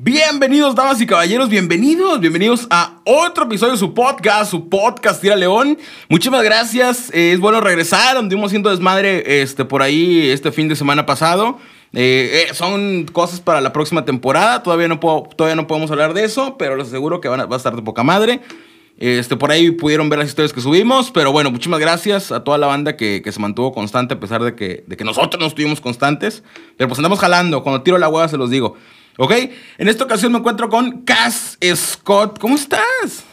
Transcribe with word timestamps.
Bienvenidos, 0.00 0.76
damas 0.76 1.00
y 1.00 1.06
caballeros, 1.06 1.48
bienvenidos, 1.48 2.20
bienvenidos 2.20 2.68
a 2.70 3.00
otro 3.02 3.46
episodio 3.46 3.72
de 3.72 3.78
su 3.80 3.94
podcast, 3.94 4.48
su 4.48 4.68
podcast 4.68 5.20
Tira 5.20 5.34
León. 5.34 5.76
Muchísimas 6.08 6.44
gracias, 6.44 7.12
eh, 7.12 7.32
es 7.32 7.40
bueno 7.40 7.60
regresar, 7.60 8.16
anduvimos 8.16 8.50
haciendo 8.50 8.70
desmadre 8.70 9.42
este, 9.42 9.64
por 9.64 9.82
ahí 9.82 10.28
este 10.28 10.52
fin 10.52 10.68
de 10.68 10.76
semana 10.76 11.04
pasado. 11.04 11.58
Eh, 11.94 12.46
eh, 12.48 12.54
son 12.54 13.06
cosas 13.06 13.40
para 13.40 13.60
la 13.60 13.72
próxima 13.72 14.04
temporada, 14.04 14.62
todavía 14.62 14.86
no, 14.86 15.00
puedo, 15.00 15.28
todavía 15.36 15.56
no 15.56 15.66
podemos 15.66 15.90
hablar 15.90 16.14
de 16.14 16.22
eso, 16.22 16.56
pero 16.56 16.76
les 16.76 16.86
aseguro 16.86 17.20
que 17.20 17.26
van 17.26 17.40
a, 17.40 17.46
va 17.46 17.56
a 17.56 17.58
estar 17.58 17.74
de 17.74 17.82
poca 17.82 18.04
madre. 18.04 18.40
Este, 18.98 19.34
por 19.34 19.50
ahí 19.50 19.72
pudieron 19.72 20.08
ver 20.08 20.20
las 20.20 20.28
historias 20.28 20.52
que 20.52 20.60
subimos, 20.60 21.10
pero 21.10 21.32
bueno, 21.32 21.50
muchísimas 21.50 21.80
gracias 21.80 22.30
a 22.30 22.44
toda 22.44 22.56
la 22.56 22.68
banda 22.68 22.96
que, 22.96 23.20
se 23.28 23.40
mantuvo 23.40 23.72
constante 23.72 24.14
a 24.14 24.20
pesar 24.20 24.44
de 24.44 24.54
que, 24.54 24.84
de 24.86 24.96
que 24.96 25.02
nosotros 25.02 25.40
no 25.40 25.46
estuvimos 25.46 25.80
constantes. 25.80 26.44
Pero 26.76 26.86
pues 26.86 27.00
andamos 27.00 27.18
jalando, 27.18 27.64
cuando 27.64 27.82
tiro 27.82 27.98
la 27.98 28.08
hueá 28.08 28.28
se 28.28 28.36
los 28.36 28.50
digo. 28.50 28.76
¿Ok? 29.20 29.32
En 29.78 29.88
esta 29.88 30.04
ocasión 30.04 30.30
me 30.32 30.38
encuentro 30.38 30.68
con 30.68 31.02
Cass 31.02 31.58
Scott. 31.74 32.38
¿Cómo 32.38 32.54
estás? 32.54 33.24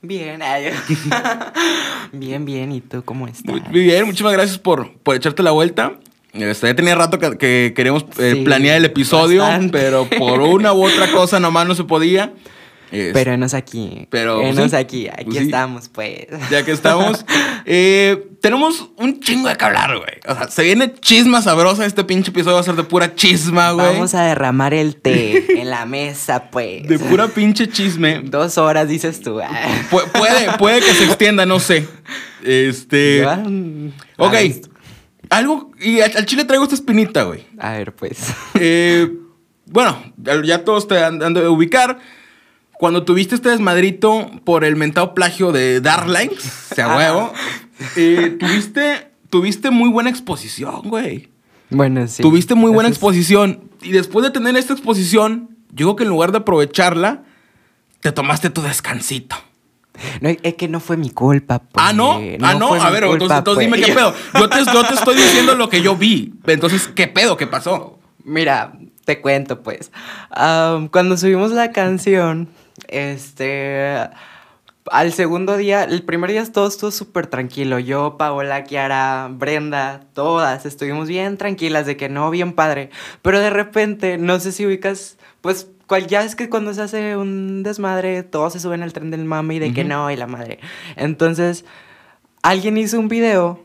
Bien, 0.00 0.40
bien, 2.12 2.44
bien. 2.44 2.72
¿Y 2.72 2.80
tú 2.80 3.02
cómo 3.04 3.26
estás? 3.26 3.44
Muy, 3.46 3.60
muy 3.60 3.80
bien, 3.80 4.04
muchísimas 4.06 4.32
gracias 4.32 4.58
por, 4.58 4.92
por 4.98 5.16
echarte 5.16 5.42
la 5.42 5.50
vuelta. 5.50 5.94
Este, 6.32 6.68
ya 6.68 6.74
tenía 6.74 6.94
rato 6.94 7.18
que, 7.18 7.36
que 7.36 7.72
queríamos 7.76 8.04
eh, 8.18 8.34
Sí, 8.36 8.44
planear 8.44 8.76
el 8.78 8.84
episodio, 8.86 9.42
bastante. 9.42 9.78
pero 9.78 10.08
por 10.08 10.40
una 10.40 10.72
u 10.72 10.84
otra 10.86 11.10
cosa 11.10 11.38
nomás 11.40 11.66
no 11.66 11.74
se 11.74 11.84
podía. 11.84 12.32
Este, 12.92 13.12
Pero 13.14 13.32
enos 13.32 13.54
aquí. 13.54 14.06
Pero, 14.10 14.40
pues, 14.42 14.70
sí. 14.70 14.76
aquí. 14.76 15.08
Aquí 15.08 15.24
Pues, 15.24 15.38
sí. 15.38 15.44
estamos, 15.44 15.88
pues. 15.88 16.26
ya 16.50 16.62
que 16.64 16.72
estamos. 16.72 17.24
eh, 17.64 18.28
tenemos 18.42 18.90
un 18.98 19.18
chingo 19.20 19.48
de 19.48 19.56
que 19.56 19.64
hablar, 19.64 19.96
güey. 19.96 20.20
O 20.28 20.34
sea, 20.34 20.48
se 20.48 20.62
viene 20.62 20.92
chisma 21.00 21.40
sabrosa. 21.40 21.86
Este 21.86 22.04
pinche 22.04 22.30
episodio 22.30 22.54
va 22.56 22.60
a 22.60 22.64
ser 22.64 22.74
de 22.76 22.82
pura 22.84 23.14
chisma, 23.14 23.72
güey. 23.72 23.86
Vamos 23.86 24.14
a 24.14 24.24
derramar 24.24 24.74
el 24.74 24.96
té 24.96 25.60
en 25.60 25.70
la 25.70 25.86
mesa, 25.86 26.50
pues. 26.50 26.86
De 26.86 26.98
pura 26.98 27.28
pinche 27.28 27.66
chisme. 27.68 28.20
Dos 28.24 28.58
horas, 28.58 28.88
dices 28.88 29.20
tú. 29.22 29.38
Pu- 29.90 30.12
puede, 30.12 30.52
puede 30.58 30.80
que 30.80 30.92
se 30.92 31.04
extienda, 31.04 31.46
no 31.46 31.58
sé. 31.60 31.88
Este. 32.44 33.26
Mm, 33.46 33.88
Ok. 34.18 34.34
Algo. 35.30 35.70
Y 35.80 36.00
al, 36.00 36.26
chile 36.26 36.44
traigo 36.44 36.64
esta 36.64 36.74
espinita, 36.74 37.22
güey. 37.22 37.44
A 37.58 37.72
ver, 37.72 37.94
pues. 37.94 38.18
Eh, 38.60 39.10
bueno, 39.66 39.96
ya- 40.18 40.42
ya 40.44 40.64
todos 40.64 40.86
te 40.88 41.02
han 41.02 41.22
han 41.22 41.32
de 41.32 41.48
ubicar. 41.48 41.98
Cuando 42.82 43.04
tuviste 43.04 43.36
este 43.36 43.48
desmadrito 43.48 44.28
por 44.42 44.64
el 44.64 44.74
mentado 44.74 45.14
plagio 45.14 45.52
de 45.52 45.80
Darlings, 45.80 46.42
se 46.74 46.82
a 46.82 46.92
Ah. 46.92 46.96
huevo, 46.96 47.32
eh, 47.94 48.36
tuviste, 48.40 49.06
tuviste 49.30 49.70
muy 49.70 49.88
buena 49.88 50.10
exposición, 50.10 50.80
güey. 50.86 51.28
Bueno, 51.70 52.08
sí. 52.08 52.22
Tuviste 52.24 52.56
muy 52.56 52.72
buena 52.72 52.88
exposición. 52.88 53.60
Y 53.82 53.92
después 53.92 54.24
de 54.24 54.32
tener 54.32 54.56
esta 54.56 54.72
exposición, 54.72 55.50
yo 55.70 55.86
creo 55.86 55.94
que 55.94 56.02
en 56.02 56.08
lugar 56.08 56.32
de 56.32 56.38
aprovecharla, 56.38 57.22
te 58.00 58.10
tomaste 58.10 58.50
tu 58.50 58.62
descansito. 58.62 59.36
No, 60.20 60.30
es 60.42 60.54
que 60.54 60.66
no 60.66 60.80
fue 60.80 60.96
mi 60.96 61.10
culpa, 61.10 61.60
pues. 61.60 61.86
ah, 61.86 61.92
no. 61.92 62.20
ah, 62.40 62.54
no. 62.54 62.74
A 62.74 62.90
ver, 62.90 63.04
culpa, 63.04 63.12
entonces, 63.12 63.38
entonces 63.38 63.64
dime 63.64 63.76
pues. 63.78 63.86
qué 63.90 63.94
pedo. 63.94 64.12
Yo 64.40 64.48
te, 64.48 64.56
yo 64.72 64.84
te 64.88 64.94
estoy 64.94 65.14
diciendo 65.14 65.54
lo 65.54 65.68
que 65.68 65.82
yo 65.82 65.94
vi. 65.94 66.34
Entonces, 66.48 66.88
¿qué 66.88 67.06
pedo? 67.06 67.36
¿Qué 67.36 67.46
pasó? 67.46 68.00
Mira, 68.24 68.72
te 69.04 69.20
cuento 69.20 69.62
pues. 69.62 69.92
Cuando 70.90 71.16
subimos 71.16 71.52
la 71.52 71.70
canción, 71.70 72.48
este. 72.92 74.10
Al 74.90 75.12
segundo 75.12 75.56
día, 75.56 75.84
el 75.84 76.02
primer 76.02 76.30
día 76.30 76.44
todo 76.50 76.66
estuvo 76.66 76.90
súper 76.90 77.28
tranquilo. 77.28 77.78
Yo, 77.78 78.16
Paola, 78.18 78.64
Kiara, 78.64 79.28
Brenda, 79.30 80.00
todas 80.12 80.66
estuvimos 80.66 81.08
bien 81.08 81.36
tranquilas 81.38 81.86
de 81.86 81.96
que 81.96 82.08
no, 82.08 82.30
bien 82.30 82.52
padre. 82.52 82.90
Pero 83.22 83.38
de 83.38 83.50
repente, 83.50 84.18
no 84.18 84.40
sé 84.40 84.50
si 84.50 84.66
ubicas, 84.66 85.18
pues 85.40 85.68
cual, 85.86 86.08
ya 86.08 86.24
es 86.24 86.34
que 86.34 86.48
cuando 86.48 86.74
se 86.74 86.82
hace 86.82 87.16
un 87.16 87.62
desmadre, 87.62 88.24
todos 88.24 88.54
se 88.54 88.60
suben 88.60 88.82
al 88.82 88.92
tren 88.92 89.10
del 89.10 89.24
mame 89.24 89.54
y 89.54 89.58
de 89.60 89.72
que 89.72 89.84
no, 89.84 90.10
y 90.10 90.16
la 90.16 90.26
madre. 90.26 90.58
Entonces, 90.96 91.64
alguien 92.42 92.76
hizo 92.76 92.98
un 92.98 93.08
video 93.08 93.60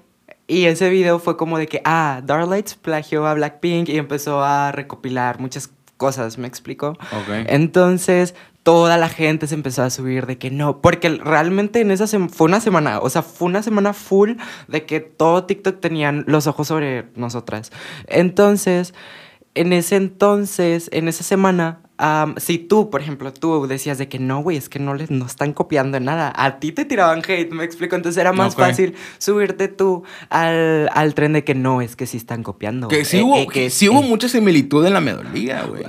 y 0.46 0.66
ese 0.66 0.90
video 0.90 1.20
fue 1.20 1.36
como 1.36 1.58
de 1.58 1.68
que, 1.68 1.82
ah, 1.84 2.22
Darlights 2.24 2.76
plagió 2.76 3.26
a 3.28 3.34
Blackpink 3.34 3.90
y 3.90 3.98
empezó 3.98 4.44
a 4.44 4.72
recopilar 4.72 5.40
muchas 5.40 5.72
cosas, 5.98 6.38
¿me 6.38 6.48
explico? 6.48 6.90
Ok. 6.90 7.46
Entonces, 7.48 8.36
toda 8.68 8.98
la 8.98 9.08
gente 9.08 9.48
se 9.48 9.56
empezó 9.56 9.84
a 9.84 9.90
subir 9.90 10.26
de 10.26 10.38
que 10.38 10.52
no, 10.52 10.82
porque 10.82 11.08
realmente 11.08 11.80
en 11.80 11.90
esa 11.90 12.06
fue 12.28 12.48
una 12.48 12.60
semana, 12.60 13.00
o 13.00 13.10
sea, 13.10 13.22
fue 13.22 13.48
una 13.48 13.64
semana 13.64 13.94
full 13.94 14.34
de 14.68 14.86
que 14.86 15.00
todo 15.00 15.46
TikTok 15.46 15.80
tenían 15.80 16.26
los 16.28 16.48
ojos 16.48 16.68
sobre 16.68 17.06
nosotras. 17.16 17.72
Entonces, 18.08 18.94
en 19.56 19.72
ese 19.72 19.96
entonces, 19.96 20.90
en 20.92 21.08
esa 21.08 21.24
semana, 21.24 21.80
si 22.36 22.58
tú, 22.58 22.90
por 22.90 23.00
ejemplo, 23.00 23.32
tú 23.32 23.68
decías 23.68 24.00
de 24.00 24.10
que 24.10 24.20
no, 24.20 24.42
güey, 24.44 24.58
es 24.58 24.68
que 24.68 24.80
no 24.80 24.96
les 24.96 25.12
no 25.12 25.26
están 25.26 25.54
copiando 25.54 25.98
nada, 26.02 26.34
a 26.36 26.60
ti 26.60 26.74
te 26.74 26.84
tiraban 26.84 27.22
hate, 27.26 27.54
me 27.54 27.64
explico, 27.64 27.96
entonces 27.96 28.20
era 28.20 28.34
más 28.34 28.56
fácil 28.56 28.96
subirte 29.18 29.70
tú 29.70 30.04
al, 30.30 30.90
al 30.94 31.14
tren 31.14 31.32
de 31.32 31.46
que 31.46 31.56
no, 31.56 31.82
es 31.82 31.96
que 31.96 32.06
sí 32.06 32.18
están 32.18 32.44
copiando. 32.44 32.90
Que 32.90 33.06
sí 33.06 33.20
eh, 33.20 33.24
hubo, 33.24 33.38
eh, 33.38 33.48
que 33.48 33.70
sí 33.70 33.88
hubo 33.88 34.02
eh, 34.02 34.10
mucha 34.10 34.28
similitud 34.28 34.86
en 34.86 34.92
la 34.92 35.00
melodía, 35.00 35.64
güey. 35.64 35.86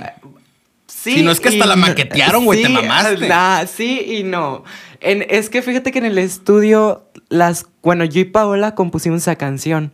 Sí 1.01 1.13
Si 1.13 1.21
no 1.23 1.31
es 1.31 1.39
que 1.39 1.49
hasta 1.49 1.65
y 1.65 1.67
la 1.67 1.75
maquetearon, 1.77 2.43
güey, 2.45 2.61
te 2.61 2.67
mamaste. 2.69 3.27
nah, 3.29 3.65
sí 3.65 4.01
y 4.19 4.23
no. 4.23 4.63
En- 4.99 5.25
es 5.29 5.49
que 5.49 5.61
fíjate 5.61 5.91
que 5.93 5.99
en 5.99 6.05
el 6.05 6.17
estudio, 6.17 7.05
las, 7.29 7.65
bueno, 7.81 8.03
yo 8.03 8.19
y 8.19 8.25
Paola 8.25 8.75
compusimos 8.75 9.21
esa 9.21 9.35
canción, 9.37 9.93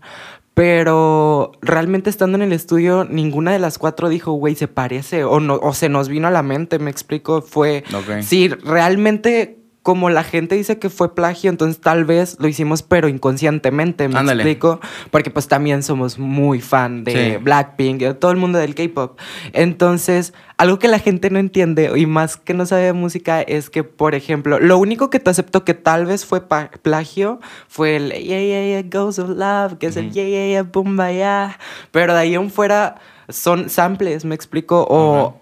pero 0.56 1.52
realmente 1.62 2.10
estando 2.10 2.38
en 2.38 2.42
el 2.42 2.54
estudio, 2.54 3.06
ninguna 3.10 3.52
de 3.52 3.60
las 3.60 3.78
cuatro 3.78 4.10
dijo, 4.10 4.32
güey, 4.32 4.56
se 4.56 4.68
parece, 4.68 5.24
o, 5.26 5.40
no, 5.40 5.56
o 5.56 5.74
se 5.74 5.90
nos 5.90 6.08
vino 6.10 6.28
a 6.28 6.32
la 6.32 6.42
mente, 6.44 6.80
me 6.80 6.90
explico, 6.90 7.42
fue... 7.42 7.84
Ok. 7.94 8.22
Sí, 8.24 8.48
realmente... 8.64 9.60
Como 9.86 10.10
la 10.10 10.24
gente 10.24 10.56
dice 10.56 10.80
que 10.80 10.90
fue 10.90 11.14
plagio, 11.14 11.52
entonces 11.52 11.80
tal 11.80 12.06
vez 12.06 12.38
lo 12.40 12.48
hicimos, 12.48 12.82
pero 12.82 13.08
inconscientemente, 13.08 14.08
¿me 14.10 14.18
Ándale. 14.18 14.42
explico? 14.42 14.80
Porque 15.12 15.30
pues 15.30 15.48
también 15.48 15.84
somos 15.84 16.18
muy 16.18 16.60
fan 16.60 17.04
de 17.04 17.12
Sí. 17.34 17.38
Blackpink, 17.38 18.00
de 18.02 18.16
todo 18.16 18.32
el 18.32 18.38
mundo 18.38 18.58
del 18.58 18.74
K-pop. 18.74 19.20
Entonces, 19.54 20.34
algo 20.58 20.80
que 20.80 20.88
la 20.88 20.98
gente 20.98 21.30
no 21.30 21.38
entiende 21.38 21.92
y 21.96 22.08
más 22.08 22.36
que 22.36 22.56
no 22.56 22.66
sabe 22.66 22.82
de 22.86 22.94
música 22.94 23.44
es 23.44 23.70
que, 23.70 23.84
por 23.84 24.16
ejemplo, 24.16 24.60
lo 24.60 24.80
único 24.80 25.12
que 25.12 25.20
te 25.20 25.30
acepto 25.30 25.64
que 25.64 25.76
tal 25.76 26.08
vez 26.08 26.26
fue 26.26 26.42
plagio 26.82 27.40
fue 27.68 27.98
el 27.98 28.12
Yeah, 28.12 28.42
yeah, 28.42 28.82
yeah, 28.82 28.90
goes 28.90 29.20
of 29.20 29.30
love, 29.30 29.78
que 29.78 29.86
es 29.86 29.98
el. 29.98 30.10
Yeah, 30.12 30.26
yeah, 30.28 30.48
yeah, 30.48 30.64
boom, 30.64 30.98
yeah. 30.98 31.60
Pero 31.92 32.14
de 32.16 32.20
ahí 32.22 32.34
en 32.34 32.50
fuera 32.50 32.96
son 33.30 33.70
samples, 33.70 34.26
me 34.26 34.34
explico, 34.34 34.84
o. 34.90 35.40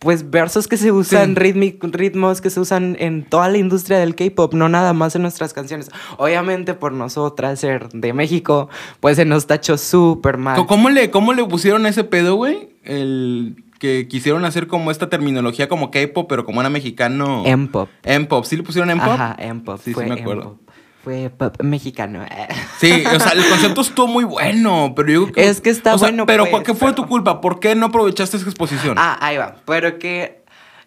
Pues 0.00 0.30
versos 0.30 0.66
que 0.66 0.78
se 0.78 0.92
usan, 0.92 1.36
Sí. 1.38 1.52
ritmos 1.74 2.40
que 2.40 2.48
se 2.48 2.58
usan 2.58 2.96
en 2.98 3.22
toda 3.22 3.50
la 3.50 3.58
industria 3.58 3.98
del 3.98 4.14
K-pop, 4.14 4.54
no 4.54 4.70
nada 4.70 4.94
más 4.94 5.14
en 5.14 5.20
nuestras 5.20 5.52
canciones. 5.52 5.90
Obviamente 6.16 6.72
por 6.72 6.92
nosotras 6.92 7.60
ser 7.60 7.90
de 7.90 8.14
México, 8.14 8.70
pues 9.00 9.16
se 9.16 9.26
nos 9.26 9.46
tachó 9.46 9.76
súper 9.76 10.38
mal. 10.38 10.64
¿Cómo 10.66 10.88
le, 10.88 11.10
¿Cómo 11.10 11.34
le 11.34 11.44
pusieron 11.44 11.84
ese 11.84 12.02
pedo, 12.04 12.36
güey? 12.36 12.70
El 12.82 13.62
que 13.78 14.08
quisieron 14.08 14.44
hacer 14.46 14.68
como 14.68 14.90
esta 14.90 15.10
terminología 15.10 15.68
como 15.68 15.90
K-pop, 15.90 16.26
pero 16.28 16.46
como 16.46 16.60
era 16.62 16.70
mexicano. 16.70 17.42
M-pop. 17.44 17.88
M-pop. 18.04 18.44
¿Sí 18.46 18.56
le 18.56 18.62
pusieron 18.62 18.90
M-pop? 18.90 19.12
Ajá, 19.12 19.36
M-pop. 19.38 19.80
Sí, 19.84 19.92
sí 19.92 20.00
me 20.06 20.14
acuerdo. 20.20 20.58
Fue 21.04 21.30
pop 21.30 21.56
mexicano. 21.62 22.24
Sí, 22.78 23.04
o 23.06 23.20
sea, 23.20 23.32
el 23.32 23.44
concepto 23.46 23.82
estuvo 23.82 24.06
muy 24.06 24.24
bueno, 24.24 24.94
pero 24.96 25.10
yo 25.12 25.30
creo 25.32 25.50
Es 25.50 25.60
que 25.60 25.68
está 25.68 25.94
o 25.94 25.98
sea, 25.98 26.08
bueno, 26.08 26.24
Pero 26.24 26.46
pues, 26.50 26.62
¿qué 26.64 26.72
fue 26.72 26.92
pero- 26.92 26.94
tu 27.02 27.06
culpa? 27.08 27.42
¿Por 27.42 27.60
qué 27.60 27.74
no 27.74 27.86
aprovechaste 27.86 28.38
esa 28.38 28.46
exposición? 28.46 28.96
Ah, 28.98 29.18
ahí 29.20 29.36
va. 29.36 29.56
Pero 29.66 29.98
que 29.98 30.42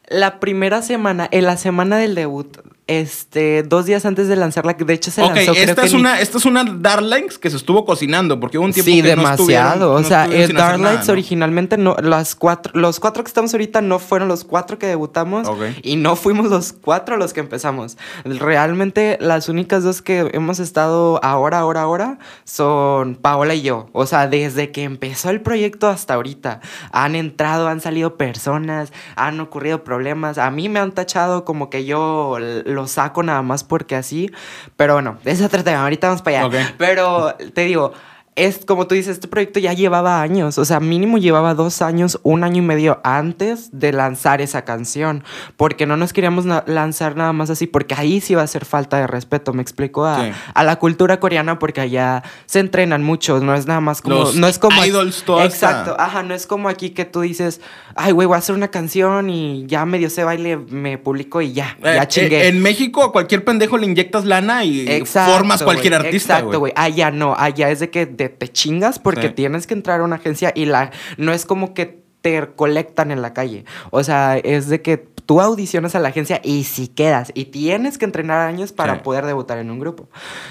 la 0.07 0.39
primera 0.39 0.81
semana, 0.81 1.27
en 1.31 1.45
la 1.45 1.55
semana 1.55 1.97
del 1.97 2.15
debut, 2.15 2.57
este, 2.87 3.63
dos 3.63 3.85
días 3.85 4.05
antes 4.05 4.27
de 4.27 4.35
lanzarla, 4.35 4.75
que 4.75 4.83
de 4.85 4.93
hecho 4.93 5.09
se 5.11 5.21
ok, 5.21 5.35
lanzó, 5.35 5.51
creo 5.53 5.65
esta 5.65 5.81
que 5.81 5.87
es, 5.87 5.93
ni- 5.93 5.99
una, 5.99 6.19
esta 6.19 6.37
es 6.37 6.45
una 6.45 6.63
Darlings 6.65 7.37
que 7.37 7.49
se 7.49 7.57
estuvo 7.57 7.85
cocinando, 7.85 8.39
porque 8.39 8.57
hubo 8.57 8.65
un 8.65 8.73
tiempo 8.73 8.91
Sí, 8.91 9.01
que 9.01 9.15
no 9.15 9.21
demasiado. 9.23 9.93
no 9.93 9.99
o 9.99 10.03
sea, 10.03 10.23
estuvieron 10.25 10.51
eh, 10.51 10.53
nada, 10.83 11.03
¿no? 11.05 11.11
originalmente 11.13 11.77
no, 11.77 11.95
las 12.01 12.35
cuatro, 12.35 12.73
los 12.75 12.99
cuatro 12.99 13.23
que 13.23 13.27
estamos 13.29 13.53
ahorita 13.53 13.81
no 13.81 13.99
fueron 13.99 14.27
los 14.27 14.43
cuatro 14.43 14.77
que 14.77 14.87
debutamos 14.87 15.47
Ok. 15.47 15.61
y 15.81 15.95
no 15.95 16.15
fuimos 16.15 16.49
los 16.49 16.73
cuatro 16.73 17.17
los 17.17 17.33
que 17.33 17.39
empezamos. 17.39 17.97
Realmente 18.25 19.17
las 19.21 19.47
únicas 19.49 19.83
dos 19.83 20.01
que 20.01 20.29
hemos 20.33 20.59
estado 20.59 21.19
ahora, 21.23 21.59
ahora, 21.59 21.81
ahora 21.81 22.19
son 22.43 23.15
Paola 23.15 23.55
y 23.55 23.61
yo. 23.61 23.87
O 23.93 24.05
sea, 24.05 24.27
desde 24.27 24.71
que 24.71 24.83
empezó 24.83 25.29
el 25.29 25.41
proyecto 25.41 25.87
hasta 25.87 26.13
ahorita 26.15 26.59
han 26.91 27.15
entrado, 27.15 27.67
han 27.67 27.79
salido 27.81 28.17
personas, 28.17 28.91
han 29.15 29.39
ocurrido 29.39 29.83
problemas. 29.83 30.37
A 30.37 30.51
mí 30.51 30.67
me 30.69 30.79
han 30.79 30.91
tachado 30.91 31.45
como 31.45 31.69
que 31.69 31.85
yo 31.85 32.37
lo 32.73 32.87
saco 32.87 33.23
nada 33.23 33.41
más 33.41 33.63
porque 33.63 33.95
así. 33.95 34.31
Pero 34.75 34.93
bueno, 34.95 35.17
es 35.23 35.41
otro 35.41 35.63
tema. 35.63 35.83
Ahorita 35.83 36.07
vamos 36.07 36.21
para 36.21 36.45
allá. 36.45 36.75
Pero 36.77 37.35
te 37.53 37.61
digo, 37.61 37.93
es 38.35 38.65
como 38.65 38.87
tú 38.87 38.95
dices, 38.95 39.13
este 39.13 39.27
proyecto 39.27 39.59
ya 39.59 39.73
llevaba 39.73 40.21
años, 40.21 40.57
o 40.57 40.65
sea, 40.65 40.79
mínimo 40.79 41.17
llevaba 41.17 41.53
dos 41.53 41.81
años, 41.81 42.19
un 42.23 42.43
año 42.43 42.63
y 42.63 42.65
medio 42.65 42.99
antes 43.03 43.69
de 43.71 43.91
lanzar 43.91 44.41
esa 44.41 44.65
canción, 44.65 45.23
porque 45.57 45.85
no 45.85 45.97
nos 45.97 46.13
queríamos 46.13 46.45
lanzar 46.45 47.15
nada 47.15 47.33
más 47.33 47.49
así, 47.49 47.67
porque 47.67 47.95
ahí 47.95 48.21
sí 48.21 48.35
va 48.35 48.41
a 48.41 48.47
ser 48.47 48.65
falta 48.65 48.97
de 48.97 49.07
respeto, 49.07 49.53
me 49.53 49.61
explico 49.61 50.05
a, 50.05 50.31
a 50.53 50.63
la 50.63 50.77
cultura 50.77 51.19
coreana, 51.19 51.59
porque 51.59 51.81
allá 51.81 52.23
se 52.45 52.59
entrenan 52.59 53.03
muchos, 53.03 53.43
no 53.43 53.53
es 53.53 53.67
nada 53.67 53.81
más 53.81 54.01
como... 54.01 54.31
no 54.31 54.47
es 54.47 54.57
como... 54.59 54.83
Idols, 54.83 55.23
Exacto, 55.43 55.95
ajá, 55.99 56.23
no 56.23 56.33
es 56.33 56.47
como 56.47 56.69
aquí 56.69 56.89
que 56.89 57.05
tú 57.05 57.21
dices, 57.21 57.61
ay, 57.95 58.11
güey, 58.11 58.27
voy 58.27 58.35
a 58.35 58.39
hacer 58.39 58.55
una 58.55 58.69
canción 58.69 59.29
y 59.29 59.65
ya 59.67 59.85
medio 59.85 60.09
se 60.09 60.23
baile, 60.23 60.57
me 60.57 60.97
publico 60.97 61.41
y 61.41 61.53
ya, 61.53 61.77
ya 61.83 62.03
eh, 62.03 62.07
chingué. 62.07 62.43
Eh, 62.43 62.47
en 62.47 62.61
México 62.61 63.03
a 63.03 63.11
cualquier 63.11 63.43
pendejo 63.43 63.77
le 63.77 63.85
inyectas 63.85 64.25
lana 64.25 64.65
y 64.65 65.03
formas 65.05 65.61
cualquier 65.61 65.93
artista. 65.95 66.39
Exacto, 66.39 66.59
güey, 66.59 66.73
allá 66.75 67.11
no, 67.11 67.35
allá 67.37 67.69
es 67.69 67.79
de 67.79 67.89
que 67.89 68.05
te 68.29 68.47
chingas 68.47 68.99
porque 68.99 69.29
tienes 69.29 69.67
que 69.67 69.73
entrar 69.73 70.01
a 70.01 70.03
una 70.03 70.17
agencia 70.17 70.51
y 70.55 70.65
la 70.65 70.91
no 71.17 71.33
es 71.33 71.45
como 71.45 71.73
que 71.73 72.03
te 72.21 72.53
colectan 72.55 73.11
en 73.11 73.21
la 73.21 73.33
calle. 73.33 73.65
O 73.91 74.03
sea, 74.03 74.37
es 74.37 74.69
de 74.69 74.81
que 74.81 74.97
tú 74.97 75.41
audicionas 75.41 75.95
a 75.95 75.99
la 75.99 76.09
agencia 76.09 76.39
y 76.43 76.63
si 76.63 76.87
quedas 76.87 77.31
y 77.33 77.45
tienes 77.45 77.97
que 77.97 78.05
entrenar 78.05 78.47
años 78.47 78.71
para 78.71 79.03
poder 79.03 79.25
debutar 79.25 79.57
en 79.57 79.71
un 79.71 79.79
grupo. 79.79 80.09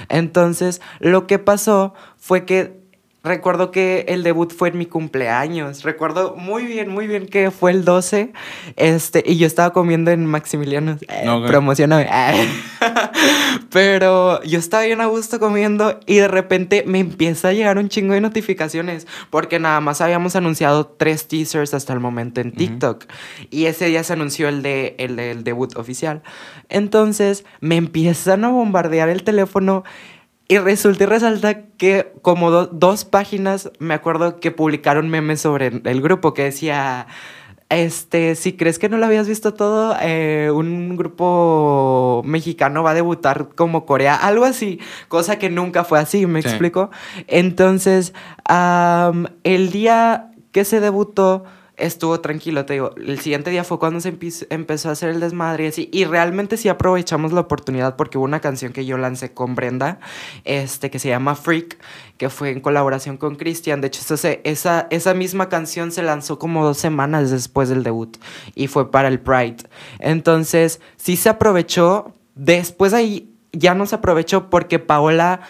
Entonces, 0.08 0.80
lo 1.00 1.26
que 1.26 1.38
pasó 1.38 1.94
fue 2.18 2.44
que 2.44 2.81
Recuerdo 3.24 3.70
que 3.70 4.04
el 4.08 4.24
debut 4.24 4.52
fue 4.52 4.70
en 4.70 4.78
mi 4.78 4.86
cumpleaños. 4.86 5.84
Recuerdo 5.84 6.34
muy 6.36 6.64
bien, 6.64 6.88
muy 6.88 7.06
bien 7.06 7.26
que 7.26 7.52
fue 7.52 7.70
el 7.70 7.84
12. 7.84 8.32
Este, 8.74 9.22
y 9.24 9.36
yo 9.36 9.46
estaba 9.46 9.72
comiendo 9.72 10.10
en 10.10 10.26
Maximiliano. 10.26 10.98
Eh, 11.08 11.44
Promocioname. 11.46 12.10
Pero 13.70 14.42
yo 14.42 14.58
estaba 14.58 14.82
bien 14.82 15.00
a 15.00 15.06
gusto 15.06 15.38
comiendo 15.38 16.00
y 16.04 16.16
de 16.16 16.26
repente 16.26 16.82
me 16.84 16.98
empieza 16.98 17.48
a 17.48 17.52
llegar 17.52 17.78
un 17.78 17.88
chingo 17.88 18.12
de 18.14 18.20
notificaciones. 18.20 19.06
Porque 19.30 19.60
nada 19.60 19.80
más 19.80 20.00
habíamos 20.00 20.34
anunciado 20.34 20.86
tres 20.86 21.28
teasers 21.28 21.74
hasta 21.74 21.92
el 21.92 22.00
momento 22.00 22.40
en 22.40 22.50
TikTok. 22.50 23.04
Y 23.50 23.66
ese 23.66 23.86
día 23.86 24.02
se 24.02 24.14
anunció 24.14 24.48
el, 24.48 24.62
de, 24.62 24.96
el 24.98 25.14
del 25.14 25.44
debut 25.44 25.76
oficial. 25.76 26.22
Entonces 26.68 27.44
me 27.60 27.76
empiezan 27.76 28.44
a 28.44 28.48
bombardear 28.48 29.08
el 29.08 29.22
teléfono 29.22 29.84
y 30.52 30.58
resulta 30.58 31.04
y 31.04 31.06
resalta 31.06 31.62
que 31.78 32.12
como 32.20 32.50
dos 32.50 33.06
páginas, 33.06 33.70
me 33.78 33.94
acuerdo 33.94 34.38
que 34.38 34.50
publicaron 34.50 35.08
memes 35.08 35.40
sobre 35.40 35.80
el 35.82 36.02
grupo 36.02 36.34
que 36.34 36.44
decía, 36.44 37.06
este, 37.70 38.34
si 38.34 38.52
crees 38.52 38.78
que 38.78 38.90
no 38.90 38.98
lo 38.98 39.06
habías 39.06 39.26
visto 39.26 39.54
todo, 39.54 39.96
eh, 40.02 40.50
un 40.54 40.94
grupo 40.98 42.20
mexicano 42.26 42.82
va 42.82 42.90
a 42.90 42.94
debutar 42.94 43.48
como 43.54 43.86
Corea, 43.86 44.14
algo 44.14 44.44
así, 44.44 44.78
cosa 45.08 45.38
que 45.38 45.48
nunca 45.48 45.84
fue 45.84 45.98
así, 45.98 46.26
¿me 46.26 46.40
explico? 46.40 46.90
Entonces, 47.28 48.12
el 49.44 49.70
día 49.70 50.32
que 50.50 50.66
se 50.66 50.80
debutó, 50.80 51.44
estuvo 51.76 52.20
tranquilo, 52.20 52.66
te 52.66 52.74
digo, 52.74 52.94
el 52.96 53.18
siguiente 53.20 53.50
día 53.50 53.64
fue 53.64 53.78
cuando 53.78 54.00
se 54.00 54.16
empezó 54.50 54.88
a 54.88 54.92
hacer 54.92 55.08
el 55.10 55.20
desmadre 55.20 55.72
y 55.76 55.88
y 55.92 56.04
realmente 56.04 56.56
sí 56.56 56.68
aprovechamos 56.68 57.32
la 57.32 57.40
oportunidad 57.40 57.96
porque 57.96 58.18
hubo 58.18 58.24
una 58.24 58.40
canción 58.40 58.72
que 58.72 58.84
yo 58.84 58.98
lancé 58.98 59.32
con 59.32 59.54
Brenda, 59.54 60.00
este, 60.44 60.90
que 60.90 60.98
se 60.98 61.08
llama 61.08 61.34
Freak, 61.34 61.78
que 62.18 62.28
fue 62.28 62.50
en 62.50 62.60
colaboración 62.60 63.16
con 63.16 63.36
Christian, 63.36 63.80
de 63.80 63.88
hecho 63.88 64.02
esa, 64.44 64.86
esa 64.90 65.14
misma 65.14 65.48
canción 65.48 65.92
se 65.92 66.02
lanzó 66.02 66.38
como 66.38 66.64
dos 66.64 66.78
semanas 66.78 67.30
después 67.30 67.68
del 67.68 67.82
debut 67.82 68.16
y 68.54 68.66
fue 68.66 68.90
para 68.90 69.08
el 69.08 69.20
Pride, 69.20 69.58
entonces 69.98 70.80
sí 70.96 71.16
se 71.16 71.28
aprovechó, 71.28 72.14
después 72.34 72.92
ahí 72.92 73.32
ya 73.52 73.74
no 73.74 73.86
se 73.86 73.94
aprovechó 73.94 74.50
porque 74.50 74.78
Paola 74.78 75.40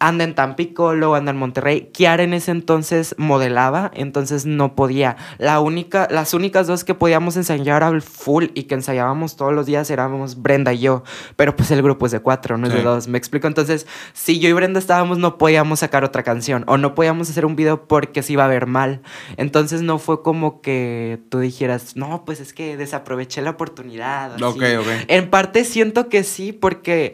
anda 0.00 0.24
en 0.24 0.34
Tampico, 0.34 0.94
luego 0.94 1.14
anda 1.14 1.30
en 1.30 1.36
Monterrey. 1.36 1.90
Kiara 1.92 2.22
en 2.22 2.32
ese 2.32 2.50
entonces 2.50 3.14
modelaba, 3.18 3.90
entonces 3.94 4.46
no 4.46 4.74
podía. 4.74 5.16
La 5.38 5.60
única, 5.60 6.08
las 6.10 6.34
únicas 6.34 6.66
dos 6.66 6.84
que 6.84 6.94
podíamos 6.94 7.36
ensayar 7.36 7.84
al 7.84 8.00
full 8.00 8.46
y 8.54 8.64
que 8.64 8.74
ensayábamos 8.74 9.36
todos 9.36 9.52
los 9.52 9.66
días 9.66 9.90
éramos 9.90 10.40
Brenda 10.40 10.72
y 10.72 10.80
yo. 10.80 11.04
Pero 11.36 11.54
pues 11.54 11.70
el 11.70 11.82
grupo 11.82 12.06
es 12.06 12.12
de 12.12 12.20
cuatro, 12.20 12.56
no 12.56 12.66
es 12.66 12.72
de 12.72 12.82
dos. 12.82 13.08
Me 13.08 13.18
explico. 13.18 13.46
Entonces, 13.46 13.86
si 14.14 14.40
yo 14.40 14.48
y 14.48 14.52
Brenda 14.54 14.78
estábamos, 14.78 15.18
no 15.18 15.36
podíamos 15.36 15.80
sacar 15.80 16.02
otra 16.02 16.22
canción 16.22 16.64
o 16.66 16.78
no 16.78 16.94
podíamos 16.94 17.28
hacer 17.28 17.44
un 17.44 17.54
video 17.54 17.86
porque 17.86 18.22
se 18.22 18.32
iba 18.32 18.44
a 18.46 18.48
ver 18.48 18.66
mal. 18.66 19.02
Entonces 19.36 19.82
no 19.82 19.98
fue 19.98 20.22
como 20.22 20.62
que 20.62 21.20
tú 21.28 21.40
dijeras, 21.40 21.94
no, 21.96 22.24
pues 22.24 22.40
es 22.40 22.54
que 22.54 22.78
desaproveché 22.78 23.42
la 23.42 23.50
oportunidad. 23.50 24.42
Ok, 24.42 24.62
ok. 24.78 24.86
En 25.08 25.28
parte 25.28 25.64
siento 25.64 26.08
que 26.08 26.24
sí, 26.24 26.52
porque 26.52 27.12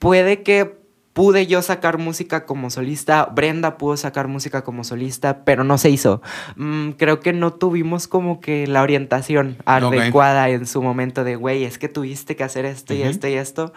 puede 0.00 0.42
que 0.42 0.83
pude 1.14 1.46
yo 1.46 1.62
sacar 1.62 1.96
música 1.96 2.44
como 2.44 2.70
solista, 2.70 3.24
Brenda 3.26 3.78
pudo 3.78 3.96
sacar 3.96 4.26
música 4.28 4.64
como 4.64 4.82
solista, 4.82 5.44
pero 5.44 5.62
no 5.62 5.78
se 5.78 5.88
hizo. 5.88 6.20
Mm, 6.56 6.90
creo 6.90 7.20
que 7.20 7.32
no 7.32 7.54
tuvimos 7.54 8.08
como 8.08 8.40
que 8.40 8.66
la 8.66 8.82
orientación 8.82 9.56
adecuada 9.64 10.50
en 10.50 10.66
su 10.66 10.82
momento 10.82 11.22
de, 11.22 11.36
güey, 11.36 11.64
es 11.64 11.78
que 11.78 11.88
tuviste 11.88 12.34
que 12.34 12.42
hacer 12.42 12.64
esto 12.64 12.94
y 12.94 13.02
esto 13.02 13.28
y 13.28 13.34
esto. 13.34 13.72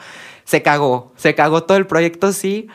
Se 0.45 0.63
cagó, 0.63 1.13
se 1.15 1.35
cagó 1.35 1.63
todo 1.63 1.77
el 1.77 1.85
proyecto, 1.85 2.33
sí. 2.33 2.67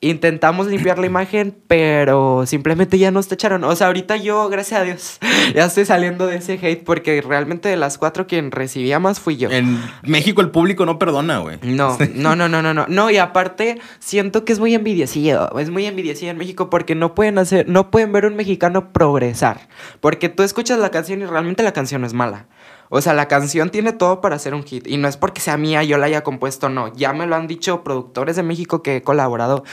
Intentamos 0.00 0.68
limpiar 0.68 0.98
la 1.00 1.06
imagen, 1.06 1.56
pero 1.66 2.46
simplemente 2.46 2.98
ya 2.98 3.10
nos 3.10 3.26
tacharon. 3.26 3.64
O 3.64 3.74
sea, 3.74 3.88
ahorita 3.88 4.16
yo, 4.16 4.48
gracias 4.48 4.80
a 4.80 4.84
Dios, 4.84 5.18
ya 5.54 5.64
estoy 5.64 5.86
saliendo 5.86 6.28
de 6.28 6.36
ese 6.36 6.54
hate 6.54 6.84
porque 6.84 7.20
realmente 7.20 7.68
de 7.68 7.76
las 7.76 7.98
cuatro 7.98 8.28
quien 8.28 8.52
recibía 8.52 9.00
más 9.00 9.18
fui 9.18 9.36
yo. 9.36 9.50
En 9.50 9.82
México 10.02 10.40
el 10.40 10.50
público 10.50 10.86
no 10.86 11.00
perdona, 11.00 11.38
güey. 11.38 11.58
No, 11.62 11.98
no, 12.14 12.36
no, 12.36 12.48
no, 12.48 12.62
no, 12.62 12.74
no. 12.74 12.86
No, 12.88 13.10
y 13.10 13.16
aparte 13.16 13.80
siento 13.98 14.44
que 14.44 14.52
es 14.52 14.60
muy 14.60 14.72
envidiosillo. 14.74 15.58
Es 15.58 15.70
muy 15.70 15.84
envidiosillo 15.86 16.30
en 16.30 16.38
México 16.38 16.70
porque 16.70 16.94
no 16.94 17.16
pueden 17.16 17.38
hacer, 17.38 17.68
no 17.68 17.90
pueden 17.90 18.12
ver 18.12 18.26
un 18.26 18.36
mexicano 18.36 18.92
progresar. 18.92 19.68
Porque 20.00 20.28
tú 20.28 20.44
escuchas 20.44 20.78
la 20.78 20.90
canción 20.90 21.22
y 21.22 21.26
realmente 21.26 21.64
la 21.64 21.72
canción 21.72 22.04
es 22.04 22.14
mala. 22.14 22.46
O 22.90 23.00
sea, 23.00 23.12
la 23.12 23.28
canción 23.28 23.70
tiene 23.70 23.92
todo 23.92 24.20
para 24.20 24.38
ser 24.38 24.54
un 24.54 24.64
hit. 24.64 24.86
Y 24.86 24.96
no 24.96 25.08
es 25.08 25.16
porque 25.16 25.40
sea 25.40 25.56
mía, 25.56 25.82
yo 25.82 25.98
la 25.98 26.06
haya 26.06 26.22
compuesto, 26.22 26.68
no. 26.68 26.92
Ya 26.94 27.12
me 27.12 27.26
lo 27.26 27.36
han 27.36 27.46
dicho 27.46 27.82
productores 27.84 28.36
de 28.36 28.42
México 28.42 28.82
que 28.82 28.96
he 28.96 29.02
colaborado. 29.02 29.64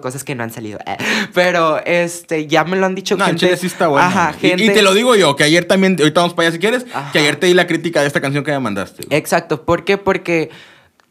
Cosas 0.00 0.24
que 0.24 0.34
no 0.34 0.42
han 0.42 0.50
salido. 0.50 0.78
Eh. 0.86 0.96
Pero 1.34 1.84
este, 1.84 2.46
ya 2.46 2.64
me 2.64 2.76
lo 2.76 2.86
han 2.86 2.94
dicho 2.94 3.16
no, 3.16 3.24
gente. 3.26 3.56
sí 3.56 3.66
está 3.66 3.88
bueno. 3.88 4.06
Ajá, 4.06 4.32
gente. 4.32 4.64
Y, 4.64 4.70
te 4.70 4.82
lo 4.82 4.94
digo 4.94 5.14
yo, 5.14 5.36
que 5.36 5.44
ayer 5.44 5.64
también, 5.64 5.96
ahorita 5.98 6.20
vamos 6.20 6.34
para 6.34 6.48
allá 6.48 6.54
si 6.54 6.60
quieres, 6.60 6.86
que 7.12 7.18
ayer 7.18 7.36
te 7.36 7.46
di 7.46 7.54
la 7.54 7.66
crítica 7.66 8.00
de 8.00 8.08
esta 8.08 8.20
canción 8.20 8.42
que 8.44 8.50
me 8.52 8.60
mandaste. 8.60 9.04
Exacto. 9.10 9.64
¿Por 9.64 9.84
qué? 9.84 9.98
Porque 9.98 10.50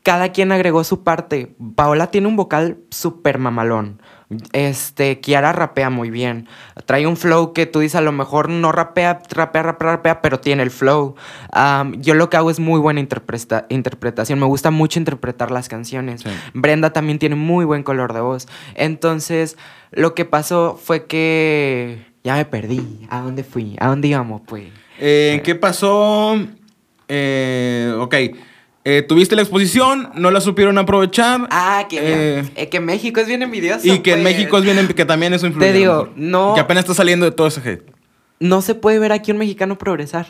cada 0.04 0.32
quien 0.32 0.52
agregó 0.52 0.84
su 0.84 1.04
parte. 1.04 1.56
Paola 1.76 2.12
tiene 2.12 2.28
un 2.28 2.36
vocal 2.36 2.78
súper 2.92 3.40
mamalón. 3.40 4.02
Este, 4.54 5.20
Kiara 5.20 5.54
rapea 5.54 5.90
muy 5.90 6.10
bien. 6.10 6.48
Trae 6.86 7.06
un 7.06 7.16
flow 7.16 7.54
que 7.54 7.66
tú 7.66 7.80
dices, 7.80 7.96
a 7.96 8.02
lo 8.02 8.12
mejor 8.12 8.50
no 8.50 8.72
rapea, 8.72 9.22
rapea, 9.30 9.64
rapea, 9.64 9.92
rapea, 9.92 10.22
pero 10.22 10.40
tiene 10.40 10.64
el 10.64 10.72
flow. 10.72 11.16
yo 12.00 12.14
lo 12.16 12.30
que 12.30 12.38
hago 12.38 12.50
es 12.50 12.60
muy 12.60 12.80
buena 12.80 13.00
interpretación. 13.00 14.40
Me 14.40 14.46
gusta 14.46 14.72
mucho 14.72 15.00
interpretar 15.00 15.52
las 15.52 15.70
canciones. 15.70 16.24
Brenda 16.54 16.92
también 16.92 17.20
tiene 17.20 17.36
muy 17.36 17.66
buen 17.66 17.84
color 17.84 18.14
de 18.14 18.22
voz. 18.22 18.48
Entonces, 18.74 19.58
lo 19.92 20.16
que 20.16 20.26
pasó 20.26 20.80
fue 20.82 21.06
que 21.06 22.06
ya 22.24 22.36
me 22.36 22.46
perdí. 22.46 23.06
¿A 23.10 23.22
dónde 23.22 23.44
fui? 23.44 23.76
¿A 23.80 23.88
dónde 23.88 24.08
íbamos, 24.08 24.42
pues? 24.48 24.66
Eh, 25.00 25.42
¿Qué 25.44 25.56
pasó? 25.56 26.36
Eh, 27.08 27.96
ok. 28.00 28.16
Eh, 28.88 29.02
tuviste 29.02 29.36
la 29.36 29.42
exposición, 29.42 30.12
no 30.14 30.30
la 30.30 30.40
supieron 30.40 30.78
aprovechar. 30.78 31.48
Ah, 31.50 31.88
que, 31.90 31.98
eh, 32.02 32.52
eh, 32.56 32.70
que 32.70 32.80
México 32.80 33.20
es 33.20 33.26
bien 33.26 33.42
envidioso. 33.42 33.88
Y 33.88 34.00
que 34.00 34.14
en 34.14 34.22
pues. 34.22 34.36
México 34.36 34.60
es 34.60 34.64
bien, 34.64 34.88
que 34.88 35.06
también 35.06 35.34
eso 35.34 35.48
influye. 35.48 35.72
Te 35.72 35.74
digo, 35.74 36.10
no. 36.16 36.54
Que 36.54 36.62
apenas 36.62 36.84
está 36.84 36.94
saliendo 36.94 37.26
de 37.26 37.32
todo 37.32 37.48
ese 37.48 37.68
hate. 37.68 37.92
No 38.40 38.62
se 38.62 38.76
puede 38.76 39.00
ver 39.00 39.12
aquí 39.12 39.32
un 39.32 39.40
mexicano 39.40 39.80
progresar. 39.80 40.28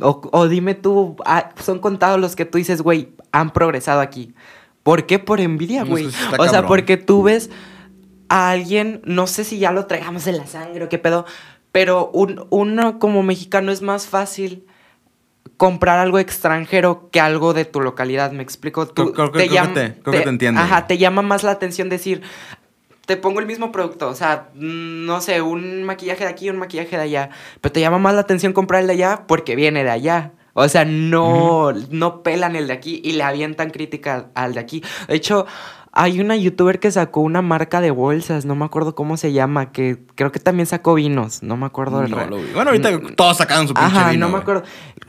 O, 0.00 0.48
dime 0.48 0.74
tú, 0.74 1.16
ah, 1.24 1.48
son 1.64 1.78
contados 1.78 2.20
los 2.20 2.36
que 2.36 2.44
tú 2.44 2.58
dices, 2.58 2.82
güey, 2.82 3.08
han 3.32 3.54
progresado 3.54 4.00
aquí. 4.00 4.34
¿Por 4.82 5.06
qué? 5.06 5.18
Por 5.18 5.40
envidia, 5.40 5.82
güey. 5.84 6.08
o 6.38 6.48
sea, 6.48 6.66
porque 6.66 6.98
tú 6.98 7.22
ves 7.22 7.48
a 8.28 8.50
alguien, 8.50 9.00
no 9.06 9.26
sé 9.26 9.44
si 9.44 9.58
ya 9.58 9.72
lo 9.72 9.86
traigamos 9.86 10.26
en 10.26 10.36
la 10.36 10.46
sangre 10.46 10.84
o 10.84 10.88
qué 10.90 10.98
pedo, 10.98 11.24
pero 11.72 12.10
un, 12.12 12.46
uno 12.50 12.98
como 12.98 13.22
mexicano 13.22 13.72
es 13.72 13.80
más 13.80 14.06
fácil 14.06 14.66
comprar 15.58 15.98
algo 15.98 16.18
extranjero 16.18 17.10
que 17.10 17.20
algo 17.20 17.52
de 17.52 17.66
tu 17.66 17.82
localidad. 17.82 18.32
¿Me 18.32 18.42
explico? 18.42 18.88
Tú, 18.88 19.12
creo, 19.12 19.30
te 19.30 19.48
llama, 19.50 19.74
que 19.74 20.10
te, 20.10 20.28
entiendo. 20.28 20.60
Ajá, 20.60 20.86
te 20.86 20.96
llama 20.96 21.20
más 21.20 21.42
la 21.42 21.50
atención 21.50 21.90
decir, 21.90 22.22
te 23.04 23.16
pongo 23.16 23.40
el 23.40 23.46
mismo 23.46 23.72
producto, 23.72 24.08
o 24.08 24.14
sea, 24.14 24.48
no 24.54 25.20
sé, 25.20 25.42
un 25.42 25.82
maquillaje 25.82 26.24
de 26.24 26.30
aquí, 26.30 26.48
un 26.48 26.58
maquillaje 26.58 26.96
de 26.96 27.02
allá, 27.02 27.30
pero 27.60 27.72
te 27.72 27.80
llama 27.80 27.98
más 27.98 28.14
la 28.14 28.20
atención 28.20 28.52
comprar 28.52 28.82
el 28.82 28.86
de 28.86 28.92
allá 28.94 29.24
porque 29.26 29.56
viene 29.56 29.84
de 29.84 29.90
allá. 29.90 30.32
O 30.54 30.68
sea, 30.68 30.84
no, 30.84 31.72
no 31.90 32.22
pelan 32.22 32.56
el 32.56 32.66
de 32.66 32.72
aquí 32.72 33.00
y 33.04 33.12
le 33.12 33.22
avientan 33.22 33.70
crítica 33.70 34.30
al 34.34 34.54
de 34.54 34.60
aquí. 34.60 34.82
De 35.06 35.14
hecho, 35.14 35.46
hay 36.00 36.20
una 36.20 36.36
youtuber 36.36 36.78
que 36.78 36.92
sacó 36.92 37.22
una 37.22 37.42
marca 37.42 37.80
de 37.80 37.90
bolsas, 37.90 38.44
no 38.44 38.54
me 38.54 38.64
acuerdo 38.64 38.94
cómo 38.94 39.16
se 39.16 39.32
llama, 39.32 39.72
que 39.72 39.98
creo 40.14 40.30
que 40.30 40.38
también 40.38 40.66
sacó 40.66 40.94
vinos, 40.94 41.42
no 41.42 41.56
me 41.56 41.66
acuerdo. 41.66 42.06
No, 42.06 42.16
Bueno, 42.54 42.70
ahorita 42.70 43.00
todos 43.16 43.38
sacaron 43.38 43.66
su 43.66 43.74
pinche 43.74 43.98
Ajá, 43.98 44.12
no 44.12 44.28
me 44.28 44.38
acuerdo. 44.38 44.62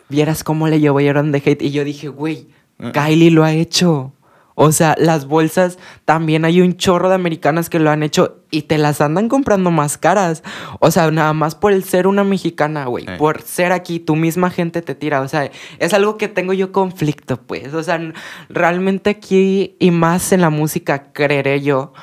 Vieras 0.10 0.44
cómo 0.44 0.68
le 0.68 0.80
llevaron 0.80 1.32
de 1.32 1.44
hate 1.46 1.62
y 1.62 1.70
yo 1.70 1.84
dije, 1.84 2.08
güey, 2.08 2.48
ah. 2.80 2.92
Kylie 2.92 3.30
lo 3.30 3.44
ha 3.44 3.52
hecho. 3.54 4.14
O 4.62 4.74
sea, 4.74 4.94
las 5.00 5.26
bolsas 5.26 5.80
también 6.04 6.44
hay 6.44 6.60
un 6.60 6.76
chorro 6.76 7.08
de 7.08 7.16
americanas 7.16 7.70
que 7.70 7.80
lo 7.80 7.92
han 7.92 8.04
hecho 8.04 8.44
y 8.52 8.64
te 8.64 8.78
las 8.78 9.00
andan 9.00 9.30
comprando 9.30 9.72
más 9.72 9.98
caras. 9.98 10.44
O 10.82 10.92
sea, 10.92 11.10
nada 11.12 11.32
más 11.32 11.56
por 11.56 11.72
el 11.72 11.86
ser 11.86 12.08
una 12.08 12.26
mexicana, 12.26 12.84
güey. 12.84 13.06
Sí. 13.06 13.12
Por 13.18 13.42
ser 13.42 13.72
aquí, 13.72 14.02
tu 14.02 14.18
misma 14.18 14.50
gente 14.50 14.82
te 14.82 14.96
tira. 14.96 15.22
O 15.22 15.30
sea, 15.30 15.50
es 15.80 15.94
algo 15.94 16.18
que 16.18 16.28
tengo 16.28 16.52
yo 16.52 16.74
conflicto, 16.74 17.38
pues. 17.38 17.74
O 17.74 17.82
sea, 17.84 18.02
realmente 18.50 19.10
aquí 19.12 19.78
y 19.80 19.92
más 19.92 20.34
en 20.34 20.42
la 20.42 20.50
música, 20.50 21.14
creeré 21.14 21.62
yo, 21.62 21.94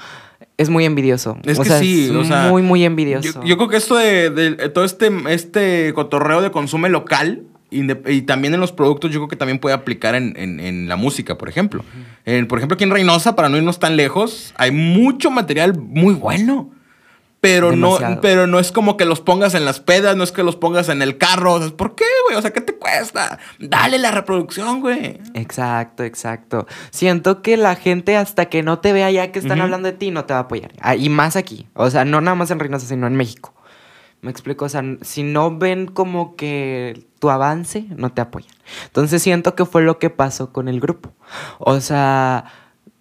es 0.57 0.71
muy 0.71 0.87
envidioso. 0.87 1.37
Es 1.45 1.59
o 1.59 1.63
que 1.63 1.69
sea, 1.69 1.79
sí, 1.79 2.07
es 2.07 2.11
o 2.17 2.25
sea, 2.25 2.49
muy, 2.49 2.63
muy 2.63 2.85
envidioso. 2.87 3.43
yo 3.45 3.59
creo 3.59 3.69
que 3.69 3.77
esto 3.77 3.97
de, 3.97 4.31
de- 4.31 4.71
todo 4.71 4.87
este, 4.87 5.11
este 5.29 5.93
cotorreo 5.93 6.41
de 6.41 6.51
consumo 6.51 6.89
local 6.89 7.43
y 7.71 8.23
también 8.23 8.55
en 8.55 8.61
los 8.61 8.73
productos, 8.73 9.11
yo 9.11 9.19
creo 9.21 9.29
que 9.29 9.37
también 9.37 9.59
puede 9.59 9.75
aplicar 9.75 10.15
en, 10.15 10.35
en- 10.37 10.61
en 10.61 10.89
la 10.89 10.97
música, 10.97 11.37
por 11.37 11.49
ejemplo. 11.49 11.85
En- 12.25 12.47
por 12.49 12.59
ejemplo, 12.59 12.75
aquí 12.75 12.85
en 12.85 12.91
Reynosa, 12.91 13.35
para 13.37 13.49
no 13.49 13.57
irnos 13.57 13.79
tan 13.81 13.97
lejos, 13.97 14.55
hay 14.57 14.71
mucho 14.71 15.31
material 15.31 15.77
muy 15.79 16.15
bueno. 16.15 16.71
Pero 17.41 17.71
no, 17.77 17.99
pero 18.23 18.47
no 18.49 18.59
es 18.59 18.73
como 18.73 18.97
que 18.97 19.05
los 19.05 19.21
pongas 19.21 19.55
en 19.55 19.65
las 19.65 19.79
pedas, 19.79 20.17
no 20.17 20.25
es 20.25 20.33
que 20.33 20.43
los 20.43 20.57
pongas 20.57 20.89
en 20.89 21.01
el 21.03 21.17
carro. 21.19 21.53
O 21.55 21.61
sea, 21.61 21.71
¿Por 21.77 21.95
qué, 21.95 22.05
güey? 22.27 22.37
O 22.37 22.43
sea, 22.43 22.51
¿qué 22.53 22.61
te 22.61 22.75
cuesta? 22.75 23.39
Dale 23.61 23.99
la 23.99 24.11
reproducción, 24.11 24.81
güey. 24.81 25.21
Exacto, 25.35 26.03
exacto. 26.03 26.67
Siento 26.91 27.43
que 27.43 27.57
la 27.57 27.77
gente 27.77 28.17
hasta 28.17 28.47
que 28.47 28.63
no 28.65 28.79
te 28.81 28.93
vea 28.93 29.11
ya 29.13 29.31
que 29.33 29.39
están 29.39 29.61
hablando 29.61 29.87
de 29.87 29.93
ti 29.97 30.11
no 30.11 30.25
te 30.25 30.33
va 30.33 30.41
a 30.41 30.43
apoyar. 30.45 30.73
Ah, 30.81 30.97
Y 30.97 31.09
más 31.09 31.37
aquí. 31.37 31.69
O 31.75 31.89
sea, 31.91 32.05
no 32.05 32.21
nada 32.21 32.35
más 32.35 32.51
en 32.51 32.59
Reynosa, 32.59 32.87
sino 32.87 33.07
en 33.07 33.15
México. 33.15 33.55
Me 34.27 34.33
explico, 34.33 34.65
o 34.65 34.69
sea, 34.69 34.83
si 35.03 35.23
no 35.23 35.57
ven 35.57 35.87
como 35.87 36.35
que 36.35 37.07
tu 37.21 37.31
avance, 37.31 37.87
no 37.97 38.11
te 38.11 38.23
apoyan. 38.23 38.51
Entonces 38.87 39.23
siento 39.23 39.55
que 39.55 39.65
fue 39.65 39.83
lo 39.83 40.01
que 40.01 40.11
pasó 40.11 40.53
con 40.53 40.67
el 40.67 40.81
grupo. 40.81 41.13
O 41.61 41.81
sea, 41.81 42.47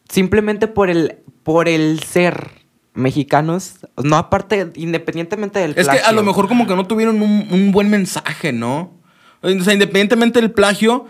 simplemente 0.08 0.68
por 0.68 0.92
el, 0.92 1.24
por 1.42 1.68
el 1.68 2.04
ser 2.04 2.52
mexicanos, 2.94 3.88
no 4.04 4.18
aparte, 4.18 4.72
independientemente 4.76 5.58
del 5.58 5.72
Es 5.72 5.88
que 5.88 5.94
a 5.94 5.94
plagio. 5.94 6.12
lo 6.12 6.22
mejor 6.22 6.48
como 6.48 6.68
que 6.68 6.76
no 6.76 6.86
tuvieron 6.86 7.20
un, 7.20 7.48
un 7.50 7.72
buen 7.72 7.90
mensaje, 7.90 8.54
¿no? 8.54 8.94
O 9.42 9.64
sea, 9.64 9.74
independientemente 9.74 10.40
del 10.40 10.52
plagio, 10.52 11.08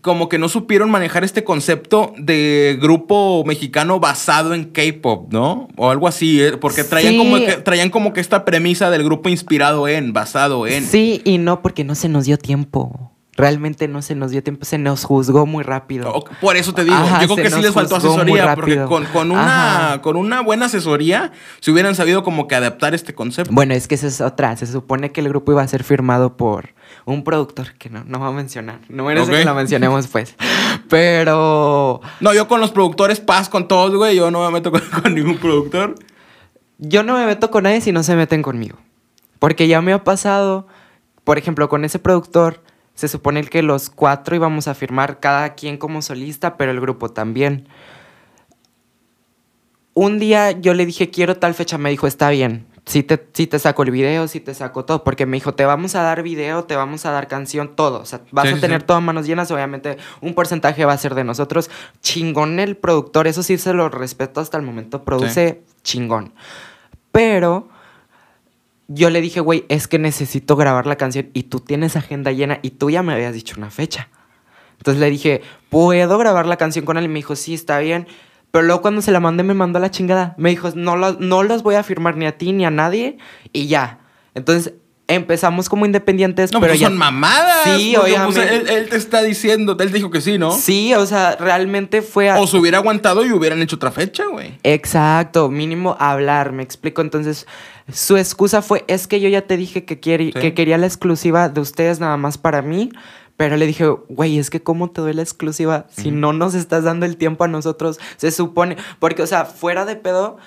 como 0.00 0.28
que 0.28 0.38
no 0.38 0.48
supieron 0.48 0.90
manejar 0.90 1.24
este 1.24 1.44
concepto 1.44 2.12
de 2.18 2.78
grupo 2.80 3.44
mexicano 3.44 4.00
basado 4.00 4.54
en 4.54 4.64
K-pop, 4.64 5.32
¿no? 5.32 5.68
O 5.76 5.90
algo 5.90 6.08
así, 6.08 6.42
¿eh? 6.42 6.56
porque 6.56 6.84
traían, 6.84 7.12
Sí. 7.12 7.18
como 7.18 7.36
que, 7.36 7.52
traían 7.58 7.90
como 7.90 8.12
que 8.12 8.20
esta 8.20 8.44
premisa 8.44 8.90
del 8.90 9.04
grupo 9.04 9.28
inspirado 9.28 9.88
en, 9.88 10.12
basado 10.12 10.66
en. 10.66 10.84
Sí 10.84 11.22
y 11.24 11.38
no, 11.38 11.62
porque 11.62 11.84
no 11.84 11.94
se 11.94 12.08
nos 12.08 12.24
dio 12.26 12.36
tiempo. 12.38 13.12
Realmente 13.36 13.86
no 13.86 14.00
se 14.00 14.14
nos 14.14 14.30
dio 14.30 14.42
tiempo, 14.42 14.64
se 14.64 14.78
nos 14.78 15.04
juzgó 15.04 15.44
muy 15.44 15.62
rápido. 15.62 16.24
Por 16.40 16.56
eso 16.56 16.72
te 16.72 16.84
digo, 16.84 16.96
Ajá, 16.96 17.20
yo 17.22 17.34
creo 17.34 17.44
que 17.44 17.50
sí 17.50 17.60
les 17.60 17.72
faltó 17.74 17.96
asesoría, 17.96 18.54
porque 18.54 18.82
con, 18.84 19.04
con 19.06 19.30
una, 19.30 19.88
Ajá. 19.88 20.02
con 20.02 20.16
una 20.16 20.40
buena 20.40 20.66
asesoría 20.66 21.32
se 21.60 21.70
hubieran 21.70 21.94
sabido 21.94 22.22
como 22.22 22.48
que 22.48 22.54
adaptar 22.54 22.94
este 22.94 23.14
concepto. 23.14 23.52
Bueno, 23.52 23.74
es 23.74 23.88
que 23.88 23.94
esa 23.94 24.06
es 24.06 24.22
otra. 24.22 24.56
Se 24.56 24.66
supone 24.66 25.12
que 25.12 25.20
el 25.20 25.28
grupo 25.28 25.52
iba 25.52 25.62
a 25.62 25.68
ser 25.68 25.84
firmado 25.84 26.38
por 26.38 26.70
un 27.04 27.24
productor 27.24 27.74
que 27.74 27.90
no, 27.90 28.04
no 28.04 28.20
va 28.20 28.28
a 28.28 28.32
mencionar. 28.32 28.80
No 28.88 29.04
merece 29.04 29.30
que 29.30 29.44
lo 29.44 29.54
mencionemos, 29.54 30.06
pues. 30.06 30.34
Pero 30.88 32.00
No, 32.20 32.32
yo 32.34 32.48
con 32.48 32.60
los 32.60 32.70
productores, 32.70 33.20
paz 33.20 33.48
con 33.48 33.68
todos, 33.68 33.94
güey, 33.94 34.16
yo 34.16 34.30
no 34.30 34.44
me 34.46 34.50
meto 34.50 34.70
con, 34.70 34.80
con 35.02 35.14
ningún 35.14 35.36
productor. 35.38 35.94
yo 36.78 37.02
no 37.02 37.14
me 37.18 37.26
meto 37.26 37.50
con 37.50 37.64
nadie 37.64 37.80
si 37.80 37.92
no 37.92 38.02
se 38.02 38.16
meten 38.16 38.42
conmigo. 38.42 38.78
Porque 39.38 39.68
ya 39.68 39.82
me 39.82 39.92
ha 39.92 40.02
pasado, 40.04 40.66
por 41.24 41.36
ejemplo, 41.36 41.68
con 41.68 41.84
ese 41.84 41.98
productor, 41.98 42.62
se 42.96 43.06
supone 43.06 43.44
que 43.44 43.62
los 43.62 43.88
cuatro 43.90 44.34
íbamos 44.34 44.66
a 44.66 44.74
firmar 44.74 45.20
cada 45.20 45.54
quien 45.54 45.78
como 45.78 46.02
solista, 46.02 46.56
pero 46.56 46.72
el 46.72 46.80
grupo 46.80 47.10
también. 47.10 47.68
Un 49.94 50.18
día 50.18 50.50
yo 50.50 50.74
le 50.74 50.84
dije, 50.84 51.10
quiero 51.10 51.36
tal 51.36 51.54
fecha, 51.54 51.78
me 51.78 51.90
dijo, 51.90 52.06
está 52.06 52.28
bien. 52.30 52.66
Sí 52.84 53.02
te, 53.02 53.26
sí 53.32 53.46
te 53.46 53.58
saco 53.58 53.82
el 53.82 53.90
video, 53.90 54.28
sí 54.28 54.38
te 54.40 54.54
saco 54.54 54.84
todo, 54.84 55.02
porque 55.04 55.26
me 55.26 55.36
dijo, 55.38 55.54
te 55.54 55.64
vamos 55.64 55.94
a 55.96 56.02
dar 56.02 56.22
video, 56.22 56.64
te 56.64 56.76
vamos 56.76 57.04
a 57.04 57.10
dar 57.10 57.26
canción, 57.28 57.74
todo. 57.74 58.00
O 58.00 58.04
sea, 58.04 58.20
vas 58.30 58.48
Sí, 58.48 58.54
a 58.54 58.60
tener 58.60 58.80
sí. 58.82 58.86
todo 58.86 58.96
a 58.98 59.00
manos 59.00 59.26
llenas, 59.26 59.50
obviamente 59.50 59.96
un 60.20 60.34
porcentaje 60.34 60.84
va 60.84 60.92
a 60.92 60.98
ser 60.98 61.14
de 61.14 61.24
nosotros. 61.24 61.68
Chingón 62.00 62.60
el 62.60 62.76
productor, 62.76 63.26
eso 63.26 63.42
sí 63.42 63.58
se 63.58 63.72
lo 63.74 63.88
respeto 63.88 64.40
hasta 64.40 64.56
el 64.56 64.62
momento, 64.62 65.02
produce 65.02 65.64
chingón. 65.82 66.32
Pero 67.10 67.68
yo 68.88 69.10
le 69.10 69.20
dije, 69.20 69.40
güey, 69.40 69.64
es 69.68 69.88
que 69.88 69.98
necesito 69.98 70.56
grabar 70.56 70.86
la 70.86 70.96
canción 70.96 71.30
y 71.34 71.44
tú 71.44 71.60
tienes 71.60 71.96
agenda 71.96 72.30
llena 72.32 72.58
y 72.62 72.70
tú 72.70 72.90
ya 72.90 73.02
me 73.02 73.12
habías 73.12 73.34
dicho 73.34 73.54
una 73.58 73.70
fecha. 73.70 74.08
Entonces 74.78 75.00
le 75.00 75.10
dije, 75.10 75.42
¿puedo 75.70 76.18
grabar 76.18 76.46
la 76.46 76.56
canción 76.56 76.84
con 76.84 76.96
él? 76.98 77.04
Y 77.04 77.08
me 77.08 77.14
dijo, 77.16 77.34
sí, 77.34 77.54
está 77.54 77.78
bien. 77.78 78.06
Pero 78.50 78.64
luego 78.64 78.82
cuando 78.82 79.02
se 79.02 79.10
la 79.10 79.20
mandé 79.20 79.42
me 79.42 79.54
mandó 79.54 79.78
la 79.78 79.90
chingada. 79.90 80.34
Me 80.38 80.50
dijo, 80.50 80.70
no, 80.74 80.96
lo- 80.96 81.14
no 81.18 81.42
los 81.42 81.62
voy 81.62 81.74
a 81.74 81.82
firmar 81.82 82.16
ni 82.16 82.26
a 82.26 82.38
ti 82.38 82.52
ni 82.52 82.64
a 82.64 82.70
nadie 82.70 83.18
y 83.52 83.66
ya. 83.66 84.00
Entonces 84.34 84.74
empezamos 85.08 85.68
como 85.68 85.86
independientes, 85.86 86.52
No, 86.52 86.60
pero 86.60 86.72
pues 86.72 86.80
ya... 86.80 86.88
son 86.88 86.98
mamadas. 86.98 87.64
Sí, 87.78 87.94
obviamente. 87.96 88.34
pues, 88.40 88.50
él, 88.50 88.68
él 88.68 88.88
te 88.88 88.96
está 88.96 89.22
diciendo, 89.22 89.76
él 89.78 89.92
dijo 89.92 90.10
que 90.10 90.20
sí, 90.20 90.36
¿no? 90.38 90.50
Sí, 90.52 90.94
o 90.94 91.06
sea, 91.06 91.36
realmente 91.36 92.02
fue... 92.02 92.28
a- 92.30 92.40
O 92.40 92.46
se 92.46 92.56
hubiera 92.56 92.78
aguantado 92.78 93.24
y 93.24 93.32
hubieran 93.32 93.62
hecho 93.62 93.76
otra 93.76 93.92
fecha, 93.92 94.24
güey. 94.26 94.58
Exacto, 94.64 95.48
mínimo 95.48 95.96
hablar, 96.00 96.52
me 96.52 96.62
explico. 96.62 97.02
Entonces, 97.02 97.46
su 97.92 98.16
excusa 98.16 98.62
fue, 98.62 98.84
es 98.88 99.06
que 99.06 99.20
yo 99.20 99.28
ya 99.28 99.42
te 99.42 99.56
dije 99.56 99.84
que, 99.84 100.00
quiere, 100.00 100.26
Sí. 100.26 100.32
que 100.32 100.54
quería 100.54 100.76
la 100.78 100.86
exclusiva 100.86 101.48
de 101.48 101.60
ustedes 101.60 102.00
nada 102.00 102.16
más 102.16 102.36
para 102.36 102.62
mí, 102.62 102.90
pero 103.36 103.56
le 103.56 103.66
dije, 103.66 103.86
güey, 104.08 104.38
es 104.38 104.50
que 104.50 104.62
cómo 104.62 104.90
te 104.90 105.02
doy 105.02 105.12
la 105.12 105.22
exclusiva 105.22 105.86
si 105.90 106.10
no 106.10 106.32
nos 106.32 106.54
estás 106.54 106.82
dando 106.84 107.06
el 107.06 107.16
tiempo 107.16 107.44
a 107.44 107.48
nosotros. 107.48 108.00
Se 108.16 108.30
supone, 108.32 108.76
porque, 108.98 109.22
o 109.22 109.26
sea, 109.26 109.44
fuera 109.44 109.84
de 109.84 109.94
pedo, 109.94 110.38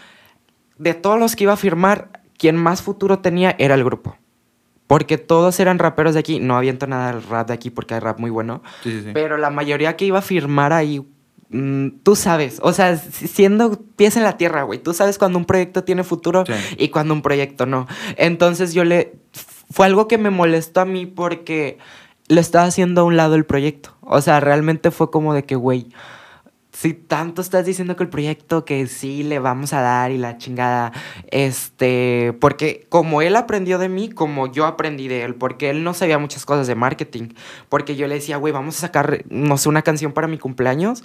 de 0.77 0.95
todos 0.95 1.17
los 1.19 1.35
que 1.35 1.43
iba 1.45 1.53
a 1.53 1.57
firmar, 1.57 2.09
quien 2.37 2.55
más 2.55 2.81
futuro 2.81 3.19
tenía 3.19 3.55
era 3.59 3.75
el 3.75 3.83
grupo. 3.83 4.17
Porque 4.89 5.19
todos 5.19 5.59
eran 5.59 5.77
raperos 5.77 6.15
de 6.15 6.19
aquí. 6.21 6.39
No 6.39 6.57
aviento 6.57 6.87
nada 6.87 7.11
del 7.13 7.21
rap 7.21 7.47
de 7.49 7.53
aquí 7.53 7.69
porque 7.69 7.93
hay 7.93 7.99
rap 7.99 8.17
muy 8.19 8.31
bueno. 8.31 8.63
Sí, 8.81 8.89
sí, 8.91 9.01
sí. 9.03 9.09
Pero 9.13 9.37
la 9.37 9.51
mayoría 9.51 9.95
que 9.95 10.05
iba 10.05 10.17
a 10.17 10.23
firmar 10.23 10.73
ahí, 10.73 11.05
mm, 11.51 11.89
tú 12.01 12.15
sabes, 12.15 12.59
o 12.63 12.73
sea, 12.73 12.97
si- 12.97 13.27
siendo 13.27 13.79
pies 13.95 14.17
en 14.17 14.23
la 14.23 14.35
tierra, 14.37 14.63
güey, 14.63 14.79
tú 14.79 14.95
sabes 14.95 15.19
cuando 15.19 15.37
un 15.37 15.45
proyecto 15.45 15.83
tiene 15.83 16.03
futuro 16.03 16.43
y 16.77 16.87
cuando 16.89 17.13
un 17.13 17.21
proyecto 17.21 17.67
no. 17.67 17.85
Entonces 18.17 18.73
yo 18.73 18.83
le... 18.83 19.13
Fue 19.69 19.85
algo 19.85 20.07
que 20.07 20.17
me 20.17 20.31
molestó 20.31 20.81
a 20.81 20.85
mí 20.85 21.05
porque 21.05 21.77
lo 22.27 22.41
estaba 22.41 22.65
haciendo 22.65 23.01
a 23.01 23.03
un 23.03 23.15
lado 23.15 23.35
el 23.35 23.45
proyecto. 23.45 23.95
O 24.01 24.21
sea, 24.21 24.39
realmente 24.39 24.89
fue 24.89 25.11
como 25.11 25.35
de 25.35 25.43
que, 25.45 25.55
güey, 25.55 25.89
si 26.81 26.93
tanto 26.93 27.41
estás 27.41 27.65
diciendo 27.65 27.97
que 27.97 28.03
el 28.03 28.09
proyecto 28.09 28.63
que 28.63 28.87
sí 28.87 29.23
le 29.23 29.39
vamos 29.39 29.73
a 29.73 29.81
dar 29.81 30.11
y 30.11 30.17
la 30.17 30.37
chingada, 30.37 30.93
este, 31.31 32.33
porque 32.39 32.85
como 32.87 33.21
él 33.21 33.35
aprendió 33.35 33.77
de 33.79 33.89
mí, 33.89 34.07
como 34.09 34.49
yo 34.49 34.65
aprendí 34.65 35.07
de 35.09 35.23
él, 35.23 35.35
porque 35.35 35.69
él 35.69 35.83
no 35.83 35.93
sabía 35.93 36.17
muchas 36.19 36.45
cosas 36.45 36.67
de 36.67 36.75
marketing, 36.75 37.29
porque 37.67 37.95
yo 37.97 38.07
le 38.07 38.15
decía, 38.15 38.37
güey, 38.37 38.53
vamos 38.53 38.77
a 38.77 38.81
sacar, 38.81 39.25
no 39.29 39.57
sé, 39.57 39.67
una 39.67 39.81
canción 39.81 40.13
para 40.13 40.27
mi 40.27 40.37
cumpleaños. 40.37 41.03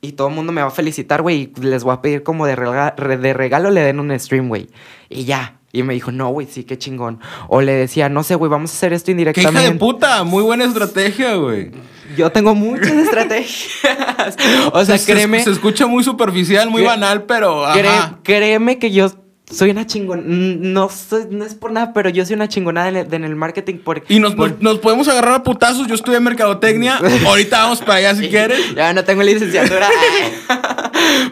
Y 0.00 0.12
todo 0.12 0.28
el 0.28 0.34
mundo 0.34 0.52
me 0.52 0.62
va 0.62 0.68
a 0.68 0.70
felicitar, 0.70 1.22
güey. 1.22 1.52
Y 1.56 1.60
les 1.60 1.82
voy 1.82 1.92
a 1.92 2.00
pedir 2.00 2.22
como 2.22 2.46
de, 2.46 2.54
rega- 2.56 2.94
re- 2.96 3.16
de 3.18 3.34
regalo 3.34 3.70
le 3.70 3.80
den 3.82 3.98
un 3.98 4.16
stream, 4.18 4.48
güey. 4.48 4.68
Y 5.10 5.24
ya. 5.24 5.58
Y 5.72 5.82
me 5.82 5.92
dijo, 5.92 6.12
no, 6.12 6.28
güey, 6.28 6.46
sí, 6.46 6.62
qué 6.62 6.78
chingón. 6.78 7.18
O 7.48 7.60
le 7.60 7.72
decía, 7.72 8.08
no 8.08 8.22
sé, 8.22 8.36
güey, 8.36 8.48
vamos 8.48 8.70
a 8.70 8.74
hacer 8.74 8.92
esto 8.92 9.06
¡Qué 9.06 9.10
indirectamente. 9.10 9.60
hija 9.60 9.72
de 9.72 9.78
puta! 9.78 10.22
Muy 10.24 10.44
buena 10.44 10.64
estrategia, 10.64 11.34
güey. 11.34 11.72
Yo 12.16 12.30
tengo 12.32 12.54
muchas 12.54 12.92
estrategias. 12.92 14.36
o 14.72 14.84
sea, 14.84 14.98
Se- 14.98 15.12
créeme. 15.12 15.42
Se, 15.42 15.50
escucha 15.50 15.86
muy 15.86 16.02
superficial, 16.04 16.70
muy 16.70 16.82
banal, 16.82 17.24
pero. 17.24 17.66
Ajá. 17.66 18.18
créeme 18.22 18.78
que 18.78 18.90
yo 18.90 19.10
soy 19.50 19.70
una 19.70 19.86
chingona. 19.86 20.22
No, 20.26 20.88
soy- 20.90 21.26
no 21.30 21.44
es 21.44 21.54
por 21.54 21.72
nada, 21.72 21.92
pero 21.94 22.10
yo 22.10 22.24
soy 22.26 22.34
una 22.36 22.48
chingonada 22.48 22.88
en 22.88 22.96
el, 22.96 23.14
en 23.14 23.24
el 23.24 23.34
marketing. 23.36 23.76
Porque, 23.82 24.12
Y 24.12 24.20
nos, 24.20 24.34
por- 24.34 24.62
nos, 24.62 24.78
podemos 24.78 25.08
agarrar 25.08 25.34
a 25.34 25.42
putazos. 25.42 25.86
Yo 25.86 25.94
estudié 25.94 26.20
mercadotecnia. 26.20 26.98
Ahorita 27.26 27.58
vamos 27.62 27.80
para 27.80 27.94
allá 27.94 28.14
si 28.14 28.28
quieres. 28.30 28.74
Ya 28.74 28.92
no 28.92 29.04
tengo 29.04 29.22
licenciatura. 29.22 29.88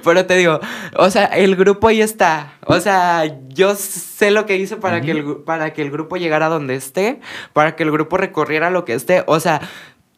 Pero 0.05 0.25
te 0.27 0.37
digo, 0.37 0.61
o 0.97 1.11
sea, 1.11 1.25
el 1.27 1.57
grupo 1.57 1.89
ahí 1.89 2.01
está. 2.01 2.55
O 2.67 2.81
sea, 2.81 3.25
yo 3.49 3.75
sé 3.75 4.31
lo 4.31 4.47
que 4.47 4.57
hice 4.57 4.77
para, 4.77 5.01
que, 5.01 5.11
el, 5.11 5.25
para 5.45 5.73
que 5.73 5.83
el 5.83 5.91
grupo 5.91 6.17
llegara 6.17 6.49
donde 6.49 6.75
esté, 6.75 7.21
para 7.53 7.77
que 7.77 7.83
el 7.83 7.91
grupo 7.91 8.17
recorriera 8.17 8.71
lo 8.71 8.85
que 8.85 8.95
esté. 8.95 9.25
O 9.27 9.41
sea, 9.41 9.61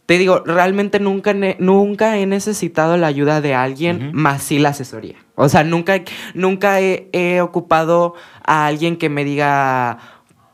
te 0.09 0.17
digo, 0.17 0.43
realmente 0.47 1.00
nunca, 1.00 1.35
nunca 1.59 2.17
he 2.17 2.25
necesitado 2.25 2.97
la 2.97 3.09
ayuda 3.09 3.43
de 3.43 3.55
alguien, 3.55 4.11
más 4.15 4.43
sí 4.43 4.59
la 4.59 4.71
asesoría. 4.71 5.17
O 5.35 5.50
sea, 5.50 5.65
nunca, 5.65 6.00
nunca 6.33 6.81
he, 6.81 7.11
he 7.12 7.43
ocupado 7.43 8.15
a 8.43 8.65
alguien 8.65 8.97
que 8.97 9.11
me 9.11 9.23
diga, 9.23 9.99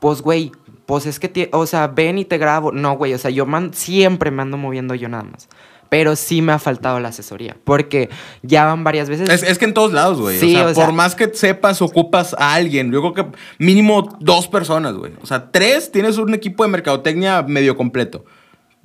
pues, 0.01 0.21
güey, 0.21 0.51
pues 0.85 1.05
es 1.05 1.21
que, 1.21 1.49
o 1.53 1.65
sea, 1.67 1.87
ven 1.87 2.17
y 2.17 2.25
te 2.25 2.37
grabo. 2.37 2.73
No, 2.73 2.97
güey, 2.97 3.13
o 3.13 3.17
sea, 3.17 3.31
yo 3.31 3.45
man- 3.45 3.73
siempre 3.73 4.29
me 4.29 4.41
ando 4.41 4.57
moviendo 4.57 4.93
yo 4.93 5.07
nada 5.07 5.23
más. 5.23 5.47
Pero 5.87 6.17
sí 6.17 6.41
me 6.41 6.51
ha 6.51 6.59
faltado 6.59 6.99
la 6.99 7.07
asesoría, 7.09 7.55
porque 7.63 8.09
ya 8.41 8.65
van 8.65 8.83
varias 8.83 9.07
veces. 9.07 9.29
Es, 9.29 9.41
es 9.41 9.57
que 9.57 9.63
en 9.63 9.73
todos 9.73 9.93
lados, 9.93 10.19
güey. 10.19 10.37
Sí, 10.37 10.53
o 10.53 10.57
sea, 10.59 10.65
o 10.67 10.73
sea- 10.73 10.85
por 10.85 10.93
más 10.93 11.15
que 11.15 11.33
sepas, 11.33 11.81
ocupas 11.81 12.35
a 12.37 12.55
alguien. 12.55 12.91
Yo 12.91 12.99
creo 12.99 13.13
que 13.13 13.37
mínimo 13.57 14.17
dos 14.19 14.49
personas, 14.49 14.95
güey. 14.95 15.13
O 15.21 15.25
sea, 15.25 15.49
tres 15.49 15.93
tienes 15.93 16.17
un 16.17 16.33
equipo 16.33 16.63
de 16.65 16.69
mercadotecnia 16.71 17.41
medio 17.43 17.77
completo. 17.77 18.25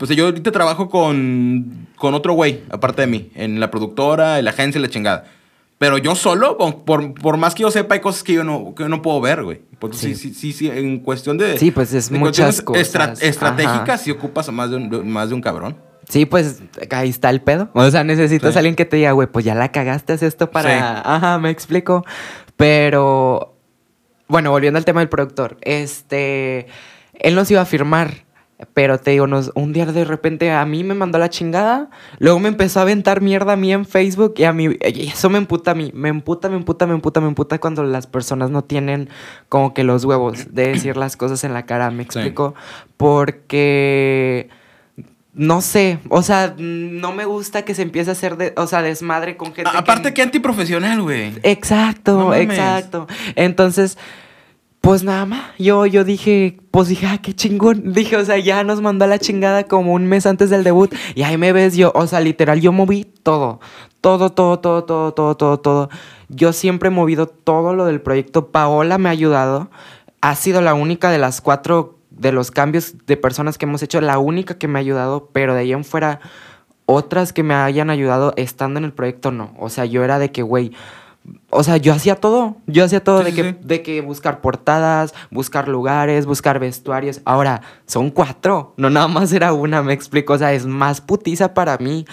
Pues 0.01 0.17
yo 0.17 0.25
ahorita 0.25 0.51
trabajo 0.51 0.89
con, 0.89 1.89
con 1.97 2.15
otro 2.15 2.33
güey, 2.33 2.63
aparte 2.71 3.03
de 3.03 3.07
mí, 3.07 3.31
en 3.35 3.61
la 3.61 3.71
productora, 3.71 4.39
en 4.39 4.47
la 4.47 4.53
agencia 4.53 4.79
y 4.79 4.83
la 4.83 4.89
chingada. 4.89 5.27
Pero 5.77 5.99
yo 5.99 6.15
solo, 6.15 6.57
por, 6.87 7.13
por, 7.13 7.37
más 7.37 7.55
que 7.55 7.65
yo 7.65 7.71
sepa, 7.71 7.97
hay 7.97 8.01
cosas 8.01 8.23
que 8.23 8.33
yo 8.33 8.43
no, 8.43 8.75
que 8.75 8.89
no 8.89 9.03
puedo 9.03 9.21
ver, 9.21 9.45
güey. 9.45 9.61
Porque 9.79 9.99
sí. 9.99 10.15
sí, 10.15 10.33
sí, 10.33 10.55
sí, 10.55 10.71
en 10.71 11.01
cuestión 11.01 11.37
de... 11.37 11.59
Sí, 11.59 11.71
pues 11.71 11.93
es 11.93 12.11
muchas 12.11 12.63
cosas. 12.63 13.21
estratégicas, 13.21 14.01
si 14.01 14.11
ocupas 14.11 14.49
a 14.49 14.53
más 14.53 14.71
de, 14.71 14.77
un, 14.77 15.11
más 15.11 15.29
de 15.29 15.35
un 15.35 15.43
cabrón. 15.43 15.77
Sí, 16.09 16.25
pues 16.25 16.63
ahí 16.91 17.11
está 17.11 17.29
el 17.29 17.43
pedo. 17.43 17.69
O 17.75 17.91
sea, 17.91 18.03
necesitas 18.03 18.57
a 18.57 18.61
alguien 18.61 18.77
que 18.77 18.87
te 18.87 18.97
diga, 18.97 19.13
güey, 19.13 19.29
pues 19.29 19.45
ya 19.45 19.55
la 19.55 19.71
cagaste, 19.71 20.15
haz 20.15 20.23
esto 20.23 20.51
para... 20.51 21.03
Ajá, 21.05 21.39
me 21.39 21.51
explico. 21.51 22.07
Pero, 22.57 23.55
bueno, 24.29 24.51
volviendo 24.51 24.79
al 24.79 24.87
tema 24.87 25.01
del 25.01 25.11
productor. 25.11 25.59
Este, 25.61 26.69
él 27.13 27.35
nos 27.35 27.51
iba 27.51 27.61
a 27.61 27.67
firmar 27.67 28.30
pero 28.75 28.99
te 28.99 29.13
digo, 29.13 29.27
un 29.55 29.73
día 29.73 29.87
de 29.87 30.05
repente 30.05 30.51
a 30.51 30.65
mí 30.65 30.85
me 30.85 30.95
mandó 30.95 31.19
la 31.19 31.31
chingada, 31.31 31.91
luego 32.19 32.39
me 32.41 32.49
empezó 32.49 32.81
a 32.81 32.83
aventar 32.83 33.21
mierda 33.21 33.55
a 33.55 33.57
mí 33.57 33.73
en 33.73 33.87
Facebook 33.87 34.35
y 34.37 34.45
a 34.45 34.53
mí, 34.53 34.77
eso 34.81 35.31
me 35.31 35.39
emputa 35.39 35.73
a 35.73 35.75
mí, 35.75 35.91
me 35.95 36.09
emputa, 36.09 36.49
me 36.49 36.57
emputa, 36.57 36.87
me 36.87 36.95
emputa, 36.95 37.21
me 37.21 37.29
emputa 37.29 37.59
cuando 37.59 37.83
las 37.85 38.07
personas 38.07 38.51
no 38.51 38.63
tienen 38.63 39.09
como 39.49 39.75
que 39.75 39.85
los 39.85 40.05
huevos 40.05 40.55
de 40.55 40.69
decir 40.69 40.97
las 40.97 41.17
cosas 41.17 41.45
en 41.45 41.55
la 41.55 41.67
cara, 41.67 41.91
¿me 41.91 42.03
explico? 42.03 42.55
Porque 42.97 44.49
no 45.33 45.61
sé, 45.61 45.99
o 46.09 46.23
sea, 46.23 46.55
no 46.59 47.13
me 47.13 47.25
gusta 47.25 47.63
que 47.63 47.75
se 47.75 47.83
empiece 47.83 48.11
a 48.11 48.13
hacer, 48.13 48.37
de, 48.37 48.53
o 48.57 48.67
sea, 48.67 48.83
desmadre 48.83 49.37
con 49.37 49.55
gente. 49.55 49.71
aparte 49.73 50.13
que, 50.13 50.23
antiprofesional, 50.23 51.01
güey. 51.03 51.33
Exacto, 51.43 52.35
exacto. 52.35 53.07
Entonces, 53.37 53.97
pues 54.81 55.05
nada 55.05 55.27
más, 55.27 55.53
yo, 55.59 55.85
yo 55.85 56.05
dije, 56.05 56.59
pues 56.71 56.89
dije, 56.89 57.07
ah, 57.07 57.19
qué 57.21 57.35
chingón. 57.35 57.93
Dije, 57.93 58.17
o 58.17 58.25
sea, 58.25 58.39
ya 58.39 58.65
nos 58.65 58.81
mandó 58.81 59.05
a 59.05 59.09
la 59.09 59.19
chingada 59.19 59.65
como 59.65 59.93
un 59.93 60.07
mes 60.07 60.25
antes 60.25 60.49
del 60.49 60.65
debut. 60.65 60.95
Y 61.15 61.23
ahí 61.23 61.37
me 61.37 61.53
ves 61.53 61.77
yo, 61.77 61.93
o 61.95 62.07
sea, 62.07 62.21
literal, 62.21 62.61
yo 62.61 62.73
moví 62.73 63.05
todo. 63.23 63.61
Todo, 64.01 64.33
todo, 64.33 64.59
todo, 64.61 64.85
todo, 64.85 65.13
todo, 65.13 65.37
todo, 65.37 65.61
todo. 65.61 65.91
Yo 66.29 66.55
siempre 66.55 66.89
he 66.89 66.91
movido 66.91 67.27
todo 67.27 67.75
lo 67.75 67.85
del 67.85 68.01
proyecto. 68.01 68.49
Paola 68.49 68.97
me 68.97 69.11
ha 69.11 69.13
ayudado. 69.13 69.71
Ha 70.23 70.35
sido 70.35 70.63
la 70.63 70.73
única 70.73 71.11
de 71.11 71.19
las 71.19 71.43
cuatro 71.43 71.99
de 72.11 72.33
los 72.33 72.51
cambios 72.51 72.95
de 73.07 73.17
personas 73.17 73.59
que 73.59 73.67
hemos 73.67 73.83
hecho, 73.83 74.01
la 74.01 74.19
única 74.19 74.59
que 74.59 74.69
me 74.69 74.79
ha 74.79 74.81
ayudado, 74.81 75.31
pero 75.33 75.55
de 75.55 75.61
ahí 75.61 75.73
en 75.73 75.85
fuera, 75.85 76.21
otras 76.87 77.33
que 77.33 77.43
me 77.43 77.55
hayan 77.55 77.89
ayudado 77.89 78.33
estando 78.37 78.79
en 78.79 78.85
el 78.85 78.93
proyecto, 78.93 79.31
no. 79.31 79.55
O 79.59 79.69
sea, 79.69 79.85
yo 79.85 80.05
era 80.05 80.19
de 80.19 80.33
que, 80.33 80.43
güey, 80.43 80.73
o 81.51 81.65
sea, 81.65 81.77
yo 81.77 81.93
hacía 81.93 82.17
todo. 82.17 82.57
Yo 82.67 82.85
hacía 82.85 83.03
todo 83.03 83.23
de, 83.23 83.33
que, 83.33 83.57
de 83.61 83.83
que 83.83 84.01
buscar 84.01 84.41
portadas, 84.41 85.15
buscar 85.31 85.69
lugares, 85.69 86.27
buscar 86.27 86.59
vestuarios. 86.59 87.21
Ahora, 87.25 87.63
son 87.87 88.11
cuatro. 88.11 88.75
No 88.77 88.91
nada 88.91 89.09
más 89.09 89.33
era 89.33 89.53
una, 89.53 89.83
me 89.83 89.93
explico. 89.93 90.35
O 90.35 90.39
sea, 90.39 90.53
es 90.53 90.67
más 90.67 91.01
putiza 91.01 91.55
para 91.55 91.77
mí. 91.79 92.07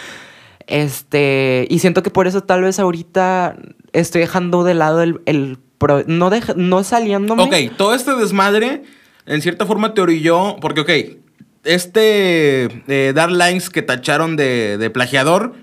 Este. 0.65 1.67
Y 1.69 1.79
siento 1.79 2.03
que 2.03 2.09
por 2.09 2.27
eso 2.27 2.41
tal 2.41 2.63
vez 2.63 2.79
ahorita 2.79 3.55
estoy 3.93 4.21
dejando 4.21 4.63
de 4.63 4.73
lado 4.73 5.01
el. 5.01 5.21
el 5.25 5.59
no, 6.07 6.31
no 6.55 6.83
saliéndome. 6.83 7.43
Ok, 7.43 7.77
todo 7.77 7.93
este 7.93 8.15
desmadre, 8.15 8.81
en 9.27 9.41
cierta 9.41 9.67
forma 9.67 9.93
te 9.93 10.01
orilló. 10.01 10.55
Porque, 10.59 10.81
ok, 10.81 10.89
este. 11.63 12.83
Eh, 12.87 13.13
Dark 13.13 13.31
Lines 13.31 13.69
que 13.69 13.83
tacharon 13.83 14.35
de, 14.35 14.77
de 14.77 14.89
plagiador. 14.89 15.53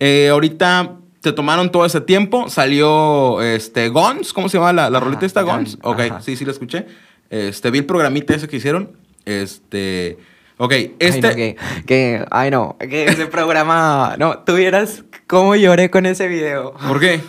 Eh, 0.00 0.28
ahorita 0.30 0.96
te 1.24 1.32
tomaron 1.32 1.72
todo 1.72 1.86
ese 1.86 2.02
tiempo, 2.02 2.50
salió 2.50 3.40
este 3.40 3.88
Gons, 3.88 4.34
¿cómo 4.34 4.50
se 4.50 4.58
llama 4.58 4.74
la, 4.74 4.90
la 4.90 5.00
rolita 5.00 5.24
esta? 5.24 5.40
Gons. 5.40 5.78
Ok, 5.82 6.20
sí, 6.20 6.36
sí 6.36 6.44
la 6.44 6.52
escuché. 6.52 6.84
Este, 7.30 7.70
vi 7.70 7.78
el 7.78 7.86
programita 7.86 8.34
ese 8.34 8.46
que 8.46 8.58
hicieron. 8.58 8.90
Este. 9.24 10.18
Ok, 10.58 10.74
este. 10.98 11.26
Ay, 11.26 11.34
que, 11.34 11.56
que, 11.86 12.24
ay, 12.30 12.50
no, 12.50 12.76
que 12.78 13.06
ese 13.06 13.26
programa. 13.26 14.16
No, 14.18 14.40
tuvieras 14.40 15.02
cómo 15.26 15.56
lloré 15.56 15.88
con 15.88 16.04
ese 16.04 16.28
video. 16.28 16.74
¿Por 16.74 17.00
qué? 17.00 17.22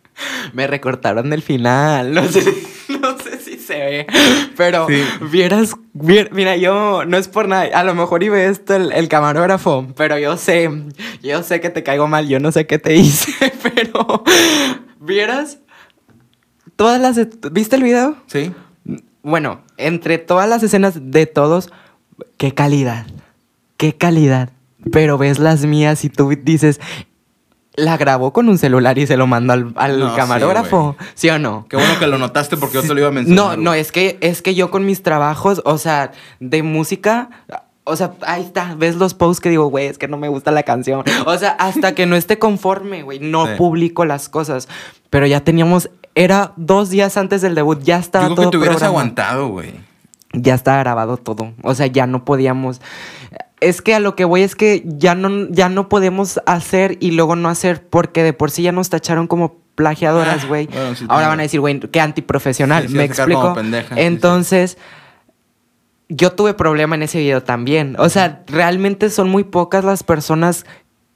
Me 0.54 0.66
recortaron 0.66 1.28
del 1.28 1.42
final. 1.42 2.14
No 2.14 2.26
sé, 2.26 2.42
no 3.00 3.18
sé 3.18 3.38
si 3.38 3.58
se 3.58 3.74
ve. 3.74 4.06
Pero 4.56 4.86
vieras, 5.30 5.76
mira, 6.02 6.56
yo 6.56 7.04
no 7.04 7.16
es 7.16 7.28
por 7.28 7.48
nada. 7.48 7.78
A 7.78 7.84
lo 7.84 7.94
mejor 7.94 8.22
iba 8.22 8.42
esto 8.42 8.74
el, 8.74 8.92
el, 8.92 9.08
camarógrafo, 9.08 9.86
pero 9.96 10.18
yo 10.18 10.36
sé, 10.36 10.70
yo 11.22 11.42
sé 11.42 11.60
que 11.60 11.70
te 11.70 11.82
caigo 11.82 12.06
mal. 12.08 12.28
Yo 12.28 12.40
no 12.40 12.52
sé 12.52 12.66
qué 12.66 12.78
te 12.78 12.94
hice, 12.96 13.52
pero 13.62 14.24
vieras 15.00 15.58
todas 16.76 17.00
las. 17.00 17.20
¿Viste 17.52 17.76
el 17.76 17.82
video? 17.82 18.16
Sí. 18.26 18.52
Bueno, 19.22 19.60
entre 19.76 20.18
todas 20.18 20.48
las 20.48 20.62
escenas 20.62 20.94
de 21.10 21.26
todos, 21.26 21.70
qué 22.36 22.54
calidad. 22.54 23.06
Qué 23.76 23.96
calidad. 23.96 24.50
Pero 24.90 25.16
ves 25.16 25.38
las 25.38 25.64
mías 25.64 26.04
y 26.04 26.08
tú 26.08 26.30
dices, 26.42 26.80
la 27.74 27.96
grabó 27.96 28.32
con 28.32 28.48
un 28.48 28.58
celular 28.58 28.98
y 28.98 29.06
se 29.06 29.16
lo 29.16 29.26
mandó 29.26 29.52
al, 29.52 30.14
camarógrafo. 30.14 30.96
Sí, 31.14 31.30
o 31.30 31.38
no? 31.38 31.66
Qué 31.68 31.76
bueno 31.76 31.98
que 31.98 32.06
lo 32.06 32.18
notaste 32.18 32.56
porque 32.56 32.76
yo 32.76 32.82
te 32.82 32.88
lo 32.88 33.00
iba 33.00 33.08
a 33.08 33.12
mencionar. 33.12 33.56
No, 33.58 33.62
no, 33.62 33.74
es 33.74 33.92
que, 33.92 34.18
es 34.20 34.42
que 34.42 34.54
yo 34.54 34.70
con 34.70 34.84
mis 34.84 35.02
trabajos, 35.02 35.62
o 35.64 35.78
sea, 35.78 36.12
de 36.40 36.62
música. 36.62 37.30
O 37.84 37.96
sea, 37.96 38.12
ahí 38.26 38.42
está, 38.42 38.76
ves 38.76 38.96
los 38.96 39.14
posts 39.14 39.40
que 39.40 39.48
digo, 39.48 39.66
güey, 39.66 39.86
es 39.86 39.98
que 39.98 40.06
no 40.06 40.16
me 40.16 40.28
gusta 40.28 40.52
la 40.52 40.62
canción. 40.62 41.02
O 41.26 41.36
sea, 41.36 41.50
hasta 41.50 41.94
que 41.94 42.06
no 42.06 42.14
esté 42.14 42.38
conforme, 42.38 43.02
güey, 43.02 43.18
no 43.18 43.56
publico 43.56 44.04
las 44.04 44.28
cosas. 44.28 44.68
Pero 45.10 45.26
ya 45.26 45.40
teníamos, 45.40 45.90
era 46.14 46.52
dos 46.56 46.90
días 46.90 47.16
antes 47.16 47.42
del 47.42 47.54
debut, 47.54 47.82
ya 47.82 47.98
estaba 47.98 48.26
Digo 48.26 48.36
todo 48.36 48.46
que 48.46 48.50
te 48.52 48.58
hubieras 48.58 48.82
aguantado, 48.82 49.48
güey. 49.48 49.72
Ya 50.34 50.54
estaba 50.54 50.78
grabado 50.78 51.16
todo. 51.16 51.52
O 51.62 51.74
sea, 51.74 51.86
ya 51.86 52.06
no 52.06 52.24
podíamos 52.24 52.80
es 53.62 53.80
que 53.80 53.94
a 53.94 54.00
lo 54.00 54.16
que 54.16 54.24
voy 54.24 54.42
es 54.42 54.56
que 54.56 54.82
ya 54.84 55.14
no, 55.14 55.48
ya 55.50 55.68
no 55.68 55.88
podemos 55.88 56.40
hacer 56.46 56.98
y 57.00 57.12
luego 57.12 57.36
no 57.36 57.48
hacer 57.48 57.86
porque 57.86 58.22
de 58.22 58.32
por 58.32 58.50
sí 58.50 58.62
ya 58.62 58.72
nos 58.72 58.90
tacharon 58.90 59.26
como 59.26 59.56
plagiadoras, 59.74 60.44
ah, 60.44 60.48
güey. 60.48 60.68
Ahora 61.08 61.28
van 61.28 61.40
a 61.40 61.44
decir, 61.44 61.60
güey, 61.60 61.80
qué 61.80 62.00
antiprofesional, 62.00 62.88
me 62.90 63.04
explico. 63.04 63.56
Entonces, 63.96 64.76
yo 66.08 66.32
tuve 66.32 66.54
problema 66.54 66.94
en 66.94 67.02
ese 67.02 67.18
video 67.18 67.42
también. 67.42 67.96
O 67.98 68.08
sea, 68.08 68.42
realmente 68.46 69.10
son 69.10 69.28
muy 69.30 69.44
pocas 69.44 69.84
las 69.84 70.02
personas 70.02 70.66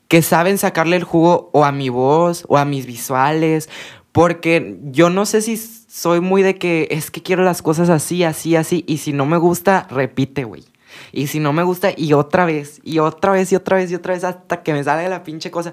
que 0.09 0.23
saben 0.23 0.57
sacarle 0.59 0.97
el 0.97 1.05
jugo 1.05 1.51
o 1.53 1.65
a 1.65 1.73
mi 1.73 1.89
voz 1.89 2.45
o 2.49 2.59
a 2.59 2.65
mis 2.65 2.87
visuales, 2.87 3.69
porque 4.13 4.79
yo 4.85 5.11
no 5.11 5.27
sé 5.27 5.43
si 5.43 5.57
soy 5.57 6.21
muy 6.21 6.43
de 6.43 6.57
que 6.57 6.89
es 6.91 7.11
que 7.11 7.23
quiero 7.23 7.43
las 7.43 7.61
cosas 7.61 7.89
así, 7.89 8.23
así, 8.23 8.57
así, 8.57 8.85
y 8.87 8.99
si 8.99 9.13
no 9.13 9.27
me 9.27 9.37
gusta, 9.37 9.87
repite, 9.91 10.45
güey. 10.45 10.65
Y 11.13 11.27
si 11.29 11.41
no 11.41 11.53
me 11.53 11.63
gusta, 11.63 11.91
y 11.97 12.13
otra 12.13 12.45
vez, 12.45 12.81
y 12.85 12.99
otra 12.99 13.33
vez, 13.33 13.53
y 13.53 13.57
otra 13.57 13.77
vez, 13.77 13.91
y 13.91 13.95
otra 13.95 14.15
vez, 14.15 14.25
hasta 14.25 14.63
que 14.63 14.73
me 14.73 14.85
sale 14.85 15.09
la 15.09 15.23
pinche 15.23 15.51
cosa. 15.51 15.73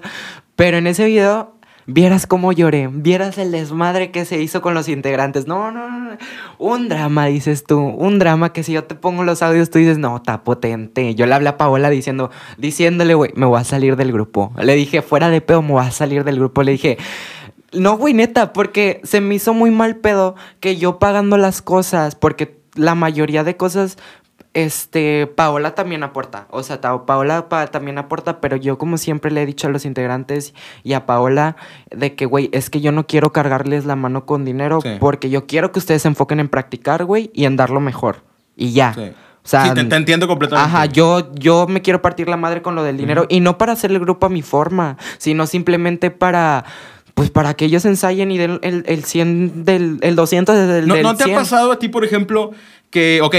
Pero 0.56 0.78
en 0.78 0.86
ese 0.86 1.04
video, 1.04 1.54
vieras 1.86 2.26
cómo 2.26 2.52
lloré, 2.52 2.88
vieras 2.90 3.38
el 3.38 3.50
desmadre 3.50 4.10
que 4.10 4.24
se 4.24 4.40
hizo 4.40 4.62
con 4.62 4.74
los 4.74 4.88
integrantes. 4.88 5.46
No, 5.46 5.70
no, 5.70 5.88
no, 5.90 6.16
un 6.58 6.88
drama, 6.88 7.26
dices 7.26 7.64
tú, 7.64 7.78
un 7.78 8.18
drama 8.18 8.52
que 8.52 8.62
si 8.62 8.72
yo 8.72 8.84
te 8.84 8.94
pongo 8.94 9.24
los 9.24 9.42
audios, 9.42 9.70
tú 9.70 9.78
dices, 9.78 9.98
no, 9.98 10.16
está 10.16 10.44
potente. 10.44 11.14
Yo 11.14 11.26
le 11.26 11.34
hablé 11.34 11.50
a 11.50 11.56
Paola 11.56 11.90
diciendo, 11.90 12.30
diciéndole, 12.58 13.14
güey, 13.14 13.32
me 13.34 13.46
voy 13.46 13.60
a 13.60 13.64
salir 13.64 13.96
del 13.96 14.12
grupo. 14.12 14.52
Le 14.60 14.74
dije, 14.74 15.02
fuera 15.02 15.28
de 15.28 15.40
pedo, 15.40 15.62
me 15.62 15.72
voy 15.72 15.84
a 15.84 15.90
salir 15.90 16.24
del 16.24 16.36
grupo. 16.36 16.62
Le 16.62 16.72
dije, 16.72 16.98
no, 17.72 17.96
güey, 17.96 18.14
neta, 18.14 18.52
porque 18.52 19.00
se 19.04 19.20
me 19.20 19.34
hizo 19.34 19.52
muy 19.54 19.70
mal 19.70 19.96
pedo 19.96 20.36
que 20.60 20.76
yo 20.76 20.98
pagando 20.98 21.36
las 21.36 21.62
cosas, 21.62 22.14
porque 22.14 22.58
la 22.74 22.94
mayoría 22.94 23.44
de 23.44 23.56
cosas 23.56 23.98
este, 24.54 25.26
Paola 25.26 25.74
también 25.74 26.04
aporta, 26.04 26.46
o 26.50 26.62
sea, 26.62 26.80
Paola 26.80 27.48
también 27.70 27.98
aporta, 27.98 28.40
pero 28.40 28.56
yo 28.56 28.78
como 28.78 28.98
siempre 28.98 29.32
le 29.32 29.42
he 29.42 29.46
dicho 29.46 29.66
a 29.66 29.70
los 29.70 29.84
integrantes 29.84 30.54
y 30.84 30.92
a 30.92 31.06
Paola 31.06 31.56
de 31.90 32.14
que, 32.14 32.24
güey, 32.24 32.50
es 32.52 32.70
que 32.70 32.80
yo 32.80 32.92
no 32.92 33.06
quiero 33.06 33.32
cargarles 33.32 33.84
la 33.84 33.96
mano 33.96 34.26
con 34.26 34.44
dinero 34.44 34.78
porque 35.00 35.28
yo 35.28 35.46
quiero 35.46 35.72
que 35.72 35.80
ustedes 35.80 36.02
se 36.02 36.08
enfoquen 36.08 36.38
en 36.38 36.48
practicar, 36.48 37.04
güey, 37.04 37.30
y 37.34 37.46
en 37.46 37.56
darlo 37.56 37.80
mejor. 37.80 38.22
Y 38.56 38.72
ya. 38.72 38.94
O 39.44 39.48
sea, 39.48 39.74
te, 39.74 39.80
entiendo 39.80 40.26
completamente. 40.26 40.70
Ajá, 40.70 40.86
yo, 40.86 41.34
yo 41.34 41.66
me 41.66 41.82
quiero 41.82 42.00
partir 42.00 42.28
la 42.28 42.36
madre 42.36 42.62
con 42.62 42.76
lo 42.76 42.82
del 42.82 42.96
dinero 42.96 43.26
y 43.28 43.40
no 43.40 43.58
para 43.58 43.72
hacer 43.72 43.90
el 43.90 43.98
grupo 43.98 44.26
a 44.26 44.30
mi 44.30 44.40
forma, 44.40 44.96
sino 45.18 45.46
simplemente 45.46 46.10
para 46.10 46.64
pues 47.14 47.30
para 47.30 47.54
que 47.54 47.66
ellos 47.66 47.84
ensayen 47.84 48.30
y 48.30 48.38
den 48.38 48.58
el, 48.62 48.84
el 48.86 49.04
100 49.04 49.64
del 49.64 49.98
el 50.00 50.16
200 50.16 50.56
del, 50.56 50.88
¿No, 50.88 50.96
¿No 50.96 51.16
te 51.16 51.30
ha 51.30 51.34
pasado 51.34 51.72
a 51.72 51.78
ti, 51.78 51.88
por 51.88 52.04
ejemplo, 52.04 52.52
que, 52.90 53.20
ok, 53.22 53.36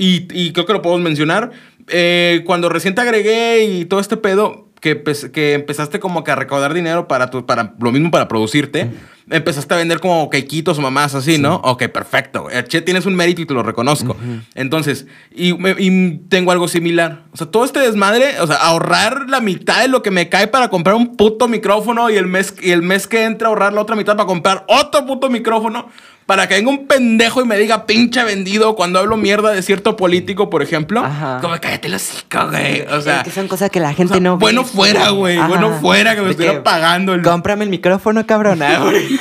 y, 0.00 0.52
creo 0.52 0.66
que 0.66 0.72
lo 0.72 0.82
podemos 0.82 1.02
mencionar. 1.02 1.50
Eh, 1.88 2.42
cuando 2.46 2.68
recién 2.68 2.94
te 2.94 3.00
agregué 3.02 3.64
y 3.64 3.84
todo 3.84 4.00
este 4.00 4.16
pedo, 4.16 4.68
que, 4.80 5.02
que 5.32 5.54
empezaste 5.54 6.00
como 6.00 6.24
que 6.24 6.30
a 6.30 6.36
recaudar 6.36 6.72
dinero 6.72 7.06
para, 7.06 7.30
tu, 7.30 7.44
para 7.44 7.74
lo 7.78 7.92
mismo 7.92 8.10
para 8.10 8.28
producirte, 8.28 8.90
empezaste 9.30 9.74
a 9.74 9.76
vender 9.76 10.00
como 10.00 10.28
quequitos 10.28 10.78
o 10.78 10.82
mamás 10.82 11.14
así, 11.14 11.38
¿no? 11.38 11.56
Ok, 11.56 11.84
perfecto. 11.88 12.48
Che, 12.68 12.82
tienes 12.82 13.06
un 13.06 13.14
mérito 13.14 13.40
y 13.40 13.46
te 13.46 13.54
lo 13.54 13.62
reconozco. 13.62 14.16
Entonces, 14.54 15.06
y, 15.34 15.54
y, 15.78 16.18
tengo 16.28 16.52
algo 16.52 16.68
similar. 16.68 17.24
O 17.32 17.36
sea, 17.36 17.46
todo 17.46 17.64
este 17.64 17.80
desmadre, 17.80 18.40
o 18.40 18.46
sea, 18.46 18.56
ahorrar 18.56 19.28
la 19.28 19.40
mitad 19.40 19.80
de 19.80 19.88
lo 19.88 20.02
que 20.02 20.10
me 20.10 20.28
cae 20.28 20.48
para 20.48 20.68
comprar 20.68 20.96
un 20.96 21.16
puto 21.16 21.48
micrófono 21.48 22.10
y 22.10 22.16
el 22.16 22.26
mes, 22.26 22.54
y 22.60 22.70
el 22.70 22.82
mes 22.82 23.06
que 23.06 23.24
entra 23.24 23.48
ahorrar 23.48 23.72
la 23.72 23.80
otra 23.80 23.96
mitad 23.96 24.16
para 24.16 24.26
comprar 24.26 24.64
otro 24.68 25.06
puto 25.06 25.30
micrófono 25.30 25.88
para 26.30 26.46
que 26.46 26.54
venga 26.54 26.70
un 26.70 26.86
pendejo 26.86 27.42
y 27.42 27.44
me 27.44 27.58
diga 27.58 27.86
pinche 27.86 28.22
vendido 28.22 28.76
cuando 28.76 29.00
hablo 29.00 29.16
mierda 29.16 29.50
de 29.50 29.62
cierto 29.62 29.96
político, 29.96 30.48
por 30.48 30.62
ejemplo. 30.62 31.04
Ajá. 31.04 31.40
Como 31.40 31.58
cállate 31.58 31.88
la 31.88 31.98
cica, 31.98 32.44
güey. 32.44 32.82
O 32.82 33.00
sea. 33.00 33.18
Es 33.18 33.24
que 33.24 33.30
son 33.32 33.48
cosas 33.48 33.68
que 33.68 33.80
la 33.80 33.92
gente 33.94 34.20
no. 34.20 34.38
Bueno 34.38 34.64
fuera, 34.64 35.10
güey. 35.10 35.38
Bueno 35.38 35.80
fuera 35.80 36.14
que 36.14 36.22
me 36.22 36.30
estuviera 36.30 36.62
pagando. 36.62 37.14
El... 37.14 37.22
Cómprame 37.22 37.64
el 37.64 37.70
micrófono, 37.70 38.24
cabrón. 38.26 38.60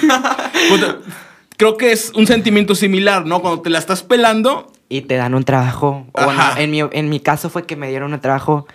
Creo 1.58 1.78
que 1.78 1.92
es 1.92 2.12
un 2.16 2.26
sentimiento 2.26 2.74
similar, 2.74 3.26
¿no? 3.26 3.42
Cuando 3.42 3.62
te 3.62 3.70
la 3.70 3.80
estás 3.80 4.02
pelando. 4.02 4.72
Y 4.88 5.02
te 5.02 5.16
dan 5.16 5.34
un 5.36 5.44
trabajo. 5.44 6.08
bueno, 6.14 6.42
en 6.58 6.72
mi, 6.72 6.80
en 6.80 7.10
mi 7.10 7.20
caso 7.20 7.50
fue 7.50 7.66
que 7.66 7.76
me 7.76 7.90
dieron 7.90 8.14
un 8.14 8.20
trabajo 8.20 8.66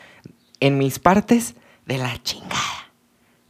en 0.60 0.78
mis 0.78 0.98
partes 0.98 1.54
de 1.86 1.98
la 1.98 2.22
chingada. 2.22 2.84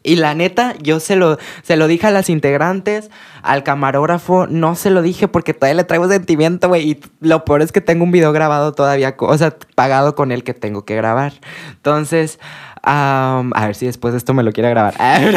Y 0.07 0.17
la 0.17 0.35
neta, 0.35 0.75
yo 0.83 1.01
se 1.01 1.17
lo, 1.17 1.39
se 1.63 1.77
lo 1.77 1.87
dije 1.87 2.07
a 2.07 2.11
las 2.11 2.29
integrantes, 2.29 3.11
al 3.43 3.63
camarógrafo, 3.65 4.47
no 4.47 4.75
se 4.75 4.91
lo 4.91 5.01
dije 5.01 5.29
porque 5.29 5.55
todavía 5.55 5.77
le 5.77 5.85
traigo 5.85 6.07
sentimiento, 6.09 6.69
güey. 6.69 6.91
Y 6.91 7.01
lo 7.21 7.45
peor 7.47 7.63
es 7.63 7.73
que 7.73 7.81
tengo 7.81 8.05
un 8.05 8.13
video 8.13 8.31
grabado 8.31 8.73
todavía, 8.73 9.17
o 9.19 9.39
sea, 9.39 9.57
pagado 9.75 10.15
con 10.15 10.31
el 10.31 10.45
que 10.45 10.53
tengo 10.53 10.85
que 10.85 10.95
grabar. 10.95 11.33
Entonces, 11.71 12.39
a 12.83 13.43
ver 13.63 13.75
si 13.75 13.87
después 13.87 14.13
de 14.13 14.19
esto 14.19 14.35
me 14.35 14.43
lo 14.43 14.53
quiere 14.53 14.69
grabar. 14.69 14.95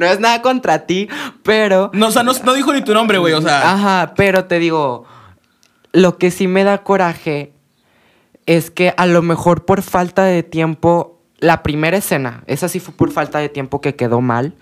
no 0.00 0.06
es 0.06 0.18
nada 0.18 0.42
contra 0.42 0.86
ti, 0.86 1.08
pero... 1.44 1.90
No, 1.92 2.08
o 2.08 2.10
sea, 2.10 2.24
no, 2.24 2.32
no 2.44 2.54
dijo 2.54 2.72
ni 2.72 2.82
tu 2.82 2.94
nombre, 2.94 3.18
güey, 3.18 3.34
o 3.34 3.42
sea... 3.42 3.70
Ajá, 3.70 4.14
pero 4.16 4.46
te 4.46 4.58
digo, 4.58 5.04
lo 5.92 6.18
que 6.18 6.30
sí 6.30 6.48
me 6.48 6.64
da 6.64 6.82
coraje 6.82 7.52
es 8.46 8.70
que 8.70 8.94
a 8.96 9.06
lo 9.06 9.22
mejor 9.22 9.64
por 9.64 9.82
falta 9.82 10.24
de 10.24 10.42
tiempo 10.42 11.20
la 11.38 11.62
primera 11.62 11.96
escena, 11.96 12.42
esa 12.46 12.68
sí 12.68 12.80
fue 12.80 12.94
por 12.94 13.12
falta 13.12 13.38
de 13.38 13.48
tiempo 13.48 13.80
que 13.80 13.94
quedó 13.94 14.20
mal, 14.20 14.54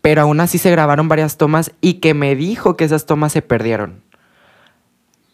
pero 0.00 0.22
aún 0.22 0.40
así 0.40 0.58
se 0.58 0.70
grabaron 0.70 1.08
varias 1.08 1.36
tomas 1.36 1.72
y 1.80 1.94
que 1.94 2.14
me 2.14 2.36
dijo 2.36 2.76
que 2.76 2.84
esas 2.84 3.06
tomas 3.06 3.32
se 3.32 3.42
perdieron. 3.42 4.02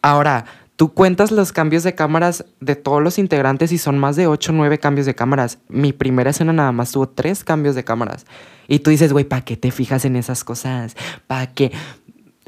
Ahora, 0.03 0.45
tú 0.77 0.93
cuentas 0.93 1.31
los 1.31 1.53
cambios 1.53 1.83
de 1.83 1.95
cámaras 1.95 2.45
de 2.61 2.77
todos 2.77 3.03
los 3.03 3.19
integrantes 3.19 3.73
y 3.73 3.79
son 3.79 3.99
más 3.99 4.17
de 4.17 4.27
8 4.27 4.53
o 4.53 4.55
9 4.55 4.79
cambios 4.79 5.07
de 5.07 5.15
cámaras. 5.15 5.59
Mi 5.69 5.93
primera 5.93 6.31
escena 6.31 6.53
nada 6.53 6.73
más 6.73 6.93
tuvo 6.93 7.09
3 7.09 7.45
cambios 7.45 7.75
de 7.75 7.85
cámaras. 7.85 8.27
Y 8.67 8.81
tú 8.81 8.91
dices, 8.91 9.13
güey, 9.13 9.25
¿para 9.25 9.45
qué 9.45 9.57
te 9.57 9.71
fijas 9.71 10.05
en 10.05 10.17
esas 10.17 10.45
cosas? 10.45 10.97
¿Para 11.27 11.53
qué? 11.53 11.73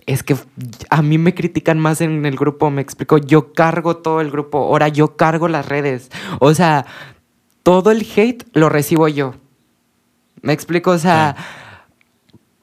Es 0.06 0.22
que 0.22 0.36
a 0.90 1.02
mí 1.02 1.18
me 1.18 1.34
critican 1.34 1.78
más 1.78 2.00
en 2.00 2.24
el 2.26 2.36
grupo, 2.36 2.70
me 2.70 2.80
explico. 2.82 3.18
Yo 3.18 3.52
cargo 3.52 3.96
todo 3.96 4.20
el 4.20 4.30
grupo, 4.30 4.58
ahora 4.58 4.88
yo 4.88 5.16
cargo 5.16 5.48
las 5.48 5.66
redes. 5.66 6.10
O 6.38 6.54
sea, 6.54 6.86
todo 7.62 7.90
el 7.90 8.06
hate 8.16 8.44
lo 8.52 8.68
recibo 8.68 9.08
yo. 9.08 9.34
¿Me 10.42 10.52
explico? 10.52 10.92
O 10.92 10.98
sea, 10.98 11.34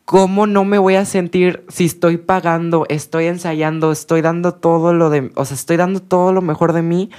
¿cómo 0.06 0.48
no 0.48 0.66
me 0.66 0.78
voy 0.78 0.96
a 0.96 1.06
sentir 1.06 1.66
si 1.70 1.86
estoy 1.86 2.18
pagando, 2.18 2.86
estoy 2.90 3.26
ensayando, 3.26 3.92
estoy 3.92 4.22
dando 4.22 4.54
todo 4.54 4.94
lo 4.94 5.10
de, 5.10 5.32
o 5.36 5.46
sea, 5.46 5.56
estoy 5.56 5.78
dando 5.78 6.02
todo 6.02 6.34
lo 6.34 6.42
mejor 6.42 6.74
de 6.74 6.82
mí 6.82 7.10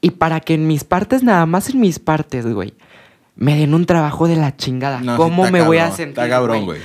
y 0.00 0.12
para 0.12 0.40
que 0.40 0.54
en 0.54 0.66
mis 0.66 0.84
partes, 0.84 1.22
nada 1.22 1.46
más 1.46 1.70
en 1.70 1.80
mis 1.80 1.98
partes, 1.98 2.46
güey, 2.46 2.74
me 3.36 3.56
den 3.56 3.74
un 3.74 3.84
trabajo 3.84 4.28
de 4.28 4.36
la 4.36 4.56
chingada. 4.56 5.16
¿Cómo 5.16 5.50
me 5.50 5.62
voy 5.62 5.78
a 5.78 5.90
sentir? 5.90 6.22
Está 6.22 6.28
cabrón, 6.28 6.66
güey. 6.66 6.80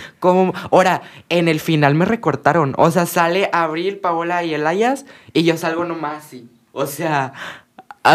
Ahora, 0.72 1.04
en 1.30 1.48
el 1.48 1.60
final 1.60 1.94
me 1.94 2.06
recortaron. 2.06 2.74
O 2.78 2.90
sea, 2.90 3.06
sale 3.06 3.50
Abril, 3.54 3.98
Paola 3.98 4.44
y 4.44 4.56
Elayas 4.56 5.06
y 5.34 5.44
yo 5.44 5.58
salgo 5.58 5.86
nomás 5.86 6.26
así. 6.26 6.50
O 6.72 6.88
sea, 6.88 7.34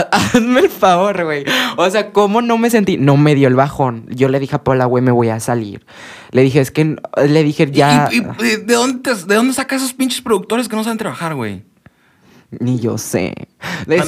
Hazme 0.13 0.61
el 0.61 0.71
favor, 0.71 1.25
güey. 1.25 1.45
O 1.77 1.89
sea, 1.91 2.13
¿cómo 2.13 2.43
no 2.43 2.59
me 2.59 2.71
sentí? 2.71 2.97
No 2.97 3.17
me 3.17 3.35
dio 3.35 3.49
el 3.49 3.55
bajón. 3.55 4.07
Yo 4.09 4.29
le 4.29 4.41
dije 4.41 4.57
a 4.57 4.65
Paula, 4.65 4.87
güey, 4.87 5.03
me 5.03 5.13
voy 5.13 5.29
a 5.29 5.41
salir. 5.41 5.85
Le 6.31 6.43
dije, 6.43 6.61
es 6.61 6.71
que. 6.71 6.97
Le 7.27 7.43
dije, 7.43 7.71
ya. 7.71 8.09
¿Y, 8.13 8.21
de, 8.21 8.59
dónde 8.59 9.15
¿De 9.15 9.35
dónde 9.35 9.55
sacas 9.55 9.83
esos 9.83 9.95
pinches 9.95 10.21
productores 10.21 10.69
que 10.69 10.77
no 10.77 10.85
saben 10.85 10.99
trabajar, 10.99 11.35
güey? 11.35 11.63
Ni 12.61 12.79
yo 12.79 12.99
sé. 12.99 13.35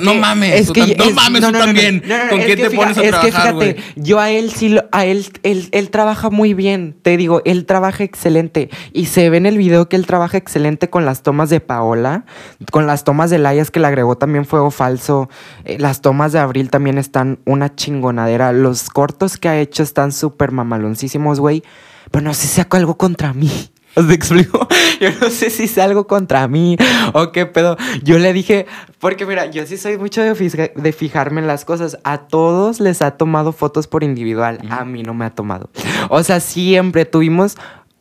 No 0.03 0.15
mames, 0.15 0.73
no 0.97 1.11
mames 1.13 1.41
tú 1.41 1.53
también. 1.53 2.03
¿Con 2.31 2.39
qué 2.41 2.57
te 2.57 2.71
pones 2.71 2.99
a 2.99 3.03
es 3.03 3.11
trabajar, 3.11 3.27
Es 3.29 3.35
que 3.35 3.75
fíjate, 3.75 3.77
yo 3.97 4.21
a 4.21 4.31
él 4.31 4.51
sí, 4.51 4.77
a 4.93 5.05
él, 5.05 5.27
él, 5.43 5.69
él, 5.73 5.91
trabaja 5.91 6.31
muy 6.31 6.55
bien. 6.55 6.97
Te 7.03 7.17
digo, 7.17 7.43
él 7.45 7.67
trabaja 7.67 8.05
excelente. 8.05 8.71
Y 8.93 9.07
se 9.07 9.31
ve 9.31 9.37
en 9.37 9.47
el 9.47 9.59
video 9.59 9.89
que 9.89 9.97
él 9.97 10.07
trabaja 10.07 10.37
excelente 10.37 10.91
con 10.91 11.05
las 11.05 11.23
tomas 11.23 11.51
de 11.51 11.61
Paola, 11.61 12.25
con 12.71 12.87
las 12.87 13.05
tomas 13.05 13.31
de 13.31 13.39
Layas 13.39 13.71
que 13.71 13.81
le 13.81 13.87
agregó 13.87 14.17
también 14.17 14.45
fuego 14.45 14.71
falso. 14.71 15.29
Eh, 15.65 15.79
las 15.79 16.01
tomas 16.01 16.33
de 16.33 16.39
Abril 16.39 16.71
también 16.71 16.99
están 16.99 17.39
una 17.45 17.75
chingonadera. 17.75 18.53
Los 18.53 18.91
cortos 18.91 19.37
que 19.37 19.49
ha 19.49 19.59
hecho 19.59 19.83
están 19.83 20.13
súper 20.13 20.53
mamaloncísimos, 20.53 21.41
güey. 21.41 21.63
Pero 22.11 22.25
no 22.25 22.35
sé 22.35 22.47
si 22.47 22.55
saco 22.55 22.77
algo 22.77 22.97
contra 22.97 23.33
mí. 23.33 23.51
¿Os 24.01 24.11
explico? 24.11 24.69
Yo 25.01 25.09
no 25.21 25.31
sé 25.31 25.49
si 25.49 25.65
es 25.65 25.79
algo 25.79 26.07
contra 26.07 26.47
mí 26.49 26.77
o 27.15 27.33
qué 27.33 27.47
pedo. 27.47 27.79
Yo 28.03 28.19
le 28.19 28.35
dije, 28.35 28.67
porque 28.99 29.25
mira, 29.25 29.47
yo 29.47 29.65
sí 29.67 29.79
soy 29.79 29.97
mucho 29.97 30.23
de, 30.23 30.93
fijarme 30.93 31.41
en 31.41 31.47
las 31.47 31.65
cosas. 31.65 31.99
A 32.05 32.19
todos 32.19 32.79
les 32.79 33.01
ha 33.01 33.13
tomado 33.13 33.53
fotos 33.53 33.87
por 33.87 34.05
individual. 34.05 34.59
A 34.69 34.85
mí 34.85 35.03
no 35.03 35.15
me 35.15 35.25
ha 35.25 35.31
tomado. 35.31 35.71
O 36.11 36.23
sea, 36.23 36.41
siempre 36.41 37.07
tuvimos 37.07 37.57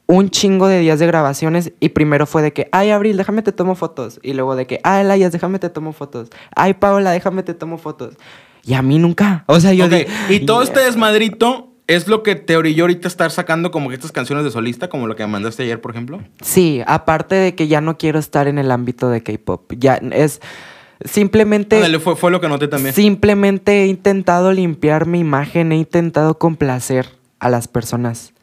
un 0.07 0.29
chingo 0.29 0.67
de 0.67 0.79
días 0.79 0.99
de 0.99 1.07
grabaciones 1.07 1.71
y 1.79 1.89
primero 1.89 2.25
fue 2.25 2.41
de 2.41 2.51
que, 2.51 2.67
ay, 2.73 2.91
Abril, 2.91 3.15
déjame 3.15 3.41
te 3.41 3.53
tomo 3.53 3.75
fotos. 3.75 4.19
Y 4.21 4.33
luego 4.33 4.57
de 4.57 4.67
que, 4.67 4.81
ay, 4.83 5.05
Elayas, 5.05 5.31
déjame 5.31 5.59
te 5.59 5.69
tomo 5.69 5.93
fotos. 5.93 6.27
Ay, 6.57 6.73
Paola, 6.73 7.11
déjame 7.11 7.41
te 7.43 7.53
tomo 7.53 7.77
fotos. 7.77 8.15
Y 8.63 8.73
a 8.73 8.81
mí 8.81 8.99
nunca. 8.99 9.45
O 9.47 9.61
sea, 9.61 9.73
yo... 9.73 9.85
y 10.29 10.45
todo 10.45 10.61
este 10.61 10.81
desmadrito 10.81 11.74
¿Es 11.87 12.07
lo 12.07 12.23
que 12.23 12.35
te 12.35 12.57
orilló 12.57 12.85
ahorita 12.85 13.07
estar 13.07 13.29
sacando 13.29 13.69
como 13.69 13.89
que 13.89 13.95
estas 13.95 14.11
canciones 14.11 14.43
de 14.43 14.49
solista, 14.49 14.89
como 14.89 15.05
lo 15.05 15.15
que 15.15 15.25
mandaste 15.27 15.63
ayer, 15.63 15.81
por 15.81 15.91
ejemplo? 15.91 16.19
Sí, 16.41 16.81
aparte 16.87 17.35
de 17.35 17.53
que 17.53 17.67
ya 17.67 17.79
no 17.79 17.97
quiero 17.97 18.17
estar 18.17 18.47
en 18.47 18.57
el 18.57 18.71
ámbito 18.71 19.09
de 19.09 19.21
K-pop. 19.21 19.71
Ya 19.77 19.95
es 20.11 20.41
simplemente. 21.03 21.99
Fue 21.99 22.31
lo 22.31 22.41
que 22.41 22.49
noté 22.49 22.67
también. 22.67 22.95
Simplemente 22.95 23.83
he 23.83 23.87
intentado 23.87 24.51
limpiar 24.51 25.05
mi 25.05 25.19
imagen, 25.19 25.71
he 25.71 25.77
intentado 25.77 26.39
complacer 26.39 27.07
a 27.39 27.49
las 27.49 27.67
personas. 27.67 28.33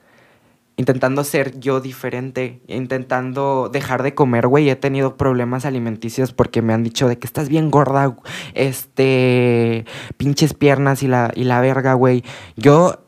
Intentando 0.77 1.23
ser 1.23 1.59
yo 1.61 1.81
diferente, 1.81 2.63
intentando 2.67 3.69
dejar 3.71 4.03
de 4.03 4.15
comer, 4.15 4.47
güey. 4.47 4.71
He 4.71 4.77
tenido 4.77 5.17
problemas 5.17 5.65
alimenticios 5.65 6.33
porque 6.33 6.63
me 6.63 6.73
han 6.73 6.83
dicho 6.83 7.09
de 7.09 7.19
que 7.19 7.27
estás 7.27 7.49
bien 7.49 7.71
gorda, 7.71 8.17
este, 8.55 9.85
pinches 10.17 10.55
piernas 10.55 11.03
y 11.03 11.09
la, 11.09 11.31
y 11.35 11.45
la 11.45 11.61
verga, 11.61 11.93
güey. 11.93 12.25
Yo 12.57 13.02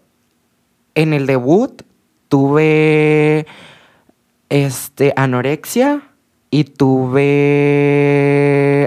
en 0.94 1.12
el 1.12 1.26
debut 1.26 1.83
tuve 2.28 3.46
este, 4.48 5.12
anorexia 5.16 6.02
y 6.50 6.64
tuve 6.64 7.22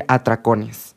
atracones. 0.08 0.97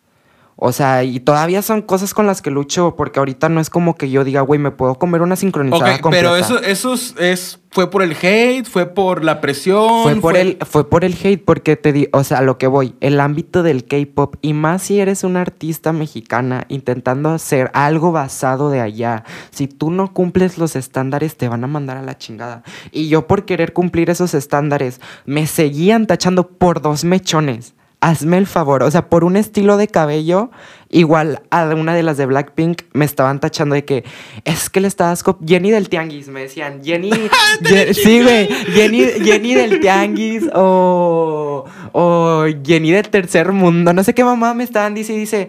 O 0.62 0.72
sea, 0.72 1.04
y 1.04 1.20
todavía 1.20 1.62
son 1.62 1.80
cosas 1.80 2.12
con 2.12 2.26
las 2.26 2.42
que 2.42 2.50
lucho, 2.50 2.94
porque 2.94 3.18
ahorita 3.18 3.48
no 3.48 3.62
es 3.62 3.70
como 3.70 3.94
que 3.94 4.10
yo 4.10 4.24
diga, 4.24 4.42
güey, 4.42 4.60
me 4.60 4.70
puedo 4.70 4.96
comer 4.96 5.22
una 5.22 5.34
sincronizada 5.34 5.96
okay, 5.96 6.10
Pero 6.10 6.36
eso, 6.36 6.60
eso 6.60 6.92
es, 6.92 7.58
fue 7.70 7.90
por 7.90 8.02
el 8.02 8.12
hate, 8.12 8.66
fue 8.66 8.84
por 8.84 9.24
la 9.24 9.40
presión. 9.40 10.02
Fue 10.02 10.16
por 10.16 10.36
el, 10.36 10.58
fue 10.66 10.86
por 10.86 11.06
el 11.06 11.14
hate, 11.14 11.42
porque 11.42 11.76
te 11.76 11.94
di, 11.94 12.08
o 12.12 12.24
sea, 12.24 12.38
a 12.38 12.42
lo 12.42 12.58
que 12.58 12.66
voy, 12.66 12.94
el 13.00 13.20
ámbito 13.20 13.62
del 13.62 13.86
K-pop, 13.86 14.36
y 14.42 14.52
más 14.52 14.82
si 14.82 15.00
eres 15.00 15.24
una 15.24 15.40
artista 15.40 15.94
mexicana 15.94 16.66
intentando 16.68 17.30
hacer 17.30 17.70
algo 17.72 18.12
basado 18.12 18.68
de 18.68 18.82
allá. 18.82 19.24
Si 19.50 19.66
tú 19.66 19.90
no 19.90 20.12
cumples 20.12 20.58
los 20.58 20.76
estándares, 20.76 21.38
te 21.38 21.48
van 21.48 21.64
a 21.64 21.68
mandar 21.68 21.96
a 21.96 22.02
la 22.02 22.18
chingada. 22.18 22.64
Y 22.92 23.08
yo 23.08 23.26
por 23.26 23.46
querer 23.46 23.72
cumplir 23.72 24.10
esos 24.10 24.34
estándares, 24.34 25.00
me 25.24 25.46
seguían 25.46 26.06
tachando 26.06 26.48
por 26.48 26.82
dos 26.82 27.04
mechones 27.04 27.72
hazme 28.00 28.38
el 28.38 28.46
favor, 28.46 28.82
o 28.82 28.90
sea, 28.90 29.08
por 29.08 29.24
un 29.24 29.36
estilo 29.36 29.76
de 29.76 29.86
cabello, 29.86 30.50
igual 30.88 31.42
a 31.50 31.64
una 31.66 31.94
de 31.94 32.02
las 32.02 32.16
de 32.16 32.26
Blackpink 32.26 32.82
me 32.94 33.04
estaban 33.04 33.40
tachando 33.40 33.74
de 33.74 33.84
que 33.84 34.04
es 34.44 34.70
que 34.70 34.80
le 34.80 34.88
estabas 34.88 35.22
Jenny 35.46 35.70
del 35.70 35.90
Tianguis, 35.90 36.28
me 36.28 36.40
decían, 36.40 36.82
Jenny, 36.82 37.10
sí, 37.92 38.22
güey, 38.22 38.48
Jenny, 38.72 39.04
Jenny 39.22 39.54
del 39.54 39.80
Tianguis 39.80 40.44
o, 40.54 41.66
o 41.92 42.44
Jenny 42.64 42.90
del 42.90 43.08
Tercer 43.10 43.52
Mundo, 43.52 43.92
no 43.92 44.02
sé 44.02 44.14
qué 44.14 44.24
mamá 44.24 44.54
me 44.54 44.64
estaban 44.64 44.94
dice 44.94 45.12
y 45.12 45.18
dice, 45.18 45.48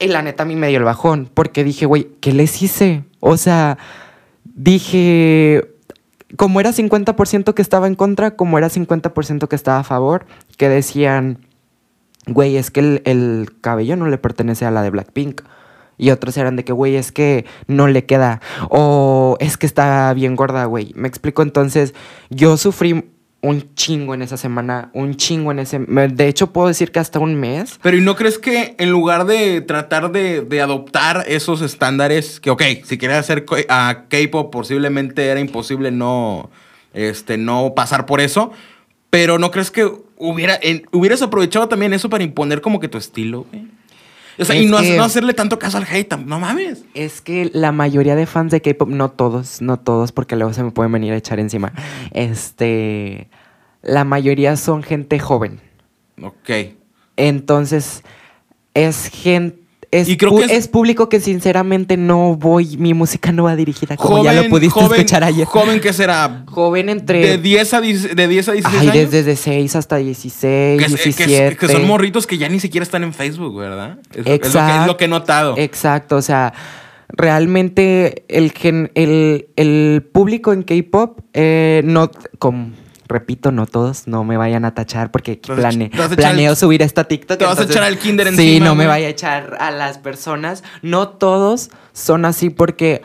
y 0.00 0.08
la 0.08 0.22
neta 0.22 0.42
a 0.42 0.46
mí 0.46 0.56
me 0.56 0.68
dio 0.68 0.78
el 0.78 0.84
bajón, 0.84 1.30
porque 1.32 1.62
dije, 1.62 1.86
güey, 1.86 2.08
¿qué 2.20 2.32
les 2.32 2.60
hice? 2.60 3.04
O 3.20 3.36
sea, 3.36 3.78
dije, 4.42 5.70
como 6.36 6.58
era 6.58 6.70
50% 6.70 7.54
que 7.54 7.62
estaba 7.62 7.86
en 7.86 7.94
contra, 7.94 8.32
como 8.32 8.58
era 8.58 8.68
50% 8.68 9.46
que 9.46 9.56
estaba 9.56 9.78
a 9.78 9.84
favor, 9.84 10.26
que 10.56 10.68
decían 10.68 11.38
güey, 12.26 12.56
es 12.56 12.70
que 12.70 13.02
el, 13.04 13.50
cabello 13.60 13.96
no 13.96 14.08
le 14.08 14.18
pertenece 14.18 14.64
a 14.64 14.70
la 14.70 14.82
de 14.82 14.90
Blackpink. 14.90 15.42
Y 15.96 16.10
otros 16.10 16.36
eran 16.36 16.56
de 16.56 16.64
que, 16.64 16.72
güey, 16.72 16.96
es 16.96 17.12
que 17.12 17.44
no 17.68 17.86
le 17.86 18.04
queda. 18.04 18.40
O 18.68 19.36
es 19.38 19.56
que 19.56 19.66
está 19.66 20.12
bien 20.12 20.34
gorda, 20.34 20.64
güey. 20.64 20.92
Me 20.96 21.06
explico. 21.06 21.42
Entonces, 21.42 21.94
yo 22.30 22.56
sufrí 22.56 23.04
un 23.44 23.74
chingo 23.74 24.14
en 24.14 24.22
esa 24.22 24.38
semana, 24.38 24.90
un 24.94 25.16
chingo 25.16 25.52
en 25.52 25.58
ese... 25.58 25.78
De 25.78 26.28
hecho, 26.28 26.52
puedo 26.52 26.66
decir 26.66 26.90
que 26.90 26.98
hasta 26.98 27.18
un 27.18 27.34
mes. 27.34 27.78
Pero 27.82 27.96
¿y 27.96 28.00
no 28.00 28.16
crees 28.16 28.38
que 28.38 28.74
en 28.78 28.90
lugar 28.90 29.26
de 29.26 29.60
tratar 29.60 30.10
de, 30.12 30.40
de 30.40 30.62
adoptar 30.62 31.24
esos 31.28 31.60
estándares, 31.60 32.40
que 32.40 32.50
ok, 32.50 32.62
si 32.84 32.96
quieres 32.96 33.18
hacer 33.18 33.44
a 33.68 34.04
K-pop 34.08 34.50
posiblemente 34.50 35.26
era 35.26 35.40
imposible 35.40 35.90
no, 35.90 36.50
este, 36.94 37.36
no 37.36 37.74
pasar 37.76 38.06
por 38.06 38.22
eso, 38.22 38.50
pero 39.10 39.38
¿no 39.38 39.50
crees 39.50 39.70
que 39.70 39.92
hubiera, 40.18 40.58
en- 40.62 40.86
hubieras 40.92 41.22
aprovechado 41.22 41.68
también 41.68 41.92
eso 41.92 42.08
para 42.10 42.24
imponer 42.24 42.60
como 42.60 42.80
que 42.80 42.88
tu 42.88 42.98
estilo, 42.98 43.46
güey? 43.50 43.66
O 44.36 44.44
sea, 44.44 44.56
y 44.56 44.66
no, 44.66 44.80
que- 44.80 44.96
no 44.96 45.04
hacerle 45.04 45.32
tanto 45.32 45.58
caso 45.60 45.78
al 45.78 45.84
hate, 45.88 46.16
no 46.18 46.40
mames. 46.40 46.84
Es 46.94 47.20
que 47.20 47.50
la 47.52 47.70
mayoría 47.70 48.16
de 48.16 48.26
fans 48.26 48.50
de 48.50 48.60
K-pop, 48.60 48.88
no 48.88 49.10
todos, 49.10 49.62
no 49.62 49.78
todos, 49.78 50.10
porque 50.10 50.34
luego 50.34 50.52
se 50.52 50.64
me 50.64 50.72
pueden 50.72 50.90
venir 50.90 51.12
a 51.12 51.16
echar 51.16 51.38
encima. 51.38 51.72
Este. 52.12 53.28
La 53.82 54.04
mayoría 54.04 54.56
son 54.56 54.82
gente 54.82 55.18
joven. 55.20 55.60
Ok. 56.20 56.50
Entonces, 57.16 58.02
es 58.74 59.06
gente. 59.08 59.58
Es, 59.94 60.08
Y 60.08 60.16
creo 60.16 60.34
que 60.36 60.44
es- 60.46 60.50
es 60.50 60.68
público 60.68 61.08
que 61.08 61.20
sinceramente 61.20 61.96
no 61.96 62.34
voy, 62.36 62.76
mi 62.78 62.94
música 62.94 63.30
no 63.30 63.44
va 63.44 63.54
dirigida 63.54 63.96
como 63.96 64.24
ya 64.24 64.32
lo 64.32 64.48
pudiste 64.48 64.80
joven, 64.80 64.92
escuchar 65.00 65.22
ayer. 65.22 65.46
Joven 65.46 65.80
que 65.80 65.92
será 65.92 66.42
Joven 66.46 66.88
entre... 66.88 67.20
de 67.20 67.38
10 67.38 67.74
a 67.74 67.80
10, 67.80 68.16
de 68.16 68.28
10 68.28 68.48
a 68.48 68.52
16 68.52 68.82
Ay, 68.82 68.88
años. 69.00 69.10
desde 69.12 69.36
6 69.36 69.76
hasta 69.76 69.96
16, 69.96 70.78
que, 70.80 70.84
es- 70.86 70.94
que 71.00 71.08
es- 71.10 71.16
17. 71.16 71.56
que 71.56 71.68
son 71.68 71.86
morritos 71.86 72.26
que 72.26 72.38
ya 72.38 72.48
ni 72.48 72.58
siquiera 72.58 72.82
están 72.82 73.04
en 73.04 73.12
Facebook, 73.14 73.56
¿verdad? 73.56 73.98
Es, 74.10 74.18
lo, 74.18 74.24
que, 74.24 74.46
es 74.80 74.86
lo 74.86 74.96
que 74.96 75.04
he 75.04 75.08
notado. 75.08 75.54
Exacto, 75.58 76.16
o 76.16 76.22
sea, 76.22 76.52
realmente 77.08 78.24
el, 78.28 78.52
gen- 78.52 78.90
el, 78.94 79.46
el 79.56 80.02
público 80.12 80.52
en 80.52 80.62
K-pop, 80.62 81.20
eh, 81.32 81.82
no, 81.84 82.10
como, 82.38 82.70
repito, 83.14 83.50
no 83.52 83.66
todos, 83.66 84.06
no 84.06 84.24
me 84.24 84.36
vayan 84.36 84.64
a 84.66 84.74
tachar 84.74 85.10
porque 85.10 85.40
plane- 85.40 85.90
planeo 86.16 86.50
el- 86.50 86.56
subir 86.56 86.82
esta 86.82 87.04
TikTok. 87.04 87.38
te 87.38 87.44
vas 87.46 87.58
a 87.58 87.62
echar 87.64 87.82
al 87.84 87.96
kinder 87.98 88.26
Sí, 88.28 88.32
encima, 88.34 88.66
no 88.66 88.74
me 88.74 88.86
vaya 88.86 89.06
a 89.06 89.10
echar 89.10 89.56
a 89.60 89.70
las 89.70 89.96
personas. 89.98 90.62
No 90.82 91.08
todos 91.08 91.70
son 91.92 92.24
así 92.26 92.50
porque 92.50 93.00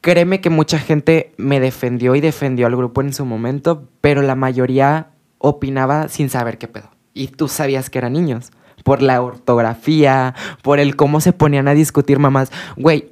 créeme 0.00 0.40
que 0.40 0.48
mucha 0.50 0.78
gente 0.78 1.32
me 1.36 1.60
defendió 1.60 2.14
y 2.14 2.20
defendió 2.20 2.66
al 2.66 2.76
grupo 2.76 3.00
en 3.02 3.12
su 3.12 3.24
momento, 3.24 3.88
pero 4.00 4.22
la 4.22 4.34
mayoría 4.36 5.08
opinaba 5.38 6.08
sin 6.08 6.30
saber 6.30 6.56
qué 6.58 6.68
pedo. 6.68 6.90
Y 7.14 7.28
tú 7.28 7.48
sabías 7.48 7.90
que 7.90 7.98
eran 7.98 8.12
niños. 8.14 8.52
Por 8.84 9.02
la 9.02 9.20
ortografía, 9.20 10.34
por 10.62 10.78
el 10.78 10.94
cómo 10.96 11.20
se 11.20 11.32
ponían 11.32 11.66
a 11.68 11.74
discutir 11.74 12.18
mamás. 12.20 12.50
Güey, 12.76 13.10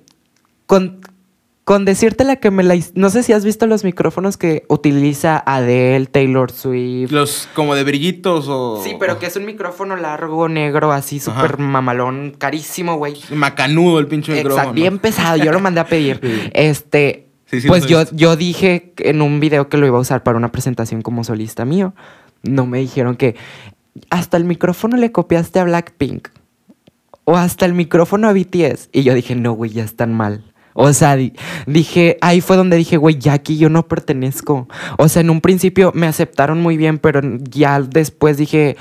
con, 0.66 1.00
con 1.66 1.84
decirte 1.84 2.22
la 2.22 2.36
que 2.36 2.52
me 2.52 2.62
la... 2.62 2.78
No 2.94 3.10
sé 3.10 3.24
si 3.24 3.32
has 3.32 3.44
visto 3.44 3.66
los 3.66 3.82
micrófonos 3.82 4.36
que 4.36 4.64
utiliza 4.68 5.42
Adele, 5.44 6.06
Taylor 6.06 6.52
Swift. 6.52 7.10
Los 7.10 7.48
como 7.54 7.74
de 7.74 7.82
brillitos 7.82 8.46
o. 8.48 8.80
Sí, 8.84 8.94
pero 9.00 9.18
que 9.18 9.26
es 9.26 9.34
un 9.34 9.46
micrófono 9.46 9.96
largo, 9.96 10.48
negro, 10.48 10.92
así 10.92 11.18
súper 11.18 11.58
mamalón, 11.58 12.36
carísimo, 12.38 12.98
güey. 12.98 13.16
Macanudo 13.32 13.98
el 13.98 14.06
pinche 14.06 14.30
micrófono. 14.30 14.62
Exacto, 14.62 14.74
bien 14.74 15.00
pesado, 15.00 15.38
yo 15.38 15.50
lo 15.50 15.58
mandé 15.58 15.80
a 15.80 15.86
pedir. 15.86 16.20
Este, 16.54 17.26
Sí, 17.46 17.60
sí, 17.60 17.66
pues 17.66 17.86
yo, 17.86 17.98
visto. 17.98 18.14
yo 18.14 18.36
dije 18.36 18.92
en 18.98 19.20
un 19.20 19.40
video 19.40 19.68
que 19.68 19.76
lo 19.76 19.88
iba 19.88 19.98
a 19.98 20.00
usar 20.00 20.22
para 20.22 20.36
una 20.36 20.52
presentación 20.52 21.02
como 21.02 21.24
solista 21.24 21.64
mío. 21.64 21.94
No 22.44 22.66
me 22.66 22.78
dijeron 22.78 23.16
que 23.16 23.34
hasta 24.10 24.36
el 24.36 24.44
micrófono 24.44 24.96
le 24.96 25.10
copiaste 25.10 25.58
a 25.58 25.64
Blackpink. 25.64 26.28
O 27.24 27.36
hasta 27.36 27.66
el 27.66 27.74
micrófono 27.74 28.28
a 28.28 28.32
BTS. 28.32 28.90
Y 28.92 29.02
yo 29.02 29.14
dije, 29.14 29.34
no, 29.34 29.52
güey, 29.52 29.72
ya 29.72 29.82
están 29.82 30.14
mal. 30.14 30.44
O 30.78 30.92
sea, 30.92 31.16
di- 31.16 31.32
dije, 31.66 32.18
ahí 32.20 32.40
fue 32.40 32.56
donde 32.56 32.76
dije, 32.76 32.96
güey, 32.98 33.18
ya 33.18 33.32
aquí 33.32 33.56
yo 33.56 33.68
no 33.70 33.88
pertenezco. 33.88 34.68
O 34.98 35.08
sea, 35.08 35.20
en 35.22 35.30
un 35.30 35.40
principio 35.40 35.90
me 35.94 36.06
aceptaron 36.06 36.60
muy 36.60 36.76
bien, 36.76 36.98
pero 36.98 37.20
ya 37.50 37.80
después 37.80 38.36
dije, 38.36 38.76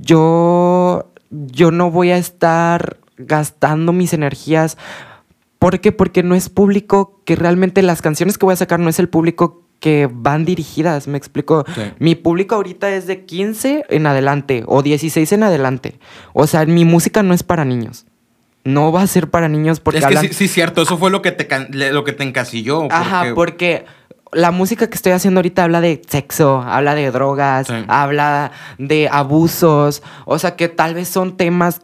yo, 0.00 1.10
yo 1.30 1.70
no 1.70 1.90
voy 1.90 2.10
a 2.10 2.18
estar 2.18 2.98
gastando 3.16 3.92
mis 3.92 4.12
energías. 4.12 4.76
¿Por 5.58 5.80
qué? 5.80 5.92
Porque 5.92 6.22
no 6.22 6.34
es 6.34 6.48
público 6.48 7.20
que 7.24 7.36
realmente 7.36 7.82
las 7.82 8.00
canciones 8.02 8.38
que 8.38 8.46
voy 8.46 8.52
a 8.52 8.56
sacar 8.56 8.78
no 8.80 8.88
es 8.88 8.98
el 8.98 9.08
público 9.08 9.64
que 9.80 10.08
van 10.12 10.44
dirigidas, 10.44 11.06
me 11.06 11.18
explico. 11.18 11.64
Sí. 11.74 11.82
Mi 11.98 12.14
público 12.14 12.54
ahorita 12.56 12.90
es 12.90 13.06
de 13.06 13.24
15 13.24 13.84
en 13.88 14.06
adelante 14.06 14.64
o 14.66 14.82
16 14.82 15.32
en 15.32 15.42
adelante. 15.44 15.98
O 16.32 16.46
sea, 16.46 16.64
mi 16.66 16.84
música 16.84 17.22
no 17.22 17.34
es 17.34 17.42
para 17.42 17.64
niños. 17.64 18.06
No 18.64 18.92
va 18.92 19.02
a 19.02 19.06
ser 19.06 19.30
para 19.30 19.48
niños 19.48 19.80
porque 19.80 19.98
es 20.00 20.06
que 20.06 20.14
hablan- 20.14 20.28
sí, 20.28 20.34
sí, 20.34 20.48
cierto. 20.48 20.82
Eso 20.82 20.98
fue 20.98 21.10
lo 21.10 21.22
que 21.22 21.32
te, 21.32 21.48
lo 21.92 22.04
que 22.04 22.12
te 22.12 22.24
encasilló. 22.24 22.90
Ajá, 22.92 23.32
porque 23.34 23.86
la 24.32 24.50
música 24.50 24.88
que 24.90 24.94
estoy 24.96 25.12
haciendo 25.12 25.38
ahorita 25.38 25.64
habla 25.64 25.80
de 25.80 26.02
sexo, 26.06 26.60
habla 26.62 26.94
de 26.94 27.10
drogas, 27.10 27.66
Sí. 27.68 27.74
habla 27.88 28.50
de 28.76 29.08
abusos, 29.10 30.02
o 30.26 30.38
sea 30.38 30.54
que 30.56 30.68
tal 30.68 30.94
vez 30.94 31.08
son 31.08 31.36
temas 31.38 31.80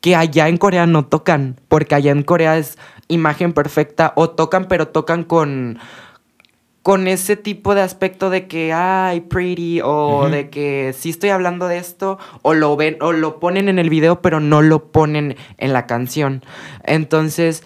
que 0.00 0.14
allá 0.14 0.48
en 0.48 0.58
Corea 0.58 0.86
no 0.86 1.06
tocan, 1.06 1.56
porque 1.68 1.94
allá 1.94 2.12
en 2.12 2.22
Corea 2.22 2.58
es 2.58 2.76
imagen 3.08 3.52
perfecta 3.54 4.12
o 4.16 4.28
tocan, 4.30 4.66
pero 4.66 4.88
tocan 4.88 5.24
con 5.24 5.78
con 6.88 7.06
ese 7.06 7.36
tipo 7.36 7.74
de 7.74 7.82
aspecto 7.82 8.30
de 8.30 8.46
que 8.46 8.72
ay 8.72 9.20
pretty 9.20 9.82
o 9.84 10.30
de 10.30 10.48
que 10.48 10.94
sí 10.98 11.10
estoy 11.10 11.28
hablando 11.28 11.68
de 11.68 11.76
esto 11.76 12.18
o 12.40 12.54
lo 12.54 12.76
ven 12.76 12.96
o 13.02 13.12
lo 13.12 13.40
ponen 13.40 13.68
en 13.68 13.78
el 13.78 13.90
video 13.90 14.22
pero 14.22 14.40
no 14.40 14.62
lo 14.62 14.90
ponen 14.90 15.36
en 15.58 15.74
la 15.74 15.86
canción. 15.86 16.42
Entonces, 16.84 17.62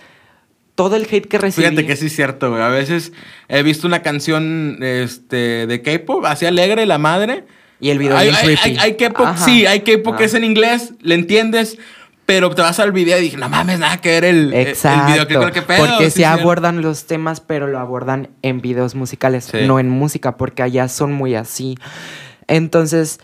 todo 0.75 0.97
el 0.97 1.07
hate 1.09 1.29
que 1.29 1.39
recibí 1.39 1.69
Fíjate 1.69 1.87
que 1.87 1.95
sí 1.95 2.07
es 2.07 2.17
cierto, 2.17 2.51
güey. 2.51 2.63
A 2.63 2.69
veces 2.69 3.13
he 3.47 3.63
visto 3.63 3.87
una 3.87 4.03
canción 4.03 4.79
este, 4.81 5.69
de 5.69 5.83
K-pop, 5.83 6.25
así 6.25 6.45
alegre, 6.47 6.85
la 6.85 6.99
madre. 6.99 7.45
y 7.79 7.91
el 7.91 7.99
video 8.01 8.17
hay, 8.17 8.27
bien 8.27 8.37
hay, 8.41 8.45
creepy. 8.45 8.61
hay- 8.71 8.77
hay 8.79 8.97
K-pop, 8.97 9.37
sí, 9.37 9.67
hay 9.67 9.83
K-pop 9.83 10.17
que 10.17 10.25
es 10.25 10.35
en 10.35 10.43
inglés, 10.43 10.95
le 11.01 11.15
entiendes, 11.15 11.79
pero 12.35 12.51
te 12.55 12.63
vas 12.63 12.79
al 12.81 12.93
video 12.93 13.19
y 13.19 13.23
dije, 13.23 13.37
no 13.37 13.49
mames, 13.49 13.79
nada 13.79 14.01
que 14.01 14.09
ver 14.09 14.25
el, 14.25 14.55
el 14.55 14.69
Exacto. 14.69 15.13
video. 15.27 15.47
¿Qué, 15.47 15.53
qué 15.53 15.63
pedo? 15.63 15.87
porque 15.87 16.05
Sí, 16.07 16.11
se 16.11 16.17
sí, 16.19 16.25
abordan 16.25 16.81
los 16.83 17.07
temas, 17.07 17.41
pero 17.41 17.67
lo 17.67 17.79
abordan 17.79 18.31
en 18.43 18.61
videos 18.61 18.95
musicales, 18.95 19.45
Sí. 19.45 19.59
no 19.67 19.79
en 19.79 19.89
música, 19.91 20.37
porque 20.37 20.63
allá 20.63 20.89
son 20.89 21.13
muy 21.13 21.35
así. 21.35 21.77
Entonces, 22.49 23.21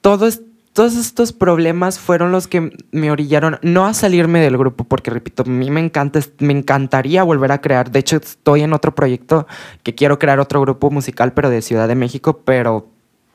todo 0.00 0.26
es- 0.26 0.42
todos 0.72 0.96
estos 0.96 1.32
problemas 1.32 2.00
fueron 2.00 2.32
los 2.32 2.48
que 2.48 2.72
me 2.90 3.10
orillaron 3.12 3.58
no 3.62 3.86
a 3.86 3.94
salirme 3.94 4.40
del 4.40 4.58
grupo, 4.58 4.82
porque 4.82 5.08
repito, 5.12 5.44
a 5.46 5.48
mí 5.48 5.70
me 5.70 5.78
encanta, 5.78 6.18
me 6.40 6.52
encantaría 6.52 7.22
volver 7.22 7.52
a 7.52 7.60
crear. 7.60 7.92
De 7.92 8.00
hecho, 8.00 8.16
estoy 8.16 8.62
en 8.62 8.72
otro 8.72 8.92
proyecto 8.92 9.46
que 9.84 9.94
quiero 9.94 10.18
crear 10.18 10.40
otro 10.40 10.60
grupo 10.60 10.90
musical, 10.90 11.32
pero 11.32 11.48
de 11.48 11.62
Ciudad 11.62 11.86
de 11.86 11.94
México, 11.94 12.42
pero 12.44 12.88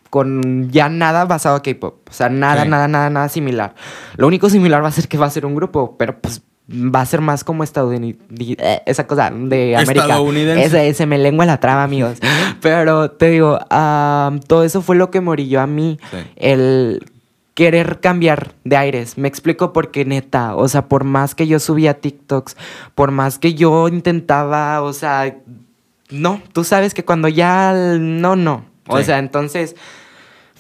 con 0.09 0.69
ya 0.71 0.89
nada 0.89 1.25
basado 1.25 1.55
a 1.55 1.61
K-pop. 1.63 2.07
O 2.09 2.13
sea, 2.13 2.29
nada, 2.29 2.63
Sí. 2.63 2.69
nada, 2.69 2.87
nada, 2.87 3.09
nada 3.09 3.29
similar. 3.29 3.75
Lo 4.17 4.27
único 4.27 4.49
similar 4.49 4.83
va 4.83 4.87
a 4.87 4.91
ser 4.91 5.07
que 5.07 5.17
va 5.17 5.25
a 5.27 5.29
ser 5.29 5.45
un 5.45 5.55
grupo, 5.55 5.95
pero 5.97 6.19
pues 6.19 6.41
va 6.71 7.01
a 7.01 7.05
ser 7.05 7.21
más 7.21 7.43
como 7.43 7.63
estadounidense. 7.63 8.81
Esa 8.85 9.07
cosa 9.07 9.31
de 9.31 9.75
América. 9.75 10.05
Estadounidense. 10.05 10.65
Ese, 10.65 10.87
ese 10.89 11.05
me 11.05 11.17
lengua 11.17 11.45
la 11.45 11.59
traba, 11.59 11.83
amigos. 11.83 12.19
Pero 12.61 13.09
te 13.11 13.29
digo, 13.29 13.57
ah, 13.71 14.31
todo 14.47 14.63
eso 14.63 14.81
fue 14.81 14.95
lo 14.95 15.09
que 15.09 15.19
me 15.21 15.29
orilló 15.31 15.61
a 15.61 15.67
mí. 15.67 15.97
Sí. 16.11 16.17
El 16.35 17.05
querer 17.55 17.99
cambiar 18.01 18.53
de 18.65 18.77
aires. 18.77 19.17
Me 19.17 19.27
explico 19.27 19.73
porque 19.73 20.05
neta, 20.05 20.55
o 20.55 20.67
sea, 20.67 20.87
por 20.87 21.03
más 21.05 21.33
que 21.35 21.47
yo 21.47 21.59
subía 21.59 21.95
TikToks, 21.99 22.55
por 22.95 23.11
más 23.11 23.39
que 23.39 23.53
yo 23.55 23.87
intentaba, 23.87 24.81
o 24.83 24.93
sea, 24.93 25.35
no, 26.09 26.41
tú 26.53 26.63
sabes 26.63 26.93
que 26.93 27.03
cuando 27.03 27.27
ya 27.27 27.73
no, 27.99 28.35
no. 28.35 28.65
O 28.87 28.97
Sí. 28.99 29.05
sea, 29.05 29.17
entonces 29.19 29.75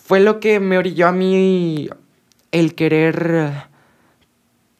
fue 0.09 0.19
lo 0.19 0.39
que 0.39 0.59
me 0.59 0.75
orilló 0.79 1.07
a 1.07 1.11
mí 1.11 1.87
el 2.51 2.73
querer 2.73 3.51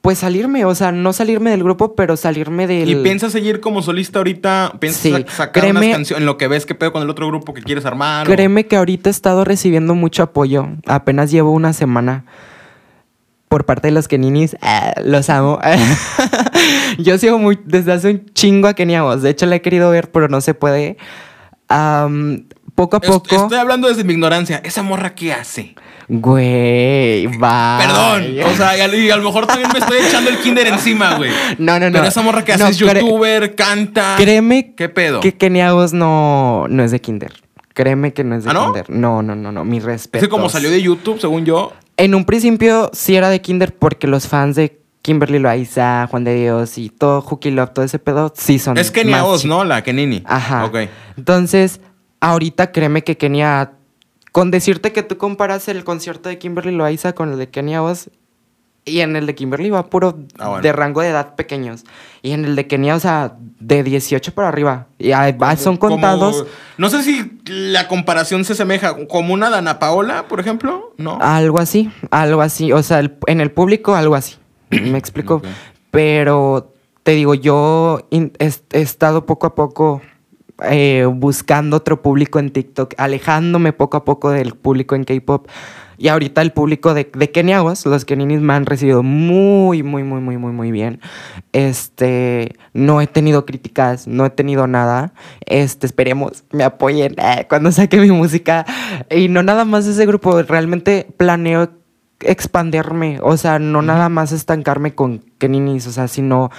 pues 0.02 0.18
salirme, 0.18 0.65
o 0.65 0.74
sea, 0.74 0.92
no 0.92 1.13
salirme 1.13 1.52
del 1.52 1.62
grupo, 1.63 1.94
pero 1.94 2.18
salirme 2.18 2.65
del 2.65 2.89
¿Y 2.89 2.96
piensas 3.04 3.32
seguir 3.32 3.60
como 3.60 3.84
solista 3.84 4.18
ahorita? 4.18 4.74
¿Piensas 4.80 5.02
Sí, 5.04 5.12
sac- 5.12 5.30
sacar 5.30 5.63
créeme- 5.63 5.82
unas 5.86 5.92
canciones 5.98 6.22
en 6.22 6.26
lo 6.26 6.38
que 6.39 6.48
ves 6.48 6.65
que 6.65 6.74
pedo 6.74 6.92
con 6.92 7.04
el 7.04 7.12
otro 7.12 7.28
grupo 7.28 7.54
que 7.54 7.62
quieres 7.62 7.86
armar? 7.86 8.26
o- 8.28 8.32
Créeme 8.32 8.65
que 8.65 8.76
ahorita 8.78 9.08
he 9.08 9.12
estado 9.12 9.44
recibiendo 9.46 9.94
mucho 9.94 10.24
apoyo. 10.24 10.68
Apenas 10.88 11.30
llevo 11.30 11.52
una 11.52 11.74
semana 11.74 12.26
por 13.50 13.65
parte 13.68 13.89
de 13.89 13.92
los 13.92 14.08
Keninis. 14.08 14.58
Ah, 14.63 14.96
los 15.06 15.30
amo. 15.30 15.60
Yo 16.98 17.20
sigo 17.20 17.38
muy 17.38 17.60
desde 17.65 17.92
hace 17.92 18.10
un 18.10 18.26
chingo 18.34 18.68
a 18.68 18.74
Keniagos. 18.74 19.22
De 19.22 19.30
hecho, 19.30 19.46
la 19.46 19.58
he 19.58 19.62
querido 19.62 19.92
ver, 19.92 20.10
pero 20.10 20.28
no 20.28 20.42
se 20.42 20.56
puede. 20.56 20.98
Am, 21.68 22.46
poco 22.80 22.96
a 22.96 23.00
poco. 23.02 23.36
Estoy 23.36 23.58
hablando 23.58 23.89
desde 23.89 24.06
mi 24.06 24.13
ignorancia. 24.13 24.62
¿Esa 24.63 24.84
morra 24.84 25.13
qué 25.13 25.34
hace? 25.34 25.76
Güey, 26.08 27.28
va. 27.38 27.78
Perdón. 27.78 28.52
O 28.52 28.56
sea, 28.56 28.78
y 28.78 29.10
a, 29.10 29.18
lo 29.18 29.24
mejor 29.24 29.48
también 29.48 29.70
me 29.74 29.80
estoy 29.80 29.98
echando 29.98 30.30
el 30.30 30.39
kinder 30.39 30.68
encima, 30.68 31.15
güey. 31.15 31.30
No, 31.58 31.78
no, 31.78 31.88
no. 31.89 31.92
Pero 31.92 32.06
esa 32.06 32.22
morra 32.22 32.46
que 32.46 32.54
hace 32.54 32.63
No, 32.63 32.70
es 32.70 32.78
youtuber, 32.78 33.54
canta. 33.56 34.15
Créeme 34.18 34.74
¿Qué 34.76 34.88
pedo? 34.88 35.20
que 35.20 35.36
Keniagos 35.36 35.92
no, 35.92 36.68
no 36.70 36.84
es 36.84 36.92
de 36.92 37.02
Kinder. 37.02 37.34
Créeme 37.74 38.13
que 38.13 38.24
no 38.24 38.36
es 38.36 38.46
de 38.46 38.50
¿Ah, 38.50 38.54
no? 38.54 38.65
Kinder. 38.68 38.89
No, 38.89 39.22
no, 39.22 39.36
no, 39.36 39.52
no. 39.52 39.65
Mi 39.65 39.78
Es 39.78 39.84
respeto. 39.84 40.24
que 40.26 40.30
como 40.30 40.48
salió 40.48 40.70
de 40.70 40.82
YouTube, 40.82 41.20
según 41.20 41.44
yo. 41.46 41.74
En 41.98 42.15
un 42.15 42.24
principio 42.24 42.89
sí 42.94 43.15
era 43.15 43.30
de 43.30 43.42
Kinder 43.42 43.76
porque 43.76 44.08
los 44.08 44.28
fans 44.28 44.56
de 44.56 44.80
Kimberly 45.02 45.39
Loaiza, 45.39 46.08
Juan 46.08 46.24
de 46.24 46.34
Dios 46.36 46.78
y 46.78 46.89
todo 46.89 47.22
Hooky 47.22 47.52
Love, 47.52 47.72
todo 47.74 47.84
ese 47.86 48.00
pedo, 48.00 48.34
sí 48.36 48.58
son. 48.58 48.78
Es 48.78 48.89
Kenia 48.89 49.26
Oz, 49.26 49.46
¿no? 49.46 49.63
La 49.63 49.84
Kenini. 49.84 50.24
Ajá. 50.26 50.65
Ok. 50.65 50.78
Entonces, 51.18 51.82
ahorita 52.21 52.71
créeme 52.71 53.03
que 53.03 53.17
Kenia 53.17 53.71
con 54.32 54.51
decirte 54.51 54.91
que 54.93 55.03
tú 55.03 55.17
comparas 55.17 55.67
el 55.67 55.84
concierto 55.84 56.29
de 56.29 56.38
Kimberly 56.38 56.71
Loaiza 56.71 57.13
con 57.13 57.32
el 57.32 57.38
de 57.39 57.49
Kenia 57.49 57.82
Oz 57.82 58.10
y 58.86 59.01
en 59.01 59.15
el 59.15 59.25
de 59.25 59.36
Kimberly 59.36 59.69
va 59.69 59.88
puro 59.89 60.19
Ah, 60.39 60.47
bueno. 60.49 60.62
de 60.63 60.71
rango 60.71 61.01
de 61.01 61.10
edad 61.10 61.36
pequeños. 61.36 61.84
Y 62.21 62.32
en 62.32 62.45
el 62.45 62.55
de 62.55 62.65
Kenia, 62.65 62.95
o 62.95 62.99
sea, 62.99 63.36
de 63.60 63.84
18 63.84 64.34
para 64.34 64.47
arriba. 64.47 64.88
Y 64.97 65.12
ahí 65.12 65.32
va- 65.34 65.55
son 65.58 65.77
Como- 65.77 65.95
contados. 65.95 66.45
no 66.77 66.89
sé 66.89 67.03
si 67.03 67.39
la 67.45 67.88
comparación 67.88 68.45
se 68.45 68.53
asemeja 68.53 68.95
como 69.08 69.34
una 69.34 69.49
Dana 69.49 69.77
Paola, 69.79 70.27
por 70.27 70.39
ejemplo, 70.39 70.93
¿no? 70.97 71.17
Algo 71.21 71.60
así, 71.60 71.91
algo 72.10 72.41
así. 72.41 72.71
O 72.71 72.82
sea, 72.82 72.99
el- 72.99 73.15
en 73.27 73.41
el 73.41 73.51
público, 73.51 73.95
algo 73.95 74.15
así. 74.15 74.38
Me 74.71 74.97
explico. 74.97 75.41
Pero 75.91 76.73
te 77.03 77.12
digo, 77.12 77.34
yo 77.36 78.08
he 78.12 78.51
estado 78.71 79.25
poco 79.25 79.47
a 79.47 79.55
poco 79.55 80.01
eh, 80.63 81.06
buscando 81.12 81.78
otro 81.78 82.02
público 82.02 82.39
en 82.39 82.52
TikTok, 82.52 82.93
alejándome 82.98 83.74
poco 83.74 83.98
a 83.98 84.06
poco 84.06 84.32
del 84.32 84.54
público 84.54 84.95
en 84.95 85.04
K-pop. 85.04 85.48
Y 85.98 86.08
ahorita 86.08 86.41
el 86.41 86.54
público 86.54 86.93
de, 86.93 87.12
de 87.13 87.32
Kenia 87.32 87.62
Oz, 87.62 87.86
los 87.86 88.06
Keninis 88.06 88.39
me 88.39 88.54
han 88.54 88.65
recibido 88.65 89.04
muy, 89.04 89.84
muy, 89.84 90.04
muy, 90.04 90.22
muy, 90.22 90.38
muy, 90.38 90.54
muy 90.54 90.72
bien. 90.72 91.02
Este, 91.52 92.56
no 92.74 93.02
he 93.02 93.08
tenido 93.08 93.45
críticas, 93.45 94.08
no 94.08 94.26
he 94.26 94.30
tenido 94.30 94.65
nada. 94.65 95.13
Este, 95.45 95.86
esperemos, 95.86 96.45
me 96.52 96.63
apoyen 96.63 97.15
eh, 97.17 97.45
cuando 97.50 97.72
saque 97.74 98.00
mi 98.00 98.12
música. 98.12 98.65
Y 99.12 99.28
no 99.28 99.43
nada 99.43 99.65
más 99.65 99.88
ese 99.88 100.06
grupo, 100.06 100.41
realmente 100.43 101.06
planeo 101.17 101.69
expandirme, 102.22 103.19
o 103.22 103.38
sea, 103.38 103.60
no 103.60 103.82
nada 103.82 104.10
más 104.10 104.32
estancarme 104.32 104.93
con 104.93 105.19
Keninis, 105.38 105.88
o 105.88 105.91
sea, 105.91 106.08
sino 106.08 106.50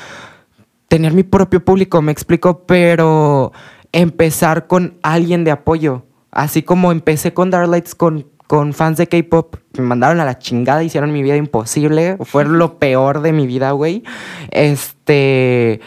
tener 0.88 1.12
mi 1.12 1.22
propio 1.22 1.64
público, 1.64 2.02
me 2.02 2.12
explico, 2.12 2.64
pero 2.66 3.52
empezar 3.92 4.66
con 4.66 4.98
alguien 5.02 5.44
de 5.44 5.50
apoyo, 5.50 6.04
así 6.30 6.62
como 6.62 6.92
empecé 6.92 7.32
con 7.34 7.50
Darlights 7.50 7.94
con, 7.94 8.26
con 8.46 8.72
fans 8.72 8.98
de 8.98 9.06
K-pop, 9.06 9.56
me 9.76 9.82
mandaron 9.84 10.20
a 10.20 10.24
la 10.24 10.38
chingada, 10.38 10.82
hicieron 10.82 11.12
mi 11.12 11.22
vida 11.22 11.36
imposible, 11.36 12.16
fue 12.22 12.44
lo 12.44 12.78
peor 12.78 13.20
de 13.22 13.32
mi 13.32 13.46
vida, 13.46 13.72
güey. 13.72 14.02
Este, 14.50 15.80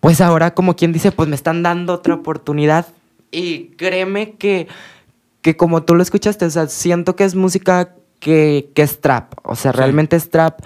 pues 0.00 0.20
ahora 0.20 0.54
como 0.54 0.76
quien 0.76 0.92
dice, 0.92 1.12
pues 1.12 1.28
me 1.28 1.34
están 1.36 1.62
dando 1.62 1.94
otra 1.94 2.14
oportunidad 2.14 2.86
y 3.30 3.68
créeme 3.76 4.32
que 4.32 4.68
que 5.40 5.56
como 5.58 5.82
tú 5.82 5.94
lo 5.94 6.02
escuchaste, 6.02 6.46
o 6.46 6.50
sea, 6.50 6.68
siento 6.68 7.16
que 7.16 7.24
es 7.24 7.34
música 7.34 7.90
que, 8.18 8.70
que 8.74 8.80
es 8.80 9.02
trap, 9.02 9.34
o 9.42 9.54
sea, 9.54 9.72
Sí. 9.72 9.76
realmente 9.78 10.16
es 10.16 10.30
trap, 10.30 10.60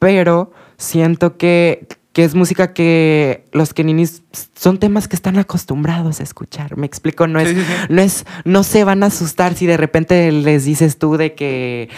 pero 0.00 0.50
siento 0.76 1.36
que, 1.36 1.86
que 2.14 2.24
es 2.24 2.34
música 2.34 2.72
que 2.72 3.44
los 3.52 3.74
keninis 3.74 4.22
son 4.58 4.78
temas 4.78 5.08
que 5.08 5.16
están 5.16 5.36
acostumbrados 5.38 6.20
a 6.20 6.22
escuchar, 6.22 6.76
me 6.78 6.86
explico, 6.86 7.26
no 7.26 7.38
es, 7.40 7.50
Sí, 7.50 7.56
sí, 7.56 7.60
sí. 7.62 7.74
no 7.90 8.00
es, 8.02 8.24
no 8.44 8.62
se 8.62 8.84
van 8.84 9.02
a 9.02 9.06
asustar 9.06 9.54
si 9.54 9.66
de 9.66 9.76
repente 9.76 10.32
les 10.32 10.64
dices 10.64 10.96
tú 10.98 11.16
de 11.18 11.34
que 11.34 11.90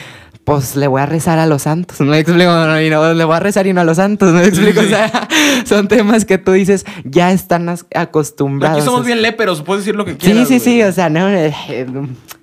pues 0.44 0.76
le 0.76 0.86
voy 0.86 1.00
a 1.02 1.06
rezar 1.06 1.38
a 1.40 1.46
los 1.46 1.62
santos, 1.62 1.98
no 2.00 2.06
me 2.06 2.20
explico, 2.20 2.50
no, 2.50 2.80
y 2.80 2.88
no, 2.88 3.12
le 3.14 3.24
voy 3.24 3.34
a 3.36 3.40
rezar 3.40 3.66
y 3.66 3.72
no 3.72 3.80
a 3.80 3.84
los 3.84 3.96
santos, 3.96 4.32
no 4.32 4.38
me 4.40 4.46
explico, 4.46 4.80
o 4.80 4.84
sea, 4.84 5.28
son 5.66 5.88
temas 5.88 6.24
que 6.24 6.38
tú 6.38 6.52
dices, 6.52 6.86
ya 7.04 7.32
están 7.32 7.68
acostumbrados. 7.94 8.78
Aquí 8.78 8.86
somos 8.86 9.04
bien 9.04 9.22
léperos, 9.22 9.62
puedes 9.62 9.84
decir 9.84 9.96
lo 9.96 10.04
que 10.04 10.12
Sí, 10.12 10.18
quieras. 10.18 10.46
sí, 10.48 10.60
sí, 10.60 10.76
güey. 10.76 10.88
o 10.88 10.92
sea, 10.92 11.10
no, 11.10 11.28
eh, 11.28 11.52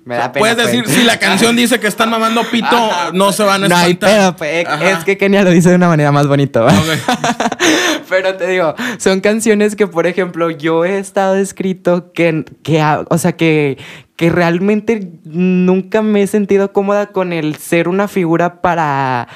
me 0.04 0.16
da 0.16 0.32
pena. 0.32 0.40
Puedes 0.40 0.56
pues. 0.56 0.66
decir, 0.66 0.86
si 0.88 1.02
la 1.04 1.18
canción 1.18 1.56
dice 1.56 1.80
que 1.80 1.86
están 1.86 2.10
mamando 2.10 2.42
pito, 2.50 2.66
Ajá, 2.66 3.10
no 3.12 3.32
se 3.32 3.42
van 3.42 3.64
a 3.64 3.68
No 3.68 3.76
hay 3.76 3.92
espantar. 3.92 4.18
pedo, 4.18 4.36
pues, 4.36 4.66
es 4.98 5.04
que 5.04 5.16
Kenia 5.16 5.42
lo 5.42 5.50
dice 5.50 5.70
de 5.70 5.76
una 5.76 5.88
manera 5.88 6.12
más 6.12 6.26
bonita, 6.26 6.60
¿va? 6.60 6.72
Ok. 6.72 6.88
Pero 8.08 8.34
te 8.36 8.46
digo, 8.48 8.74
son 8.98 9.20
canciones 9.20 9.76
que, 9.76 9.86
por 9.86 10.06
ejemplo, 10.06 10.50
yo 10.50 10.84
he 10.84 10.98
estado 10.98 11.36
escrito 11.36 12.12
que, 12.12 12.44
que 12.62 12.80
ha- 12.80 13.04
o 13.08 13.18
sea, 13.18 13.32
que, 13.32 13.78
que 14.16 14.30
realmente 14.30 15.10
nunca 15.24 16.02
me 16.02 16.22
he 16.22 16.26
sentido 16.26 16.72
cómoda 16.72 17.06
con 17.06 17.32
el 17.32 17.56
ser 17.56 17.88
una 17.88 18.06
figura 18.06 18.60
para, 18.60 19.26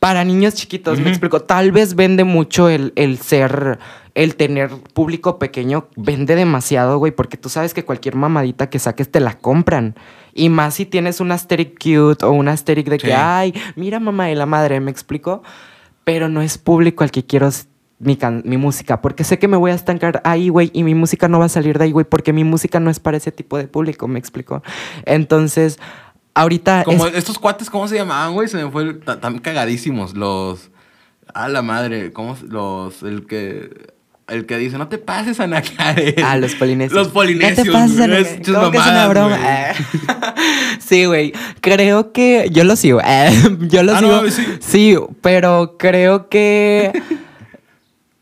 para 0.00 0.24
niños 0.24 0.54
chiquitos. 0.54 0.98
Me 1.00 1.10
explico. 1.10 1.40
Tal 1.40 1.70
vez 1.72 1.94
vende 1.94 2.24
mucho 2.24 2.68
el, 2.68 2.92
el 2.96 3.18
ser, 3.18 3.78
el 4.18 4.34
tener 4.34 4.70
público 4.94 5.38
pequeño, 5.38 5.86
vende 5.96 6.34
demasiado, 6.34 6.98
güey, 6.98 7.12
porque 7.12 7.36
tú 7.36 7.48
sabes 7.48 7.72
que 7.72 7.84
cualquier 7.84 8.16
mamadita 8.16 8.68
que 8.68 8.78
saques 8.80 9.10
te 9.10 9.20
la 9.20 9.34
compran. 9.38 9.94
Y 10.34 10.48
más 10.48 10.74
si 10.74 10.86
tienes 10.86 11.20
un 11.20 11.30
asterisk 11.32 11.74
cute 11.82 12.24
o 12.26 12.32
un 12.32 12.48
asterisk 12.48 12.88
de 12.88 12.98
que, 12.98 13.14
ay, 13.14 13.54
mira 13.76 14.00
mamá 14.00 14.26
de 14.26 14.34
la 14.34 14.44
madre, 14.46 14.80
¿me 14.80 14.90
explico? 14.90 15.42
Pero 16.04 16.28
no 16.28 16.42
es 16.42 16.58
público 16.58 17.04
al 17.04 17.10
que 17.12 17.24
quiero 17.24 17.48
mi, 18.00 18.16
can- 18.16 18.42
mi 18.44 18.56
música, 18.56 19.00
porque 19.00 19.22
sé 19.24 19.38
que 19.38 19.46
me 19.48 19.56
voy 19.56 19.70
a 19.70 19.74
estancar 19.74 20.20
ahí, 20.24 20.48
güey, 20.48 20.70
y 20.72 20.82
mi 20.82 20.94
música 20.94 21.28
no 21.28 21.38
va 21.38 21.44
a 21.44 21.48
salir 21.48 21.78
de 21.78 21.84
ahí, 21.84 21.92
güey, 21.92 22.04
porque 22.04 22.32
mi 22.32 22.44
música 22.44 22.80
no 22.80 22.90
es 22.90 22.98
para 23.00 23.16
ese 23.16 23.30
tipo 23.32 23.56
de 23.56 23.68
público, 23.68 24.08
¿me 24.08 24.18
explico? 24.18 24.62
Entonces, 25.04 25.78
ahorita... 26.34 26.84
Como 26.84 27.06
es- 27.06 27.14
estos 27.14 27.38
cuates, 27.38 27.70
¿cómo 27.70 27.86
se 27.88 27.96
llamaban, 27.96 28.34
güey? 28.34 28.48
Se 28.48 28.56
me 28.62 28.70
fue. 28.70 28.94
Tan 28.94 29.38
cagadísimos. 29.38 30.16
Los. 30.16 30.70
A 31.34 31.48
la 31.48 31.62
madre. 31.62 32.12
¿Cómo? 32.12 32.36
Los. 32.48 33.02
El 33.02 33.26
que. 33.26 33.96
El 34.28 34.44
que 34.46 34.58
dice, 34.58 34.76
no 34.76 34.88
te 34.88 34.98
pases, 34.98 35.40
Ana 35.40 35.62
Karen. 35.62 36.14
Ah, 36.22 36.36
los 36.36 36.54
polinesios. 36.54 36.92
Los 36.94 37.08
polinesios. 37.08 37.66
No 37.66 37.72
te 37.72 37.78
pases, 37.78 37.96
güey, 37.96 38.04
Ana- 38.04 38.18
esas 38.18 38.54
¿cómo 38.54 38.70
que 38.70 38.76
es 38.78 38.86
una 38.86 39.08
broma? 39.08 39.38
sí, 40.80 41.04
güey. 41.06 41.32
Creo 41.60 42.12
que. 42.12 42.48
Yo 42.52 42.64
lo 42.64 42.76
sigo. 42.76 43.00
yo 43.68 43.82
lo 43.82 43.94
Ah, 43.94 43.98
sigo. 44.00 44.22
no, 44.22 44.30
sí. 44.30 44.44
sí, 44.60 44.96
pero 45.22 45.76
creo 45.78 46.28
que. 46.28 46.92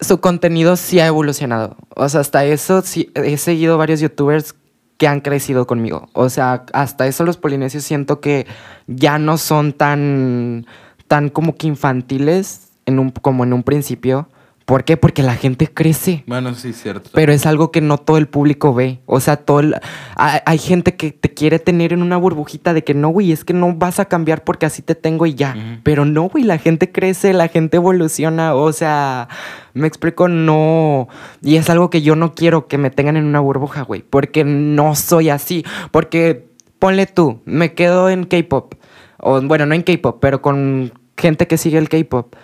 su 0.00 0.20
contenido 0.20 0.76
sí 0.76 1.00
ha 1.00 1.06
evolucionado. 1.06 1.76
O 1.96 2.08
sea, 2.08 2.20
hasta 2.20 2.44
eso 2.44 2.82
sí 2.82 3.10
he 3.14 3.36
seguido 3.36 3.76
varios 3.78 4.00
youtubers 4.00 4.54
que 4.98 5.08
han 5.08 5.20
crecido 5.20 5.66
conmigo. 5.66 6.08
O 6.12 6.28
sea, 6.30 6.64
hasta 6.72 7.06
eso 7.06 7.24
los 7.24 7.36
polinesios 7.36 7.84
siento 7.84 8.20
que 8.20 8.46
ya 8.86 9.18
no 9.18 9.36
son 9.38 9.72
tan, 9.72 10.66
tan 11.08 11.28
como 11.30 11.56
que 11.56 11.66
infantiles 11.66 12.68
en 12.86 12.98
un, 12.98 13.10
como 13.10 13.42
en 13.44 13.52
un 13.52 13.62
principio. 13.62 14.28
¿Por 14.66 14.82
qué? 14.82 14.96
Porque 14.96 15.22
la 15.22 15.36
gente 15.36 15.68
crece. 15.68 16.24
Bueno, 16.26 16.52
sí, 16.56 16.72
cierto. 16.72 17.08
Pero 17.14 17.32
es 17.32 17.46
algo 17.46 17.70
que 17.70 17.80
no 17.80 17.98
todo 17.98 18.18
el 18.18 18.26
público 18.26 18.74
ve. 18.74 18.98
O 19.06 19.20
sea, 19.20 19.36
todo 19.36 19.60
el- 19.60 19.76
hay, 20.16 20.40
hay 20.44 20.58
gente 20.58 20.96
que 20.96 21.12
te 21.12 21.32
quiere 21.32 21.60
tener 21.60 21.92
en 21.92 22.02
una 22.02 22.16
burbujita 22.16 22.74
de 22.74 22.82
que 22.82 22.92
no, 22.92 23.10
güey, 23.10 23.30
es 23.30 23.44
que 23.44 23.54
no 23.54 23.72
vas 23.76 24.00
a 24.00 24.06
cambiar 24.06 24.42
porque 24.42 24.66
así 24.66 24.82
te 24.82 24.96
tengo 24.96 25.24
y 25.24 25.34
ya. 25.36 25.78
Pero 25.84 26.04
no, 26.04 26.24
güey, 26.28 26.42
la 26.42 26.58
gente 26.58 26.90
crece, 26.90 27.32
la 27.32 27.46
gente 27.46 27.76
evoluciona. 27.76 28.56
O 28.56 28.72
sea, 28.72 29.28
me 29.72 29.86
explico, 29.86 30.26
no. 30.26 31.06
Y 31.42 31.54
es 31.56 31.70
algo 31.70 31.88
que 31.88 32.02
yo 32.02 32.16
no 32.16 32.34
quiero 32.34 32.66
que 32.66 32.76
me 32.76 32.90
tengan 32.90 33.16
en 33.16 33.24
una 33.24 33.38
burbuja, 33.38 33.82
güey. 33.82 34.02
Porque 34.02 34.42
no 34.42 34.96
soy 34.96 35.28
así. 35.30 35.64
Porque 35.92 36.48
ponle 36.80 37.06
tú, 37.06 37.40
me 37.44 37.72
quedo 37.74 38.10
en 38.10 38.24
K-pop. 38.24 38.74
O 39.18 39.40
bueno, 39.42 39.64
no 39.64 39.76
en 39.76 39.82
K-pop, 39.82 40.18
pero 40.20 40.42
con 40.42 40.92
gente 41.16 41.46
que 41.46 41.56
sigue 41.56 41.78
el 41.78 41.88
K-pop. 41.88 42.34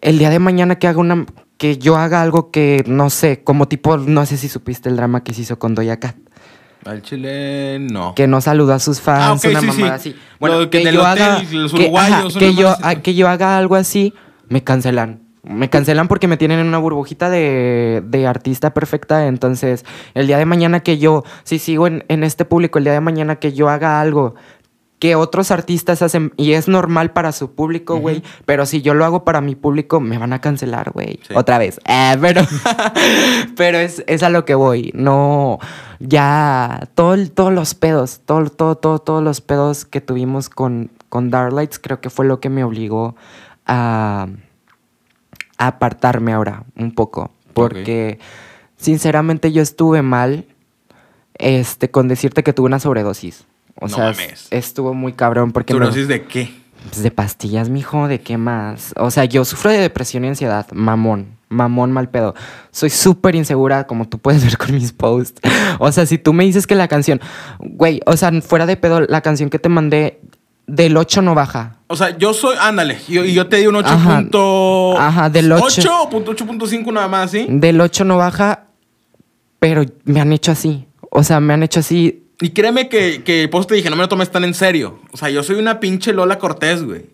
El 0.00 0.18
día 0.18 0.30
de 0.30 0.38
mañana 0.38 0.78
que 0.78 0.86
haga 0.88 1.00
una. 1.00 1.26
Que 1.58 1.76
yo 1.76 1.96
haga 1.96 2.22
algo 2.22 2.50
que 2.50 2.82
no 2.86 3.10
sé, 3.10 3.42
como 3.44 3.68
tipo, 3.68 3.96
no 3.98 4.24
sé 4.26 4.36
si 4.38 4.48
supiste 4.48 4.88
el 4.88 4.96
drama 4.96 5.22
que 5.24 5.34
se 5.34 5.42
hizo 5.42 5.58
con 5.58 5.74
Doja 5.74 5.98
Cat. 5.98 6.16
Al 6.86 7.02
chile, 7.02 7.78
no. 7.80 8.14
Que 8.14 8.26
no 8.28 8.40
saludó 8.40 8.72
a 8.72 8.78
sus 8.78 9.00
fans, 9.00 9.44
Ah, 9.44 9.48
una 9.50 9.60
sí, 9.60 9.66
mamada 9.66 9.98
sí. 9.98 10.10
así. 10.10 10.18
Lo 10.40 10.70
que 10.70 10.82
yo 10.84 11.00
hotel, 11.02 11.04
haga. 11.04 11.42
los 11.52 11.72
que, 11.72 12.38
que 12.38 12.54
yo, 12.54 12.74
a- 12.82 12.94
que 12.96 13.14
yo 13.14 13.28
haga 13.28 13.58
algo 13.58 13.74
así, 13.74 14.14
me 14.48 14.62
cancelan. 14.62 15.20
Me 15.42 15.68
cancelan 15.70 16.08
porque 16.08 16.28
me 16.28 16.36
tienen 16.36 16.58
en 16.60 16.66
una 16.66 16.78
burbujita 16.78 17.30
de, 17.30 18.02
de 18.06 18.26
artista 18.26 18.72
perfecta. 18.74 19.26
Entonces, 19.26 19.84
el 20.14 20.26
día 20.26 20.38
de 20.38 20.44
mañana 20.44 20.80
que 20.80 20.98
yo, 20.98 21.24
si 21.42 21.58
sigo 21.58 21.86
en, 21.86 22.04
en 22.08 22.22
este 22.22 22.44
público, 22.44 22.78
el 22.78 22.84
día 22.84 22.92
de 22.92 23.00
mañana 23.00 23.36
que 23.36 23.52
yo 23.52 23.68
haga 23.68 24.00
algo 24.00 24.34
que 24.98 25.14
otros 25.14 25.50
artistas 25.50 26.02
hacen 26.02 26.32
y 26.36 26.52
es 26.52 26.66
normal 26.68 27.12
para 27.12 27.32
su 27.32 27.52
público, 27.52 27.98
güey. 27.98 28.22
Pero 28.46 28.66
si 28.66 28.82
yo 28.82 28.94
lo 28.94 29.04
hago 29.04 29.24
para 29.24 29.40
mi 29.40 29.54
público, 29.54 30.00
me 30.00 30.18
van 30.18 30.32
a 30.32 30.40
cancelar, 30.40 30.90
güey. 30.90 31.20
Sí. 31.26 31.34
Otra 31.34 31.58
vez. 31.58 31.80
Eh, 31.86 32.16
pero 32.20 32.42
pero 33.56 33.78
es, 33.78 34.02
es 34.06 34.22
a 34.22 34.28
lo 34.28 34.44
que 34.44 34.54
voy. 34.54 34.90
No, 34.94 35.58
ya 36.00 36.88
todo, 36.94 37.16
todos 37.28 37.52
los 37.52 37.74
pedos, 37.74 38.20
todo, 38.24 38.50
todo, 38.50 38.76
todo, 38.76 38.98
todos 38.98 39.22
los 39.22 39.40
pedos 39.40 39.84
que 39.84 40.00
tuvimos 40.00 40.48
con, 40.48 40.90
con 41.08 41.30
Darlights, 41.30 41.78
creo 41.78 42.00
que 42.00 42.10
fue 42.10 42.26
lo 42.26 42.40
que 42.40 42.48
me 42.48 42.64
obligó 42.64 43.14
a, 43.66 44.26
a 45.58 45.66
apartarme 45.66 46.32
ahora 46.32 46.64
un 46.76 46.92
poco. 46.94 47.30
Porque 47.54 48.18
sinceramente 48.76 49.52
yo 49.52 49.62
estuve 49.62 50.02
mal 50.02 50.46
este, 51.34 51.90
con 51.90 52.08
decirte 52.08 52.42
que 52.42 52.52
tuve 52.52 52.66
una 52.66 52.80
sobredosis. 52.80 53.46
O 53.80 53.88
No 53.88 53.94
sea, 53.96 54.04
mames. 54.06 54.48
estuvo 54.50 54.92
muy 54.94 55.12
cabrón 55.12 55.52
porque 55.52 55.72
me- 55.74 55.78
¿Sobredosis 55.78 56.08
de 56.08 56.24
qué? 56.24 56.52
pues 56.90 57.02
de 57.02 57.10
pastillas, 57.10 57.68
mijo, 57.68 58.08
¿de 58.08 58.20
qué 58.20 58.38
más? 58.38 58.94
O 58.96 59.10
sea, 59.10 59.24
yo 59.24 59.44
sufro 59.44 59.70
de 59.70 59.78
depresión 59.78 60.24
y 60.24 60.28
ansiedad, 60.28 60.66
mamón, 60.72 61.36
mamón 61.48 61.92
mal 61.92 62.08
pedo. 62.08 62.34
Soy 62.70 62.88
súper 62.90 63.34
insegura, 63.34 63.86
como 63.86 64.08
tú 64.08 64.18
puedes 64.18 64.42
ver 64.44 64.56
con 64.58 64.72
mis 64.74 64.92
posts. 64.92 65.40
O 65.78 65.90
sea, 65.92 66.06
si 66.06 66.18
tú 66.18 66.32
me 66.32 66.44
dices 66.44 66.66
que 66.66 66.74
la 66.74 66.88
canción, 66.88 67.20
güey, 67.58 68.00
o 68.06 68.16
sea, 68.16 68.30
fuera 68.42 68.64
de 68.66 68.76
pedo, 68.76 69.00
la 69.00 69.20
canción 69.20 69.50
que 69.50 69.58
te 69.58 69.68
mandé 69.68 70.20
del 70.66 70.96
8 70.96 71.22
no 71.22 71.34
baja. 71.34 71.76
O 71.88 71.96
sea, 71.96 72.16
yo 72.18 72.32
soy, 72.34 72.56
ándale, 72.60 72.98
y 73.08 73.32
yo, 73.32 73.48
te 73.48 73.56
di 73.56 73.66
un 73.66 73.76
8. 73.76 73.88
Ajá. 73.88 74.16
punto- 74.18 74.98
Ajá, 74.98 75.30
del 75.30 75.50
ocho. 75.52 75.64
8 75.80 76.02
o 76.02 76.10
punto 76.10 76.30
8.5 76.34 76.92
nada 76.92 77.08
más, 77.08 77.30
¿sí? 77.30 77.46
Del 77.48 77.80
8 77.80 78.04
no 78.04 78.18
baja, 78.18 78.64
pero 79.58 79.84
me 80.04 80.20
han 80.20 80.32
hecho 80.32 80.52
así. 80.52 80.86
O 81.10 81.22
sea, 81.24 81.40
me 81.40 81.54
han 81.54 81.62
hecho 81.62 81.80
así 81.80 82.24
Y 82.40 82.50
créeme 82.50 82.88
que, 82.88 83.22
que 83.24 83.48
por 83.48 83.60
eso 83.60 83.68
te 83.68 83.74
dije, 83.74 83.90
no 83.90 83.96
me 83.96 84.02
lo 84.02 84.08
tomes 84.08 84.30
tan 84.30 84.44
en 84.44 84.54
serio. 84.54 85.00
O 85.12 85.16
sea, 85.16 85.28
yo 85.30 85.42
soy 85.42 85.56
una 85.56 85.80
pinche 85.80 86.12
Lola 86.12 86.38
Cortés, 86.38 86.84
güey. 86.84 87.06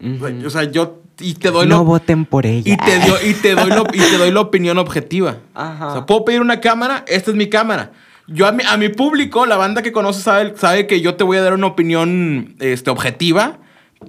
O 0.45 0.51
sea, 0.51 0.65
yo 0.65 1.01
y 1.21 1.35
te 1.35 1.51
doy 1.51 1.67
no 1.67 1.79
lo- 1.79 1.85
voten 1.85 2.25
por 2.27 2.45
ella. 2.45 2.73
y 2.73 2.77
te, 2.77 2.99
dio- 2.99 3.17
y, 3.25 3.35
te 3.35 3.55
doy 3.55 3.71
lo- 3.71 3.87
y 3.93 3.99
te 4.01 4.19
doy 4.19 4.31
la 4.33 4.41
opinión 4.41 4.77
objetiva. 4.79 5.39
Ajá. 5.55 5.87
O 5.89 5.93
sea, 5.93 6.07
puedo 6.07 6.25
pedir 6.25 6.41
una 6.41 6.61
cámara, 6.61 7.05
esta 7.09 7.31
es 7.31 7.37
mi 7.37 7.49
cámara. 7.49 7.93
Yo 8.27 8.47
a 8.47 8.53
mi, 8.53 8.65
a 8.65 8.77
mi 8.77 8.89
público, 8.89 9.47
la 9.47 9.57
banda 9.57 9.81
que 9.83 9.93
conoce 9.93 10.21
sabe, 10.23 10.55
sabe 10.57 10.87
que 10.87 11.01
yo 11.01 11.15
te 11.15 11.25
voy 11.25 11.37
a 11.37 11.43
dar 11.43 11.55
una 11.55 11.69
opinión 11.69 12.57
este, 12.59 12.91
objetiva, 12.91 13.59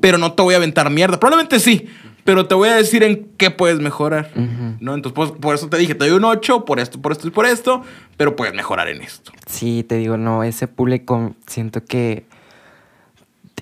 pero 0.02 0.18
no 0.18 0.34
te 0.34 0.42
voy 0.42 0.54
a 0.56 0.58
aventar 0.58 0.90
mierda. 0.90 1.20
Probablemente 1.20 1.60
sí, 1.60 1.88
pero 2.26 2.48
te 2.48 2.56
voy 2.56 2.70
a 2.70 2.76
decir 2.76 3.04
en 3.04 3.30
qué 3.38 3.52
puedes 3.52 3.80
mejorar. 3.80 4.32
¿no? 4.80 4.96
Entonces, 4.96 5.14
pues, 5.14 5.32
por 5.32 5.54
eso 5.54 5.70
te 5.70 5.78
dije, 5.78 5.94
te 5.94 6.10
doy 6.10 6.18
un 6.18 6.26
8, 6.26 6.66
por 6.66 6.80
esto, 6.80 7.00
por 7.00 7.12
esto 7.12 7.28
y 7.28 7.32
por 7.32 7.46
esto, 7.46 7.84
pero 8.18 8.36
puedes 8.36 8.56
mejorar 8.56 8.90
en 8.90 9.04
esto. 9.04 9.32
Sí, 9.46 9.86
te 9.88 9.98
digo, 9.98 10.18
no, 10.18 10.44
ese 10.44 10.68
público 10.68 11.36
siento 11.46 11.86
que... 11.86 12.26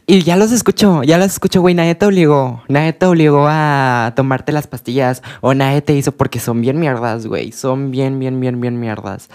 Y 0.06 0.22
ya 0.22 0.38
los 0.38 0.54
escucho, 0.54 1.04
ya 1.04 1.18
los 1.18 1.28
escucho, 1.28 1.60
güey, 1.60 1.76
nadie 1.76 1.96
te 1.96 2.06
obligó, 2.06 2.64
nadie 2.70 2.94
te 2.94 3.06
obligó 3.06 3.48
a 3.50 4.14
tomarte 4.16 4.54
las 4.54 4.68
pastillas 4.68 5.24
o 5.42 5.54
nadie 5.54 5.82
te 5.82 5.94
hizo 5.94 6.14
porque 6.14 6.40
son 6.40 6.62
bien 6.62 6.80
mierdas, 6.80 7.28
güey, 7.28 7.52
son 7.52 7.92
bien, 7.92 8.18
bien, 8.20 8.40
bien, 8.40 8.60
bien 8.60 8.80
mierdas. 8.80 9.30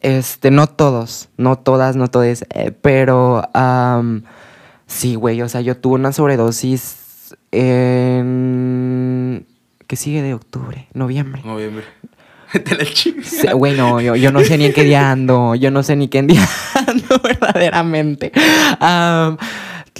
Este, 0.00 0.50
no 0.50 0.66
todos, 0.66 1.28
no 1.36 1.56
todas, 1.56 1.96
no 1.96 2.08
todos, 2.08 2.44
eh, 2.50 2.72
pero 2.80 3.42
sí, 4.86 5.14
güey, 5.14 5.40
o 5.42 5.48
sea, 5.48 5.60
yo 5.60 5.76
tuve 5.76 5.94
una 5.94 6.12
sobredosis 6.12 7.03
en... 8.24 9.46
¿Qué 9.86 9.96
sigue 9.96 10.22
de 10.22 10.34
octubre? 10.34 10.88
Noviembre. 10.94 11.42
Noviembre. 11.44 11.84
Te 12.52 12.74
la 12.76 12.84
chingas. 12.84 13.26
Sí, 13.26 13.46
Güey, 13.52 13.76
no, 13.76 14.00
yo, 14.00 14.16
yo 14.16 14.32
no 14.32 14.42
sé 14.44 14.56
ni 14.58 14.66
en 14.66 14.72
qué 14.72 14.84
día 14.84 15.10
ando. 15.10 15.54
Yo 15.54 15.70
no 15.70 15.82
sé 15.82 15.96
ni 15.96 16.08
qué 16.08 16.22
día 16.22 16.46
ando 16.86 17.18
verdaderamente. 17.22 18.32
Am, 18.80 19.36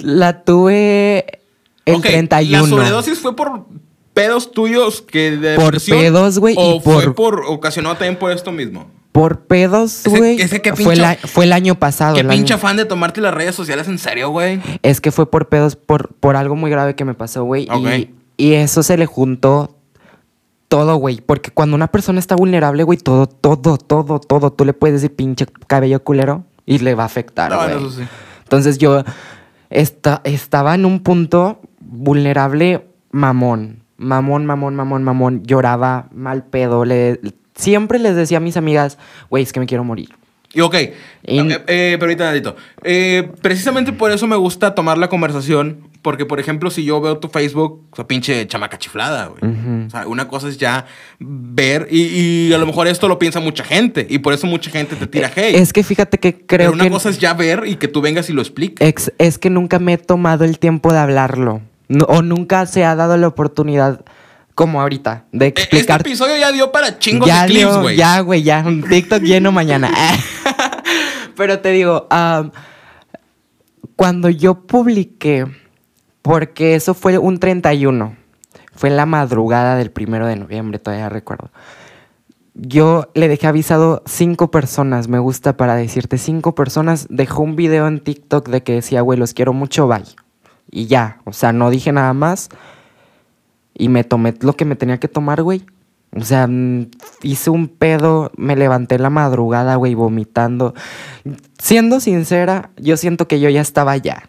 la 0.03 0.43
tuve 0.45 1.41
el 1.85 1.97
Ok, 1.97 2.03
31. 2.03 2.63
La 2.63 2.69
sobredosis 2.69 3.19
fue 3.19 3.37
por 3.37 3.67
pedos 4.15 4.53
tuyos 4.53 5.03
que 5.03 5.33
de 5.33 5.57
Por 5.57 5.83
pedos, 5.85 6.39
güey, 6.39 6.55
O 6.57 6.77
y 6.77 6.81
fue 6.81 7.05
por- 7.05 7.15
por 7.15 7.45
ocasionado 7.47 7.97
también 7.97 8.19
por 8.19 8.31
esto 8.31 8.53
mismo. 8.53 8.89
Por 9.15 9.43
pedos, 9.43 10.03
güey. 10.07 10.39
Fue, 10.75 11.19
fue 11.29 11.45
el 11.45 11.53
año 11.53 11.77
pasado. 11.77 12.17
Qué 12.17 12.25
pinche 12.25 12.53
año- 12.53 12.57
afán 12.57 12.77
de 12.77 12.85
tomarte 12.85 13.21
las 13.21 13.33
redes 13.33 13.55
sociales 13.55 13.87
en 13.87 13.99
serio, 13.99 14.31
güey. 14.31 14.61
Es 14.83 15.01
que 15.01 15.13
fue 15.13 15.31
por 15.31 15.49
pedos, 15.49 15.77
por, 15.77 16.09
por 16.15 16.35
algo 16.35 16.57
muy 16.57 16.69
grave 16.69 16.97
que 16.97 17.05
me 17.05 17.15
pasó, 17.15 17.45
güey. 17.45 17.69
Y, 17.73 18.11
y 18.37 18.55
eso 18.55 18.83
se 18.83 18.97
le 18.97 19.07
juntó 19.07 19.77
todo, 20.67 20.97
güey. 20.97 21.21
Porque 21.25 21.53
cuando 21.53 21.77
una 21.77 21.87
persona 21.87 22.19
está 22.19 22.35
vulnerable, 22.35 22.83
güey, 22.83 22.99
todo, 22.99 23.29
todo, 23.29 23.77
todo, 23.79 24.19
todo. 24.19 24.51
Tú 24.51 24.65
le 24.65 24.73
puedes 24.73 25.01
decir 25.01 25.15
pinche 25.15 25.47
cabello 25.69 26.03
culero 26.03 26.45
y 26.67 26.81
le 26.81 26.97
va 26.97 27.05
a 27.05 27.07
afectar, 27.07 27.53
No, 27.53 27.59
güey. 27.59 27.71
eso 27.77 27.91
sí. 27.93 28.03
Entonces 28.43 28.79
yo 28.79 29.05
esta- 29.71 30.23
estaba 30.25 30.75
en 30.75 30.85
un 30.87 31.05
punto 31.05 31.61
vulnerable 31.81 32.85
mamón. 33.13 33.85
Mamón, 33.97 34.45
mamón, 34.45 34.75
mamón, 34.75 35.05
mamón. 35.05 35.43
Lloraba 35.45 36.09
mal 36.13 36.43
pedo. 36.47 36.85
Le, 36.85 37.21
siempre 37.55 37.99
les 37.99 38.17
decía 38.17 38.39
a 38.39 38.41
mis 38.41 38.57
amigas, 38.57 38.99
güey, 39.31 39.43
es 39.43 39.53
que 39.53 39.61
me 39.61 39.67
quiero 39.67 39.85
morir. 39.85 40.11
Y 40.53 40.61
ok, 40.61 40.75
Y- 41.25 41.41
eh, 41.41 41.65
eh. 41.67 41.99
Eh, 42.85 43.29
precisamente 43.43 43.93
por 43.93 44.13
eso 44.13 44.27
me 44.29 44.37
gusta 44.37 44.75
tomar 44.75 44.99
la 44.99 45.09
conversación. 45.09 45.89
Porque, 46.01 46.27
por 46.27 46.39
ejemplo, 46.39 46.71
si 46.71 46.85
yo 46.85 47.01
veo 47.01 47.17
tu 47.17 47.29
Facebook, 47.29 47.87
o 47.91 47.97
sea, 47.97 48.07
pinche 48.07 48.47
chamaca 48.47 48.79
chiflada, 48.79 49.29
güey. 49.29 49.87
O 49.87 49.91
sea, 49.91 50.07
una 50.07 50.29
cosa 50.29 50.49
es 50.49 50.59
ya 50.59 50.85
ver, 51.19 51.89
y, 51.91 52.49
y 52.49 52.53
a 52.53 52.59
lo 52.59 52.67
mejor 52.67 52.87
esto 52.89 53.09
lo 53.09 53.19
piensa 53.19 53.41
mucha 53.41 53.65
gente, 53.65 54.07
y 54.11 54.19
por 54.19 54.35
eso 54.35 54.47
mucha 54.47 54.71
gente 54.71 54.97
te 54.97 55.07
tira 55.07 55.29
hate. 55.35 55.55
Es 55.57 55.73
que 55.73 55.83
fíjate 55.83 56.19
que 56.19 56.35
creo 56.45 56.71
pero 56.71 56.73
una 56.73 56.85
que... 56.85 56.91
cosa 56.91 57.09
es 57.09 57.19
ya 57.19 57.33
ver 57.33 57.63
y 57.67 57.77
que 57.77 57.89
tú 57.89 58.03
vengas 58.03 58.29
y 58.29 58.35
lo 58.35 58.43
expliques. 58.43 58.87
Ex- 58.87 59.13
es 59.17 59.39
que 59.39 59.49
nunca 59.49 59.79
me 59.79 59.95
he 59.95 59.99
tomado 59.99 60.45
el 60.45 60.59
tiempo 60.59 60.93
de 60.93 60.99
hablarlo. 60.99 61.63
No- 61.89 62.05
o 62.05 62.21
nunca 62.21 62.67
se 62.67 62.85
ha 62.85 62.95
dado 62.95 63.17
la 63.17 63.27
oportunidad 63.29 64.05
como 64.55 64.81
ahorita 64.81 65.25
de 65.33 65.47
Eh, 65.47 65.49
Este 65.49 65.63
explicar. 65.63 66.01
episodio 66.01 66.37
ya 66.37 66.53
dio 66.53 66.71
para 66.73 66.99
chingos 66.99 67.27
ya 67.27 67.43
de 67.43 67.49
clips, 67.49 67.77
güey. 67.79 67.97
Ya, 67.97 68.21
güey, 68.21 68.43
ya. 68.43 68.63
Un 68.67 68.83
TikTok 68.83 69.23
lleno 69.23 69.53
mañana. 69.53 69.91
Pero 71.37 71.61
te 71.61 71.71
digo, 71.71 72.09
cuando 73.97 74.29
yo 74.29 74.67
publiqué, 74.67 75.47
porque 76.23 76.75
eso 76.75 76.95
fue 76.95 77.19
un 77.19 77.39
31, 77.39 78.17
fue 78.75 78.89
en 78.91 78.97
la 78.97 79.07
madrugada 79.07 79.77
del 79.77 79.91
primero 79.91 80.27
de 80.27 80.37
noviembre, 80.37 80.79
todavía 80.79 81.09
recuerdo. 81.09 81.51
Yo 82.55 83.11
le 83.15 83.27
dejé 83.27 83.49
avisado 83.49 84.03
cinco 84.07 84.51
personas, 84.53 85.09
me 85.09 85.19
gusta 85.19 85.57
para 85.57 85.75
decirte 85.75 86.19
cinco 86.19 86.55
personas. 86.55 87.07
Dejó 87.11 87.43
un 87.43 87.57
video 87.57 87.89
en 87.89 87.99
TikTok 87.99 88.49
de 88.49 88.63
que 88.63 88.75
decía, 88.75 89.01
güey, 89.01 89.19
los 89.19 89.35
quiero 89.35 89.53
mucho, 89.53 89.89
bye. 89.89 90.05
Y 90.71 90.87
ya, 90.87 91.19
o 91.25 91.33
sea, 91.33 91.53
no 91.53 91.69
dije 91.71 91.91
nada 91.91 92.13
más. 92.13 92.49
Y 93.75 93.89
me 93.89 94.05
tomé 94.05 94.35
lo 94.41 94.55
que 94.55 94.65
me 94.65 94.77
tenía 94.77 94.99
que 94.99 95.09
tomar, 95.09 95.43
güey. 95.43 95.65
O 96.17 96.21
sea, 96.23 96.47
mm, 96.47 96.91
hice 97.23 97.51
un 97.51 97.67
pedo, 97.67 98.31
me 98.37 98.55
levanté 98.55 98.99
la 99.01 99.11
madrugada, 99.11 99.75
güey, 99.75 99.95
vomitando. 99.95 100.75
Siendo 101.59 101.99
sincera, 101.99 102.71
yo 102.77 102.97
siento 102.97 103.27
que 103.27 103.41
yo 103.41 103.49
ya 103.51 103.61
estaba 103.61 103.97
ya. 103.97 104.29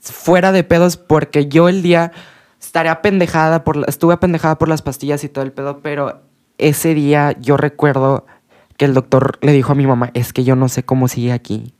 Fuera 0.00 0.50
de 0.50 0.64
pedos 0.64 0.96
porque 0.96 1.46
yo 1.46 1.68
el 1.68 1.82
día 1.82 2.10
estaré 2.60 2.88
apendejada 2.88 3.62
por 3.62 3.76
la- 3.76 3.86
estuve 3.86 4.14
apendejada 4.14 4.58
por 4.58 4.68
las 4.68 4.82
pastillas 4.82 5.22
y 5.22 5.28
todo 5.28 5.44
el 5.44 5.52
pedo, 5.52 5.80
pero 5.80 6.22
ese 6.58 6.94
día 6.94 7.36
yo 7.40 7.56
recuerdo 7.56 8.26
que 8.76 8.86
el 8.86 8.94
doctor 8.94 9.38
le 9.42 9.52
dijo 9.52 9.70
a 9.72 9.76
mi 9.76 9.86
mamá, 9.86 10.10
es 10.14 10.32
que 10.32 10.42
yo 10.42 10.56
no 10.56 10.68
sé 10.68 10.82
cómo 10.82 11.06
sigue 11.06 11.32
aquí. 11.32 11.74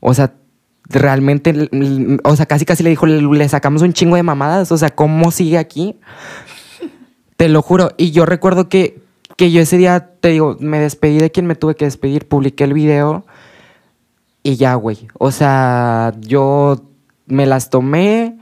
O 0.00 0.12
sea, 0.12 0.34
realmente, 0.88 1.68
o 2.24 2.36
sea, 2.36 2.46
casi 2.46 2.64
casi 2.64 2.82
le 2.82 2.90
dijo, 2.90 3.06
le, 3.06 3.20
le 3.20 3.48
sacamos 3.48 3.82
un 3.82 3.92
chingo 3.92 4.16
de 4.16 4.22
mamadas, 4.22 4.72
o 4.72 4.78
sea, 4.78 4.90
¿cómo 4.90 5.30
sigue 5.30 5.58
aquí? 5.58 5.96
Te 7.36 7.48
lo 7.48 7.62
juro. 7.62 7.90
Y 7.96 8.10
yo 8.10 8.26
recuerdo 8.26 8.68
que, 8.68 9.02
que 9.36 9.50
yo 9.52 9.60
ese 9.60 9.76
día, 9.76 10.10
te 10.20 10.28
digo, 10.30 10.56
me 10.60 10.78
despedí 10.78 11.18
de 11.18 11.30
quien 11.30 11.46
me 11.46 11.54
tuve 11.54 11.76
que 11.76 11.84
despedir, 11.84 12.26
publiqué 12.26 12.64
el 12.64 12.72
video 12.72 13.24
y 14.42 14.56
ya, 14.56 14.74
güey. 14.74 15.08
O 15.18 15.30
sea, 15.30 16.14
yo 16.20 16.82
me 17.26 17.46
las 17.46 17.70
tomé, 17.70 18.38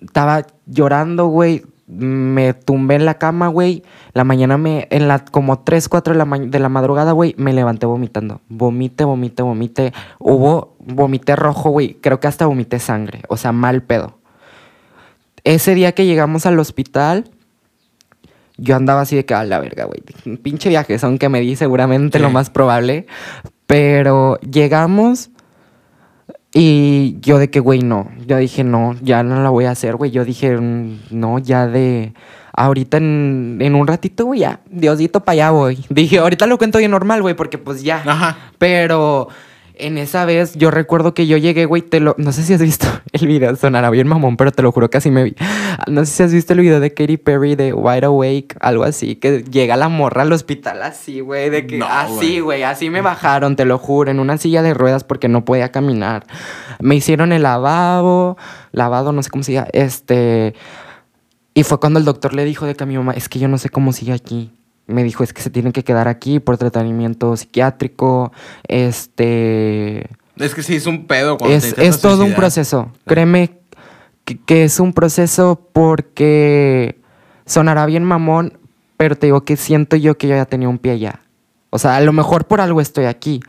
estaba 0.00 0.46
llorando, 0.66 1.26
güey. 1.26 1.64
Me 1.86 2.54
tumbé 2.54 2.94
en 2.94 3.04
la 3.04 3.18
cama, 3.18 3.48
güey. 3.48 3.82
La 4.14 4.24
mañana 4.24 4.56
me, 4.56 4.86
en 4.90 5.08
la, 5.08 5.24
como 5.24 5.58
3, 5.60 5.88
4 5.88 6.12
de 6.14 6.18
la, 6.18 6.24
ma- 6.24 6.38
de 6.38 6.58
la 6.58 6.68
madrugada, 6.68 7.12
güey, 7.12 7.34
me 7.38 7.52
levanté 7.52 7.86
vomitando. 7.86 8.40
Vomite, 8.48 9.04
vomite, 9.04 9.42
vomite. 9.42 9.92
Hubo, 10.18 10.76
vomité 10.78 11.34
rojo, 11.36 11.70
güey. 11.70 11.94
Creo 12.00 12.20
que 12.20 12.28
hasta 12.28 12.46
vomité 12.46 12.78
sangre. 12.78 13.22
O 13.28 13.36
sea, 13.36 13.52
mal 13.52 13.82
pedo. 13.82 14.18
Ese 15.44 15.74
día 15.74 15.92
que 15.92 16.06
llegamos 16.06 16.46
al 16.46 16.58
hospital, 16.60 17.28
yo 18.56 18.76
andaba 18.76 19.00
así 19.00 19.16
de 19.16 19.24
que 19.24 19.34
a 19.34 19.44
la 19.44 19.58
verga, 19.58 19.84
güey. 19.86 20.02
Un 20.24 20.36
pinche 20.36 20.68
viaje, 20.68 20.98
son 21.00 21.18
que 21.18 21.28
me 21.28 21.40
di 21.40 21.56
seguramente 21.56 22.18
Sí. 22.18 22.22
lo 22.22 22.30
más 22.30 22.48
probable. 22.48 23.06
Pero 23.66 24.38
llegamos 24.40 25.30
y 26.54 27.18
yo 27.20 27.38
de 27.38 27.50
que, 27.50 27.60
güey, 27.60 27.80
no. 27.80 28.10
Yo 28.26 28.36
dije, 28.36 28.62
no, 28.64 28.94
ya 29.02 29.22
no 29.22 29.42
la 29.42 29.50
voy 29.50 29.64
a 29.64 29.70
hacer, 29.70 29.96
güey. 29.96 30.10
Yo 30.10 30.24
dije, 30.24 30.56
mm, 30.56 30.98
no, 31.10 31.38
ya 31.38 31.66
de. 31.66 32.12
Ahorita 32.54 32.98
en, 32.98 33.58
en 33.60 33.74
un 33.74 33.86
ratito, 33.86 34.26
güey, 34.26 34.40
ya. 34.40 34.60
Diosito 34.70 35.20
para 35.20 35.32
allá 35.32 35.50
voy. 35.50 35.84
Dije, 35.88 36.18
ahorita 36.18 36.46
lo 36.46 36.58
cuento 36.58 36.78
bien 36.78 36.90
normal, 36.90 37.22
güey, 37.22 37.34
porque 37.34 37.56
pues 37.56 37.82
ya. 37.82 38.02
Ajá. 38.04 38.36
Pero 38.58 39.28
en 39.74 39.98
esa 39.98 40.24
vez 40.24 40.54
yo 40.54 40.70
recuerdo 40.70 41.14
que 41.14 41.26
yo 41.26 41.36
llegué, 41.36 41.64
güey, 41.64 41.82
te 41.82 42.00
lo... 42.00 42.14
No 42.18 42.32
sé 42.32 42.42
si 42.42 42.54
has 42.54 42.60
visto 42.60 42.86
el 43.12 43.26
video, 43.26 43.54
sonará 43.56 43.90
bien 43.90 44.06
mamón, 44.06 44.36
pero 44.36 44.52
te 44.52 44.62
lo 44.62 44.72
juro 44.72 44.90
que 44.90 44.98
así 44.98 45.10
me 45.10 45.24
vi. 45.24 45.34
No 45.88 46.04
sé 46.04 46.12
si 46.12 46.22
has 46.22 46.32
visto 46.32 46.52
el 46.52 46.60
video 46.60 46.80
de 46.80 46.92
Katy 46.92 47.16
Perry 47.16 47.56
de 47.56 47.72
Wide 47.72 48.06
Awake, 48.06 48.56
algo 48.60 48.84
así, 48.84 49.16
que 49.16 49.42
llega 49.44 49.76
la 49.76 49.88
morra 49.88 50.22
al 50.22 50.32
hospital 50.32 50.82
así, 50.82 51.20
güey, 51.20 51.50
de 51.50 51.66
que 51.66 51.78
No, 51.78 51.86
así, 51.86 52.40
güey. 52.40 52.40
güey, 52.40 52.62
así 52.62 52.90
me 52.90 53.00
bajaron, 53.00 53.56
te 53.56 53.64
lo 53.64 53.78
juro, 53.78 54.10
en 54.10 54.20
una 54.20 54.38
silla 54.38 54.62
de 54.62 54.74
ruedas 54.74 55.04
porque 55.04 55.28
no 55.28 55.44
podía 55.44 55.72
caminar. 55.72 56.26
Me 56.80 56.94
hicieron 56.94 57.32
el 57.32 57.42
lavabo, 57.42 58.36
lavado, 58.72 59.12
no 59.12 59.22
sé 59.22 59.30
cómo 59.30 59.42
se 59.42 59.52
llama, 59.54 59.68
este... 59.72 60.54
Y 61.54 61.64
fue 61.64 61.78
cuando 61.78 61.98
el 61.98 62.06
doctor 62.06 62.32
le 62.34 62.44
dijo 62.46 62.64
de 62.64 62.74
que 62.74 62.84
a 62.84 62.86
mi 62.86 62.96
mamá, 62.96 63.12
es 63.12 63.28
que 63.28 63.38
yo 63.38 63.46
no 63.46 63.58
sé 63.58 63.68
cómo 63.68 63.92
sigue 63.92 64.14
aquí. 64.14 64.50
Me 64.92 65.04
dijo, 65.04 65.24
es 65.24 65.32
que 65.32 65.42
se 65.42 65.50
tienen 65.50 65.72
que 65.72 65.84
quedar 65.84 66.08
aquí 66.08 66.40
por 66.40 66.58
tratamiento 66.58 67.36
psiquiátrico. 67.36 68.32
Este. 68.68 70.08
Es 70.36 70.54
que 70.54 70.62
sí, 70.62 70.76
es 70.76 70.86
un 70.86 71.06
pedo 71.06 71.36
cuando 71.38 71.58
te 71.58 71.58
Es, 71.58 71.70
intentas 71.70 71.94
es 71.96 72.00
todo 72.00 72.24
un 72.24 72.34
proceso. 72.34 72.90
Créeme 73.06 73.58
que, 74.24 74.38
que 74.38 74.64
es 74.64 74.80
un 74.80 74.92
proceso 74.92 75.68
porque 75.72 77.00
sonará 77.44 77.86
bien 77.86 78.04
mamón, 78.04 78.58
pero 78.96 79.16
te 79.16 79.26
digo 79.26 79.44
que 79.44 79.56
siento 79.56 79.96
yo 79.96 80.16
que 80.16 80.28
yo 80.28 80.36
ya 80.36 80.46
tenía 80.46 80.68
un 80.68 80.78
pie 80.78 80.92
allá. 80.92 81.20
O 81.70 81.78
sea, 81.78 81.96
a 81.96 82.00
lo 82.00 82.12
mejor 82.12 82.46
por 82.46 82.60
algo 82.60 82.80
estoy 82.80 83.06
aquí, 83.06 83.40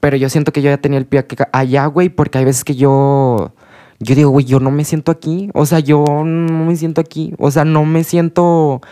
pero 0.00 0.16
yo 0.16 0.28
siento 0.28 0.52
que 0.52 0.62
yo 0.62 0.70
ya 0.70 0.76
tenía 0.78 0.98
el 0.98 1.06
pie 1.06 1.26
allá, 1.52 1.86
güey, 1.86 2.10
porque 2.10 2.38
hay 2.38 2.44
veces 2.44 2.64
que 2.64 2.76
yo. 2.76 3.52
Yo 3.98 4.14
digo, 4.14 4.30
güey, 4.30 4.44
yo 4.44 4.60
no 4.60 4.70
me 4.70 4.84
siento 4.84 5.10
aquí. 5.10 5.48
O 5.54 5.64
sea, 5.64 5.80
yo 5.80 6.04
no 6.06 6.66
me 6.66 6.76
siento 6.76 7.00
aquí. 7.00 7.34
O 7.38 7.50
sea, 7.50 7.64
no 7.64 7.84
me 7.84 8.04
siento. 8.04 8.82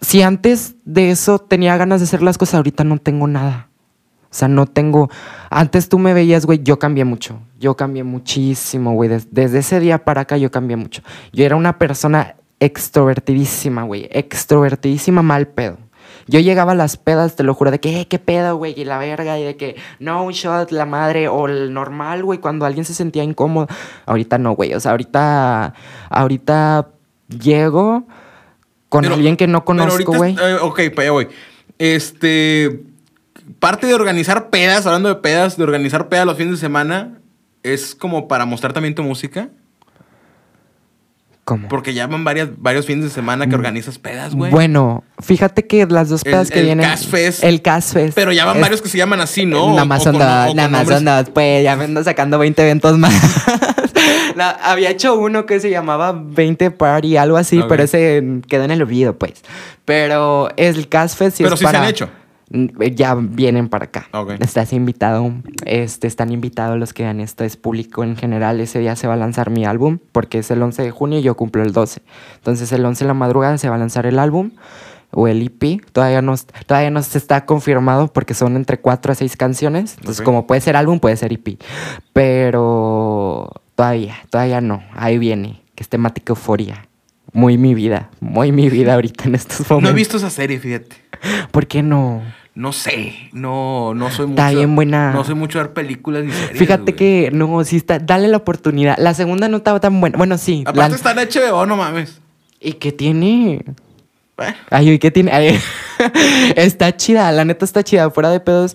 Si 0.00 0.22
antes 0.22 0.76
de 0.84 1.10
eso 1.10 1.38
tenía 1.38 1.76
ganas 1.76 2.00
de 2.00 2.04
hacer 2.04 2.22
las 2.22 2.38
cosas, 2.38 2.54
ahorita 2.56 2.84
no 2.84 2.98
tengo 2.98 3.26
nada. 3.26 3.68
O 4.24 4.34
sea, 4.34 4.48
no 4.48 4.66
tengo. 4.66 5.10
Antes 5.50 5.88
tú 5.88 5.98
me 5.98 6.14
veías, 6.14 6.46
güey, 6.46 6.62
yo 6.62 6.78
cambié 6.78 7.04
mucho. 7.04 7.40
Yo 7.58 7.76
cambié 7.76 8.04
muchísimo, 8.04 8.92
güey. 8.92 9.08
Des- 9.08 9.28
desde 9.32 9.58
ese 9.58 9.80
día 9.80 10.04
para 10.04 10.20
acá 10.22 10.36
yo 10.36 10.50
cambié 10.50 10.76
mucho. 10.76 11.02
Yo 11.32 11.44
era 11.44 11.56
una 11.56 11.78
persona 11.78 12.36
extrovertidísima, 12.60 13.82
güey. 13.84 14.08
Extrovertidísima, 14.12 15.22
mal 15.22 15.48
pedo. 15.48 15.78
Yo 16.26 16.38
llegaba 16.38 16.72
a 16.72 16.74
las 16.76 16.96
pedas, 16.96 17.34
te 17.34 17.42
lo 17.42 17.54
juro, 17.54 17.70
de 17.72 17.80
que, 17.80 18.00
eh, 18.00 18.06
qué 18.06 18.18
pedo, 18.20 18.56
güey, 18.56 18.74
y 18.78 18.84
la 18.84 18.98
verga, 18.98 19.38
y 19.38 19.42
de 19.44 19.56
que, 19.56 19.76
no, 19.98 20.22
un 20.24 20.32
shot, 20.32 20.70
la 20.70 20.86
madre, 20.86 21.26
o 21.28 21.46
el 21.48 21.72
normal, 21.72 22.22
güey, 22.22 22.38
cuando 22.38 22.66
alguien 22.66 22.84
se 22.84 22.94
sentía 22.94 23.24
incómodo. 23.24 23.66
Ahorita 24.06 24.38
no, 24.38 24.52
güey, 24.52 24.74
o 24.74 24.80
sea, 24.80 24.92
ahorita, 24.92 25.74
ahorita 26.08 26.88
llego 27.28 28.04
con 28.90 29.02
Pero- 29.02 29.14
alguien 29.14 29.38
que 29.38 29.46
no 29.46 29.64
conozco, 29.64 30.12
güey. 30.12 30.36
eh, 30.38 30.56
ok, 30.60 30.80
para 30.94 31.02
allá 31.04 31.10
voy. 31.12 31.28
Este. 31.78 32.82
Parte 33.58 33.86
de 33.86 33.94
organizar 33.94 34.50
pedas, 34.50 34.84
hablando 34.86 35.08
de 35.08 35.14
pedas, 35.16 35.56
de 35.56 35.64
organizar 35.64 36.08
pedas 36.10 36.26
los 36.26 36.36
fines 36.36 36.52
de 36.52 36.58
semana, 36.58 37.18
es 37.62 37.94
como 37.94 38.28
para 38.28 38.44
mostrar 38.44 38.72
también 38.74 38.94
tu 38.94 39.02
música. 39.02 39.48
¿Cómo? 41.44 41.68
Porque 41.68 41.94
ya 41.94 42.06
van 42.06 42.22
varias, 42.22 42.48
varios 42.58 42.86
fines 42.86 43.04
de 43.04 43.10
semana 43.10 43.48
que 43.48 43.54
organizas 43.56 43.98
pedas, 43.98 44.34
güey. 44.36 44.52
Mm. 44.52 44.54
Bueno, 44.54 45.04
fíjate 45.18 45.66
que 45.66 45.84
las 45.86 46.08
dos 46.08 46.22
El- 46.24 46.30
pedas 46.32 46.50
que 46.50 46.60
el 46.60 46.66
vienen. 46.66 46.86
Cas 46.88 47.06
Fest. 47.06 47.42
El 47.42 47.60
Cas 47.60 47.92
Fest. 47.92 48.14
Pero 48.14 48.30
ya 48.30 48.44
van 48.44 48.56
es- 48.58 48.62
varios 48.62 48.82
que 48.82 48.88
se 48.88 48.98
llaman 48.98 49.20
así, 49.20 49.46
¿no? 49.46 49.70
Nada 49.70 49.84
más 49.84 50.06
nada 50.06 50.68
más 50.68 50.86
dos, 50.86 51.30
pues 51.34 51.64
ya 51.64 51.74
me 51.76 51.84
ando 51.84 52.04
sacando 52.04 52.38
20 52.38 52.62
eventos 52.62 52.96
más. 52.98 53.12
Había 54.62 54.90
hecho 54.90 55.18
uno 55.18 55.46
que 55.46 55.60
se 55.60 55.70
llamaba 55.70 56.12
20 56.12 56.70
Party, 56.72 57.16
algo 57.16 57.36
así, 57.36 57.62
pero 57.68 57.82
ese 57.82 58.40
quedó 58.48 58.64
en 58.64 58.70
el 58.70 58.82
olvido, 58.82 59.16
pues. 59.16 59.42
Pero 59.84 60.48
el 60.56 60.88
Cas 60.88 61.16
Fest 61.16 61.38
sí 61.38 61.42
Pero 61.42 61.54
es 61.54 61.60
sí 61.60 61.66
se 61.66 61.76
han 61.76 61.84
hecho. 61.84 62.08
Mm, 62.50 62.66
Ya 62.94 63.14
vienen 63.14 63.68
para 63.68 63.86
acá. 63.86 64.08
Estás 64.40 64.72
invitado. 64.72 65.32
Este, 65.64 66.06
están 66.06 66.32
invitados 66.32 66.78
los 66.78 66.92
que 66.92 67.04
vean 67.04 67.20
esto. 67.20 67.44
Es 67.44 67.56
público 67.56 68.04
en 68.04 68.16
general. 68.16 68.60
Ese 68.60 68.78
día 68.80 68.96
se 68.96 69.06
va 69.06 69.14
a 69.14 69.16
lanzar 69.16 69.50
mi 69.50 69.64
álbum 69.64 69.98
porque 70.12 70.38
es 70.38 70.50
el 70.50 70.62
11 70.62 70.82
de 70.82 70.90
junio 70.90 71.18
y 71.18 71.22
yo 71.22 71.36
cumplo 71.36 71.62
el 71.62 71.72
12. 71.72 72.02
Entonces 72.36 72.72
el 72.72 72.84
11 72.84 73.04
de 73.04 73.08
la 73.08 73.14
madrugada 73.14 73.56
se 73.58 73.68
va 73.68 73.76
a 73.76 73.78
lanzar 73.78 74.06
el 74.06 74.18
álbum 74.18 74.50
o 75.12 75.28
el 75.28 75.42
EP. 75.42 75.80
Todavía 75.92 76.22
no, 76.22 76.34
todavía 76.66 76.90
no 76.90 77.02
se 77.02 77.18
está 77.18 77.46
confirmado 77.46 78.08
porque 78.08 78.34
son 78.34 78.56
entre 78.56 78.80
4 78.80 79.12
a 79.12 79.14
6 79.14 79.36
canciones. 79.36 79.96
Entonces 79.98 80.24
como 80.24 80.46
puede 80.46 80.60
ser 80.60 80.76
álbum, 80.76 80.98
puede 80.98 81.16
ser 81.16 81.32
EP. 81.32 81.60
Pero 82.12 83.50
todavía, 83.80 84.16
todavía 84.28 84.60
no. 84.60 84.82
Ahí 84.94 85.16
viene. 85.18 85.62
Que 85.74 85.82
es 85.82 85.88
temática 85.88 86.32
euforia. 86.32 86.86
Muy 87.32 87.56
mi 87.56 87.74
vida. 87.74 88.10
Muy 88.20 88.52
mi 88.52 88.68
vida 88.68 88.94
ahorita 88.94 89.24
en 89.24 89.34
estos 89.36 89.60
momentos. 89.70 89.82
No 89.82 89.88
he 89.90 89.94
visto 89.94 90.16
esa 90.18 90.28
serie, 90.30 90.58
fíjate. 90.58 90.96
¿Por 91.50 91.66
qué 91.66 91.82
no? 91.82 92.22
No 92.54 92.72
sé. 92.72 93.14
No, 93.32 93.94
no 93.94 94.10
soy 94.10 94.26
mucho. 94.26 94.42
Está 94.42 94.50
bien 94.50 94.74
buena. 94.74 95.12
No 95.12 95.24
soy 95.24 95.34
mucho 95.34 95.58
ver 95.58 95.72
películas 95.72 96.24
ni 96.24 96.32
series. 96.32 96.58
Fíjate 96.58 96.92
güey. 96.92 96.96
que 96.96 97.30
no, 97.32 97.64
sí 97.64 97.76
está, 97.76 97.98
dale 97.98 98.28
la 98.28 98.36
oportunidad. 98.36 98.98
La 98.98 99.14
segunda 99.14 99.48
no 99.48 99.58
estaba 99.58 99.80
tan 99.80 99.98
buena. 100.00 100.18
Bueno, 100.18 100.36
sí. 100.36 100.62
Aparte 100.66 100.90
la- 100.90 100.96
está 100.96 101.12
en 101.12 101.28
HBO, 101.28 101.64
no 101.64 101.76
mames. 101.76 102.20
¿Y 102.60 102.74
qué 102.74 102.92
tiene? 102.92 103.64
Bueno, 104.36 104.54
Ay, 104.68 104.90
uy, 104.90 104.98
¿qué 104.98 105.10
tiene? 105.10 105.32
Ay, 105.32 105.58
está 106.56 106.94
chida, 106.96 107.30
la 107.32 107.44
neta 107.46 107.64
está 107.64 107.82
chida. 107.82 108.10
Fuera 108.10 108.28
de 108.30 108.40
pedos, 108.40 108.74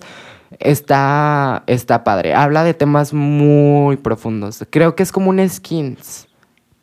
está, 0.58 1.64
está 1.66 2.04
padre. 2.04 2.34
Habla 2.34 2.64
de 2.64 2.74
temas 2.74 3.12
muy 3.12 3.96
profundos. 3.96 4.64
Creo 4.70 4.94
que 4.94 5.02
es 5.02 5.12
como 5.12 5.30
un 5.30 5.46
skins, 5.48 6.28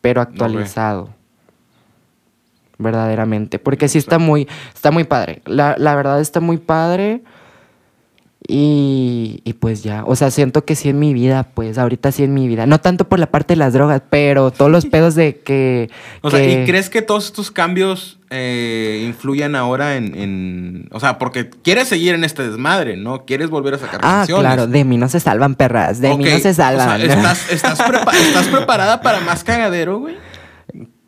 pero 0.02 0.22
actualizado. 0.22 1.10
Verdaderamente. 2.78 3.60
Porque 3.60 3.88
sí 3.88 3.98
está 3.98 4.20
muy, 4.20 4.48
está 4.74 4.92
muy 4.92 5.04
padre. 5.04 5.42
La, 5.46 5.76
la 5.78 5.96
verdad 5.96 6.20
está 6.20 6.40
muy 6.40 6.58
padre. 6.58 7.24
Y, 8.48 9.42
y 9.46 9.54
pues 9.54 9.84
ya, 9.84 10.04
o 10.06 10.16
sea, 10.18 10.30
siento 10.30 10.66
que 10.66 10.76
sí 10.76 10.90
en 10.90 11.00
mi 11.00 11.14
vida, 11.14 11.48
pues 11.54 11.78
ahorita 11.78 12.12
sí 12.12 12.24
en 12.24 12.34
mi 12.34 12.48
vida. 12.48 12.66
No 12.66 12.80
tanto 12.82 13.08
por 13.08 13.18
la 13.20 13.28
parte 13.28 13.54
de 13.54 13.58
las 13.58 13.72
drogas, 13.74 14.02
pero 14.10 14.52
todos 14.52 14.70
los 14.70 14.86
pedos 14.88 15.16
de 15.16 15.40
que... 15.40 15.90
O 16.22 16.30
sea, 16.30 16.44
¿y 16.44 16.66
crees 16.66 16.90
que 16.90 17.02
todos 17.02 17.26
estos 17.26 17.52
cambios 17.52 18.20
eh, 18.30 19.04
influyan 19.08 19.56
ahora 19.56 19.96
en, 19.96 20.16
en- 20.18 20.90
O 20.92 21.00
sea, 21.00 21.18
porque 21.20 21.50
quieres 21.50 21.88
seguir 21.88 22.16
en 22.16 22.24
este 22.26 22.48
desmadre, 22.48 22.98
¿no? 22.98 23.24
Quieres 23.26 23.50
volver 23.50 23.76
a 23.76 23.78
sacar 23.78 24.02
Ah, 24.04 24.18
canciones. 24.20 24.42
claro, 24.42 24.68
de 24.68 24.84
mí 24.84 24.98
no 24.98 25.08
se 25.08 25.20
salvan, 25.22 25.56
perras. 25.56 26.02
De 26.02 26.10
mí 26.18 26.24
no 26.26 26.30
se 26.32 26.50
o 26.50 26.54
sea, 26.54 26.54
salvan. 26.54 27.00
¿estás, 27.02 27.50
estás, 27.52 27.80
prepa- 27.80 28.14
¿Estás 28.28 28.48
preparada 28.48 29.02
para 29.02 29.22
más 29.22 29.44
cagadero, 29.44 30.00
güey? 30.00 30.16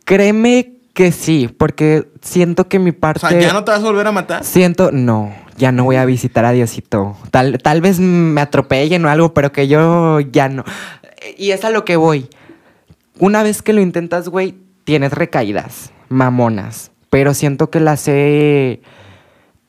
Créeme 0.04 0.72
que 0.94 1.12
sí, 1.12 1.48
porque 1.56 2.08
siento 2.22 2.68
que 2.68 2.78
mi 2.78 2.90
O 2.90 2.94
parte. 2.98 3.20
sea, 3.28 3.38
¿ya 3.38 3.52
no 3.52 3.64
te 3.64 3.72
vas 3.72 3.80
a 3.80 3.84
volver 3.84 4.06
a 4.06 4.12
matar? 4.12 4.44
Siento, 4.44 4.90
no, 4.92 5.34
ya 5.56 5.72
no 5.72 5.84
voy 5.84 5.96
a 5.96 6.04
visitar 6.04 6.44
a 6.44 6.52
Diosito. 6.52 7.16
Tal, 7.30 7.58
tal 7.58 7.80
vez 7.80 8.00
me 8.00 8.40
atropellen 8.40 9.04
o 9.04 9.08
algo, 9.08 9.34
pero 9.34 9.52
que 9.52 9.68
yo 9.68 10.20
ya 10.20 10.48
no. 10.48 10.64
Y 11.36 11.50
es 11.50 11.64
a 11.64 11.70
lo 11.70 11.84
que 11.84 11.96
voy. 11.96 12.28
Una 13.18 13.42
vez 13.42 13.62
que 13.62 13.72
lo 13.72 13.80
intentas, 13.80 14.28
güey, 14.28 14.54
tienes 14.84 15.12
recaídas, 15.12 15.92
mamonas. 16.08 16.90
Pero 17.10 17.34
siento 17.34 17.70
que 17.70 17.80
las 17.80 18.06
he. 18.08 18.80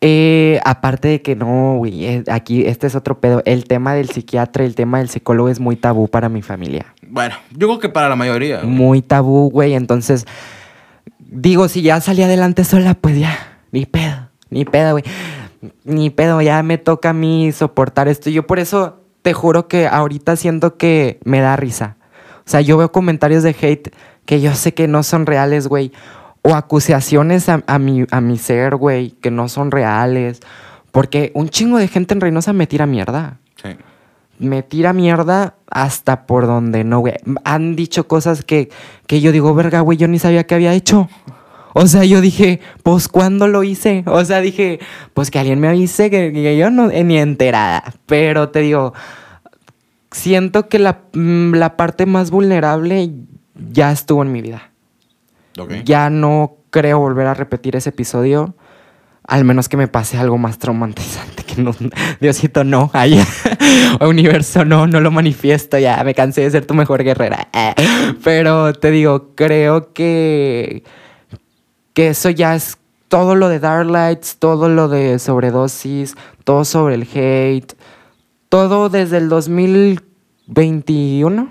eh, 0.02 0.60
aparte 0.66 1.08
de 1.08 1.22
que 1.22 1.36
no, 1.36 1.76
güey, 1.78 2.06
eh, 2.06 2.24
aquí 2.30 2.66
este 2.66 2.88
es 2.88 2.96
otro 2.96 3.20
pedo. 3.20 3.42
El 3.46 3.66
tema 3.66 3.94
del 3.94 4.10
psiquiatra, 4.10 4.66
el 4.66 4.76
tema 4.76 4.98
del 5.00 5.10
psicólogo 5.10 5.50
es 5.50 5.60
muy 5.60 5.76
tabú 5.76 6.08
para 6.08 6.30
mi 6.30 6.42
familia. 6.42 6.94
Bueno, 7.08 7.36
yo 7.52 7.68
creo 7.68 7.80
que 7.80 7.90
para 7.90 8.10
la 8.10 8.16
mayoría. 8.16 8.58
güey. 8.58 8.70
muy 8.70 9.02
tabú, 9.02 9.50
güey. 9.50 9.76
Entonces, 9.76 10.26
digo, 11.20 11.68
si 11.70 11.82
ya 11.82 12.02
salí 12.02 12.22
adelante 12.24 12.64
sola, 12.64 12.94
pues 12.96 13.18
ya, 13.18 13.60
ni 13.72 13.86
pedo, 13.86 14.30
ni 14.50 14.66
pedo, 14.66 14.92
güey. 14.92 15.04
Ni 15.84 16.10
pedo, 16.10 16.42
ya 16.42 16.62
me 16.64 16.78
toca 16.78 17.10
a 17.10 17.14
mí 17.14 17.52
soportar 17.52 18.08
esto. 18.08 18.30
Yo 18.30 18.46
por 18.48 18.60
eso 18.60 19.02
te 19.22 19.34
juro 19.34 19.68
que 19.68 19.88
ahorita 19.88 20.36
siento 20.36 20.78
que 20.78 21.20
me 21.24 21.42
da 21.42 21.56
risa. 21.56 21.98
O 22.40 22.50
sea, 22.50 22.62
yo 22.62 22.78
veo 22.78 22.92
comentarios 22.92 23.44
de 23.44 23.56
hate 23.60 23.94
que 24.26 24.40
yo 24.42 24.54
sé 24.56 24.74
que 24.74 24.88
no 24.88 25.04
son 25.04 25.26
reales, 25.26 25.68
güey. 25.68 25.92
O 26.44 26.56
acusaciones 26.56 27.50
a, 27.50 27.64
a 27.68 27.80
mi, 27.80 28.06
a 28.12 28.22
mi 28.22 28.38
ser, 28.38 28.76
güey, 28.78 29.12
que 29.12 29.32
no 29.32 29.50
son 29.50 29.72
reales. 29.72 30.40
Porque 30.92 31.32
un 31.36 31.50
chingo 31.50 31.78
de 31.78 31.88
gente 31.88 32.14
en 32.14 32.22
Reynosa 32.22 32.54
me 32.54 32.68
tira 32.68 32.86
mierda 32.86 33.38
Sí. 33.62 33.70
me 34.40 34.62
tira 34.64 34.94
mierda 34.94 35.56
hasta 35.70 36.26
por 36.28 36.46
donde 36.48 36.84
no, 36.84 37.00
güey. 37.00 37.16
Han 37.44 37.76
dicho 37.76 38.08
cosas 38.08 38.44
que, 38.46 38.70
que 39.08 39.20
yo 39.20 39.32
digo, 39.32 39.54
verga, 39.56 39.82
güey, 39.82 39.98
yo 39.98 40.08
ni 40.08 40.20
sabía 40.20 40.46
que 40.46 40.56
había 40.56 40.74
hecho. 40.74 41.10
O 41.80 41.86
sea, 41.86 42.04
yo 42.06 42.22
dije, 42.22 42.60
pues, 42.82 43.08
¿cuándo 43.08 43.48
lo 43.48 43.64
hice? 43.64 44.04
O 44.08 44.26
sea, 44.26 44.42
dije, 44.42 44.80
pues 45.14 45.30
que 45.30 45.38
alguien 45.38 45.60
me 45.60 45.68
avise, 45.68 46.10
que, 46.10 46.34
que 46.34 46.58
yo 46.58 46.72
no, 46.72 46.90
eh, 46.90 47.04
ni 47.04 47.20
enterada. 47.20 47.84
Pero 48.08 48.50
te 48.50 48.62
digo, 48.62 48.96
siento 50.10 50.70
que 50.70 50.80
la, 50.80 51.02
mm, 51.14 51.54
la 51.54 51.78
parte 51.78 52.08
más 52.08 52.32
vulnerable 52.32 53.12
ya 53.72 53.92
estuvo 53.92 54.24
en 54.24 54.32
mi 54.32 54.42
vida. 54.42 54.72
Ok. 55.60 55.84
Ya 55.86 56.10
no 56.10 56.56
creo 56.72 56.98
volver 56.98 57.28
a 57.28 57.36
repetir 57.36 57.76
ese 57.76 57.90
episodio. 57.90 58.56
Al 59.28 59.46
menos 59.46 59.70
que 59.70 59.78
me 59.78 59.88
pase 59.88 60.18
algo 60.18 60.40
más 60.40 60.58
traumatizante 60.58 61.44
que 61.44 61.62
no. 61.62 61.76
Diosito, 62.20 62.64
no. 62.64 62.90
Ay, 62.94 63.24
universo, 64.02 64.66
no, 64.66 64.88
no 64.88 65.00
lo 65.00 65.12
manifiesto. 65.12 65.78
Ya 65.78 66.04
me 66.04 66.16
cansé 66.16 66.42
de 66.42 66.50
ser 66.50 66.66
tu 66.66 66.74
mejor 66.74 67.04
guerrera. 67.04 67.50
Pero 68.24 68.74
te 68.74 68.90
digo, 68.90 69.36
creo 69.36 69.94
que. 69.94 70.84
Que 71.98 72.10
eso 72.10 72.30
ya 72.30 72.54
es 72.54 72.78
todo 73.08 73.34
lo 73.34 73.50
de 73.50 73.60
Dark 73.60 73.90
Lights, 73.90 74.38
todo 74.38 74.70
lo 74.70 74.88
de 74.88 75.18
sobredosis, 75.18 76.14
todo 76.44 76.64
sobre 76.64 76.94
el 76.94 77.08
hate. 77.12 77.74
Todo 78.50 78.90
desde 78.90 79.18
el 79.18 79.30
2021. 79.30 81.50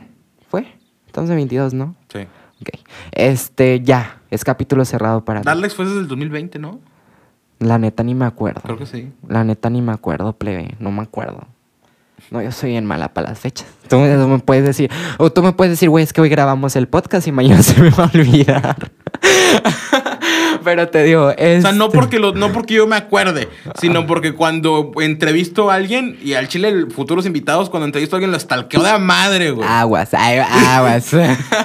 ¿Fue? 0.49 0.69
Entonces 1.07 1.35
22, 1.35 1.75
¿no? 1.75 1.97
Sí. 2.13 2.21
Ok. 2.61 2.69
Este, 3.11 3.81
ya. 3.81 4.21
Es 4.31 4.45
capítulo 4.45 4.85
cerrado 4.85 5.25
para 5.25 5.41
mí. 5.41 5.45
Darlex 5.45 5.75
fue 5.75 5.85
desde 5.85 5.99
el 5.99 6.07
2020, 6.07 6.61
¿no? 6.61 6.79
La 7.59 7.79
neta 7.79 8.05
ni 8.05 8.15
me 8.15 8.27
acuerdo. 8.27 8.61
Creo 8.63 8.79
que 8.79 8.87
sí. 8.87 9.11
La 9.27 9.43
neta 9.43 9.69
ni 9.69 9.83
me 9.83 9.91
acuerdo, 9.91 10.33
plebe. 10.33 10.77
No 10.79 10.93
me 10.93 11.03
acuerdo. 11.03 11.49
No, 12.31 12.41
yo 12.41 12.53
soy 12.53 12.71
bien 12.71 12.87
mala 12.87 13.13
para 13.13 13.31
las 13.31 13.41
fechas. 13.41 13.67
Tú 13.89 13.99
me, 13.99 14.15
tú 14.15 14.29
me 14.29 14.39
puedes 14.39 14.65
decir, 14.65 14.91
o 15.19 15.31
tú 15.31 15.43
me 15.43 15.53
puedes 15.53 15.73
decir, 15.73 15.91
güey, 15.91 16.05
es 16.05 16.13
que 16.13 16.21
hoy 16.21 16.29
grabamos 16.29 16.77
el 16.77 16.89
podcast 16.89 17.27
y 17.27 17.33
mañana 17.33 17.63
se 17.63 17.81
me 17.81 17.91
va 17.91 18.05
a 18.05 18.11
olvidar. 18.15 18.93
Pero 20.67 20.89
te 20.89 21.05
digo, 21.05 21.31
es. 21.31 21.61
O 21.61 21.69
sea, 21.69 21.71
no 21.73 21.91
porque, 21.91 22.19
lo, 22.19 22.33
no 22.35 22.53
porque 22.53 22.75
yo 22.75 22.89
me 22.89 22.97
acuerde, 22.97 23.49
sino 23.81 24.05
porque 24.05 24.33
cuando 24.35 24.91
entrevisto 25.01 25.71
a 25.71 25.75
alguien, 25.77 26.19
y 26.21 26.33
al 26.35 26.49
chile, 26.49 26.87
futuros 26.91 27.25
invitados, 27.25 27.71
cuando 27.71 27.87
entrevisto 27.87 28.17
a 28.17 28.19
alguien, 28.19 28.33
lo 28.33 28.37
estalqueo 28.37 28.83
de 28.83 28.99
madre, 28.99 29.53
güey. 29.53 29.67
Aguas, 29.69 30.13
aguas. 30.13 31.15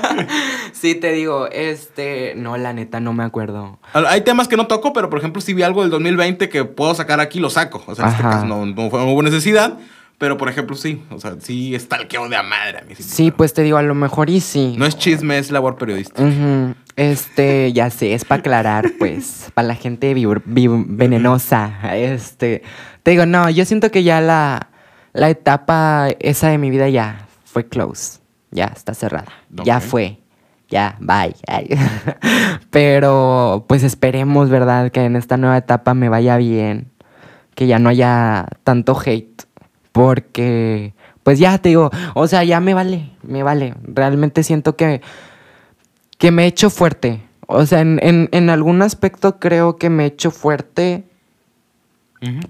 sí, 0.74 0.96
te 0.96 1.12
digo, 1.14 1.48
este. 1.52 2.34
No, 2.36 2.58
la 2.58 2.74
neta, 2.74 3.00
no 3.00 3.12
me 3.14 3.24
acuerdo. 3.24 3.80
Hay 3.94 4.22
temas 4.22 4.48
que 4.48 4.56
no 4.56 4.68
toco, 4.68 4.94
pero 4.94 5.10
por 5.10 5.18
ejemplo, 5.20 5.42
si 5.42 5.54
vi 5.56 5.64
algo 5.64 5.82
del 5.82 5.90
2020 5.90 6.48
que 6.50 6.64
puedo 6.66 6.94
sacar 6.94 7.20
aquí, 7.20 7.40
lo 7.40 7.50
saco. 7.50 7.84
O 7.88 7.96
sea, 7.96 8.06
en 8.06 8.12
este 8.12 8.22
Ajá. 8.24 8.32
caso 8.36 8.46
no, 8.46 8.66
no, 8.66 8.90
fue- 8.92 9.00
no 9.00 9.12
hubo 9.12 9.24
necesidad, 9.24 9.78
pero 10.22 10.38
por 10.38 10.50
ejemplo, 10.50 10.76
sí. 10.76 11.02
O 11.10 11.20
sea, 11.20 11.38
sí 11.40 11.74
estalqueo 11.74 12.30
de 12.30 12.36
a 12.36 12.44
madre 12.44 12.78
a 12.78 12.82
mí. 12.84 12.94
Sí, 12.94 13.32
pues 13.32 13.56
te 13.56 13.64
digo, 13.64 13.78
a 13.78 13.82
lo 13.82 13.96
mejor 13.96 14.30
y 14.30 14.40
sí. 14.40 14.76
No 14.78 14.86
es 14.86 14.96
chisme, 14.96 15.40
es 15.40 15.50
labor 15.50 15.80
periodística. 15.80 16.24
Este, 16.96 17.74
ya 17.74 17.90
sé, 17.90 18.14
es 18.14 18.24
para 18.24 18.42
aclarar, 18.42 18.92
pues, 19.00 19.50
para 19.56 19.70
la 19.70 19.74
gente 19.74 20.14
venenosa. 20.14 21.96
Este, 21.96 22.62
te 23.02 23.12
digo, 23.12 23.26
no, 23.26 23.50
yo 23.50 23.66
siento 23.66 23.90
que 23.90 24.04
ya 24.04 24.22
la, 24.22 24.70
la 25.14 25.32
etapa 25.32 26.10
esa 26.20 26.50
de 26.50 26.60
mi 26.60 26.70
vida 26.70 26.88
ya 26.88 27.26
fue 27.44 27.68
close. 27.68 28.20
Ya 28.52 28.66
está 28.66 28.94
cerrada. 28.94 29.32
Ya 29.50 29.80
fue. 29.80 30.20
Ya, 30.70 30.98
bye. 31.00 31.34
Pero 32.70 33.66
pues 33.68 33.82
esperemos, 33.82 34.52
¿verdad? 34.52 34.92
Que 34.92 35.04
en 35.04 35.16
esta 35.16 35.38
nueva 35.38 35.58
etapa 35.58 35.96
me 35.96 36.10
vaya 36.10 36.38
bien. 36.38 36.92
Que 37.56 37.66
ya 37.66 37.80
no 37.80 37.90
haya 37.90 38.46
tanto 38.64 38.96
hate. 39.04 39.50
Porque, 39.92 40.94
pues 41.24 41.40
ya 41.40 41.58
te 41.58 41.70
digo, 41.70 41.92
o 42.14 42.28
sea, 42.28 42.44
ya 42.44 42.60
me 42.60 42.74
vale, 42.74 43.12
me 43.24 43.44
vale. 43.44 43.76
Realmente 43.84 44.44
siento 44.44 44.76
que, 44.76 45.02
que 46.18 46.32
me 46.32 46.44
he 46.44 46.48
hecho 46.48 46.70
fuerte. 46.70 47.22
O 47.48 47.66
sea, 47.66 47.82
en, 47.82 48.00
en, 48.02 48.30
en 48.32 48.50
algún 48.50 48.82
aspecto 48.82 49.40
creo 49.40 49.78
que 49.78 49.90
me 49.90 50.04
he 50.04 50.08
hecho 50.08 50.32
fuerte 50.32 51.04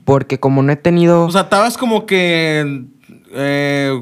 porque 0.03 0.39
como 0.39 0.61
no 0.63 0.71
he 0.71 0.75
tenido... 0.75 1.25
O 1.25 1.31
sea, 1.31 1.41
estabas 1.41 1.77
como 1.77 2.05
que. 2.05 2.83
eh, 3.33 4.01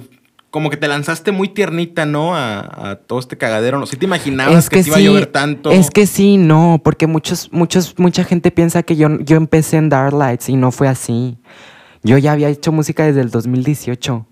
como 0.49 0.71
que 0.71 0.77
te 0.77 0.87
lanzaste 0.87 1.31
muy 1.31 1.49
tiernita, 1.49 2.07
¿no? 2.07 2.35
A, 2.35 2.91
a 2.91 2.95
todo 2.95 3.19
este 3.19 3.37
cagadero. 3.37 3.77
¿no? 3.77 3.85
¿Sí 3.85 3.97
te 3.97 4.05
imaginabas 4.05 4.69
que, 4.69 4.81
te 4.81 4.89
iba 4.89 4.97
a 4.97 5.01
llover 5.01 5.27
tanto? 5.27 5.69
Es 5.69 5.91
que 5.91 6.07
sí, 6.07 6.37
no, 6.37 6.81
porque 6.83 7.05
muchos, 7.05 7.49
muchos, 7.51 7.93
mucha 7.99 8.23
gente 8.23 8.49
piensa 8.49 8.81
que 8.81 8.95
yo, 8.95 9.19
yo 9.19 9.37
empecé 9.37 9.77
en 9.77 9.89
Dark 9.89 10.13
Lights 10.13 10.49
y 10.49 10.55
no 10.55 10.71
fue 10.71 10.87
así. 10.87 11.37
Yo 12.03 12.17
ya 12.17 12.31
había 12.31 12.49
hecho 12.49 12.71
música 12.71 13.03
desde 13.05 13.21
el 13.21 13.29
2018. 13.31 14.25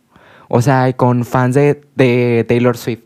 O 0.50 0.62
sea, 0.62 0.92
con 0.94 1.26
fans 1.26 1.56
de, 1.56 1.82
de 1.96 2.46
Taylor 2.48 2.78
Swift. 2.78 3.02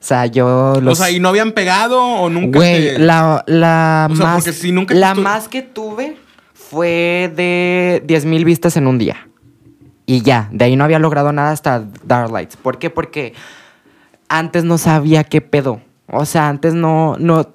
O 0.00 0.04
sea, 0.04 0.26
yo 0.26 0.72
O 0.76 0.80
los... 0.80 0.98
sea, 0.98 1.10
¿y 1.10 1.18
no 1.20 1.28
habían 1.28 1.52
pegado 1.52 2.02
o 2.02 2.30
nunca 2.30 2.58
Güey, 2.58 2.94
te- 2.94 2.98
la, 3.00 3.42
la 3.46 4.08
O 4.10 4.16
sea, 4.16 4.26
más... 4.26 4.44
si 4.44 4.72
nunca 4.72 4.94
la 4.94 5.14
más 5.14 5.48
que 5.48 5.60
tuve 5.62 6.16
fue 6.54 7.32
de 7.34 8.02
10 8.06 8.24
mil 8.26 8.44
vistas 8.44 8.76
en 8.76 8.86
un 8.86 8.96
día. 8.98 9.28
Y 10.06 10.22
ya, 10.22 10.48
de 10.52 10.64
ahí 10.66 10.76
no 10.76 10.84
había 10.84 10.98
logrado 10.98 11.32
nada 11.32 11.50
hasta 11.50 11.84
Dark 12.04 12.30
Lights. 12.32 12.56
¿Por 12.56 12.78
qué? 12.78 12.88
Porque 12.90 13.34
antes 14.28 14.64
no 14.64 14.78
sabía 14.78 15.24
qué 15.24 15.40
pedo. 15.40 15.80
O 16.06 16.24
sea, 16.24 16.48
antes 16.48 16.72
no, 16.74 17.16
no... 17.18 17.52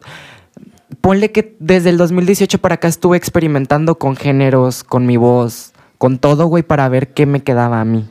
Ponle 1.01 1.31
que 1.31 1.55
desde 1.59 1.89
el 1.89 1.97
2018 1.97 2.59
para 2.59 2.75
acá 2.75 2.87
estuve 2.87 3.17
experimentando 3.17 3.95
con 3.97 4.15
géneros, 4.15 4.83
con 4.83 5.05
mi 5.05 5.17
voz, 5.17 5.72
con 6.03 6.17
todo, 6.17 6.47
güey, 6.47 6.63
para 6.63 6.89
ver 6.89 7.13
qué 7.13 7.25
me 7.25 7.43
quedaba 7.43 7.79
a 7.79 7.85
mí. 7.85 8.09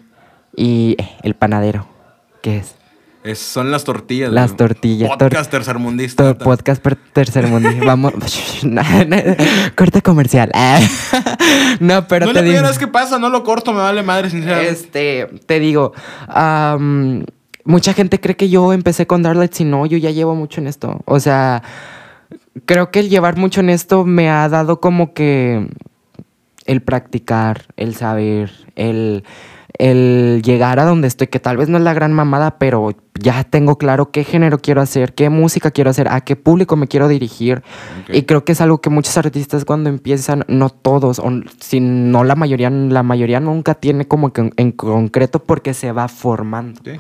Y 0.57 0.97
eh, 0.97 1.11
el 1.25 1.35
panadero, 1.35 1.87
¿qué 2.41 2.57
es? 2.57 2.75
Es- 3.23 3.39
son 3.39 3.71
las 3.71 3.85
tortillas. 3.85 4.33
Las 4.33 4.53
güey. 4.53 4.57
tortillas. 4.57 5.11
Podcast 5.11 5.51
tercermundista. 5.51 6.33
To- 6.33 6.43
podcast 6.43 6.83
per 6.83 6.97
tercer 6.97 7.49
mundo. 7.49 7.69
Vamos. 7.85 8.15
Corte 9.77 10.01
comercial. 10.01 10.51
no, 11.81 12.09
pero 12.09 12.25
no 12.25 12.33
te 12.33 12.41
la 12.41 12.49
digo. 12.49 12.63
vez 12.63 12.79
que 12.79 12.89
pasa, 12.89 13.19
no 13.19 13.29
lo 13.29 13.45
corto, 13.45 13.75
me 13.75 13.81
vale 13.81 14.03
madre, 14.03 14.31
sinceramente. 14.31 14.71
Este, 14.73 15.27
te 15.45 15.61
digo. 15.61 15.93
mucha 17.65 17.93
gente 17.93 18.21
cree 18.21 18.37
que 18.37 18.49
yo 18.49 18.73
empecé 18.73 19.07
con 19.07 19.23
Darlights 19.23 19.61
y 19.61 19.65
no, 19.65 19.85
yo 19.85 19.99
ya 19.99 20.11
llevo 20.11 20.35
mucho 20.35 20.63
en 20.63 20.69
esto. 20.69 21.03
O 21.05 21.21
sea, 21.21 21.63
creo 22.65 22.91
que 22.91 23.01
el 23.01 23.11
llevar 23.11 23.37
mucho 23.37 23.61
en 23.61 23.69
esto 23.69 24.07
me 24.07 24.31
ha 24.31 24.49
dado 24.49 24.81
como 24.81 25.13
que 25.13 25.69
el 26.67 26.83
practicar, 26.83 27.63
el 27.77 27.95
saber, 27.95 28.51
el, 28.77 29.25
el 29.79 30.43
llegar 30.45 30.79
a 30.79 30.85
donde 30.85 31.09
estoy, 31.09 31.27
que 31.29 31.41
tal 31.41 31.57
vez 31.57 31.69
no 31.69 31.79
es 31.79 31.85
la 31.85 31.95
gran 31.95 32.13
mamada, 32.13 32.59
pero 32.59 32.91
ya 33.21 33.45
tengo 33.45 33.79
claro 33.79 34.11
qué 34.11 34.23
género 34.25 34.59
quiero 34.59 34.81
hacer, 34.81 35.15
qué 35.15 35.29
música 35.31 35.71
quiero 35.71 35.91
hacer, 35.91 36.09
a 36.11 36.21
qué 36.23 36.37
público 36.37 36.77
me 36.77 36.89
quiero 36.89 37.09
dirigir. 37.09 37.63
Y 38.09 38.23
creo 38.23 38.45
que 38.45 38.53
es 38.53 38.61
algo 38.61 38.81
que 38.81 38.91
muchos 38.91 39.17
artistas 39.17 39.65
cuando 39.65 39.89
empiezan, 39.91 40.45
no 40.49 40.69
todos, 40.71 41.19
o 41.19 41.31
si 41.61 41.81
no 41.81 42.25
la 42.25 42.35
mayoría, 42.37 42.71
la 42.71 43.03
mayoría 43.03 43.41
nunca 43.41 43.75
tiene 43.75 44.07
como 44.07 44.33
que 44.33 44.43
en, 44.43 44.53
en 44.57 44.73
concreto 44.73 45.43
porque 45.43 45.75
se 45.75 45.93
va 45.93 46.09
formando. 46.09 46.81
Sí. 46.85 46.93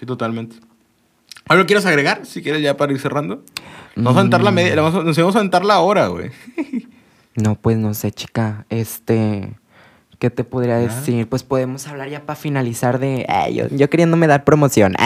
Sí, 0.00 0.06
totalmente. 0.06 0.56
¿Algo 1.48 1.64
quieres 1.66 1.86
agregar? 1.86 2.26
Si 2.26 2.42
quieres 2.42 2.60
ya 2.62 2.76
para 2.76 2.92
ir 2.92 3.00
cerrando. 3.00 3.42
Nos 3.96 4.04
vamos 4.04 4.16
a 4.16 4.20
aventar 4.20 4.42
la 4.42 4.50
media, 4.50 4.76
la 4.76 4.82
vamos 4.82 5.00
a- 5.00 5.04
nos 5.04 5.16
vamos 5.16 5.34
a 5.34 5.38
aventar 5.38 5.64
la 5.64 5.80
hora, 5.80 6.08
güey. 6.08 6.30
No, 7.42 7.54
pues 7.54 7.76
no 7.76 7.94
sé, 7.94 8.12
chica. 8.12 8.66
Este. 8.68 9.52
¿Qué 10.18 10.30
te 10.30 10.42
podría 10.42 10.78
decir? 10.78 11.28
Pues 11.28 11.44
podemos 11.44 11.86
hablar 11.86 12.08
ya 12.08 12.22
para 12.26 12.36
finalizar 12.36 12.98
de. 12.98 13.24
Yo, 13.52 13.68
yo 13.68 13.88
queriéndome 13.88 14.26
dar 14.26 14.44
promoción. 14.44 14.94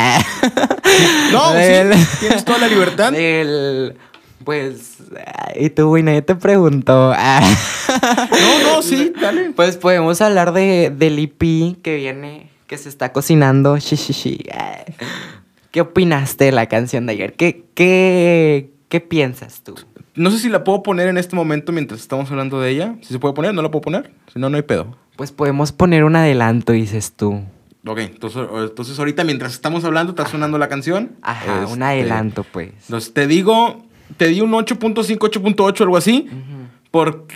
No, 1.32 1.52
Del- 1.54 1.94
sí, 1.94 2.06
tienes 2.20 2.44
toda 2.44 2.58
la 2.58 2.68
libertad. 2.68 3.12
del- 3.12 3.96
Pues. 4.44 4.96
Y 5.58 5.70
tú, 5.70 5.88
güey, 5.88 6.02
nadie 6.02 6.22
te 6.22 6.34
preguntó. 6.34 7.14
No, 7.92 8.74
no, 8.76 8.82
sí, 8.82 9.12
dale. 9.20 9.50
Pues 9.50 9.76
podemos 9.76 10.20
hablar 10.20 10.52
de, 10.52 10.90
del 10.94 11.18
EP 11.18 11.80
que 11.82 11.96
viene, 11.96 12.50
que 12.66 12.78
se 12.78 12.88
está 12.88 13.12
cocinando. 13.12 13.76
¿Qué 15.70 15.80
opinaste 15.80 16.44
de 16.46 16.52
la 16.52 16.66
canción 16.66 17.06
de 17.06 17.12
ayer? 17.14 17.32
¿Qué, 17.34 17.64
qué, 17.74 18.70
qué 18.88 19.00
piensas 19.00 19.60
tú? 19.62 19.74
No 20.14 20.30
sé 20.30 20.38
si 20.38 20.48
la 20.48 20.62
puedo 20.64 20.82
poner 20.82 21.08
en 21.08 21.16
este 21.18 21.34
momento 21.36 21.72
mientras 21.72 22.00
estamos 22.00 22.30
hablando 22.30 22.60
de 22.60 22.70
ella. 22.70 22.96
Si 23.02 23.12
se 23.12 23.18
puede 23.18 23.34
poner, 23.34 23.54
no 23.54 23.62
la 23.62 23.70
puedo 23.70 23.80
poner. 23.82 24.12
Si 24.32 24.38
no, 24.38 24.50
no 24.50 24.56
hay 24.56 24.62
pedo. 24.62 24.96
Pues 25.16 25.32
podemos 25.32 25.72
poner 25.72 26.04
un 26.04 26.16
adelanto, 26.16 26.72
dices 26.72 27.12
tú. 27.16 27.42
Ok, 27.86 27.98
entonces, 27.98 28.42
entonces 28.54 28.98
ahorita 28.98 29.24
mientras 29.24 29.52
estamos 29.54 29.84
hablando 29.84 30.12
está 30.12 30.26
sonando 30.26 30.58
la 30.58 30.68
canción. 30.68 31.12
Ajá, 31.22 31.60
un 31.66 31.72
Este, 31.72 31.84
adelanto, 31.84 32.44
pues. 32.44 32.70
Entonces 32.84 33.12
te 33.12 33.26
digo, 33.26 33.84
te 34.16 34.28
di 34.28 34.40
un 34.40 34.52
8.5, 34.52 35.18
8.8, 35.18 35.80
algo 35.82 35.96
así. 35.96 36.28
Por, 36.90 37.26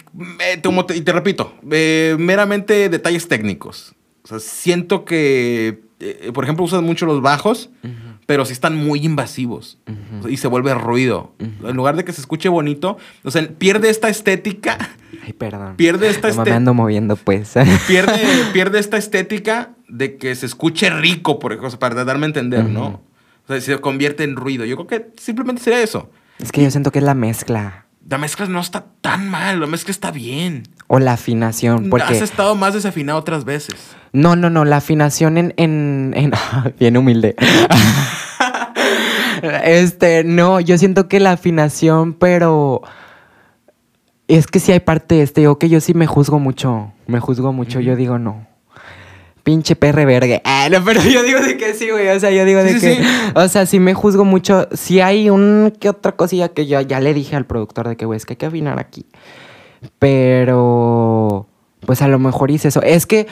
eh, 0.40 0.60
como 0.62 0.84
te- 0.84 0.96
y 0.96 1.00
te 1.00 1.12
repito, 1.12 1.54
eh, 1.70 2.14
meramente 2.18 2.88
detalles 2.90 3.26
técnicos. 3.26 3.94
O 4.22 4.28
sea, 4.28 4.38
siento 4.38 5.04
que, 5.06 5.80
eh, 5.98 6.30
por 6.34 6.44
ejemplo, 6.44 6.64
usas 6.64 6.82
mucho 6.82 7.06
los 7.06 7.22
bajos, 7.22 7.70
pero 8.26 8.44
sí 8.44 8.52
están 8.52 8.76
muy 8.76 9.04
invasivos. 9.04 9.78
Y 10.28 10.36
se 10.36 10.48
vuelve 10.48 10.74
ruido. 10.74 11.34
En 11.38 11.76
lugar 11.76 11.96
de 11.96 12.04
que 12.04 12.12
se 12.12 12.20
escuche 12.20 12.48
bonito, 12.48 12.98
o 13.22 13.30
sea, 13.30 13.48
pierde 13.48 13.88
esta 13.88 14.08
estética, 14.08 14.76
Ay, 15.24 15.32
perdón. 15.32 15.76
pierde 15.76 16.08
esta 16.08 16.30
No 16.32 16.44
me 16.44 16.50
ando 16.50 16.74
moviendo, 16.74 17.16
pues. 17.16 17.54
pierde, 17.88 18.20
pierde 18.52 18.80
esta 18.80 18.96
estética 18.96 19.70
de 19.88 20.16
que 20.16 20.34
se 20.34 20.46
escuche 20.46 20.90
rico, 20.90 21.38
por 21.38 21.52
ejemplo, 21.52 21.78
para 21.78 22.04
darme 22.04 22.26
a 22.26 22.28
entender, 22.28 22.64
¿no? 22.64 23.02
O 23.44 23.46
sea, 23.48 23.60
se 23.60 23.80
convierte 23.80 24.24
en 24.24 24.34
ruido. 24.34 24.64
Yo 24.64 24.76
creo 24.76 24.86
que 24.88 25.20
simplemente 25.20 25.62
sería 25.62 25.80
eso. 25.80 26.10
es 26.40 26.50
que 26.50 26.62
yo 26.62 26.70
siento 26.70 26.90
que 26.90 26.98
es 26.98 27.04
la 27.04 27.14
mezcla. 27.14 27.86
La 28.08 28.18
mezcla 28.18 28.46
no 28.46 28.60
está 28.60 28.86
tan 29.00 29.28
mal, 29.28 29.60
la 29.60 29.66
mezcla 29.66 29.92
está 29.92 30.10
bien. 30.10 30.64
O 30.88 30.98
la 31.00 31.14
afinación. 31.14 31.84
Has 31.84 31.90
Porque. 31.90 32.18
estado 32.18 32.54
más 32.54 32.74
desafinado 32.74 33.18
otras 33.18 33.44
veces. 33.44 33.74
No, 34.12 34.36
no, 34.36 34.50
no. 34.50 34.64
La 34.64 34.76
afinación 34.78 35.36
en. 35.38 35.54
en, 35.56 36.12
en- 36.16 36.32
Bien 36.78 36.96
humilde. 36.96 37.34
este, 39.64 40.24
no, 40.24 40.60
yo 40.60 40.78
siento 40.78 41.08
que 41.08 41.20
la 41.20 41.32
afinación, 41.32 42.14
pero. 42.14 42.82
Es 44.28 44.48
que 44.48 44.58
sí 44.58 44.72
hay 44.72 44.80
parte 44.80 45.16
de 45.16 45.22
este. 45.22 45.42
Yo 45.42 45.58
que 45.58 45.68
yo 45.68 45.80
sí 45.80 45.94
me 45.94 46.06
juzgo 46.06 46.38
mucho. 46.38 46.92
Me 47.06 47.20
juzgo 47.20 47.52
mucho. 47.52 47.80
Yo 47.80 47.94
digo, 47.96 48.18
no. 48.18 48.46
Pinche 49.44 49.76
perre 49.76 50.04
verga. 50.04 50.40
Ah, 50.44 50.66
no, 50.70 50.82
pero 50.84 51.00
yo 51.04 51.22
digo 51.22 51.38
de 51.40 51.56
que 51.56 51.74
sí, 51.74 51.88
güey. 51.90 52.08
O 52.08 52.18
sea, 52.18 52.32
yo 52.32 52.44
digo 52.44 52.64
de 52.64 52.74
Sí, 52.74 52.80
que. 52.80 52.96
sí. 52.96 53.02
O 53.36 53.46
sea, 53.46 53.66
sí 53.66 53.78
me 53.78 53.94
juzgo 53.94 54.24
mucho. 54.24 54.66
Sí 54.72 55.00
hay 55.00 55.30
un 55.30 55.72
que 55.78 55.88
otra 55.88 56.12
cosilla 56.12 56.48
que 56.48 56.66
yo 56.66 56.80
ya 56.80 56.98
le 56.98 57.14
dije 57.14 57.36
al 57.36 57.46
productor 57.46 57.88
de 57.88 57.96
que, 57.96 58.06
güey, 58.06 58.16
es 58.16 58.26
que 58.26 58.32
hay 58.32 58.36
que 58.38 58.46
afinar 58.46 58.80
aquí. 58.80 59.06
Pero. 59.98 61.46
Pues 61.80 62.02
a 62.02 62.08
lo 62.08 62.18
mejor 62.18 62.50
hice 62.50 62.68
eso. 62.68 62.82
Es 62.82 63.06
que. 63.06 63.26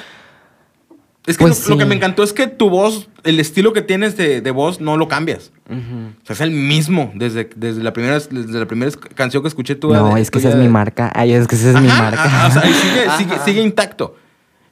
Es 1.26 1.38
que 1.38 1.44
Pues 1.44 1.68
lo, 1.68 1.74
lo 1.74 1.78
que 1.78 1.86
me 1.86 1.94
encantó 1.94 2.22
es 2.22 2.32
que 2.34 2.46
tu 2.46 2.68
voz, 2.68 3.08
el 3.22 3.40
estilo 3.40 3.72
que 3.72 3.80
tienes 3.80 4.16
de, 4.16 4.42
de 4.42 4.50
voz, 4.50 4.80
no 4.80 4.96
lo 4.98 5.08
cambias. 5.08 5.52
O 5.70 6.26
sea, 6.26 6.34
es 6.34 6.40
el 6.42 6.50
mismo 6.50 7.10
desde, 7.14 7.48
desde, 7.56 7.82
la, 7.82 7.94
primera, 7.94 8.18
desde 8.18 8.58
la 8.58 8.66
primera 8.66 8.92
canción 9.14 9.42
que 9.42 9.48
escuché 9.48 9.74
tú. 9.74 9.92
No, 9.92 10.18
es 10.18 10.30
que 10.30 10.38
esa 10.38 10.50
es 10.50 10.56
mi 10.56 10.68
marca. 10.68 11.10
Ay, 11.14 11.32
es 11.32 11.46
que 11.46 11.54
esa 11.54 11.70
es 11.70 11.80
mi 11.80 11.88
marca. 11.88 12.48
o 12.48 12.50
sea, 12.50 12.62
sigue, 12.62 13.38
sigue, 13.44 13.62
intacto. 13.62 14.16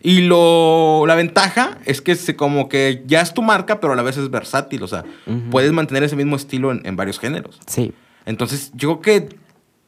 Y 0.03 0.23
lo, 0.23 1.05
la 1.07 1.15
ventaja 1.15 1.79
es 1.87 2.03
que 2.03 2.15
se, 2.17 2.37
como 2.37 2.69
que 2.69 3.03
ya 3.07 3.23
es 3.23 3.33
tu 3.33 3.41
marca, 3.41 3.81
pero 3.81 3.95
a 3.95 3.97
la 3.97 4.03
vez 4.03 4.19
es 4.19 4.31
versátil. 4.31 4.83
O 4.83 4.89
sea, 4.89 5.05
puedes 5.51 5.73
mantener 5.73 6.03
ese 6.03 6.17
mismo 6.17 6.37
estilo 6.37 6.71
en, 6.71 6.83
en 6.85 6.97
varios 6.97 7.19
géneros. 7.19 7.59
Sí. 7.67 7.95
Entonces, 8.27 8.73
yo 8.75 9.01
creo 9.01 9.29
que 9.29 9.37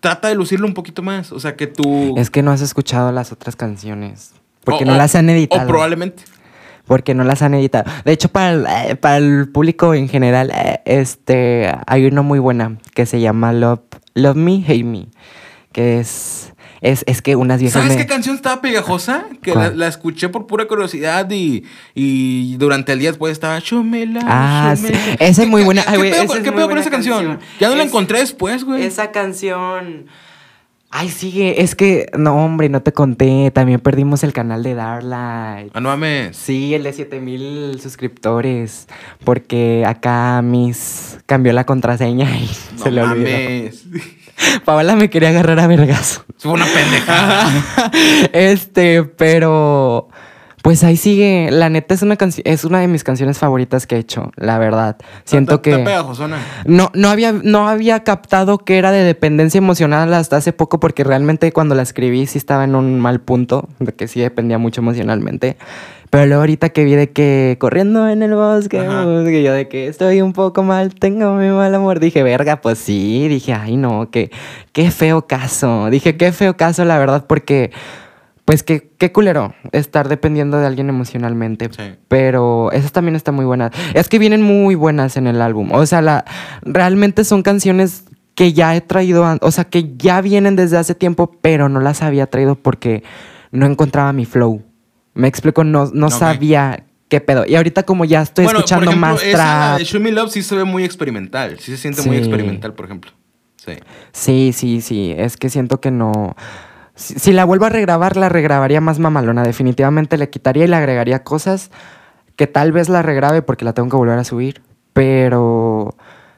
trata 0.05 0.29
de 0.29 0.35
lucirlo 0.35 0.67
un 0.67 0.75
poquito 0.75 1.01
más. 1.03 1.33
O 1.33 1.41
sea, 1.41 1.57
que 1.57 1.67
tú... 1.67 2.15
Es 2.19 2.29
que 2.29 2.43
no 2.43 2.51
has 2.51 2.61
escuchado 2.61 3.11
las 3.11 3.33
otras 3.33 3.57
canciones. 3.57 4.33
Porque 4.63 4.85
O- 4.85 4.87
no 4.87 4.93
o- 4.93 4.97
las 4.97 5.15
han 5.15 5.31
editado. 5.31 5.65
O 5.65 5.67
probablemente. 5.67 6.23
Porque 6.87 7.15
no 7.15 7.25
las 7.25 7.41
han 7.41 7.55
editado. 7.55 7.91
De 8.05 8.13
hecho, 8.13 8.29
para 8.29 8.51
el, 8.53 8.67
eh, 8.67 8.97
para 8.97 9.17
el 9.17 9.49
público 9.49 9.95
en 9.95 10.09
general, 10.11 10.51
eh, 10.55 10.83
este, 10.85 11.73
hay 11.87 12.05
una 12.05 12.21
muy 12.21 12.39
buena 12.39 12.77
que 12.95 13.07
se 13.07 13.21
llama 13.21 13.55
Love, 13.55 13.81
Love 14.13 14.37
Me, 14.37 14.63
Hate 14.69 14.85
Me. 14.85 15.07
Que 15.73 15.99
es, 16.01 16.53
es, 16.85 17.03
es 17.09 17.23
que 17.23 17.35
unas 17.35 17.61
viejas 17.61 17.81
¿Sabes 17.83 17.97
me- 17.97 18.03
qué 18.03 18.07
canción 18.07 18.37
estaba 18.37 18.61
pegajosa? 18.61 19.25
Que 19.43 19.55
la, 19.55 19.89
escuché 19.89 20.29
por 20.29 20.47
pura 20.47 20.67
curiosidad 20.69 21.29
y, 21.31 21.65
y 21.95 22.57
durante 22.59 22.93
el 22.93 22.99
día 22.99 23.09
después 23.11 23.33
estaba 23.33 23.61
Chomela. 23.63 24.21
Ah, 24.25 24.75
Chomela". 24.77 24.99
sí. 24.99 25.11
Esa 25.19 25.25
es 25.25 25.39
¿Qué 25.39 25.47
muy 25.47 25.63
buena. 25.65 25.83
¿Qué 25.83 25.89
Ay, 25.91 25.97
güey, 25.97 26.11
pedo, 26.11 26.43
qué 26.43 26.53
pedo 26.53 26.69
con 26.69 26.77
esa 26.79 26.91
canción? 26.91 27.25
canción. 27.27 27.41
Ya 27.59 27.71
no 27.71 27.77
la 27.77 27.85
encontré 27.85 28.19
después, 28.21 28.65
güey. 28.65 28.83
Esa 28.85 29.11
canción... 29.13 30.07
Ay, 30.97 31.09
sigue. 31.09 31.61
Es 31.63 31.75
que, 31.75 32.07
no, 32.17 32.37
hombre, 32.45 32.69
no 32.69 32.81
te 32.83 32.93
conté. 32.93 33.51
También 33.51 33.81
perdimos 33.81 34.23
el 34.23 34.33
canal 34.33 34.63
de 34.63 34.75
Darla. 34.75 35.65
Ah, 35.73 35.81
no 35.81 35.89
mames. 35.89 36.37
Sí, 36.37 36.73
el 36.73 36.85
de 36.85 36.93
7000 36.93 37.81
suscriptores. 37.81 38.87
Porque 39.25 39.83
acá 39.87 40.41
Miss 40.43 41.19
cambió 41.27 41.53
la 41.53 41.65
contraseña 41.65 42.31
y 42.39 42.49
No 42.79 42.85
se 42.85 42.91
le 42.93 43.03
olvidó. 43.03 43.29
mames. 43.31 43.85
Paola 44.65 44.97
me 44.97 45.11
quería 45.11 45.31
agarrar 45.31 45.61
a 45.61 45.67
vergazo. 45.67 46.25
Fue 46.39 46.53
una 46.53 46.67
pendejada. 46.67 47.51
este, 48.33 49.05
pero. 49.05 50.09
Pues 50.63 50.83
ahí 50.83 50.97
sigue. 50.97 51.51
La 51.51 51.69
neta 51.69 51.95
es 51.95 52.03
una. 52.03 52.17
Es 52.45 52.65
una 52.65 52.81
de 52.81 52.89
mis 52.89 53.05
canciones 53.05 53.39
favoritas 53.39 53.87
que 53.87 53.97
he 53.97 53.99
hecho, 53.99 54.33
la 54.37 54.59
verdad. 54.59 54.97
Siento 55.25 55.61
que. 55.61 55.73
No, 56.65 56.91
no, 56.95 57.09
había, 57.11 57.33
no 57.33 57.69
había 57.69 58.03
captado 58.03 58.59
que 58.59 58.79
era 58.79 58.91
de 58.91 59.05
dependencia 59.05 59.59
emocional 59.59 60.13
hasta 60.15 60.37
hace 60.37 60.53
poco, 60.53 60.81
porque 60.81 61.05
realmente 61.05 61.53
cuando 61.53 61.75
la 61.75 61.83
escribí 61.83 62.27
sí 62.27 62.39
estaba 62.39 62.65
en 62.65 62.75
un 62.75 62.99
mal 62.99 63.21
punto, 63.21 63.69
de 63.79 63.93
que 63.93 64.09
sí 64.09 64.21
dependía 64.21 64.57
mucho 64.57 64.81
emocionalmente. 64.81 65.59
Pero 66.15 66.27
luego 66.27 66.43
ahorita 66.43 66.69
que 66.69 66.85
vi 66.85 66.95
de 66.95 67.11
que 67.11 67.57
corriendo 67.59 68.09
en 68.09 68.23
el 68.23 68.37
bosque, 68.37 68.79
Ajá. 68.79 69.05
que 69.25 69.43
yo 69.43 69.53
de 69.53 69.67
que 69.67 69.89
estoy 69.89 70.21
un 70.21 70.33
poco 70.33 70.63
mal, 70.63 70.95
tengo 70.95 71.35
mi 71.35 71.49
mal 71.49 71.75
amor, 71.75 71.99
dije, 71.99 72.23
verga, 72.23 72.61
pues 72.61 72.79
sí, 72.79 73.27
dije, 73.27 73.53
ay 73.53 73.77
no, 73.77 74.13
que, 74.13 74.31
qué 74.71 74.93
feo 74.93 75.27
caso. 75.27 75.91
Dije, 75.91 76.17
qué 76.17 76.31
feo 76.31 76.57
caso, 76.57 76.85
la 76.85 76.99
verdad, 76.99 77.27
porque, 77.27 77.73
pues 78.45 78.63
qué, 78.63 78.93
qué 78.97 79.11
culero 79.11 79.57
estar 79.73 80.09
dependiendo 80.09 80.61
de 80.61 80.67
alguien 80.69 80.89
emocionalmente. 80.89 81.69
Sí. 81.77 81.97
Pero 82.07 82.71
esas 82.71 82.93
también 82.93 83.17
están 83.17 83.35
muy 83.35 83.45
buenas. 83.45 83.73
Es 83.95 84.09
que 84.09 84.21
vienen 84.21 84.41
muy 84.41 84.77
buenas 84.77 85.17
en 85.17 85.27
el 85.27 85.43
álbum. 85.43 85.73
O 85.73 85.85
sea, 85.85 86.01
la, 86.01 86.25
realmente 86.63 87.25
son 87.25 87.43
canciones 87.43 88.05
que 88.37 88.53
ya 88.53 88.77
he 88.77 88.81
traído, 88.81 89.27
o 89.41 89.51
sea, 89.51 89.65
que 89.65 89.97
ya 89.97 90.21
vienen 90.21 90.55
desde 90.55 90.77
hace 90.77 90.95
tiempo, 90.95 91.33
pero 91.43 91.69
no 91.69 91.81
las 91.81 92.03
había 92.03 92.29
traído 92.29 92.55
porque 92.55 93.03
no 93.51 93.67
encontraba 93.67 94.13
mi 94.13 94.27
flow. 94.27 94.63
Me 95.15 95.29
explico, 95.29 95.65
no, 95.65 95.91
no 95.93 96.11
sabía 96.11 96.85
qué 97.09 97.21
pedo. 97.21 97.45
Y 97.47 97.55
ahorita 97.55 97.85
como 97.85 98.05
ya 98.05 98.23
estoy 98.23 98.45
Bueno, 98.45 98.61
escuchando 98.61 98.87
por 98.87 98.95
ejemplo, 98.95 99.13
más 99.15 99.23
esa 99.23 99.37
trap. 99.37 99.79
de 99.79 99.85
Show 99.85 100.01
Me 100.01 100.13
Love 100.13 100.31
sí 100.33 100.43
se 100.43 100.57
ve 100.57 100.65
muy 100.65 100.85
experimental. 100.85 101.59
Sí 101.61 101.73
se 101.73 101.77
siente 101.79 102.03
muy 102.03 102.17
experimental, 102.17 102.75
por 102.75 102.87
ejemplo. 102.87 103.13
Sí. 103.65 103.73
Sí, 104.13 104.53
sí, 104.53 104.81
sí. 104.81 105.15
Es 105.17 105.37
que 105.37 105.49
siento 105.51 105.81
que 105.81 105.91
no. 105.91 106.35
Si, 106.97 107.15
si 107.19 107.33
la 107.33 107.45
vuelvo 107.45 107.65
a 107.67 107.69
regrabar, 107.71 108.17
la 108.17 108.29
regrabaría 108.29 108.81
más 108.81 108.99
mamalona. 108.99 109.43
Definitivamente 109.43 110.19
le 110.19 110.29
quitaría 110.31 110.65
y 110.65 110.69
le 110.69 110.77
agregaría 110.77 111.23
cosas 111.25 111.71
que 112.37 112.47
tal 112.47 112.73
vez 112.73 112.89
la 112.89 113.03
regrabe 113.03 113.43
porque 113.43 113.65
la 113.65 113.73
tengo 113.73 113.89
que 113.89 113.97
volver 113.97 114.19
a 114.19 114.25
subir. 114.25 114.63
Pero 114.93 115.97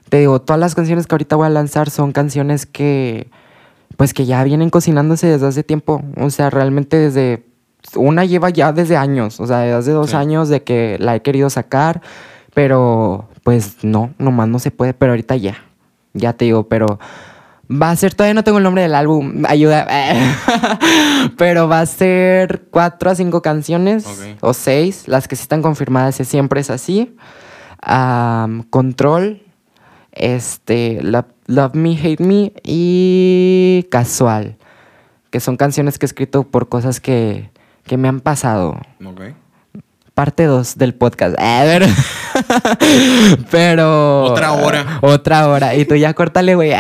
te 0.08 0.18
digo, 0.18 0.40
todas 0.42 0.60
las 0.60 0.74
canciones 0.74 1.06
que 1.06 1.14
ahorita 1.14 1.36
voy 1.36 1.46
a 1.46 1.50
lanzar 1.50 1.88
son 1.90 2.12
canciones 2.12 2.66
que. 2.66 3.30
Pues 3.96 4.12
que 4.12 4.26
ya 4.26 4.44
vienen 4.44 4.68
cocinándose 4.68 5.26
desde 5.26 5.46
hace 5.46 5.62
tiempo. 5.62 6.02
O 6.20 6.28
sea, 6.28 6.50
realmente 6.50 6.98
desde. 6.98 7.45
Una 7.94 8.24
lleva 8.24 8.50
ya 8.50 8.72
desde 8.72 8.96
años. 8.96 9.38
O 9.40 9.46
sea, 9.46 9.58
desde 9.60 9.74
hace 9.74 9.90
dos 9.92 10.10
Sí. 10.10 10.16
años 10.16 10.48
de 10.48 10.62
que 10.62 10.96
la 10.98 11.14
he 11.14 11.22
querido 11.22 11.50
sacar. 11.50 12.02
Pero 12.54 13.28
pues 13.44 13.84
no, 13.84 14.12
nomás 14.18 14.48
no 14.48 14.58
se 14.58 14.70
puede. 14.70 14.94
Pero 14.94 15.12
ahorita 15.12 15.36
ya. 15.36 15.56
Ya 16.14 16.32
te 16.32 16.46
digo, 16.46 16.68
pero. 16.68 16.98
Va 17.68 17.90
a 17.90 17.96
ser, 17.96 18.14
todavía 18.14 18.34
no 18.34 18.44
tengo 18.44 18.58
el 18.58 18.64
nombre 18.64 18.82
del 18.82 18.94
álbum, 18.94 19.42
ayuda. 19.48 19.88
Pero 21.36 21.66
va 21.68 21.80
a 21.80 21.86
ser 21.86 22.62
cuatro 22.70 23.10
a 23.10 23.16
cinco 23.16 23.42
canciones 23.42 24.06
o 24.40 24.54
seis. 24.54 25.08
Las 25.08 25.26
que 25.26 25.34
sí 25.34 25.42
están 25.42 25.62
confirmadas 25.62 26.14
siempre 26.14 26.60
es 26.60 26.70
así. 26.70 27.16
Control, 28.70 29.42
este, 30.12 31.00
Love, 31.02 31.26
Love 31.46 31.74
Me, 31.74 31.98
Hate 32.00 32.20
Me 32.22 32.52
y 32.62 33.86
Casual. 33.90 34.56
Que 35.30 35.40
son 35.40 35.56
canciones 35.56 35.98
que 35.98 36.06
he 36.06 36.08
escrito 36.08 36.44
por 36.44 36.68
cosas 36.68 37.00
que, 37.00 37.50
que 37.86 37.96
me 37.96 38.08
han 38.08 38.20
pasado. 38.20 38.80
Parte 40.14 40.44
2 40.44 40.76
del 40.78 40.94
podcast. 40.94 41.38
A 41.38 41.64
ver. 41.64 41.86
pero. 43.50 44.24
Otra 44.24 44.52
hora. 44.52 44.98
Otra 45.02 45.48
hora. 45.48 45.74
Y 45.74 45.84
tú 45.84 45.94
ya 45.94 46.14
córtale, 46.14 46.54
güey. 46.54 46.70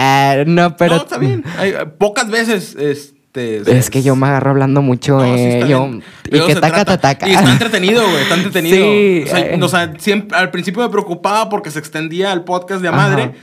No, 0.46 0.76
pero. 0.76 0.96
no, 0.96 1.02
está 1.02 1.18
bien. 1.18 1.44
Hay- 1.58 1.74
pocas 1.98 2.30
veces, 2.30 2.76
este... 2.78 3.78
Es 3.78 3.90
que 3.90 4.02
yo 4.02 4.16
me 4.16 4.26
agarro 4.28 4.52
hablando 4.52 4.80
mucho, 4.80 5.18
No, 5.18 5.24
eh. 5.26 5.66
yo, 5.68 5.90
y 6.24 6.40
que 6.40 6.54
taca, 6.54 6.86
trata. 6.86 6.98
taca. 6.98 7.28
Y 7.28 7.34
está 7.34 7.52
entretenido, 7.52 8.02
güey. 8.02 8.22
Está 8.22 8.34
entretenido. 8.34 8.76
Sí, 8.76 9.24
O 9.26 9.28
sea, 9.28 9.40
eh. 9.40 9.58
o 9.62 9.68
sea, 9.68 9.92
siempre, 9.98 10.38
al 10.38 10.50
principio 10.50 10.82
me 10.82 10.88
preocupaba 10.88 11.50
porque 11.50 11.70
se 11.70 11.78
extendía 11.78 12.32
el 12.32 12.44
podcast 12.44 12.80
de 12.80 12.88
a 12.88 12.92
Ajá. 12.92 12.96
madre. 13.08 13.34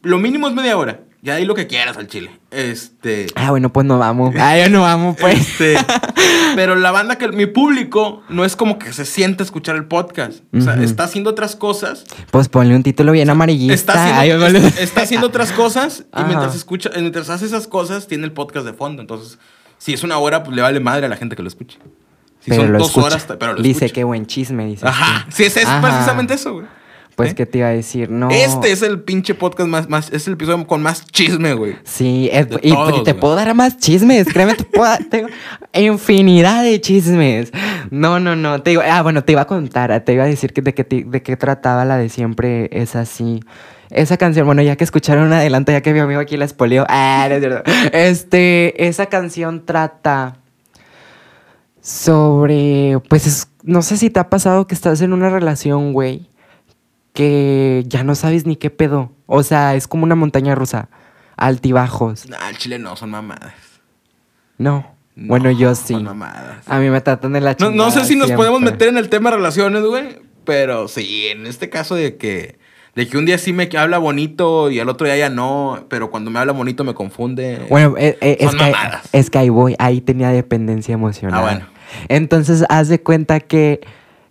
Lo 0.00 0.18
mínimo 0.18 0.48
es 0.48 0.54
media 0.54 0.78
hora. 0.78 1.00
Ya 1.24 1.36
ahí 1.36 1.46
lo 1.46 1.54
que 1.54 1.66
quieras 1.66 1.96
al 1.96 2.06
chile. 2.06 2.30
Este... 2.50 3.28
Ah, 3.34 3.48
bueno, 3.48 3.72
pues 3.72 3.86
no 3.86 3.98
vamos. 3.98 4.34
Ah, 4.38 4.58
yo 4.58 4.68
no 4.68 4.82
vamos, 4.82 5.16
pues. 5.18 5.40
Este, 5.40 5.74
pero 6.54 6.76
la 6.76 6.90
banda 6.90 7.16
que 7.16 7.28
mi 7.28 7.46
público 7.46 8.22
no 8.28 8.44
es 8.44 8.56
como 8.56 8.78
que 8.78 8.92
se 8.92 9.06
siente 9.06 9.42
a 9.42 9.46
escuchar 9.46 9.74
el 9.76 9.86
podcast. 9.86 10.40
O 10.54 10.60
sea, 10.60 10.74
está 10.82 11.04
haciendo 11.04 11.30
otras 11.30 11.56
cosas. 11.56 12.04
Pues 12.30 12.50
ponle 12.50 12.76
un 12.76 12.82
título 12.82 13.12
bien 13.12 13.30
amarillista. 13.30 13.74
Está 13.74 14.18
haciendo, 14.18 14.44
boludo. 14.44 14.68
está, 14.68 14.82
está 14.82 15.00
haciendo 15.02 15.26
otras 15.28 15.50
cosas 15.62 16.00
y 16.00 16.04
Ajá. 16.12 16.26
mientras 16.26 16.54
escucha, 16.54 16.90
mientras 16.94 17.30
hace 17.30 17.46
esas 17.46 17.66
cosas, 17.68 18.06
tiene 18.06 18.26
el 18.26 18.32
podcast 18.32 18.66
de 18.66 18.74
fondo. 18.74 19.00
Entonces, 19.00 19.38
si 19.78 19.94
es 19.94 20.02
una 20.04 20.18
hora, 20.18 20.42
pues 20.44 20.54
le 20.54 20.60
vale 20.60 20.78
madre 20.78 21.06
a 21.06 21.08
la 21.08 21.16
gente 21.16 21.36
que 21.36 21.42
lo 21.42 21.48
escuche. 21.48 21.78
Si 22.40 22.50
Pero 22.50 22.64
son 22.64 22.72
lo 22.74 22.78
dos 22.80 22.88
escucha. 22.88 23.06
horas, 23.06 23.26
pero 23.40 23.54
lo 23.54 23.62
Dice 23.62 23.86
escucha. 23.86 23.94
qué 23.94 24.04
buen 24.04 24.26
chisme, 24.26 24.66
dice. 24.66 24.86
Ajá. 24.86 25.26
Sí, 25.30 25.44
es, 25.44 25.56
es 25.56 25.66
precisamente 25.80 26.34
eso, 26.34 26.52
güey. 26.52 26.66
Pues, 27.16 27.30
¿Eh? 27.30 27.34
¿qué 27.36 27.46
te 27.46 27.58
iba 27.58 27.68
a 27.68 27.70
decir? 27.70 28.10
No. 28.10 28.28
Este 28.30 28.72
es 28.72 28.82
el 28.82 29.00
pinche 29.02 29.34
podcast 29.34 29.68
más, 29.68 29.88
más, 29.88 30.10
es 30.12 30.26
el 30.26 30.32
episodio 30.34 30.66
con 30.66 30.82
más 30.82 31.06
chisme, 31.06 31.54
güey. 31.54 31.76
Sí, 31.84 32.28
es- 32.32 32.48
y, 32.62 32.72
todos, 32.72 33.04
te 33.04 33.12
güey. 33.12 33.20
puedo 33.20 33.34
dar 33.36 33.54
más 33.54 33.78
chismes, 33.78 34.26
créeme, 34.32 34.54
te 34.54 34.64
puedo 34.64 34.92
tengo 35.10 35.28
infinidad 35.72 36.64
de 36.64 36.80
chismes. 36.80 37.52
No, 37.90 38.18
no, 38.18 38.34
no, 38.34 38.62
te 38.62 38.70
digo, 38.70 38.82
ah, 38.84 39.02
bueno, 39.02 39.22
te 39.22 39.32
iba 39.32 39.42
a 39.42 39.46
contar, 39.46 40.00
te 40.04 40.12
iba 40.14 40.24
a 40.24 40.26
decir 40.26 40.52
que 40.52 40.60
de 40.62 40.74
qué 40.74 40.82
te- 40.84 41.04
de 41.04 41.22
qué 41.22 41.36
trataba 41.36 41.84
la 41.84 41.96
de 41.98 42.08
siempre 42.08 42.68
es 42.72 42.96
así. 42.96 43.40
Esa 43.90 44.16
canción, 44.16 44.46
bueno, 44.46 44.62
ya 44.62 44.74
que 44.74 44.82
escucharon 44.82 45.26
un 45.26 45.32
adelanto, 45.34 45.70
ya 45.70 45.82
que 45.82 45.92
mi 45.92 46.00
amigo 46.00 46.18
aquí 46.20 46.36
la 46.36 46.46
espolió, 46.46 46.84
ah, 46.88 47.26
no 47.28 47.34
es 47.36 47.40
cierto. 47.40 47.70
Este, 47.92 48.88
esa 48.88 49.06
canción 49.06 49.64
trata 49.64 50.38
sobre, 51.80 52.98
pues, 53.08 53.26
es- 53.26 53.48
no 53.62 53.82
sé 53.82 53.96
si 53.96 54.10
te 54.10 54.20
ha 54.20 54.28
pasado 54.30 54.66
que 54.66 54.74
estás 54.74 55.00
en 55.00 55.12
una 55.12 55.30
relación, 55.30 55.92
güey, 55.92 56.28
que 57.14 57.84
ya 57.86 58.04
no 58.04 58.14
sabes 58.14 58.44
ni 58.44 58.56
qué 58.56 58.68
pedo. 58.68 59.12
O 59.26 59.42
sea, 59.42 59.74
es 59.76 59.88
como 59.88 60.04
una 60.04 60.16
montaña 60.16 60.54
rusa, 60.54 60.90
altibajos. 61.36 62.28
Nah, 62.28 62.50
el 62.50 62.58
chile 62.58 62.78
no, 62.78 62.96
son 62.96 63.10
mamadas. 63.10 63.54
No. 64.58 64.92
No, 65.16 65.28
bueno, 65.28 65.52
yo 65.52 65.76
sí. 65.76 65.94
Son 65.94 66.04
mamadas. 66.04 66.68
A 66.68 66.80
mí 66.80 66.90
me 66.90 67.00
tratan 67.00 67.32
de 67.32 67.40
la 67.40 67.52
No, 67.52 67.56
chingada. 67.56 67.76
no 67.76 67.90
sé 67.92 68.04
si 68.04 68.16
nos 68.16 68.32
podemos 68.32 68.60
meter 68.60 68.88
en 68.88 68.98
el 68.98 69.08
tema 69.08 69.30
relaciones, 69.30 69.82
güey. 69.84 70.18
Pero 70.44 70.88
sí, 70.88 71.28
en 71.28 71.46
este 71.46 71.70
caso 71.70 71.94
de 71.94 72.16
que, 72.16 72.58
de 72.96 73.08
que 73.08 73.16
un 73.16 73.24
día 73.24 73.38
sí 73.38 73.52
me 73.52 73.68
habla 73.78 73.98
bonito 73.98 74.72
y 74.72 74.80
al 74.80 74.88
otro 74.88 75.06
día 75.06 75.16
ya 75.16 75.30
no, 75.30 75.86
pero 75.88 76.10
cuando 76.10 76.32
me 76.32 76.40
habla 76.40 76.52
bonito 76.52 76.82
me 76.82 76.94
confunde. 76.94 77.64
Bueno, 77.70 77.94
eh, 77.96 78.18
eh, 78.20 78.38
es, 78.40 78.54
que, 78.56 78.74
es 79.12 79.30
que 79.30 79.38
ahí 79.38 79.48
voy, 79.50 79.76
ahí 79.78 80.00
tenía 80.00 80.30
dependencia 80.30 80.92
emocional. 80.92 81.38
Ah, 81.38 81.42
bueno. 81.42 81.66
Entonces, 82.08 82.64
haz 82.68 82.88
de 82.88 83.00
cuenta 83.00 83.38
que 83.38 83.80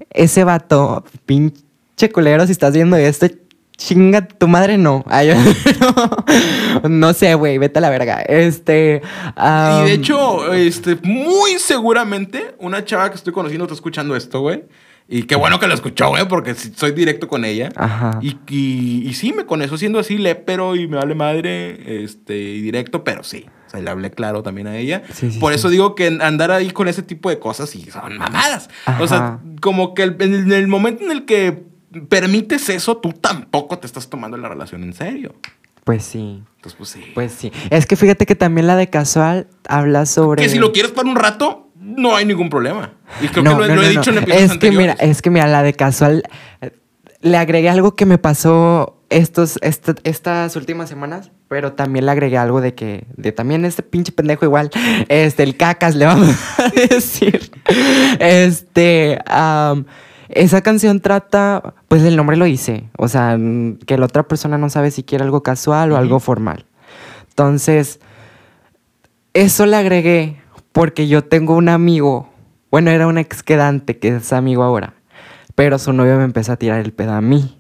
ese 0.10 0.44
vato, 0.44 1.06
pinche 1.96 2.12
culero, 2.12 2.46
si 2.46 2.52
estás 2.52 2.74
viendo 2.74 2.96
esto, 2.98 3.28
chinga 3.78 4.28
tu 4.28 4.48
madre, 4.48 4.78
no. 4.78 5.04
Ay, 5.08 5.30
no, 5.80 6.89
no 6.89 7.14
sé, 7.14 7.36
güey, 7.36 7.58
vete 7.58 7.80
a 7.80 7.82
la 7.82 7.89
verga. 7.89 8.22
Este. 8.22 9.02
y 9.38 9.86
de 9.86 9.94
hecho, 9.94 10.54
este, 10.54 10.98
muy 11.04 11.54
seguramente 11.60 12.56
una 12.60 12.84
chava 12.86 13.10
que 13.10 13.16
estoy 13.16 13.34
conociendo 13.34 13.66
está 13.66 13.76
escuchando 13.76 14.16
esto, 14.16 14.41
güey. 14.41 14.64
Y 15.08 15.24
qué 15.24 15.36
bueno 15.36 15.60
que 15.60 15.68
lo 15.68 15.74
escuchó, 15.74 16.10
güey, 16.10 16.26
porque 16.28 16.56
soy 16.56 16.91
directo 16.94 17.28
con 17.28 17.44
ella. 17.44 17.70
Ajá. 17.76 18.20
Y, 18.22 18.38
y, 18.48 19.04
y 19.08 19.14
sí, 19.14 19.34
me 19.34 19.46
con 19.46 19.62
eso 19.62 19.78
siendo 19.78 20.00
así 20.00 20.18
lépero 20.18 20.76
y 20.78 20.88
me 20.88 20.96
vale 20.96 21.14
madre, 21.14 22.04
este, 22.04 22.38
y 22.39 22.62
directo, 22.62 23.04
pero 23.04 23.22
sí. 23.24 23.46
O 23.68 23.70
sea, 23.70 23.82
le 23.82 23.89
hablé 23.89 24.12
claro 24.12 24.44
también 24.44 24.68
a 24.68 24.78
ella. 24.78 25.04
Sí, 25.14 25.32
sí, 25.32 25.39
Por 25.39 25.52
sí. 25.52 25.60
eso 25.60 25.70
digo 25.70 25.94
que 25.94 26.08
andar 26.22 26.52
ahí 26.52 26.72
con 26.72 26.88
ese 26.88 27.02
tipo 27.04 27.30
de 27.30 27.38
cosas 27.38 27.70
sí 27.70 27.86
son 27.91 28.18
mamadas. 28.18 28.70
O 29.02 29.08
sea, 29.08 29.39
como 29.62 29.94
que 29.94 30.04
el- 30.04 30.16
en, 30.20 30.34
el, 30.34 30.41
en 30.44 30.52
el 30.54 30.68
momento 30.68 31.04
en 31.04 31.12
el 31.12 31.26
que 31.26 31.64
permites 32.02 32.70
eso, 32.70 32.98
tú 32.98 33.14
tampoco 33.14 33.78
te 33.80 33.88
estás 33.88 34.10
tomando 34.10 34.38
la 34.38 34.50
relación 34.50 34.84
en 34.84 34.94
serio. 34.94 35.36
Pues 35.84 36.04
sí. 36.06 36.41
Entonces, 36.56 36.76
pues 36.78 36.89
sí. 36.89 37.02
Pues 37.14 37.32
sí. 37.34 37.52
Es 37.70 37.86
que 37.86 37.96
fíjate 37.96 38.26
que 38.26 38.36
también 38.36 38.68
la 38.68 38.76
de 38.78 38.89
casual 38.89 39.48
habla 39.68 40.06
sobre. 40.06 40.41
que 40.41 40.50
si 40.50 40.58
lo 40.60 40.72
quieres 40.72 40.91
para 40.91 41.10
un 41.10 41.16
rato, 41.18 41.70
no 41.76 42.16
hay 42.16 42.26
ningún 42.26 42.50
problema. 42.50 42.94
Y 43.22 43.28
creo 43.28 43.44
No, 43.44 43.58
que 43.58 43.64
lo, 43.64 43.68
no, 43.68 43.76
lo 43.76 43.82
he 43.84 43.86
no, 43.94 44.00
dicho 44.00 44.12
en 44.12 44.20
episodios 44.20 44.52
Es 44.54 44.58
que 44.58 44.72
mira, 44.72 44.91
anteriores. 44.94 45.18
es 45.18 45.22
que 45.22 45.30
mira, 45.30 45.48
la 45.48 45.62
de 45.64 45.74
casual 45.74 46.24
eh, 46.62 46.72
le 47.22 47.38
agregué 47.38 47.70
algo 47.70 47.96
que 47.96 48.06
me 48.06 48.18
pasó 48.18 49.02
estos, 49.10 49.60
esta- 49.62 49.96
estas 50.06 50.56
últimas 50.56 50.88
semanas, 50.89 51.32
pero 51.50 51.74
también 51.74 52.06
le 52.06 52.12
agregué 52.14 52.38
algo 52.38 52.62
de 52.62 52.74
que, 52.74 53.06
de 53.18 53.32
también 53.34 53.66
este 53.66 53.84
pinche 53.84 54.12
pendejo 54.14 54.46
igual, 54.46 54.72
este, 55.10 55.44
el 55.44 55.58
cacas 55.58 55.96
le 55.96 56.06
vamos 56.06 56.34
a 56.58 56.70
decir. 56.70 57.52
Este, 58.20 59.20
esa 60.36 60.62
canción 60.62 61.00
trata, 61.00 61.76
pues 61.88 62.04
el 62.04 62.16
nombre 62.16 62.38
lo 62.38 62.46
dice, 62.46 62.90
o 62.98 63.08
sea, 63.08 63.38
mm, 63.38 63.78
que 63.86 63.98
la 63.98 64.06
otra 64.06 64.24
persona 64.24 64.58
no 64.58 64.70
sabe 64.70 64.92
si 64.92 65.04
quiere 65.04 65.24
algo 65.24 65.44
casual 65.44 65.92
o 65.92 65.98
algo 65.98 66.20
formal. 66.20 66.66
Entonces, 67.30 68.00
eso 69.34 69.66
le 69.66 69.76
agregué 69.76 70.42
porque 70.72 71.08
yo 71.08 71.24
tengo 71.24 71.56
un 71.56 71.70
amigo, 71.70 72.30
bueno, 72.72 72.92
era 72.92 73.08
un 73.08 73.18
ex 73.18 73.44
quedante 73.44 73.98
que 73.98 74.16
es 74.16 74.34
amigo 74.34 74.64
ahora, 74.64 74.96
pero 75.56 75.78
su 75.78 75.94
novio 75.94 76.18
me 76.18 76.24
empezó 76.24 76.54
a 76.54 76.58
tirar 76.58 76.80
el 76.80 76.94
pedo 76.94 77.14
a 77.14 77.22
mí. 77.22 77.58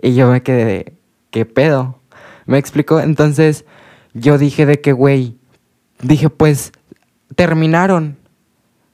Y 0.00 0.14
yo 0.14 0.30
me 0.30 0.42
quedé 0.42 0.64
de, 0.64 0.92
¿qué 1.30 1.46
pedo? 1.46 2.00
¿Me 2.46 2.58
explicó? 2.58 3.00
Entonces 3.00 3.64
yo 4.14 4.38
dije 4.38 4.66
de 4.66 4.80
que, 4.80 4.92
güey, 4.92 5.36
dije, 6.02 6.28
pues 6.28 6.72
terminaron. 7.36 8.18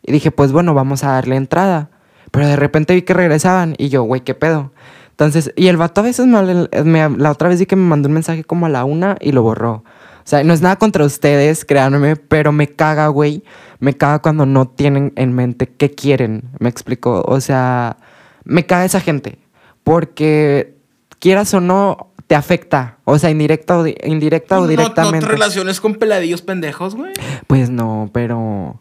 Y 0.03 0.13
dije, 0.13 0.31
pues 0.31 0.53
bueno, 0.53 0.75
vamos 0.75 1.05
a 1.05 1.13
darle 1.13 1.37
entrada. 1.37 1.91
Pero 2.39 2.51
de 2.51 2.55
repente 2.57 2.95
vi 2.95 3.03
que 3.03 3.14
regresaban 3.14 3.74
y 3.78 3.89
yo, 3.89 4.05
güey, 4.05 4.20
¿qué 4.20 4.32
pedo? 4.32 4.70
Entonces, 5.11 5.53
y 5.57 5.66
el 5.66 5.76
vato 5.76 6.03
a 6.03 6.05
veces 6.05 6.24
me, 6.26 6.68
me, 6.84 7.18
la 7.18 7.32
otra 7.32 7.49
vez 7.49 7.59
vi 7.59 7.66
que 7.66 7.74
me 7.74 7.82
mandó 7.82 8.07
un 8.07 8.14
mensaje 8.14 8.45
como 8.45 8.66
a 8.66 8.68
la 8.68 8.84
una 8.84 9.16
y 9.20 9.32
lo 9.32 9.43
borró. 9.43 9.72
O 9.72 9.82
sea, 10.22 10.45
no 10.45 10.55
es 10.55 10.62
nada 10.62 10.76
contra 10.76 11.05
ustedes, 11.05 11.64
créanme, 11.64 12.14
pero 12.14 12.53
me 12.53 12.68
caga, 12.68 13.09
güey. 13.09 13.43
Me 13.80 13.95
caga 13.95 14.20
cuando 14.20 14.47
no 14.47 14.68
tienen 14.68 15.12
en 15.16 15.32
mente 15.32 15.66
qué 15.66 15.91
quieren. 15.91 16.45
Me 16.61 16.68
explico. 16.68 17.24
O 17.26 17.41
sea, 17.41 17.97
me 18.45 18.64
caga 18.64 18.84
esa 18.84 19.01
gente. 19.01 19.41
Porque 19.82 20.76
quieras 21.18 21.53
o 21.55 21.61
no, 21.61 22.12
te 22.28 22.36
afecta. 22.36 22.99
O 23.03 23.18
sea, 23.18 23.30
indirecta 23.30 23.80
o, 23.80 23.84
indirecta 24.05 24.61
o 24.61 24.68
directamente. 24.68 25.26
¿No, 25.26 25.26
¿No 25.26 25.32
relaciones 25.32 25.80
con 25.80 25.97
peladillos 25.97 26.43
pendejos, 26.43 26.95
güey? 26.95 27.14
Pues 27.49 27.68
no, 27.68 28.11
pero 28.12 28.80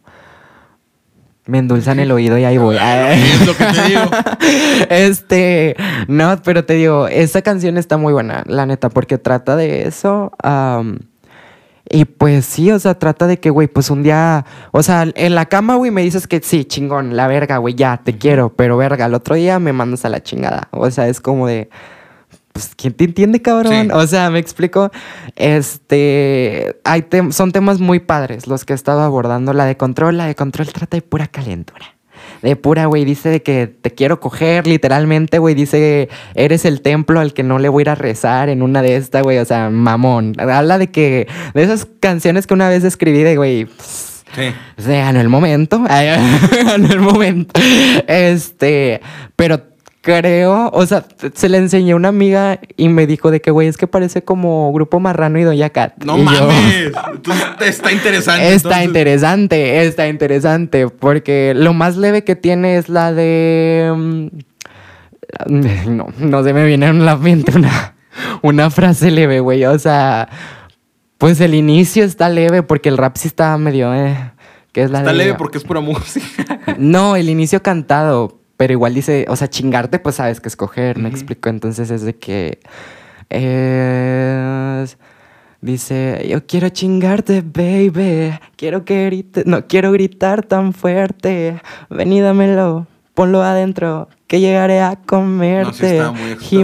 me 1.47 1.57
endulzan 1.59 1.99
el 1.99 2.11
oído 2.11 2.37
y 2.37 2.43
ahí 2.43 2.57
voy. 2.57 2.77
Es 3.11 3.45
lo 3.45 3.55
que 3.55 3.65
te 3.65 3.87
digo. 3.87 4.01
Este, 4.89 5.75
no, 6.07 6.39
pero 6.43 6.63
te 6.65 6.75
digo, 6.75 7.07
esa 7.07 7.41
canción 7.41 7.77
está 7.77 7.97
muy 7.97 8.13
buena, 8.13 8.43
la 8.47 8.65
neta, 8.65 8.89
porque 8.89 9.17
trata 9.17 9.55
de 9.55 9.87
eso. 9.87 10.31
y 11.89 12.05
pues 12.05 12.45
sí, 12.45 12.71
o 12.71 12.79
sea, 12.79 12.99
trata 12.99 13.27
de 13.27 13.39
que, 13.39 13.49
güey, 13.49 13.67
pues 13.67 13.89
un 13.89 14.03
día, 14.03 14.45
o 14.71 14.83
sea, 14.83 15.07
en 15.15 15.35
la 15.35 15.45
cama, 15.47 15.75
güey, 15.75 15.91
me 15.91 16.03
dices 16.03 16.27
que 16.27 16.41
sí, 16.43 16.65
chingón, 16.65 17.15
la 17.15 17.27
verga, 17.27 17.57
güey, 17.57 17.75
ya, 17.75 17.97
te 18.03 18.17
quiero, 18.17 18.49
pero 18.49 18.77
verga, 18.77 19.05
el 19.05 19.13
otro 19.13 19.35
día 19.35 19.59
me 19.59 19.73
mandas 19.73 20.05
a 20.05 20.09
la 20.09 20.21
chingada. 20.21 20.67
O 20.71 20.89
sea, 20.91 21.07
es 21.07 21.19
como 21.21 21.47
de, 21.47 21.69
pues, 22.57 22.73
¿quién 22.75 22.93
te 22.93 23.03
entiende, 23.03 23.41
cabrón? 23.41 23.91
O 23.91 24.07
sea, 24.07 24.29
me 24.29 24.39
explico. 24.39 24.91
Este, 25.35 26.75
hay 26.83 27.05
son 27.29 27.51
temas 27.51 27.79
muy 27.79 27.99
padres 27.99 28.47
los 28.47 28.65
que 28.65 28.73
he 28.73 28.75
estado 28.75 29.01
abordando. 29.01 29.53
La 29.53 29.65
de 29.65 29.77
control, 29.77 30.17
la 30.17 30.25
de 30.25 30.35
control 30.35 30.67
trata 30.73 30.97
de 30.97 31.01
pura 31.01 31.27
calentura. 31.27 31.85
De 32.41 32.55
pura, 32.55 32.87
güey, 32.87 33.05
dice 33.05 33.29
de 33.29 33.43
que 33.43 33.67
te 33.67 33.91
quiero 33.91 34.19
coger, 34.19 34.65
literalmente, 34.65 35.37
güey, 35.37 35.53
dice, 35.53 36.09
eres 36.33 36.65
el 36.65 36.81
templo 36.81 37.19
al 37.19 37.33
que 37.33 37.43
no 37.43 37.59
le 37.59 37.69
voy 37.69 37.81
a 37.81 37.83
ir 37.83 37.89
a 37.89 37.95
rezar 37.95 38.49
en 38.49 38.63
una 38.63 38.81
de 38.81 38.95
estas, 38.95 39.23
güey, 39.23 39.37
o 39.37 39.45
sea, 39.45 39.69
mamón. 39.69 40.33
Habla 40.39 40.77
de 40.77 40.87
que, 40.87 41.27
de 41.53 41.63
esas 41.63 41.87
canciones 41.99 42.47
que 42.47 42.53
una 42.53 42.69
vez 42.69 42.83
escribí 42.83 43.23
de, 43.23 43.37
güey, 43.37 43.67
Sí. 44.35 44.53
Sea, 44.77 45.09
en 45.09 45.15
el 45.15 45.29
momento. 45.29 45.83
en 45.89 46.85
el 46.85 46.99
momento. 46.99 47.59
Este. 48.07 49.01
Pero 49.35 49.61
creo, 50.07 50.69
o 50.71 50.85
sea, 50.85 51.03
se 51.33 51.49
le 51.49 51.57
enseñé 51.57 51.91
a 51.91 51.97
una 51.97 52.07
amiga 52.07 52.61
y 52.77 52.87
me 52.87 53.05
dijo 53.05 53.29
de 53.29 53.41
que, 53.41 53.51
güey, 53.51 53.67
es 53.67 53.75
que 53.75 53.87
parece 53.87 54.23
como 54.23 54.71
Grupo 54.71 55.01
Marrano 55.01 55.37
y 55.37 55.43
Doña 55.43 55.69
Cat. 55.69 56.01
No 56.05 56.17
mames, 56.17 56.93
está 57.59 57.91
interesante. 57.91 58.53
Está 58.53 58.83
interesante, 58.85 59.85
está 59.85 60.07
interesante, 60.07 60.87
porque 60.87 61.51
lo 61.53 61.73
más 61.73 61.97
leve 61.97 62.23
que 62.23 62.37
tiene 62.37 62.77
es 62.77 62.87
la 62.87 63.11
de... 63.11 63.93
Mm, 63.93 64.27
no, 65.97 66.07
no 66.19 66.43
se 66.43 66.53
me 66.53 66.65
viene 66.65 66.87
en 66.87 67.05
la 67.05 67.17
mente 67.17 67.51
una, 67.57 67.95
una 68.41 68.69
frase 68.69 69.11
leve, 69.11 69.41
güey, 69.41 69.65
o 69.65 69.77
sea... 69.77 70.29
Pues 71.17 71.41
el 71.41 71.55
inicio 71.55 72.03
está 72.05 72.29
leve 72.29 72.61
porque 72.61 72.87
el 72.87 72.97
rap 72.97 73.17
sí 73.17 73.27
está 73.27 73.57
medio... 73.57 73.93
Eh, 73.93 74.15
que 74.71 74.83
es 74.83 74.91
la 74.91 74.99
está 74.99 75.11
leve 75.11 75.33
porque 75.33 75.57
es 75.57 75.63
pura 75.63 75.81
música. 75.81 76.59
No, 76.77 77.15
el 77.15 77.29
inicio 77.29 77.63
cantado, 77.63 78.36
pero 78.57 78.73
igual 78.73 78.95
dice, 78.95 79.25
o 79.29 79.35
sea, 79.35 79.47
chingarte, 79.47 79.99
pues 79.99 80.15
sabes 80.15 80.41
qué 80.41 80.47
escoger, 80.49 80.97
me 80.97 81.09
explico. 81.09 81.49
Entonces 81.49 81.91
es 81.91 82.01
de 82.01 82.15
que. 82.15 82.59
dice, 85.61 86.25
yo 86.27 86.45
quiero 86.45 86.69
chingarte, 86.69 87.41
baby. 87.41 88.37
Quiero 88.55 88.83
que 88.83 89.05
grites, 89.05 89.45
no 89.45 89.67
quiero 89.67 89.91
gritar 89.91 90.43
tan 90.43 90.73
fuerte. 90.73 91.61
Ven 91.89 92.11
y 92.13 92.21
dámelo, 92.21 92.87
ponlo 93.17 93.41
adentro 93.41 94.09
que 94.27 94.39
llegaré 94.39 94.79
a 94.79 94.95
comerte. 94.95 95.97
No, 95.97 96.13
sí 96.39 96.63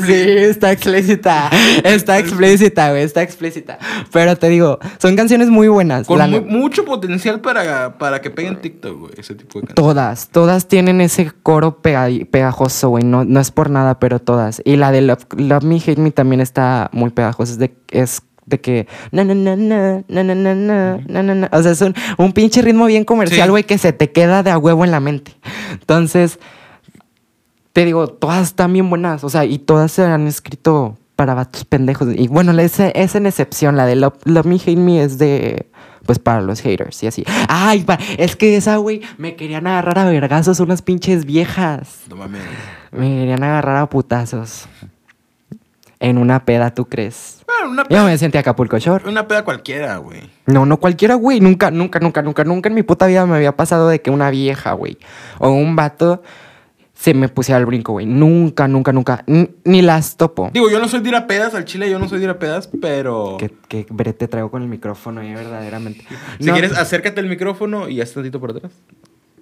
Sí, 0.06 0.12
está 0.14 0.72
explícita. 0.72 1.50
Está 1.84 2.18
explícita, 2.18 2.88
güey. 2.88 3.02
Está 3.02 3.20
explícita. 3.20 3.78
Pero 4.10 4.36
te 4.36 4.48
digo, 4.48 4.78
son 4.96 5.16
canciones 5.16 5.50
muy 5.50 5.68
buenas. 5.68 6.06
Con 6.06 6.48
mucho 6.48 6.86
potencial 6.86 7.42
para, 7.42 7.98
para 7.98 8.22
que 8.22 8.30
peguen 8.30 8.62
TikTok, 8.62 8.98
güey. 8.98 9.12
Ese 9.18 9.34
tipo 9.34 9.60
de 9.60 9.66
canciones. 9.66 9.74
Todas, 9.74 10.28
todas 10.28 10.66
tienen 10.66 11.02
ese 11.02 11.30
coro 11.42 11.82
pegajoso, 11.82 12.88
güey. 12.88 13.04
No, 13.04 13.26
no 13.26 13.38
es 13.38 13.50
por 13.50 13.68
nada, 13.68 13.98
pero 13.98 14.20
todas. 14.20 14.62
Y 14.64 14.76
la 14.76 14.92
de 14.92 15.02
Love, 15.02 15.64
Me, 15.64 15.76
Hate 15.76 15.98
Me 15.98 16.10
también 16.10 16.40
está 16.40 16.88
muy 16.92 17.10
pegajosa. 17.10 17.52
Es 17.52 17.58
de, 17.58 17.76
es 17.90 18.22
de 18.46 18.60
que 18.60 18.86
na 19.10 19.24
na 19.24 19.34
na 19.34 19.56
na 19.56 20.04
na 20.08 20.22
na 20.22 20.34
na 20.34 20.54
na 20.54 21.22
na 21.22 21.34
na 21.34 21.50
o 21.52 21.62
sea 21.62 21.72
es 21.72 21.80
un, 21.80 21.94
un 22.18 22.32
pinche 22.32 22.62
ritmo 22.62 22.86
bien 22.86 23.04
comercial 23.04 23.50
güey 23.50 23.64
que 23.64 23.78
se 23.78 23.92
te 23.92 24.10
queda 24.12 24.42
de 24.42 24.50
a 24.50 24.58
huevo 24.58 24.84
en 24.84 24.90
la 24.90 25.00
mente 25.00 25.32
entonces 25.72 26.38
te 27.72 27.84
digo 27.84 28.08
todas 28.08 28.48
están 28.48 28.72
bien 28.72 28.90
buenas 28.90 29.24
o 29.24 29.30
sea 29.30 29.44
y 29.44 29.58
todas 29.58 29.92
se 29.92 30.02
han 30.02 30.26
escrito 30.26 30.96
para 31.16 31.34
vatos 31.34 31.64
pendejos 31.64 32.08
y 32.14 32.28
bueno 32.28 32.52
esa 32.60 32.88
es 32.88 33.14
en 33.14 33.26
excepción 33.26 33.76
la 33.76 33.86
de 33.86 33.96
Love, 33.96 34.44
Me 34.44 34.56
Hate 34.56 34.76
Me 34.76 35.02
es 35.02 35.18
de 35.18 35.66
pues 36.04 36.18
para 36.18 36.40
los 36.42 36.60
haters 36.60 37.02
y 37.02 37.06
así. 37.06 37.24
Ay, 37.48 37.84
es 38.18 38.36
que 38.36 38.56
esa, 38.56 38.76
güey, 38.76 39.00
me 39.18 39.36
querían 39.36 39.66
agarrar 39.66 39.98
a 39.98 40.04
vergazos 40.04 40.60
unas 40.60 40.82
pinches 40.82 41.24
viejas. 41.24 42.02
No 42.08 42.16
mames. 42.16 42.42
Me 42.92 43.08
querían 43.08 43.42
agarrar 43.42 43.76
a 43.76 43.88
putazos. 43.88 44.66
En 46.00 46.18
una 46.18 46.44
peda, 46.44 46.74
¿tú 46.74 46.84
crees? 46.86 47.43
Una 47.68 47.84
peda. 47.84 47.98
Yo 47.98 48.04
me 48.04 48.16
sentí 48.18 48.38
Acapulco 48.38 48.78
Shore. 48.78 49.08
Una 49.08 49.26
peda 49.26 49.44
cualquiera, 49.44 49.96
güey. 49.98 50.20
No, 50.46 50.66
no 50.66 50.78
cualquiera, 50.78 51.14
güey. 51.14 51.40
Nunca, 51.40 51.70
nunca, 51.70 52.00
nunca, 52.00 52.22
nunca, 52.22 52.44
nunca 52.44 52.68
en 52.68 52.74
mi 52.74 52.82
puta 52.82 53.06
vida 53.06 53.26
me 53.26 53.36
había 53.36 53.56
pasado 53.56 53.88
de 53.88 54.00
que 54.00 54.10
una 54.10 54.30
vieja, 54.30 54.72
güey, 54.72 54.98
o 55.38 55.50
un 55.50 55.76
vato 55.76 56.22
se 56.94 57.12
me 57.12 57.28
pusiera 57.28 57.58
al 57.58 57.66
brinco, 57.66 57.92
güey. 57.92 58.06
Nunca, 58.06 58.68
nunca, 58.68 58.92
nunca. 58.92 59.24
Ni, 59.26 59.82
las 59.82 60.16
topo. 60.16 60.50
Digo, 60.52 60.70
yo 60.70 60.78
no 60.78 60.88
soy 60.88 61.00
de 61.00 61.08
ir 61.10 61.16
a 61.16 61.26
pedas 61.26 61.54
al 61.54 61.64
chile, 61.64 61.90
yo 61.90 61.98
no 61.98 62.08
soy 62.08 62.18
de 62.18 62.24
ir 62.24 62.30
a 62.30 62.38
pedas, 62.38 62.70
pero. 62.80 63.36
Que, 63.38 63.50
que 63.68 63.86
brete 63.90 64.28
traigo 64.28 64.50
con 64.50 64.62
el 64.62 64.68
micrófono, 64.68 65.20
eh, 65.20 65.34
verdaderamente. 65.34 66.04
Si 66.38 66.50
quieres, 66.50 66.72
acércate 66.78 67.20
el 67.20 67.28
micrófono 67.28 67.88
y 67.88 68.00
haz 68.00 68.12
tantito 68.12 68.40
por 68.40 68.52
atrás. 68.52 68.72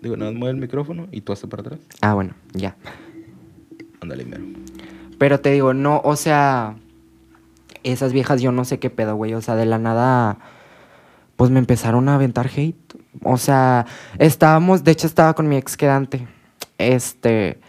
Digo, 0.01 0.16
nada, 0.16 0.33
mueve 0.33 0.55
el 0.55 0.61
micrófono 0.61 1.07
y 1.12 1.20
tú 1.20 1.33
hazte 1.33 1.47
para 1.47 1.61
atrás. 1.61 1.81
Ah, 2.01 2.14
bueno, 2.14 2.35
ya. 2.53 2.75
Ándale, 4.01 4.25
mero. 4.25 4.43
Pero 5.18 5.39
te 5.39 5.51
digo, 5.51 5.73
no, 5.75 6.01
o 6.03 6.16
sea, 6.16 6.75
esas 7.85 8.12
viejas 8.12 8.41
yo 8.41 8.53
no 8.53 8.64
sé 8.64 8.78
qué 8.78 8.91
pedo, 8.91 9.16
güey. 9.16 9.35
O 9.35 9.41
sea, 9.41 9.57
de 9.57 9.66
la 9.66 9.78
nada, 9.78 10.39
pues 11.37 11.51
me 11.51 11.59
empezaron 11.59 12.09
a 12.09 12.16
aventar 12.16 12.51
hate. 12.55 12.95
O 13.22 13.37
sea, 13.37 13.87
estábamos, 14.18 14.85
de 14.85 14.93
hecho 14.93 15.07
estaba 15.07 15.35
con 15.35 15.49
mi 15.49 15.57
ex 15.57 15.76
quedante. 15.76 16.26
Este, 16.78 17.61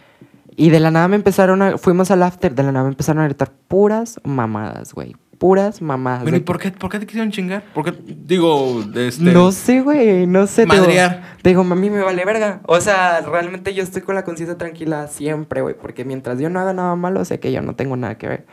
y 0.56 0.70
de 0.70 0.80
la 0.80 0.90
nada 0.90 1.08
me 1.08 1.16
empezaron 1.16 1.62
a, 1.62 1.78
fuimos 1.78 2.10
al 2.10 2.22
after, 2.22 2.54
de 2.54 2.62
la 2.62 2.72
nada 2.72 2.84
me 2.84 2.90
empezaron 2.90 3.22
a 3.22 3.26
gritar 3.26 3.50
puras 3.68 4.20
mamadas, 4.24 4.92
güey 4.92 5.16
puras 5.44 5.82
mamadas. 5.82 6.22
Bueno, 6.22 6.38
¿y 6.38 6.40
por 6.40 6.58
qué, 6.58 6.70
por 6.70 6.90
qué 6.90 6.98
te 6.98 7.06
quisieron 7.06 7.30
chingar? 7.30 7.62
¿Por 7.74 7.84
qué, 7.84 7.94
digo, 8.06 8.82
este... 8.94 9.24
No 9.24 9.52
sé, 9.52 9.82
güey, 9.82 10.26
no 10.26 10.46
sé. 10.46 10.64
Madrear. 10.64 11.36
Te 11.42 11.50
digo, 11.50 11.64
mami, 11.64 11.90
me 11.90 12.00
vale 12.00 12.24
verga. 12.24 12.60
O 12.66 12.80
sea, 12.80 13.20
realmente 13.20 13.74
yo 13.74 13.82
estoy 13.82 14.02
con 14.02 14.14
la 14.14 14.24
conciencia 14.24 14.56
tranquila 14.56 15.06
siempre, 15.08 15.60
güey, 15.60 15.74
porque 15.74 16.04
mientras 16.04 16.38
yo 16.38 16.48
no 16.48 16.60
haga 16.60 16.72
nada 16.72 16.96
malo, 16.96 17.24
sé 17.24 17.40
que 17.40 17.52
yo 17.52 17.60
no 17.60 17.74
tengo 17.74 17.96
nada 17.96 18.16
que 18.16 18.28
ver. 18.28 18.46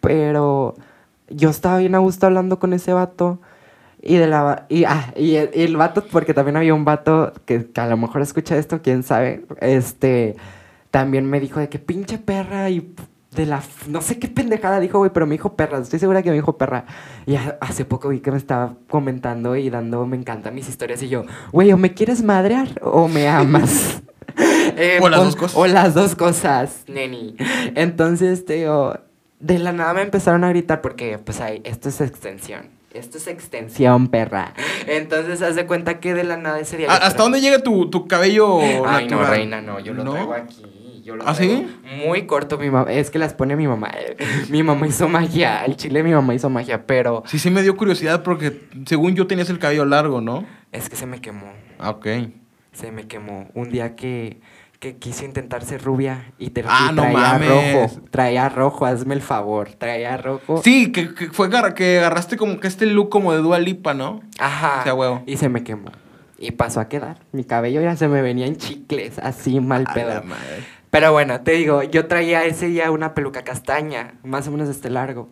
Pero 0.00 0.74
yo 1.30 1.50
estaba 1.50 1.78
bien 1.78 1.94
a 1.94 1.98
gusto 1.98 2.26
hablando 2.26 2.58
con 2.58 2.72
ese 2.72 2.92
vato. 2.92 3.40
Y 4.00 4.16
de 4.16 4.28
la 4.28 4.66
y, 4.68 4.84
ah, 4.84 5.12
y, 5.16 5.34
el, 5.34 5.76
vato, 5.76 6.04
porque 6.10 6.32
también 6.32 6.56
había 6.56 6.72
un 6.72 6.84
vato 6.84 7.32
que, 7.44 7.66
que, 7.66 7.80
a 7.80 7.88
lo 7.88 7.96
mejor 7.96 8.22
escucha 8.22 8.56
esto, 8.56 8.80
quién 8.80 9.02
sabe. 9.02 9.44
Este 9.60 10.36
también 10.90 11.28
me 11.28 11.40
dijo 11.40 11.60
de 11.60 11.68
que 11.68 11.78
pinche 11.78 12.18
perra 12.18 12.70
y 12.70 12.94
de 13.34 13.46
la... 13.46 13.62
No 13.88 14.00
sé 14.00 14.18
qué 14.18 14.28
pendejada 14.28 14.80
dijo, 14.80 14.98
güey, 14.98 15.10
pero 15.12 15.26
me 15.26 15.34
dijo 15.34 15.54
perra. 15.54 15.78
Estoy 15.78 15.98
segura 15.98 16.22
que 16.22 16.30
me 16.30 16.36
dijo 16.36 16.56
perra. 16.56 16.86
Y 17.26 17.36
hace 17.60 17.84
poco 17.84 18.08
vi 18.08 18.20
que 18.20 18.30
me 18.30 18.38
estaba 18.38 18.74
comentando 18.88 19.56
y 19.56 19.68
dando, 19.68 20.06
me 20.06 20.16
encantan 20.16 20.54
mis 20.54 20.68
historias. 20.68 21.02
Y 21.02 21.08
yo, 21.08 21.24
güey, 21.52 21.72
o 21.72 21.76
me 21.76 21.92
quieres 21.92 22.22
madrear 22.22 22.68
o 22.82 23.08
me 23.08 23.28
amas. 23.28 24.02
Eh, 24.80 25.00
o 25.02 25.08
las 25.08 25.24
dos 25.24 25.36
cosas. 25.36 25.56
O 25.56 25.66
las 25.66 25.94
dos 25.94 26.14
cosas, 26.14 26.84
neni. 26.86 27.34
Entonces, 27.74 28.44
te 28.44 28.54
digo, 28.54 28.96
de 29.40 29.58
la 29.58 29.72
nada 29.72 29.94
me 29.94 30.02
empezaron 30.02 30.44
a 30.44 30.48
gritar 30.50 30.80
porque, 30.80 31.18
pues, 31.18 31.40
ahí, 31.40 31.60
esto 31.64 31.88
es 31.88 32.00
extensión. 32.00 32.76
Esto 32.94 33.18
es 33.18 33.26
extensión, 33.26 34.08
perra. 34.08 34.54
Entonces, 34.86 35.42
haz 35.42 35.54
de 35.56 35.66
cuenta 35.66 36.00
que 36.00 36.14
de 36.14 36.24
la 36.24 36.36
nada 36.36 36.58
ese 36.58 36.78
día... 36.78 36.90
¿Hasta 36.90 37.22
dónde 37.22 37.40
llega 37.40 37.58
tu, 37.62 37.90
tu 37.90 38.08
cabello 38.08 38.60
Ay, 38.86 39.06
no, 39.08 39.22
reina, 39.24 39.60
no. 39.60 39.78
Yo 39.78 39.92
lo 39.92 40.10
traigo 40.10 40.32
aquí 40.32 41.02
Yo 41.04 41.14
lo 41.14 41.28
¿Ah, 41.28 41.34
sí? 41.34 41.68
traigo 41.84 42.06
Muy 42.06 42.26
corto, 42.26 42.56
mi 42.58 42.70
mamá. 42.70 42.90
Es 42.90 43.10
que 43.10 43.18
las 43.18 43.34
pone 43.34 43.56
mi 43.56 43.68
mamá. 43.68 43.92
Mi 44.48 44.62
mamá 44.62 44.86
hizo 44.86 45.06
magia. 45.06 45.60
Al 45.60 45.76
chile 45.76 46.02
mi 46.02 46.12
mamá 46.12 46.34
hizo 46.34 46.48
magia, 46.48 46.86
pero 46.86 47.22
Sí, 47.26 47.38
sí 47.38 47.50
me 47.50 47.62
dio 47.62 47.76
curiosidad 47.76 48.22
porque 48.22 48.62
según 48.86 49.14
yo 49.14 49.26
tenías 49.26 49.50
el 49.50 49.58
cabello 49.58 49.84
largo, 49.84 50.20
¿no? 50.22 50.46
es 50.72 50.88
que 50.88 50.96
se 50.96 51.06
me 51.06 51.20
quemó. 51.20 51.52
Ah, 51.78 51.90
ok. 51.90 52.06
Se 52.72 52.90
me 52.90 53.06
quemó. 53.06 53.50
Un 53.54 53.70
día 53.70 53.96
que, 53.96 54.40
que 54.78 54.96
quise 54.96 55.24
intentar 55.24 55.64
ser 55.64 55.82
rubia 55.82 56.32
y, 56.38 56.50
te, 56.50 56.64
Ah, 56.68 56.88
y 56.90 56.94
no 56.94 57.02
traía 57.02 57.18
mames. 57.18 57.48
rojo. 57.48 58.00
Traía 58.10 58.48
rojo, 58.48 58.86
hazme 58.86 59.14
el 59.14 59.22
favor. 59.22 59.70
Traía 59.70 60.16
rojo. 60.16 60.60
Sí, 60.62 60.92
que, 60.92 61.14
que 61.14 61.26
fue 61.30 61.50
que 61.74 61.98
agarraste 61.98 62.36
como 62.36 62.60
que 62.60 62.68
este 62.68 62.86
look 62.86 63.08
como 63.08 63.32
de 63.32 63.38
Dua 63.38 63.58
Lipa, 63.58 63.94
¿no? 63.94 64.20
Ajá. 64.38 64.82
Sí, 64.84 64.88
a 64.88 64.94
huevo. 64.94 65.22
Y 65.26 65.36
se 65.36 65.48
me 65.48 65.64
quemó. 65.64 65.90
Y 66.38 66.52
pasó 66.52 66.78
a 66.80 66.88
quedar. 66.88 67.18
Mi 67.32 67.42
cabello 67.42 67.80
ya 67.80 67.96
se 67.96 68.06
me 68.06 68.22
venía 68.22 68.46
en 68.46 68.56
chicles, 68.56 69.18
así 69.18 69.58
mal 69.60 69.84
A 69.88 69.94
pedo. 69.94 70.08
la 70.14 70.20
madre. 70.22 70.64
Pero 70.90 71.12
bueno, 71.12 71.40
te 71.40 71.50
digo, 71.52 71.82
yo 71.82 72.06
traía 72.06 72.44
ese 72.44 72.68
día 72.68 72.90
una 72.92 73.12
peluca 73.14 73.42
castaña, 73.42 74.14
más 74.22 74.46
o 74.46 74.52
menos 74.52 74.68
de 74.68 74.72
este 74.74 74.88
largo. 74.90 75.30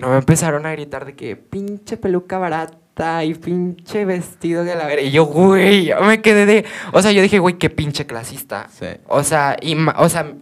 No 0.00 0.10
me 0.10 0.18
empezaron 0.18 0.64
a 0.64 0.72
gritar 0.72 1.04
de 1.04 1.16
que 1.16 1.34
pinche 1.34 1.96
peluca 1.96 2.38
barata 2.38 2.78
y 3.24 3.34
pinche 3.34 4.04
vestido 4.04 4.64
de 4.64 4.74
la 4.74 4.86
verga. 4.86 5.02
Y 5.02 5.10
yo, 5.10 5.24
güey, 5.24 5.86
yo 5.86 6.00
me 6.02 6.20
quedé 6.22 6.46
de. 6.46 6.64
O 6.92 7.00
sea, 7.02 7.12
yo 7.12 7.22
dije, 7.22 7.38
güey, 7.38 7.58
qué 7.58 7.70
pinche 7.70 8.06
clasista. 8.06 8.68
Sí. 8.70 8.86
O 9.08 9.22
sea, 9.22 9.56
y, 9.60 9.76
o 9.96 10.08
sea, 10.08 10.32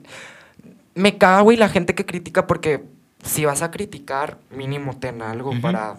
me 0.95 1.17
caga, 1.19 1.41
güey, 1.43 1.57
la 1.57 1.69
gente 1.69 1.95
que 1.95 2.05
critica 2.07 2.47
porque 2.47 2.83
si 3.23 3.45
vas 3.45 3.63
a 3.63 3.71
criticar, 3.71 4.39
mínimo 4.51 4.97
ten 4.99 5.23
algo 5.23 5.53
para 5.61 5.97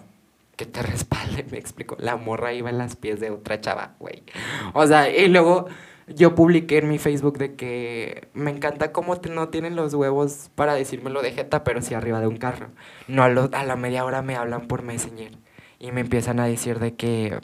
que 0.56 0.66
te 0.66 0.82
respalde, 0.82 1.44
me 1.50 1.58
explico. 1.58 1.96
La 1.98 2.16
morra 2.16 2.52
iba 2.52 2.70
en 2.70 2.78
las 2.78 2.96
pies 2.96 3.20
de 3.20 3.30
otra 3.30 3.60
chava, 3.60 3.94
güey. 3.98 4.22
O 4.74 4.86
sea, 4.86 5.08
y 5.08 5.28
luego 5.28 5.66
yo 6.08 6.34
publiqué 6.34 6.78
en 6.78 6.88
mi 6.88 6.98
Facebook 6.98 7.38
de 7.38 7.54
que 7.54 8.28
me 8.34 8.50
encanta 8.50 8.90
cómo 8.92 9.14
no 9.30 9.48
tienen 9.48 9.76
los 9.76 9.94
huevos 9.94 10.50
para 10.56 10.74
decírmelo 10.74 11.22
de 11.22 11.32
jeta, 11.32 11.62
pero 11.64 11.80
sí 11.82 11.94
arriba 11.94 12.20
de 12.20 12.26
un 12.26 12.36
carro. 12.36 12.66
No, 13.06 13.22
a, 13.22 13.28
lo- 13.28 13.48
a 13.52 13.64
la 13.64 13.76
media 13.76 14.04
hora 14.04 14.20
me 14.20 14.34
hablan 14.36 14.66
por 14.66 14.82
Messenger 14.82 15.30
y 15.80 15.90
me 15.92 16.02
empiezan 16.02 16.38
a 16.40 16.46
decir 16.46 16.78
de 16.78 16.94
que... 16.94 17.38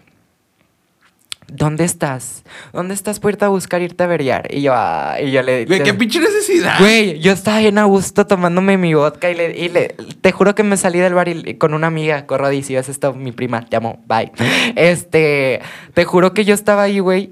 ¿Dónde 1.49 1.85
estás? 1.85 2.43
¿Dónde 2.73 2.93
estás 2.93 3.21
por 3.21 3.31
irte 3.31 3.45
a 3.45 3.49
buscar 3.49 3.81
irte 3.81 4.03
a 4.03 4.09
veriar? 4.09 4.49
Y 4.53 4.63
yo, 4.63 4.73
ah, 4.75 5.15
y 5.23 5.31
yo 5.31 5.43
le... 5.43 5.65
Güey, 5.65 5.81
qué 5.85 5.95
pinche 5.95 6.19
necesidad. 6.19 6.77
Güey, 6.81 7.21
yo 7.21 7.31
estaba 7.31 7.61
bien 7.61 7.79
a 7.79 7.85
gusto 7.85 8.27
tomándome 8.27 8.77
mi 8.77 8.95
vodka 8.95 9.31
y 9.31 9.37
le, 9.37 9.57
y 9.57 9.69
le- 9.69 9.95
te 10.21 10.33
juro 10.33 10.57
que 10.57 10.65
me 10.65 10.77
salí 10.77 10.99
del 10.99 11.15
bar 11.15 11.29
y, 11.29 11.43
y 11.47 11.55
con 11.55 11.73
una 11.73 11.87
amiga, 11.87 12.27
Corrodi, 12.27 12.65
si 12.65 12.75
ves 12.75 12.89
esto, 12.89 13.13
mi 13.15 13.31
prima, 13.31 13.65
te 13.65 13.77
amo, 13.77 14.03
bye. 14.09 14.33
Este, 14.75 15.61
te 15.95 16.05
juro 16.05 16.35
que 16.35 16.45
yo 16.45 16.53
estaba 16.53 16.83
ahí, 16.83 16.99
güey, 16.99 17.31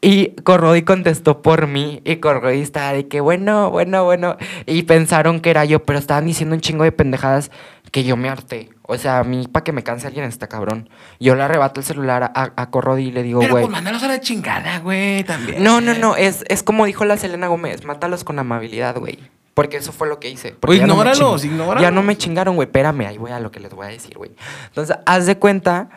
y 0.00 0.30
Corrodi 0.42 0.82
contestó 0.82 1.42
por 1.42 1.68
mí 1.68 2.02
y 2.04 2.16
Corrodi 2.16 2.60
estaba 2.60 2.92
de 2.92 3.06
que 3.06 3.20
bueno, 3.20 3.70
bueno, 3.70 4.02
bueno, 4.02 4.36
y 4.66 4.82
pensaron 4.82 5.38
que 5.38 5.50
era 5.50 5.64
yo, 5.64 5.84
pero 5.84 6.00
estaban 6.00 6.26
diciendo 6.26 6.56
un 6.56 6.60
chingo 6.60 6.82
de 6.82 6.90
pendejadas 6.90 7.52
que 7.92 8.02
yo 8.02 8.16
me 8.16 8.28
harté. 8.28 8.70
O 8.84 8.98
sea, 8.98 9.18
a 9.20 9.24
mí, 9.24 9.46
para 9.50 9.62
que 9.64 9.72
me 9.72 9.82
canse 9.84 10.06
alguien 10.06 10.24
está 10.24 10.48
cabrón. 10.48 10.88
Yo 11.20 11.34
le 11.36 11.42
arrebato 11.42 11.80
el 11.80 11.86
celular 11.86 12.24
a, 12.34 12.52
a 12.56 12.70
Corrodi 12.70 13.04
y 13.08 13.12
le 13.12 13.22
digo, 13.22 13.40
Pero 13.40 13.52
güey. 13.54 13.64
pues 13.64 13.72
mándalos 13.72 14.02
a 14.02 14.08
la 14.08 14.20
chingada, 14.20 14.80
güey, 14.80 15.22
también. 15.24 15.62
No, 15.62 15.80
no, 15.80 15.94
no, 15.94 16.16
es, 16.16 16.44
es 16.48 16.62
como 16.62 16.84
dijo 16.86 17.04
la 17.04 17.16
Selena 17.16 17.46
Gómez, 17.46 17.84
mátalos 17.84 18.24
con 18.24 18.38
amabilidad, 18.38 18.96
güey. 18.98 19.18
Porque 19.54 19.76
eso 19.76 19.92
fue 19.92 20.08
lo 20.08 20.18
que 20.18 20.30
hice. 20.30 20.56
Porque 20.58 20.78
no 20.78 20.86
me 20.86 20.92
ignóralos, 20.94 21.42
ching- 21.44 21.46
ignóralos. 21.52 21.82
Ya 21.82 21.90
no 21.90 22.02
me 22.02 22.16
chingaron, 22.16 22.56
güey. 22.56 22.66
Espérame, 22.66 23.02
ahí 23.06 23.18
voy 23.18 23.30
a 23.32 23.38
lo 23.38 23.50
que 23.50 23.60
les 23.60 23.72
voy 23.72 23.86
a 23.86 23.90
decir, 23.90 24.16
güey. 24.16 24.32
Entonces, 24.68 24.96
haz 25.06 25.26
de 25.26 25.36
cuenta 25.36 25.90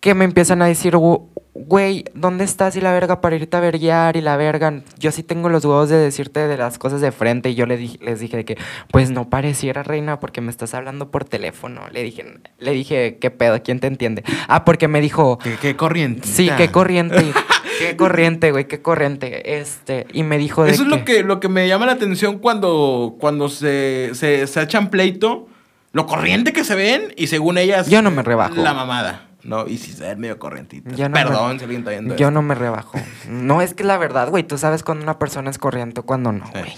que 0.00 0.14
me 0.14 0.24
empiezan 0.24 0.62
a 0.62 0.66
decir, 0.66 0.94
"Gu- 0.94 1.28
güey, 1.54 2.04
¿dónde 2.14 2.44
estás 2.44 2.76
y 2.76 2.80
la 2.80 2.92
verga 2.92 3.20
para 3.20 3.34
irte 3.34 3.56
a 3.56 3.60
verguiar 3.60 4.16
y 4.16 4.20
la 4.20 4.36
verga? 4.36 4.82
Yo 4.98 5.10
sí 5.10 5.24
tengo 5.24 5.48
los 5.48 5.64
huevos 5.64 5.88
de 5.88 5.96
decirte 5.96 6.46
de 6.46 6.56
las 6.56 6.78
cosas 6.78 7.00
de 7.00 7.10
frente. 7.10 7.50
Y 7.50 7.56
yo 7.56 7.66
le 7.66 7.76
dije, 7.76 7.98
les 8.00 8.20
dije 8.20 8.36
de 8.36 8.44
que, 8.44 8.56
pues 8.92 9.10
no 9.10 9.28
pareciera, 9.28 9.82
reina, 9.82 10.20
porque 10.20 10.40
me 10.40 10.50
estás 10.52 10.72
hablando 10.74 11.10
por 11.10 11.24
teléfono. 11.24 11.82
Le 11.90 12.04
dije, 12.04 12.24
le 12.60 12.72
dije, 12.72 13.18
¿qué 13.20 13.30
pedo? 13.32 13.60
¿Quién 13.62 13.80
te 13.80 13.88
entiende? 13.88 14.22
Ah, 14.46 14.64
porque 14.64 14.86
me 14.86 15.00
dijo, 15.00 15.38
Qué, 15.38 15.56
qué 15.60 15.74
corriente. 15.74 16.28
Sí, 16.28 16.48
qué 16.56 16.70
corriente. 16.70 17.16
qué 17.80 17.96
corriente, 17.96 18.52
güey, 18.52 18.68
qué 18.68 18.80
corriente. 18.80 19.58
Este, 19.58 20.06
y 20.12 20.22
me 20.22 20.38
dijo 20.38 20.62
de 20.64 20.70
Eso 20.70 20.82
es 20.84 20.88
lo 20.88 21.04
que, 21.04 21.24
lo 21.24 21.40
que 21.40 21.48
me 21.48 21.66
llama 21.66 21.86
la 21.86 21.92
atención 21.92 22.38
cuando, 22.38 23.16
cuando 23.18 23.48
se, 23.48 24.10
se, 24.14 24.46
se 24.46 24.62
echan 24.62 24.90
pleito. 24.90 25.48
Lo 25.90 26.06
corriente 26.06 26.52
que 26.52 26.62
se 26.64 26.74
ven 26.76 27.12
y 27.16 27.26
según 27.26 27.58
ellas. 27.58 27.88
Yo 27.88 28.00
no 28.02 28.10
me 28.12 28.22
rebajo. 28.22 28.54
La 28.56 28.74
mamada. 28.74 29.27
No, 29.48 29.66
y 29.66 29.78
si 29.78 29.92
se 29.92 30.04
ven 30.04 30.20
medio 30.20 30.38
corrientitas. 30.38 30.94
Yo 30.96 31.08
no 31.08 31.14
Perdón 31.14 31.52
me- 31.54 31.58
si 31.58 31.64
alguien 31.64 31.80
está 31.80 31.90
viendo 31.92 32.16
Yo 32.16 32.26
esto. 32.26 32.30
no 32.30 32.42
me 32.42 32.54
rebajo. 32.54 32.98
No, 33.28 33.62
es 33.62 33.72
que 33.74 33.82
la 33.84 33.96
verdad, 33.96 34.28
güey, 34.28 34.44
tú 34.44 34.58
sabes 34.58 34.82
cuando 34.82 35.02
una 35.04 35.18
persona 35.18 35.48
es 35.50 35.58
corriente 35.58 36.00
o 36.00 36.02
cuando 36.04 36.32
no, 36.32 36.44
Sí. 36.46 36.52
güey. 36.52 36.72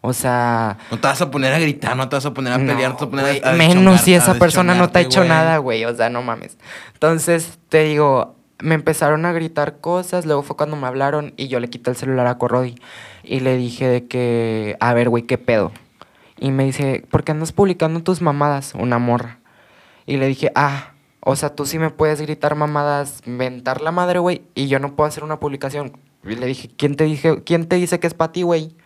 O 0.00 0.12
sea, 0.12 0.76
No 0.90 0.98
te 0.98 1.06
vas 1.08 1.20
a 1.22 1.30
poner 1.30 1.52
a 1.54 1.58
gritar, 1.58 1.96
no 1.96 2.08
te 2.08 2.16
vas 2.16 2.26
a 2.26 2.34
poner 2.34 2.52
a 2.52 2.56
pelear, 2.56 2.90
no 2.90 2.96
te 2.96 3.04
vas 3.06 3.08
a 3.08 3.10
poner 3.10 3.44
a- 3.44 3.50
a 3.50 3.52
menos 3.54 4.00
si 4.02 4.12
esa 4.14 4.34
persona 4.34 4.74
no 4.74 4.90
te 4.90 4.98
ha 4.98 5.02
hecho 5.02 5.24
nada, 5.24 5.56
güey. 5.58 5.84
O 5.86 5.94
sea, 5.96 6.10
no 6.10 6.22
mames. 6.22 6.58
Entonces, 6.94 7.58
te 7.68 7.84
digo, 7.84 8.36
me 8.60 8.74
empezaron 8.74 9.24
a 9.26 9.32
gritar 9.32 9.78
cosas. 9.80 10.26
Luego 10.26 10.42
fue 10.42 10.56
cuando 10.56 10.76
me 10.76 10.86
hablaron 10.86 11.32
y 11.36 11.48
yo 11.48 11.58
le 11.60 11.68
quité 11.68 11.90
el 11.90 11.96
celular 11.96 12.26
a 12.26 12.38
Corrodi. 12.38 12.74
Y 13.22 13.40
le 13.40 13.56
dije 13.56 13.86
de 13.88 14.06
que, 14.06 14.76
a 14.80 14.92
ver, 14.94 15.08
güey, 15.08 15.24
¿qué 15.24 15.38
pedo? 15.38 15.72
Y 16.38 16.50
me 16.50 16.64
dice, 16.64 17.04
¿por 17.10 17.24
qué 17.24 17.32
andas 17.32 17.52
publicando 17.52 18.02
tus 18.02 18.20
mamadas? 18.20 18.74
Una 18.74 18.98
morra. 18.98 19.38
Y 20.06 20.18
le 20.18 20.26
dije, 20.26 20.52
ah, 20.54 20.92
o 21.24 21.36
sea, 21.36 21.54
tú 21.54 21.64
sí 21.64 21.78
me 21.78 21.90
puedes 21.90 22.20
gritar 22.20 22.54
mamadas, 22.54 23.22
mentar 23.26 23.80
la 23.80 23.90
madre, 23.90 24.18
güey, 24.18 24.42
y 24.54 24.68
yo 24.68 24.78
no 24.78 24.94
puedo 24.94 25.08
hacer 25.08 25.24
una 25.24 25.40
publicación. 25.40 25.96
Y 26.22 26.36
le 26.36 26.46
dije, 26.46 26.70
¿quién 26.76 26.96
te, 26.96 27.04
dije, 27.04 27.42
¿quién 27.44 27.66
te 27.66 27.76
dice 27.76 27.98
que 27.98 28.06
es 28.06 28.14
para 28.14 28.32
ti, 28.32 28.42
güey? 28.42 28.76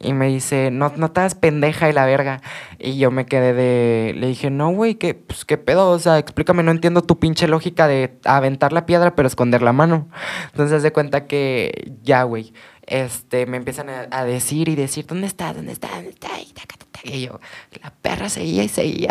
Y 0.00 0.12
me 0.12 0.28
dice, 0.28 0.70
no, 0.70 0.92
no 0.96 1.10
te 1.10 1.20
hagas 1.20 1.34
pendeja 1.34 1.88
y 1.88 1.92
la 1.92 2.06
verga. 2.06 2.40
Y 2.78 2.98
yo 2.98 3.10
me 3.10 3.26
quedé 3.26 3.52
de. 3.54 4.14
Le 4.14 4.26
dije, 4.28 4.50
no, 4.50 4.70
güey, 4.70 4.96
¿qué, 4.96 5.14
pues, 5.14 5.44
¿qué 5.44 5.56
pedo? 5.58 5.90
O 5.90 5.98
sea, 5.98 6.18
explícame, 6.18 6.62
no 6.62 6.70
entiendo 6.70 7.02
tu 7.02 7.18
pinche 7.18 7.48
lógica 7.48 7.88
de 7.88 8.18
aventar 8.24 8.72
la 8.72 8.86
piedra 8.86 9.14
pero 9.14 9.28
esconder 9.28 9.62
la 9.62 9.72
mano. 9.72 10.08
Entonces, 10.52 10.82
de 10.82 10.92
cuenta 10.92 11.26
que 11.26 11.92
ya, 12.02 12.22
güey. 12.24 12.52
Este, 12.86 13.46
me 13.46 13.56
empiezan 13.56 13.88
a, 13.88 14.24
decir 14.24 14.68
y 14.68 14.76
decir, 14.76 15.06
¿dónde 15.06 15.26
está? 15.26 15.52
¿Dónde 15.52 15.72
está? 15.72 15.88
¿Dónde 15.88 16.10
está? 16.10 16.28
Y 17.12 17.26
yo, 17.26 17.40
la 17.82 17.90
perra 17.90 18.28
seguía 18.28 18.64
y 18.64 18.68
seguía. 18.68 19.10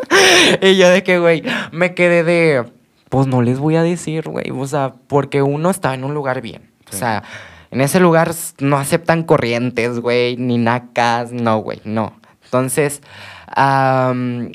y 0.60 0.76
yo 0.76 0.88
de 0.88 1.02
que, 1.02 1.18
güey, 1.18 1.42
me 1.72 1.94
quedé 1.94 2.24
de. 2.24 2.64
Pues 3.08 3.26
no 3.26 3.42
les 3.42 3.58
voy 3.58 3.76
a 3.76 3.82
decir, 3.82 4.28
güey. 4.28 4.50
O 4.50 4.66
sea, 4.66 4.94
porque 5.06 5.42
uno 5.42 5.70
está 5.70 5.94
en 5.94 6.04
un 6.04 6.14
lugar 6.14 6.40
bien. 6.40 6.70
O 6.92 6.96
sea, 6.96 7.22
en 7.70 7.80
ese 7.80 7.98
lugar 7.98 8.32
no 8.60 8.76
aceptan 8.76 9.24
corrientes, 9.24 9.98
güey, 9.98 10.36
ni 10.36 10.58
nacas, 10.58 11.32
no, 11.32 11.58
güey, 11.58 11.80
no. 11.84 12.12
Entonces, 12.44 13.02
am, 13.48 14.52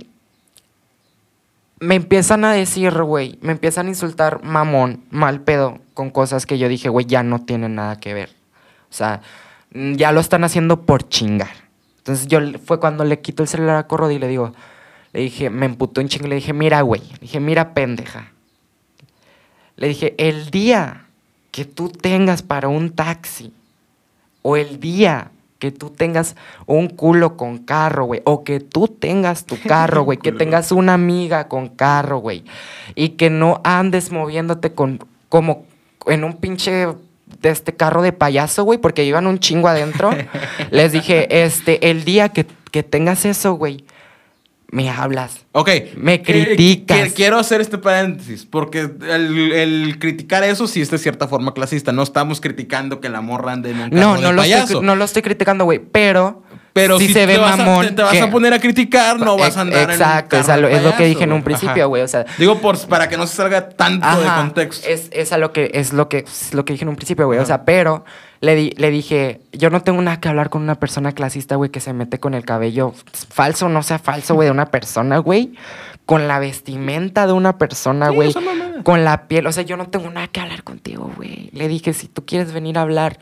me 1.82 1.96
empiezan 1.96 2.46
a 2.46 2.54
decir, 2.54 2.94
güey, 3.02 3.38
me 3.42 3.52
empiezan 3.52 3.88
a 3.88 3.90
insultar 3.90 4.42
mamón, 4.44 5.04
mal 5.10 5.42
pedo, 5.42 5.80
con 5.94 6.12
cosas 6.12 6.46
que 6.46 6.58
yo 6.58 6.70
dije, 6.70 6.88
güey, 6.88 7.06
ya 7.06 7.24
no 7.24 7.44
tienen 7.44 7.76
nada 7.76 8.00
que 8.00 8.14
ver. 8.14 8.30
O 8.90 8.94
sea, 8.94 9.22
ya 9.72 10.12
lo 10.12 10.20
están 10.22 10.44
haciendo 10.44 10.86
por 10.86 11.08
chingar. 11.08 11.69
Entonces 12.00 12.28
yo 12.28 12.40
fue 12.66 12.80
cuando 12.80 13.04
le 13.04 13.20
quito 13.20 13.44
el 13.44 13.50
celular 13.50 13.78
a 13.78 13.88
Corrodi 13.88 14.16
y 14.16 14.20
le 14.20 14.28
digo, 14.28 14.54
le 15.14 15.22
dije, 15.22 15.50
me 15.50 15.66
emputó 15.66 16.02
un 16.02 16.08
chingo 16.08 16.26
y 16.28 16.30
le 16.30 16.36
dije, 16.36 16.54
mira, 16.54 16.82
güey, 16.82 17.02
le 17.02 17.20
dije, 17.22 17.40
mira, 17.40 17.74
pendeja. 17.74 18.32
Le 19.76 19.88
dije, 19.88 20.16
el 20.18 20.50
día 20.50 21.06
que 21.52 21.66
tú 21.66 21.90
tengas 21.90 22.42
para 22.42 22.68
un 22.68 22.92
taxi, 22.92 23.54
o 24.42 24.56
el 24.56 24.80
día 24.80 25.32
que 25.60 25.72
tú 25.72 25.90
tengas 25.90 26.36
un 26.66 26.88
culo 26.88 27.36
con 27.36 27.58
carro, 27.58 28.06
güey, 28.06 28.22
o 28.24 28.44
que 28.44 28.60
tú 28.60 28.88
tengas 28.88 29.46
tu 29.46 29.58
carro, 29.68 30.04
güey, 30.04 30.18
que 30.18 30.32
tengas 30.32 30.72
una 30.72 30.94
amiga 30.94 31.48
con 31.48 31.70
carro, 31.70 32.20
güey, 32.20 32.44
y 32.96 33.10
que 33.10 33.30
no 33.30 33.62
andes 33.64 34.12
moviéndote 34.12 34.74
con 34.74 35.00
como 35.28 35.66
en 36.08 36.24
un 36.24 36.38
pinche 36.38 36.88
de 37.42 37.50
este 37.50 37.74
carro 37.74 38.02
de 38.02 38.12
payaso, 38.12 38.64
güey, 38.64 38.80
porque 38.80 39.04
iban 39.04 39.28
un 39.28 39.40
chingo 39.40 39.68
adentro. 39.68 40.12
Les 40.72 40.92
dije, 40.92 41.44
este, 41.44 41.90
el 41.90 42.04
día 42.04 42.30
que, 42.30 42.46
que 42.72 42.84
tengas 42.84 43.26
eso, 43.26 43.54
güey, 43.54 43.84
me 44.72 44.90
hablas. 44.90 45.46
Ok. 45.52 45.70
Me 45.98 46.16
eh, 46.16 46.22
criticas. 46.22 47.14
quiero 47.14 47.38
hacer 47.40 47.60
este 47.62 47.78
paréntesis, 47.80 48.46
porque 48.46 48.82
el, 48.82 49.52
el 49.52 49.98
criticar 50.00 50.44
eso 50.44 50.68
sí 50.68 50.82
es 50.82 50.92
de 50.92 50.98
cierta 51.00 51.28
forma 51.28 51.54
clasista. 51.54 51.92
No 51.92 52.04
estamos 52.04 52.40
criticando 52.40 53.00
que 53.00 53.10
la 53.10 53.22
morra 53.22 53.54
ande 53.54 53.72
en 53.72 53.80
un 53.80 53.90
No, 53.90 54.16
de 54.16 54.22
no 54.22 54.32
lo, 54.32 54.42
payaso. 54.42 54.64
estoy, 54.66 54.86
no 54.86 54.96
lo 54.96 55.06
estoy 55.06 55.22
criticando, 55.24 55.66
güey, 55.66 55.80
pero, 55.80 56.44
Pero 56.74 57.00
sí 57.00 57.08
si 57.08 57.14
se 57.14 57.26
ve 57.26 57.38
vas 57.40 57.54
a- 57.54 57.58
mamón. 57.58 57.88
te, 57.88 57.92
te 57.94 58.02
vas 58.04 58.12
que- 58.12 58.22
a 58.22 58.30
poner 58.30 58.54
a 58.54 58.60
criticar, 58.60 59.20
no 59.20 59.38
vas 59.38 59.58
a 59.58 59.62
andar 59.62 59.80
en 59.82 59.86
un 59.88 59.92
Exacto, 59.94 60.38
es, 60.38 60.46
carro 60.46 60.54
a 60.54 60.62
lo, 60.62 60.68
de 60.68 60.76
es 60.76 60.84
lo 60.84 60.96
que 60.96 61.06
dije 61.06 61.24
en 61.24 61.34
un 61.34 61.42
principio, 61.44 61.88
güey, 61.90 62.04
o 62.04 62.08
sea... 62.08 62.26
Digo, 62.38 62.60
por, 62.62 62.78
para 62.88 63.10
que 63.10 63.18
no 63.18 63.26
se 63.26 63.36
salga 63.36 63.70
tanto 63.70 64.08
de 64.22 64.28
contexto. 64.28 64.88
Es, 64.88 65.10
es 65.12 65.34
a 65.34 65.40
lo 65.40 65.52
que 65.52 65.72
es 65.74 65.94
lo 65.94 66.08
que 66.10 66.20
es 66.20 66.54
lo 66.54 66.64
que 66.64 66.74
dije 66.74 66.84
en 66.86 66.90
un 66.90 66.96
principio, 66.96 67.26
güey. 67.26 67.40
O 67.40 67.46
sea, 67.46 67.66
pero 67.66 68.06
le, 68.42 68.56
di- 68.56 68.74
le 68.78 68.90
dije, 68.92 69.42
yo 69.52 69.70
no 69.70 69.82
tengo 69.82 70.02
nada 70.02 70.20
que 70.20 70.30
hablar 70.30 70.50
con 70.50 70.62
una 70.62 70.76
persona 70.76 71.12
clasista, 71.12 71.56
güey, 71.56 71.70
que 71.72 71.80
se 71.80 71.94
mete 71.94 72.20
con 72.20 72.34
el 72.34 72.46
cabello 72.46 72.94
falso, 73.14 73.68
no 73.70 73.84
sea 73.84 74.00
falso, 74.00 74.36
güey, 74.36 74.48
de 74.48 74.52
una 74.52 74.68
persona, 74.68 75.18
güey, 75.18 75.54
con 76.06 76.28
la 76.28 76.40
vestimenta 76.40 77.28
de 77.28 77.34
una 77.34 77.58
persona, 77.58 78.10
güey. 78.10 78.34
con 78.84 79.04
la 79.04 79.28
piel. 79.28 79.46
O 79.46 79.52
sea, 79.52 79.64
yo 79.64 79.78
no 79.78 79.90
tengo 79.90 80.10
nada 80.10 80.28
que 80.28 80.40
hablar 80.40 80.64
contigo, 80.64 81.12
güey. 81.16 81.50
Le 81.54 81.68
dije, 81.68 81.94
si 81.94 82.08
tú 82.08 82.26
quieres 82.26 82.52
venir 82.54 82.78
a 82.78 82.82
hablar, 82.82 83.20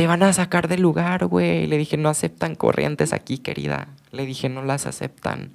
te 0.00 0.06
van 0.06 0.22
a 0.22 0.32
sacar 0.32 0.66
del 0.66 0.80
lugar, 0.80 1.26
güey. 1.26 1.66
Le 1.66 1.76
dije, 1.76 1.98
no 1.98 2.08
aceptan 2.08 2.54
corrientes 2.54 3.12
aquí, 3.12 3.36
querida. 3.36 3.88
Le 4.12 4.24
dije, 4.24 4.48
no 4.48 4.62
las 4.64 4.86
aceptan. 4.86 5.50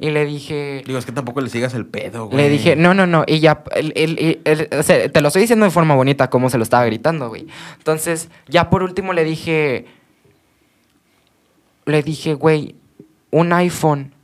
Y 0.00 0.08
le 0.08 0.24
dije... 0.24 0.82
Digo, 0.86 0.98
es 0.98 1.04
que 1.04 1.12
tampoco 1.12 1.42
le 1.42 1.50
sigas 1.50 1.74
el 1.74 1.84
pedo, 1.84 2.24
güey. 2.24 2.38
Le 2.38 2.48
dije, 2.48 2.76
no, 2.76 2.94
no, 2.94 3.06
no. 3.06 3.24
Y 3.26 3.40
ya, 3.40 3.62
el- 3.76 3.92
el- 3.94 4.40
el- 4.46 4.68
o 4.72 4.82
sea, 4.82 5.06
te 5.12 5.20
lo 5.20 5.28
estoy 5.28 5.42
diciendo 5.42 5.66
de 5.66 5.70
forma 5.70 5.94
bonita, 5.94 6.30
como 6.30 6.48
se 6.48 6.56
lo 6.56 6.62
estaba 6.62 6.86
gritando, 6.86 7.28
güey. 7.28 7.46
Entonces, 7.76 8.30
ya 8.48 8.70
por 8.70 8.82
último 8.82 9.12
le 9.12 9.22
dije, 9.22 9.84
le 11.84 12.02
dije, 12.02 12.32
güey, 12.32 12.76
un 13.30 13.52
iPhone. 13.52 14.14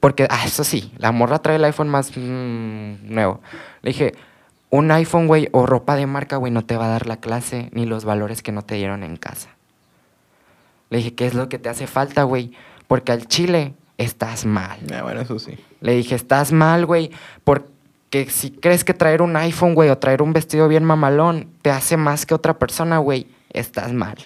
Porque, 0.00 0.26
ah, 0.28 0.42
eso 0.44 0.64
sí, 0.64 0.92
la 0.98 1.12
morra 1.12 1.38
trae 1.38 1.56
el 1.56 1.64
iPhone 1.64 1.88
más 1.88 2.12
mm, 2.14 3.10
nuevo. 3.10 3.40
Le 3.80 3.88
dije, 3.92 4.12
un 4.70 4.90
iPhone, 4.90 5.26
güey, 5.26 5.48
o 5.52 5.66
ropa 5.66 5.96
de 5.96 6.06
marca, 6.06 6.36
güey, 6.36 6.52
no 6.52 6.64
te 6.64 6.76
va 6.76 6.86
a 6.86 6.88
dar 6.88 7.06
la 7.06 7.18
clase 7.18 7.70
ni 7.72 7.86
los 7.86 8.04
valores 8.04 8.42
que 8.42 8.52
no 8.52 8.62
te 8.62 8.74
dieron 8.74 9.02
en 9.02 9.16
casa. 9.16 9.50
Le 10.90 10.98
dije, 10.98 11.14
¿qué 11.14 11.26
es 11.26 11.34
lo 11.34 11.48
que 11.48 11.58
te 11.58 11.68
hace 11.68 11.86
falta, 11.86 12.22
güey? 12.22 12.52
Porque 12.86 13.12
al 13.12 13.26
chile 13.26 13.74
estás 13.96 14.44
mal. 14.44 14.78
Ah, 14.94 15.02
bueno, 15.02 15.20
eso 15.20 15.38
sí. 15.38 15.58
Le 15.80 15.94
dije, 15.94 16.14
estás 16.14 16.52
mal, 16.52 16.86
güey, 16.86 17.10
porque 17.44 18.28
si 18.30 18.50
crees 18.50 18.84
que 18.84 18.94
traer 18.94 19.22
un 19.22 19.36
iPhone, 19.36 19.74
güey, 19.74 19.90
o 19.90 19.98
traer 19.98 20.22
un 20.22 20.32
vestido 20.32 20.68
bien 20.68 20.84
mamalón 20.84 21.48
te 21.62 21.70
hace 21.70 21.96
más 21.96 22.26
que 22.26 22.34
otra 22.34 22.58
persona, 22.58 22.98
güey, 22.98 23.26
estás 23.50 23.92
mal. 23.92 24.16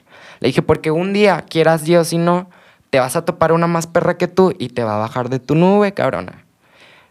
Le 0.40 0.48
dije, 0.48 0.62
porque 0.62 0.90
un 0.90 1.12
día, 1.12 1.44
quieras 1.48 1.84
Dios 1.84 2.12
y 2.12 2.18
no, 2.18 2.50
te 2.90 2.98
vas 2.98 3.16
a 3.16 3.24
topar 3.24 3.52
una 3.52 3.66
más 3.66 3.86
perra 3.86 4.18
que 4.18 4.28
tú 4.28 4.54
y 4.58 4.68
te 4.68 4.84
va 4.84 4.96
a 4.96 4.98
bajar 4.98 5.28
de 5.28 5.38
tu 5.38 5.54
nube, 5.54 5.94
cabrona. 5.94 6.44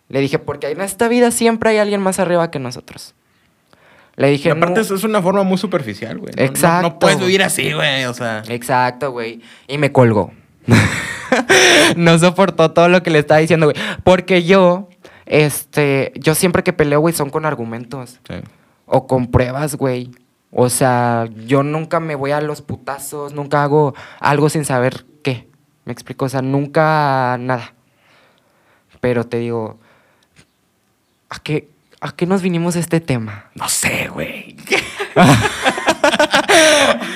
Le 0.10 0.20
dije, 0.20 0.40
porque 0.40 0.70
en 0.70 0.82
esta 0.82 1.08
vida 1.08 1.32
siempre 1.32 1.72
hay 1.72 1.78
alguien 1.78 2.02
más 2.02 2.20
arriba 2.20 2.52
que 2.52 2.60
nosotros. 2.60 3.16
Le 4.18 4.30
Y 4.30 4.32
dije, 4.34 4.52
aparte 4.52 4.76
no. 4.76 4.82
eso 4.82 4.96
es 4.96 5.04
una 5.04 5.22
forma 5.22 5.44
muy 5.44 5.58
superficial, 5.58 6.18
güey. 6.20 6.34
No- 6.36 6.42
no- 6.42 6.46
No, 6.48 6.52
Exacto, 6.52 7.00
puedes 7.00 7.20
vivir 7.20 7.44
así, 7.44 7.72
güey. 7.72 8.06
O 8.06 8.14
sea. 8.14 8.44
Exacto, 8.50 9.12
güey. 9.12 9.42
Y 9.68 9.78
me 9.78 9.92
colgó. 9.92 10.32
no 11.96 12.20
soportó 12.20 12.72
todo 12.72 12.90
lo 12.90 13.04
que 13.04 13.10
le 13.10 13.20
estaba 13.20 13.40
diciendo, 13.40 13.68
güey. 13.68 13.78
Porque 14.04 14.44
yo, 14.44 14.90
este, 15.26 16.12
yo 16.16 16.36
siempre 16.36 16.64
que 16.64 16.74
peleo, 16.74 17.00
güey, 17.00 17.14
son 17.14 17.30
con 17.30 17.46
argumentos. 17.46 18.20
sí. 18.28 18.36
O 18.94 19.08
con 19.08 19.28
pruebas, 19.28 19.76
güey. 19.76 20.12
O 20.52 20.68
sea, 20.68 21.30
yo 21.46 21.64
nunca 21.64 22.02
me 22.02 22.16
voy 22.16 22.32
a 22.32 22.42
los 22.42 22.62
putazos, 22.62 23.34
nunca 23.34 23.64
hago 23.64 23.96
algo 24.20 24.50
sin 24.50 24.66
saber 24.66 25.06
qué. 25.24 25.48
¿Me 25.86 25.94
explico? 25.94 26.26
O 26.26 26.30
sea, 26.30 26.42
nunca 26.42 27.38
nada. 27.40 27.74
Pero 29.00 29.24
te 29.26 29.38
digo, 29.38 29.80
¿a 31.30 31.40
qué, 31.40 31.70
a 32.02 32.12
qué 32.12 32.26
nos 32.26 32.42
vinimos 32.42 32.76
a 32.76 32.80
este 32.80 33.00
tema? 33.00 33.46
No 33.56 33.70
sé, 33.70 34.10
güey. 34.12 34.56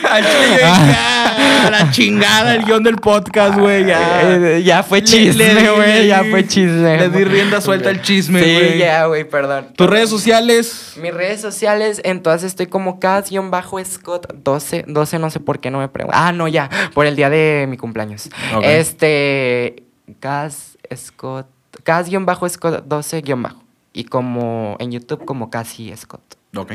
Al 0.09 0.23
chile, 0.23 0.57
ya, 0.59 1.67
a 1.67 1.69
la 1.71 1.91
chingada 1.91 2.55
el 2.55 2.63
guion 2.63 2.83
del 2.83 2.95
podcast, 2.97 3.57
güey. 3.57 3.85
Ya. 3.85 4.21
Eh, 4.35 4.63
ya 4.63 4.83
fue 4.83 5.03
chisme, 5.03 5.69
güey. 5.71 6.07
Ya 6.07 6.23
fue 6.23 6.47
chisme. 6.47 6.97
le 6.97 7.09
di 7.09 7.23
rienda 7.23 7.59
suelta 7.59 7.89
al 7.89 8.01
chisme, 8.01 8.41
Sí, 8.41 8.53
güey. 8.53 8.77
ya, 8.77 9.05
güey, 9.07 9.23
perdón. 9.27 9.73
Tus 9.75 9.89
redes 9.89 10.09
sociales. 10.09 10.93
Mis 11.01 11.13
redes 11.13 11.41
sociales, 11.41 12.01
entonces 12.03 12.47
estoy 12.47 12.67
como 12.67 12.99
Cas-Scott 12.99 14.33
12. 14.35 14.85
12 14.87 15.19
no 15.19 15.29
sé 15.29 15.39
por 15.39 15.59
qué 15.59 15.71
no 15.71 15.79
me 15.79 15.89
pregunto. 15.89 16.17
Ah, 16.17 16.31
no, 16.31 16.47
ya. 16.47 16.69
Por 16.93 17.05
el 17.07 17.15
día 17.15 17.29
de 17.29 17.65
mi 17.67 17.77
cumpleaños. 17.77 18.29
Ok. 18.55 18.63
Este. 18.63 19.83
Cas 20.19 20.77
Scott. 20.95 21.47
Cas-Scott 21.83 22.85
12 22.85 23.23
bajo. 23.35 23.64
Y 23.95 24.03
como 24.03 24.75
en 24.79 24.91
YouTube 24.91 25.23
como 25.23 25.49
Casi 25.49 25.95
Scott. 25.95 26.35
Ok. 26.55 26.73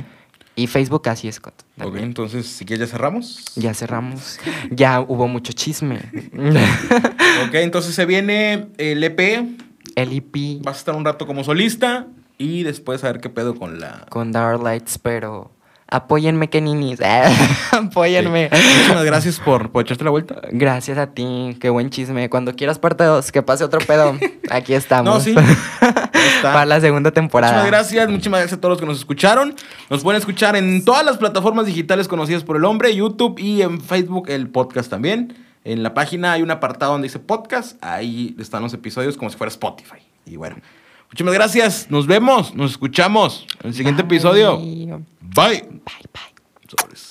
Y 0.56 0.66
Facebook 0.66 1.02
Casi 1.02 1.30
Scott. 1.30 1.54
Ok, 1.76 1.84
también. 1.84 2.06
entonces, 2.06 2.46
si 2.46 2.64
quieres, 2.64 2.88
ya 2.88 2.92
cerramos. 2.92 3.44
Ya 3.56 3.74
cerramos. 3.74 4.38
Ya 4.70 5.00
hubo 5.00 5.28
mucho 5.28 5.52
chisme. 5.52 6.00
Ok, 7.46 7.54
entonces 7.54 7.94
se 7.94 8.04
viene 8.06 8.68
el 8.76 9.02
EP. 9.02 9.20
el 9.94 10.12
EP 10.12 10.62
Vas 10.62 10.76
a 10.76 10.78
estar 10.78 10.94
un 10.94 11.04
rato 11.04 11.26
como 11.26 11.44
solista. 11.44 12.06
Y 12.38 12.62
después 12.62 13.04
a 13.04 13.12
ver 13.12 13.20
qué 13.20 13.28
pedo 13.28 13.54
con 13.54 13.80
la. 13.80 14.06
con 14.08 14.32
Dark 14.32 14.62
Lights, 14.62 14.98
pero 14.98 15.52
apóyenme, 15.90 16.48
que 16.48 16.60
ninis. 16.60 17.00
apóyenme. 17.72 18.48
Sí. 18.52 18.62
Muchísimas 18.74 19.04
gracias 19.04 19.40
por, 19.40 19.70
por 19.70 19.84
echarte 19.84 20.04
la 20.04 20.10
vuelta. 20.10 20.40
Gracias 20.50 20.98
a 20.98 21.08
ti, 21.08 21.56
qué 21.60 21.70
buen 21.70 21.90
chisme. 21.90 22.30
Cuando 22.30 22.54
quieras 22.54 22.78
parte 22.78 23.04
2, 23.04 23.30
que 23.32 23.42
pase 23.42 23.64
otro 23.64 23.80
pedo, 23.80 24.16
aquí 24.50 24.74
estamos. 24.74 25.14
No, 25.14 25.20
sí. 25.20 25.34
Está. 25.80 26.52
Para 26.52 26.66
la 26.66 26.80
segunda 26.80 27.10
temporada. 27.10 27.52
Muchísimas 27.52 27.80
gracias, 27.80 28.08
muchísimas 28.08 28.40
gracias 28.40 28.58
a 28.58 28.60
todos 28.60 28.72
los 28.72 28.80
que 28.80 28.86
nos 28.86 28.98
escucharon. 28.98 29.54
Nos 29.88 30.02
pueden 30.02 30.18
escuchar 30.18 30.56
en 30.56 30.84
todas 30.84 31.04
las 31.04 31.18
plataformas 31.18 31.66
digitales 31.66 32.08
conocidas 32.08 32.44
por 32.44 32.56
el 32.56 32.64
hombre, 32.64 32.94
YouTube 32.94 33.38
y 33.38 33.62
en 33.62 33.80
Facebook 33.80 34.28
el 34.28 34.48
podcast 34.48 34.90
también. 34.90 35.34
En 35.64 35.82
la 35.82 35.92
página 35.92 36.32
hay 36.32 36.42
un 36.42 36.50
apartado 36.50 36.92
donde 36.92 37.08
dice 37.08 37.18
podcast, 37.18 37.82
ahí 37.84 38.34
están 38.38 38.62
los 38.62 38.72
episodios 38.72 39.16
como 39.16 39.30
si 39.30 39.36
fuera 39.36 39.50
Spotify. 39.50 39.98
Y 40.24 40.36
bueno, 40.36 40.56
muchísimas 41.10 41.34
gracias, 41.34 41.90
nos 41.90 42.06
vemos, 42.06 42.54
nos 42.54 42.72
escuchamos 42.72 43.46
en 43.62 43.68
el 43.68 43.74
siguiente 43.74 44.02
Bye. 44.02 44.16
episodio. 44.16 44.58
Bye, 44.58 44.86
Bye. 45.20 45.62
bye. 46.12 46.68
Sobres. 46.68 47.09